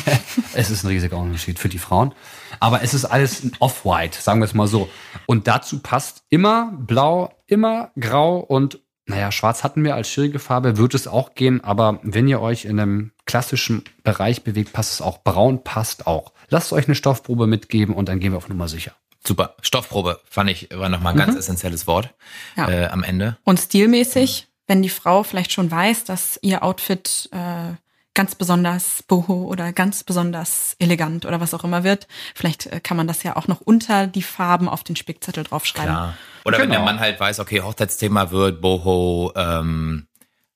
es 0.54 0.70
ist 0.70 0.84
ein 0.84 0.88
riesiger 0.88 1.18
Unterschied 1.18 1.58
für 1.58 1.68
die 1.68 1.78
Frauen. 1.78 2.14
Aber 2.60 2.82
es 2.82 2.94
ist 2.94 3.04
alles 3.04 3.44
ein 3.44 3.52
Off-White, 3.58 4.20
sagen 4.20 4.40
wir 4.40 4.46
es 4.46 4.54
mal 4.54 4.66
so. 4.66 4.88
Und 5.26 5.46
dazu 5.46 5.80
passt 5.80 6.24
immer 6.30 6.72
blau, 6.76 7.32
immer 7.46 7.90
grau 7.98 8.38
und 8.38 8.80
naja, 9.06 9.32
schwarz 9.32 9.64
hatten 9.64 9.84
wir 9.84 9.94
als 9.94 10.10
schwierige 10.10 10.38
Farbe, 10.38 10.76
wird 10.76 10.94
es 10.94 11.08
auch 11.08 11.34
gehen, 11.34 11.64
aber 11.64 11.98
wenn 12.02 12.28
ihr 12.28 12.42
euch 12.42 12.66
in 12.66 12.78
einem 12.78 13.12
klassischen 13.24 13.84
Bereich 14.02 14.44
bewegt, 14.44 14.74
passt 14.74 14.92
es 14.92 15.00
auch. 15.00 15.22
Braun 15.22 15.64
passt 15.64 16.06
auch. 16.06 16.32
Lasst 16.50 16.74
euch 16.74 16.88
eine 16.88 16.94
Stoffprobe 16.94 17.46
mitgeben 17.46 17.94
und 17.94 18.10
dann 18.10 18.20
gehen 18.20 18.32
wir 18.32 18.36
auf 18.36 18.50
Nummer 18.50 18.68
sicher. 18.68 18.92
Super. 19.26 19.54
Stoffprobe 19.62 20.20
fand 20.28 20.50
ich 20.50 20.68
war 20.72 20.88
nochmal 20.88 21.12
ein 21.12 21.18
ganz 21.18 21.36
essentielles 21.36 21.86
Wort 21.86 22.14
Ja. 22.56 22.68
äh, 22.68 22.86
am 22.86 23.02
Ende. 23.02 23.36
Und 23.44 23.58
stilmäßig, 23.60 24.48
wenn 24.66 24.82
die 24.82 24.88
Frau 24.88 25.22
vielleicht 25.22 25.52
schon 25.52 25.70
weiß, 25.70 26.04
dass 26.04 26.38
ihr 26.42 26.62
Outfit 26.62 27.28
äh, 27.32 27.74
ganz 28.14 28.34
besonders 28.34 29.04
boho 29.04 29.44
oder 29.44 29.72
ganz 29.72 30.02
besonders 30.02 30.74
elegant 30.80 31.24
oder 31.24 31.40
was 31.40 31.54
auch 31.54 31.62
immer 31.62 31.84
wird, 31.84 32.08
vielleicht 32.34 32.66
äh, 32.66 32.80
kann 32.80 32.96
man 32.96 33.06
das 33.06 33.22
ja 33.22 33.36
auch 33.36 33.46
noch 33.46 33.60
unter 33.60 34.08
die 34.08 34.22
Farben 34.22 34.68
auf 34.68 34.82
den 34.82 34.96
Spickzettel 34.96 35.44
draufschreiben. 35.44 35.90
Klar. 35.94 36.14
Oder 36.44 36.58
wenn 36.58 36.68
Genau. 36.70 36.80
der 36.80 36.84
Mann 36.84 36.98
halt 37.00 37.20
weiß, 37.20 37.38
okay, 37.38 37.60
Hochzeitsthema 37.62 38.30
wird 38.32 38.60
Boho, 38.60 39.32
ähm, 39.36 40.07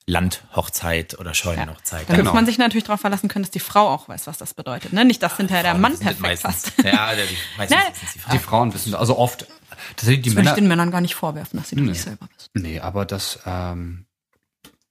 Landhochzeit 0.06 1.18
oder 1.18 1.34
Scheunenhochzeit. 1.34 2.08
Dann 2.08 2.16
Genau. 2.16 2.30
muss 2.30 2.34
man 2.34 2.46
sich 2.46 2.58
natürlich 2.58 2.84
darauf 2.84 3.00
verlassen 3.00 3.28
können, 3.28 3.44
dass 3.44 3.50
die 3.50 3.60
Frau 3.60 3.88
auch 3.88 4.08
weiß, 4.08 4.26
was 4.26 4.38
das 4.38 4.54
bedeutet. 4.54 4.92
Ne? 4.92 5.04
Nicht, 5.04 5.22
dass 5.22 5.36
hinterher 5.36 5.62
der 5.62 5.72
Frauen 5.72 5.80
Mann 5.82 5.98
perfekt 5.98 6.20
meistens. 6.20 6.62
passt. 6.72 6.72
Ja, 6.84 7.14
der, 7.14 7.26
die, 7.26 7.36
meistens 7.56 7.78
Nein. 7.78 7.92
wissen 7.92 8.04
es 8.06 8.12
die 8.12 8.18
Die 8.18 8.24
Frauen. 8.38 8.40
Frauen 8.40 8.74
wissen, 8.74 8.94
also 8.94 9.16
oft, 9.18 9.46
das 9.96 10.06
die 10.06 10.06
Das 10.06 10.06
will 10.08 10.18
ich 10.28 10.34
Männer. 10.34 10.54
den 10.54 10.68
Männern 10.68 10.90
gar 10.90 11.00
nicht 11.00 11.14
vorwerfen, 11.14 11.58
dass 11.58 11.68
sie 11.68 11.76
das 11.76 11.84
nicht 11.84 12.02
selber 12.02 12.26
wissen. 12.36 12.50
Nee, 12.54 12.80
aber 12.80 13.04
das, 13.04 13.38
ähm, 13.46 14.06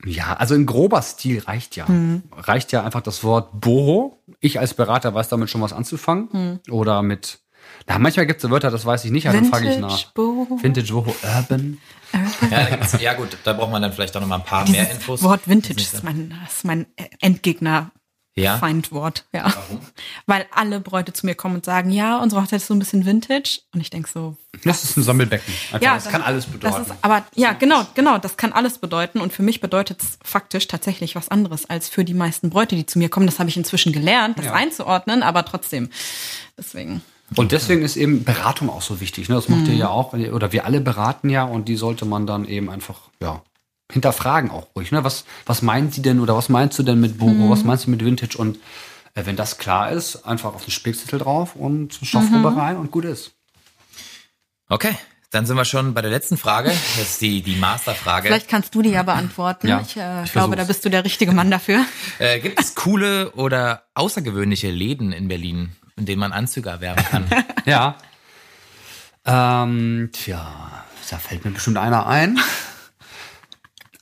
ja, 0.06 0.34
also 0.38 0.56
ein 0.56 0.66
grober 0.66 1.02
Stil 1.02 1.40
reicht 1.40 1.76
ja. 1.76 1.86
Mhm. 1.88 2.24
Reicht 2.36 2.72
ja 2.72 2.84
einfach 2.84 3.02
das 3.02 3.24
Wort 3.24 3.50
Boho. 3.60 4.24
Ich 4.40 4.60
als 4.60 4.74
Berater 4.74 5.14
weiß 5.14 5.30
damit 5.30 5.50
schon 5.50 5.62
was 5.62 5.74
anzufangen. 5.74 6.30
Mhm. 6.68 6.74
Oder 6.74 7.02
mit, 7.04 7.40
na, 7.88 8.00
manchmal 8.00 8.26
gibt 8.26 8.44
es 8.44 8.50
Wörter, 8.50 8.72
das 8.72 8.86
weiß 8.86 9.06
ich 9.06 9.12
nicht, 9.12 9.28
aber 9.28 9.38
dann 9.38 9.46
frage 9.46 9.72
ich 9.72 9.80
nach. 9.80 10.06
Boho. 10.14 10.60
Vintage 10.62 10.92
Boho, 10.94 11.16
Urban. 11.24 11.78
Ja, 12.14 12.20
da 12.50 12.70
gibt's, 12.70 12.98
ja 13.00 13.14
gut, 13.14 13.38
da 13.44 13.54
braucht 13.54 13.72
man 13.72 13.82
dann 13.82 13.94
vielleicht 13.94 14.16
auch 14.18 14.22
noch 14.22 14.28
mal 14.28 14.36
ein 14.36 14.44
paar 14.44 14.66
Dieses 14.66 14.82
mehr 14.82 14.92
Infos. 14.92 15.24
Wort 15.24 15.48
Vintage 15.48 15.76
Das 15.76 15.94
ist 15.94 16.04
mein, 16.04 16.36
das 16.44 16.58
ist 16.58 16.66
mein 16.66 16.86
Endgegner. 17.22 17.92
Ja? 18.34 18.58
Feindwort, 18.58 19.26
ja. 19.34 19.44
Warum? 19.44 19.82
Weil 20.26 20.46
alle 20.56 20.80
Bräute 20.80 21.12
zu 21.12 21.26
mir 21.26 21.36
kommen 21.36 21.56
und 21.56 21.66
sagen, 21.66 21.92
ja, 21.92 22.18
unsere 22.18 22.42
Hochzeit 22.42 22.62
ist 22.62 22.68
so 22.68 22.74
ein 22.74 22.80
bisschen 22.80 23.06
Vintage. 23.06 23.60
Und 23.74 23.82
ich 23.82 23.90
denk 23.90 24.08
so, 24.08 24.38
Das 24.64 24.86
ist 24.86 24.96
ein 24.96 25.04
Sammelbecken. 25.04 25.54
Einfach, 25.74 25.82
ja, 25.82 25.96
das 25.96 26.08
kann 26.08 26.22
alles 26.22 26.46
bedeuten. 26.46 26.76
Das 26.78 26.88
ist, 26.88 26.96
aber 27.02 27.26
ja, 27.36 27.52
genau, 27.52 27.86
genau, 27.94 28.18
das 28.20 28.38
kann 28.38 28.54
alles 28.54 28.78
bedeuten. 28.78 29.20
Und 29.20 29.34
für 29.34 29.44
mich 29.44 29.60
bedeutet 29.60 30.02
es 30.02 30.18
faktisch 30.24 30.68
tatsächlich 30.68 31.16
was 31.16 31.28
anderes 31.28 31.70
als 31.70 31.90
für 31.90 32.06
die 32.06 32.14
meisten 32.14 32.50
Bräute, 32.50 32.78
die 32.78 32.86
zu 32.86 33.00
mir 33.00 33.10
kommen. 33.10 33.26
Das 33.26 33.38
habe 33.40 33.50
ich 33.50 33.58
inzwischen 33.58 33.92
gelernt, 33.92 34.38
das 34.40 34.46
Ja. 34.46 34.54
einzuordnen, 34.54 35.24
aber 35.24 35.44
trotzdem. 35.44 35.90
Deswegen. 36.58 37.02
Und 37.36 37.52
deswegen 37.54 37.82
ist 37.82 37.96
eben 37.96 38.24
Beratung 38.24 38.70
auch 38.70 38.82
so 38.82 39.00
wichtig. 39.00 39.30
Ne? 39.30 39.36
Das 39.36 39.48
macht 39.48 39.68
ihr 39.68 39.76
ja 39.76 39.90
auch, 39.90 40.14
oder 40.14 40.52
wir 40.52 40.66
alle 40.66 40.82
beraten 40.82 41.30
ja 41.30 41.44
und 41.44 41.70
die 41.70 41.78
sollte 41.78 42.06
man 42.06 42.28
dann 42.28 42.46
eben 42.46 42.70
einfach, 42.70 43.10
ja, 43.22 43.42
hinterfragen 43.92 44.52
auch 44.52 44.68
ruhig. 44.76 44.92
Ne? 44.92 45.04
Was, 45.04 45.26
was 45.46 45.62
meinen 45.62 45.92
Sie 45.92 46.02
denn 46.02 46.20
oder 46.20 46.36
was 46.36 46.50
meinst 46.50 46.78
du 46.80 46.84
denn 46.84 47.00
mit 47.00 47.18
Boho? 47.18 47.50
Was 47.50 47.64
meinst 47.64 47.86
du 47.86 47.92
mit 47.92 48.04
Vintage? 48.04 48.38
Und 48.38 48.58
äh, 49.14 49.26
wenn 49.26 49.36
das 49.36 49.58
klar 49.58 49.92
ist, 49.92 50.26
einfach 50.26 50.54
auf 50.54 50.66
den 50.66 50.72
Spickzettel 50.72 51.20
drauf 51.20 51.56
und 51.56 52.00
Stoffgrube 52.02 52.56
rein 52.56 52.78
und 52.78 52.92
gut 52.92 53.06
ist. 53.06 53.32
Okay, 54.70 54.96
dann 55.32 55.46
sind 55.46 55.56
wir 55.56 55.66
schon 55.66 55.94
bei 55.94 56.02
der 56.02 56.12
letzten 56.12 56.38
Frage. 56.38 56.70
Das 56.70 56.98
ist 56.98 57.22
die, 57.22 57.42
die 57.42 57.56
Masterfrage. 57.56 58.28
Vielleicht 58.28 58.50
kannst 58.50 58.76
du 58.76 58.82
die 58.82 58.90
ja 58.90 59.04
beantworten. 59.04 59.68
Ja, 59.68 59.82
ich 59.82 59.96
äh, 59.96 60.24
ich 60.24 60.32
glaube, 60.34 60.56
da 60.56 60.66
bist 60.66 60.84
du 60.84 60.90
der 60.90 61.06
richtige 61.06 61.32
Mann 61.32 61.52
dafür. 61.52 61.86
Äh, 62.20 62.40
gibt 62.40 62.60
es 62.60 62.76
coole 62.76 63.32
oder 63.32 63.84
außergewöhnliche 63.94 64.70
Läden 64.70 65.12
in 65.12 65.28
Berlin, 65.28 65.76
in 66.02 66.06
denen 66.08 66.20
man 66.20 66.34
Anzüge 66.34 66.70
erwerben 66.70 67.04
kann? 67.04 67.26
Ja. 67.66 67.96
Ähm, 69.24 70.10
tja, 70.14 70.48
da 71.12 71.18
fällt 71.20 71.46
mir 71.46 71.52
bestimmt 71.52 71.78
einer 71.78 72.08
ein. 72.08 72.40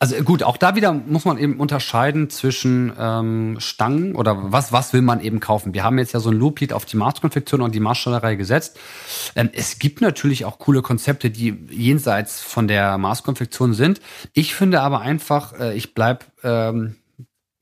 Also 0.01 0.15
gut, 0.23 0.43
auch 0.43 0.55
da 0.55 0.77
wieder 0.77 0.93
muss 0.93 1.25
man 1.25 1.37
eben 1.37 1.59
unterscheiden 1.59 2.29
zwischen 2.29 2.93
ähm, 2.97 3.57
Stangen 3.59 4.15
oder 4.15 4.53
was, 4.53 4.71
was 4.71 4.93
will 4.93 5.01
man 5.01 5.19
eben 5.19 5.41
kaufen. 5.41 5.73
Wir 5.73 5.83
haben 5.83 5.97
jetzt 5.97 6.13
ja 6.13 6.21
so 6.21 6.29
ein 6.29 6.37
Loblied 6.37 6.71
auf 6.71 6.85
die 6.85 6.95
Maßkonfektion 6.95 7.59
und 7.59 7.75
die 7.75 7.81
Maßstellerei 7.81 8.35
gesetzt. 8.35 8.79
Ähm, 9.35 9.49
es 9.51 9.77
gibt 9.77 9.99
natürlich 9.99 10.45
auch 10.45 10.57
coole 10.57 10.81
Konzepte, 10.81 11.29
die 11.29 11.67
jenseits 11.69 12.39
von 12.39 12.69
der 12.69 12.97
Maßkonfektion 12.97 13.73
sind. 13.73 13.99
Ich 14.31 14.55
finde 14.55 14.79
aber 14.79 15.01
einfach, 15.01 15.59
äh, 15.59 15.75
ich 15.75 15.93
bleib 15.93 16.23
ähm, 16.45 16.95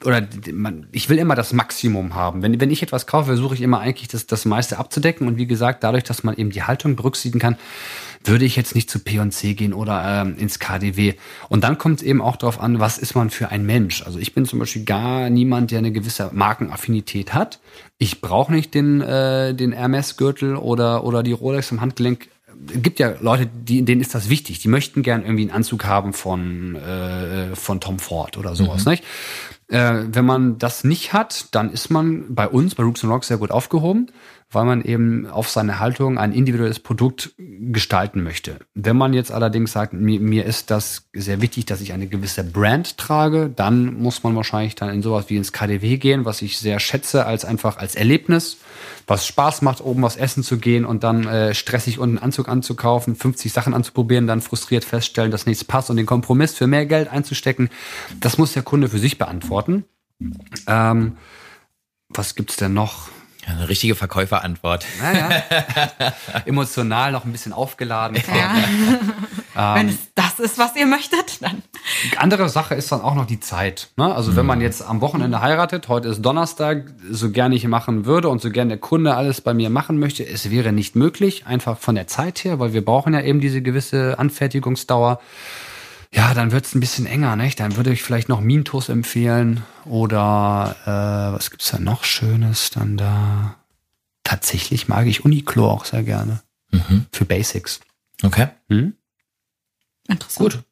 oder 0.05 0.27
man, 0.53 0.87
ich 0.91 1.09
will 1.09 1.17
immer 1.17 1.33
das 1.33 1.53
Maximum 1.53 2.13
haben. 2.13 2.43
Wenn, 2.43 2.61
wenn 2.61 2.69
ich 2.69 2.83
etwas 2.83 3.07
kaufe, 3.07 3.25
versuche 3.25 3.55
ich 3.55 3.61
immer 3.61 3.79
eigentlich 3.79 4.07
das, 4.07 4.27
das 4.27 4.45
meiste 4.45 4.77
abzudecken. 4.77 5.27
Und 5.27 5.37
wie 5.37 5.47
gesagt, 5.47 5.83
dadurch, 5.83 6.03
dass 6.03 6.23
man 6.23 6.35
eben 6.35 6.51
die 6.51 6.61
Haltung 6.61 6.95
berücksichtigen 6.95 7.39
kann, 7.39 7.57
würde 8.23 8.45
ich 8.45 8.55
jetzt 8.55 8.75
nicht 8.75 8.91
zu 8.91 8.99
P&C 8.99 9.55
gehen 9.55 9.73
oder 9.73 10.21
ähm, 10.21 10.37
ins 10.37 10.59
KDW. 10.59 11.15
Und 11.49 11.63
dann 11.63 11.79
kommt 11.79 12.01
es 12.01 12.05
eben 12.05 12.21
auch 12.21 12.35
darauf 12.35 12.59
an, 12.59 12.79
was 12.79 12.99
ist 12.99 13.15
man 13.15 13.31
für 13.31 13.49
ein 13.49 13.65
Mensch. 13.65 14.03
Also 14.03 14.19
ich 14.19 14.35
bin 14.35 14.45
zum 14.45 14.59
Beispiel 14.59 14.85
gar 14.85 15.31
niemand, 15.31 15.71
der 15.71 15.79
eine 15.79 15.91
gewisse 15.91 16.29
Markenaffinität 16.31 17.33
hat. 17.33 17.59
Ich 17.97 18.21
brauche 18.21 18.53
nicht 18.53 18.75
den, 18.75 19.01
äh, 19.01 19.55
den 19.55 19.71
Hermes-Gürtel 19.71 20.57
oder, 20.57 21.05
oder 21.05 21.23
die 21.23 21.31
Rolex 21.31 21.71
am 21.71 21.81
Handgelenk 21.81 22.27
es 22.73 22.81
gibt 22.81 22.99
ja 22.99 23.13
Leute, 23.19 23.45
die, 23.47 23.85
denen 23.85 24.01
ist 24.01 24.15
das 24.15 24.29
wichtig. 24.29 24.59
Die 24.59 24.67
möchten 24.67 25.03
gern 25.03 25.21
irgendwie 25.21 25.43
einen 25.43 25.51
Anzug 25.51 25.85
haben 25.85 26.13
von, 26.13 26.75
äh, 26.75 27.55
von 27.55 27.79
Tom 27.79 27.99
Ford 27.99 28.35
oder 28.35 28.55
sowas, 28.55 28.85
nicht? 28.85 29.03
Äh, 29.69 30.05
wenn 30.11 30.25
man 30.25 30.57
das 30.57 30.83
nicht 30.83 31.11
hat, 31.13 31.47
dann 31.51 31.71
ist 31.71 31.89
man 31.89 32.33
bei 32.33 32.47
uns, 32.47 32.75
bei 32.75 32.83
Rooks 32.83 33.03
and 33.03 33.11
Rocks, 33.11 33.27
sehr 33.27 33.37
gut 33.37 33.51
aufgehoben, 33.51 34.07
weil 34.49 34.63
man 34.63 34.81
eben 34.81 35.27
auf 35.27 35.49
seine 35.49 35.79
Haltung 35.79 36.17
ein 36.17 36.31
individuelles 36.31 36.79
Produkt 36.79 37.33
gestalten 37.37 38.23
möchte. 38.23 38.59
Wenn 38.75 38.95
man 38.95 39.13
jetzt 39.13 39.31
allerdings 39.31 39.73
sagt, 39.73 39.91
mir, 39.91 40.21
mir 40.21 40.45
ist 40.45 40.71
das 40.71 41.09
sehr 41.13 41.41
wichtig, 41.41 41.65
dass 41.65 41.81
ich 41.81 41.91
eine 41.91 42.07
gewisse 42.07 42.45
Brand 42.45 42.97
trage, 42.97 43.51
dann 43.53 43.95
muss 43.95 44.23
man 44.23 44.35
wahrscheinlich 44.37 44.75
dann 44.75 44.89
in 44.89 45.01
sowas 45.01 45.25
wie 45.27 45.35
ins 45.35 45.51
KDW 45.51 45.97
gehen, 45.97 46.23
was 46.23 46.41
ich 46.41 46.57
sehr 46.57 46.79
schätze 46.79 47.25
als 47.25 47.43
einfach 47.43 47.77
als 47.77 47.95
Erlebnis, 47.95 48.57
was 49.07 49.25
Spaß 49.25 49.61
macht, 49.61 49.81
oben 49.81 50.03
was 50.03 50.17
essen 50.17 50.43
zu 50.43 50.57
gehen 50.57 50.85
und 50.85 51.03
dann 51.03 51.25
äh, 51.25 51.55
stressig 51.55 51.97
unten 51.97 52.17
einen 52.17 52.25
Anzug 52.25 52.49
anzukaufen, 52.49 53.15
50 53.15 53.53
Sachen 53.53 53.73
anzuprobieren, 53.73 54.27
dann 54.27 54.41
frustriert 54.41 54.83
feststellen, 54.83 55.31
dass 55.31 55.45
nichts 55.45 55.63
passt 55.63 55.89
und 55.89 55.95
den 55.95 56.05
Kompromiss 56.05 56.53
für 56.53 56.67
mehr 56.67 56.85
Geld 56.85 57.07
einzustecken. 57.07 57.69
Das 58.19 58.37
muss 58.37 58.53
der 58.53 58.63
Kunde 58.63 58.89
für 58.89 58.99
sich 58.99 59.17
beantworten. 59.17 59.85
Ähm, 60.67 61.17
was 62.09 62.35
gibt's 62.35 62.57
denn 62.57 62.73
noch? 62.73 63.09
Ja, 63.45 63.53
eine 63.53 63.69
richtige 63.69 63.95
Verkäuferantwort. 63.95 64.85
Naja, 65.01 65.43
emotional 66.45 67.13
noch 67.13 67.23
ein 67.23 67.31
bisschen 67.31 67.53
aufgeladen. 67.53 68.17
Ja. 69.55 69.75
Wenn 69.75 69.89
es 69.89 69.97
das 70.37 70.51
ist, 70.51 70.57
was 70.57 70.75
ihr 70.75 70.85
möchtet, 70.85 71.41
dann. 71.41 71.63
Andere 72.17 72.49
Sache 72.49 72.75
ist 72.75 72.91
dann 72.91 73.01
auch 73.01 73.15
noch 73.15 73.25
die 73.25 73.39
Zeit. 73.39 73.89
Ne? 73.97 74.13
Also 74.13 74.35
wenn 74.35 74.45
man 74.45 74.61
jetzt 74.61 74.81
am 74.81 75.01
Wochenende 75.01 75.41
heiratet, 75.41 75.87
heute 75.87 76.09
ist 76.09 76.21
Donnerstag, 76.21 76.91
so 77.09 77.31
gerne 77.31 77.55
ich 77.55 77.67
machen 77.67 78.05
würde 78.05 78.29
und 78.29 78.41
so 78.41 78.49
gerne 78.49 78.69
der 78.69 78.77
Kunde 78.77 79.15
alles 79.15 79.41
bei 79.41 79.53
mir 79.53 79.69
machen 79.69 79.99
möchte, 79.99 80.25
es 80.27 80.49
wäre 80.49 80.71
nicht 80.71 80.95
möglich, 80.95 81.45
einfach 81.45 81.77
von 81.77 81.95
der 81.95 82.07
Zeit 82.07 82.43
her, 82.43 82.59
weil 82.59 82.73
wir 82.73 82.83
brauchen 82.83 83.13
ja 83.13 83.21
eben 83.21 83.39
diese 83.39 83.61
gewisse 83.61 84.19
Anfertigungsdauer. 84.19 85.19
Ja, 86.13 86.33
dann 86.33 86.51
wird's 86.51 86.73
ein 86.73 86.79
bisschen 86.79 87.05
enger, 87.05 87.35
nicht? 87.35 87.59
Dann 87.59 87.75
würde 87.75 87.91
ich 87.91 88.01
vielleicht 88.01 88.29
noch 88.29 88.39
Mintos 88.39 88.89
empfehlen 88.89 89.63
oder 89.85 90.75
äh, 90.85 91.35
was 91.35 91.51
gibt's 91.51 91.71
da 91.71 91.79
noch 91.79 92.03
Schönes 92.03 92.69
dann 92.69 92.97
da? 92.97 93.55
Tatsächlich 94.23 94.87
mag 94.87 95.07
ich 95.07 95.25
Uniqlo 95.25 95.69
auch 95.69 95.85
sehr 95.85 96.03
gerne. 96.03 96.41
Für 97.11 97.25
Basics. 97.25 97.79
Okay. 98.23 98.47
Hm? 98.69 98.93
Interessant. 100.07 100.53
Gut. 100.53 100.63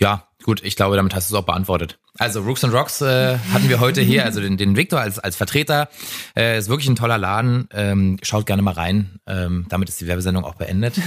Ja, 0.00 0.26
gut, 0.42 0.62
ich 0.64 0.76
glaube, 0.76 0.96
damit 0.96 1.14
hast 1.14 1.30
du 1.30 1.34
es 1.34 1.40
auch 1.40 1.46
beantwortet. 1.46 1.98
Also 2.18 2.42
Rooks 2.42 2.64
and 2.64 2.74
Rocks 2.74 3.00
äh, 3.00 3.38
hatten 3.52 3.68
wir 3.68 3.80
heute 3.80 4.00
hier, 4.00 4.24
also 4.24 4.40
den, 4.40 4.56
den 4.56 4.76
Victor 4.76 5.00
als, 5.00 5.18
als 5.18 5.36
Vertreter. 5.36 5.88
Äh, 6.36 6.58
ist 6.58 6.68
wirklich 6.68 6.88
ein 6.88 6.96
toller 6.96 7.18
Laden. 7.18 7.68
Ähm, 7.72 8.18
schaut 8.22 8.46
gerne 8.46 8.62
mal 8.62 8.74
rein. 8.74 9.20
Ähm, 9.26 9.66
damit 9.68 9.88
ist 9.88 10.00
die 10.00 10.06
Werbesendung 10.06 10.44
auch 10.44 10.56
beendet. 10.56 11.00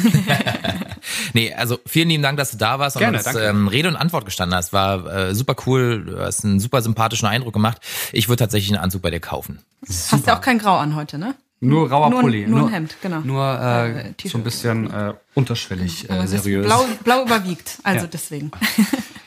nee, 1.34 1.54
also 1.54 1.78
vielen 1.86 2.10
lieben 2.10 2.24
Dank, 2.24 2.38
dass 2.38 2.52
du 2.52 2.58
da 2.58 2.80
warst 2.80 2.98
Gerne, 2.98 3.18
und 3.18 3.28
uns 3.28 3.36
ähm, 3.36 3.68
Rede 3.68 3.90
und 3.90 3.96
Antwort 3.96 4.26
gestanden 4.26 4.56
hast. 4.56 4.72
War 4.72 5.06
äh, 5.06 5.36
super 5.36 5.56
cool. 5.66 6.06
Du 6.06 6.20
hast 6.20 6.46
einen 6.46 6.60
super 6.60 6.82
sympathischen 6.82 7.28
Eindruck 7.28 7.54
gemacht. 7.54 7.80
Ich 8.14 8.30
würde 8.30 8.40
tatsächlich 8.40 8.72
einen 8.72 8.84
Anzug 8.84 9.02
bei 9.02 9.12
dir 9.12 9.20
kaufen. 9.20 9.60
Hast 9.86 10.26
ja 10.26 10.38
auch 10.38 10.42
kein 10.42 10.58
Grau 10.58 10.78
an 10.78 10.96
heute, 10.96 11.18
ne? 11.18 11.36
Nur 11.66 11.90
rauer 11.90 12.10
Nur- 12.10 12.22
Pulli. 12.22 12.46
nur 12.48 12.68
ein 12.68 12.74
Hemd, 12.74 12.96
genau. 13.02 13.22
Nur 13.22 13.44
Äh, 13.60 13.90
äh, 14.10 14.14
T-Shirt. 14.14 14.32
so 14.32 14.38
ein 14.38 14.44
bisschen 14.44 14.92
äh, 14.92 15.14
unterschwellig 15.34 16.10
äh, 16.10 16.24
ist 16.24 16.32
seriös. 16.32 16.66
Blau, 16.66 16.86
blau 17.04 17.24
überwiegt, 17.26 17.80
also 17.84 18.06
Ja. 18.06 18.10
deswegen. 18.12 18.52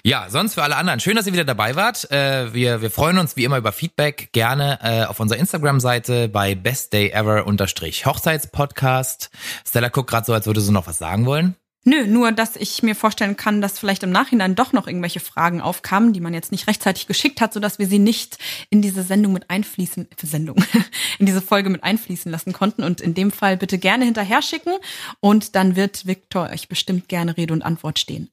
Ja, 0.03 0.27
sonst 0.29 0.55
für 0.55 0.63
alle 0.63 0.77
anderen. 0.77 1.01
Schön, 1.01 1.17
dass 1.17 1.27
ihr 1.27 1.33
wieder 1.33 1.45
dabei 1.45 1.75
wart. 1.75 2.09
Äh, 2.13 2.55
wir, 2.55 2.81
wir 2.81 2.93
freuen 2.93 3.19
uns 3.19 3.35
wie 3.37 3.43
immer 3.43 3.57
über 3.59 3.73
Feedback. 3.73 4.29
Gerne 4.31 4.79
äh, 4.81 5.05
auf 5.05 5.19
unserer 5.19 5.37
Instagram-Seite 5.41 6.29
bei 6.29 6.55
bestdayever 6.55 7.45
unterstrich 7.45 8.07
Hochzeitspodcast. 8.07 9.31
Stella 9.67 9.89
guckt 9.89 10.09
gerade 10.09 10.25
so, 10.25 10.33
als 10.33 10.47
würde 10.47 10.61
sie 10.61 10.71
noch 10.71 10.87
was 10.87 10.99
sagen 10.99 11.27
wollen. 11.27 11.57
Nö, 11.89 12.05
nur, 12.05 12.33
dass 12.33 12.57
ich 12.57 12.83
mir 12.83 12.97
vorstellen 12.97 13.37
kann, 13.37 13.61
dass 13.61 13.79
vielleicht 13.79 14.03
im 14.03 14.11
Nachhinein 14.11 14.57
doch 14.57 14.73
noch 14.73 14.89
irgendwelche 14.89 15.21
Fragen 15.21 15.61
aufkamen, 15.61 16.13
die 16.13 16.21
man 16.21 16.35
jetzt 16.35 16.51
nicht 16.51 16.67
rechtzeitig 16.67 17.07
geschickt 17.07 17.41
hat, 17.41 17.53
sodass 17.53 17.79
wir 17.79 17.87
sie 17.87 18.01
nicht 18.01 18.39
in 18.71 18.83
diese 18.83 19.05
Sendung 19.05 19.33
mit 19.33 19.51
einfließen, 19.51 20.11
äh, 20.11 20.27
Sendung, 20.27 20.57
in 21.21 21.27
diese 21.27 21.41
Folge 21.41 21.71
mit 21.71 21.85
einfließen 21.85 22.31
lassen 22.31 22.53
konnten. 22.53 22.83
Und 22.83 23.01
in 23.01 23.15
dem 23.15 23.31
Fall 23.31 23.57
bitte 23.57 23.79
gerne 23.79 24.05
hinterher 24.05 24.43
schicken 24.43 24.73
und 25.21 25.55
dann 25.55 25.77
wird 25.77 26.09
Viktor 26.09 26.51
euch 26.51 26.69
bestimmt 26.69 27.09
gerne 27.09 27.37
Rede 27.37 27.55
und 27.55 27.63
Antwort 27.63 28.01
stehen. 28.01 28.31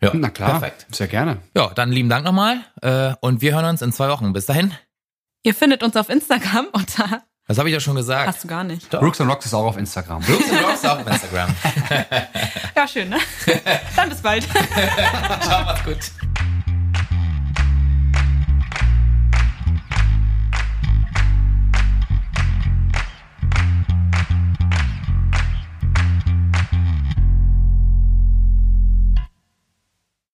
Ja, 0.00 0.10
Na 0.14 0.30
klar, 0.30 0.58
Perfekt. 0.58 0.86
sehr 0.90 1.06
gerne. 1.06 1.42
Ja, 1.54 1.74
dann 1.74 1.92
lieben 1.92 2.08
Dank 2.08 2.24
nochmal 2.24 2.64
äh, 2.80 3.12
und 3.20 3.42
wir 3.42 3.54
hören 3.54 3.66
uns 3.66 3.82
in 3.82 3.92
zwei 3.92 4.08
Wochen. 4.08 4.32
Bis 4.32 4.46
dahin. 4.46 4.72
Ihr 5.42 5.54
findet 5.54 5.82
uns 5.82 5.94
auf 5.96 6.08
Instagram 6.08 6.68
unter, 6.72 7.22
Das 7.46 7.58
habe 7.58 7.68
ich 7.68 7.74
ja 7.74 7.80
schon 7.80 7.94
gesagt. 7.94 8.26
hast 8.26 8.42
du 8.44 8.48
gar 8.48 8.64
nicht. 8.64 8.88
Brooks 8.90 9.20
and 9.20 9.30
Rocks 9.30 9.44
ist 9.46 9.54
auch 9.54 9.66
auf 9.66 9.76
Instagram. 9.76 10.22
Brooks 10.22 10.50
and 10.50 10.64
Rocks 10.64 10.84
auch 10.84 10.98
auf 10.98 11.06
Instagram. 11.06 11.54
Ja, 12.76 12.88
schön, 12.88 13.08
ne? 13.08 13.18
Dann 13.94 14.08
bis 14.08 14.20
bald. 14.20 14.48
Ciao, 15.42 15.64
macht's 15.64 15.84
gut. 15.84 16.33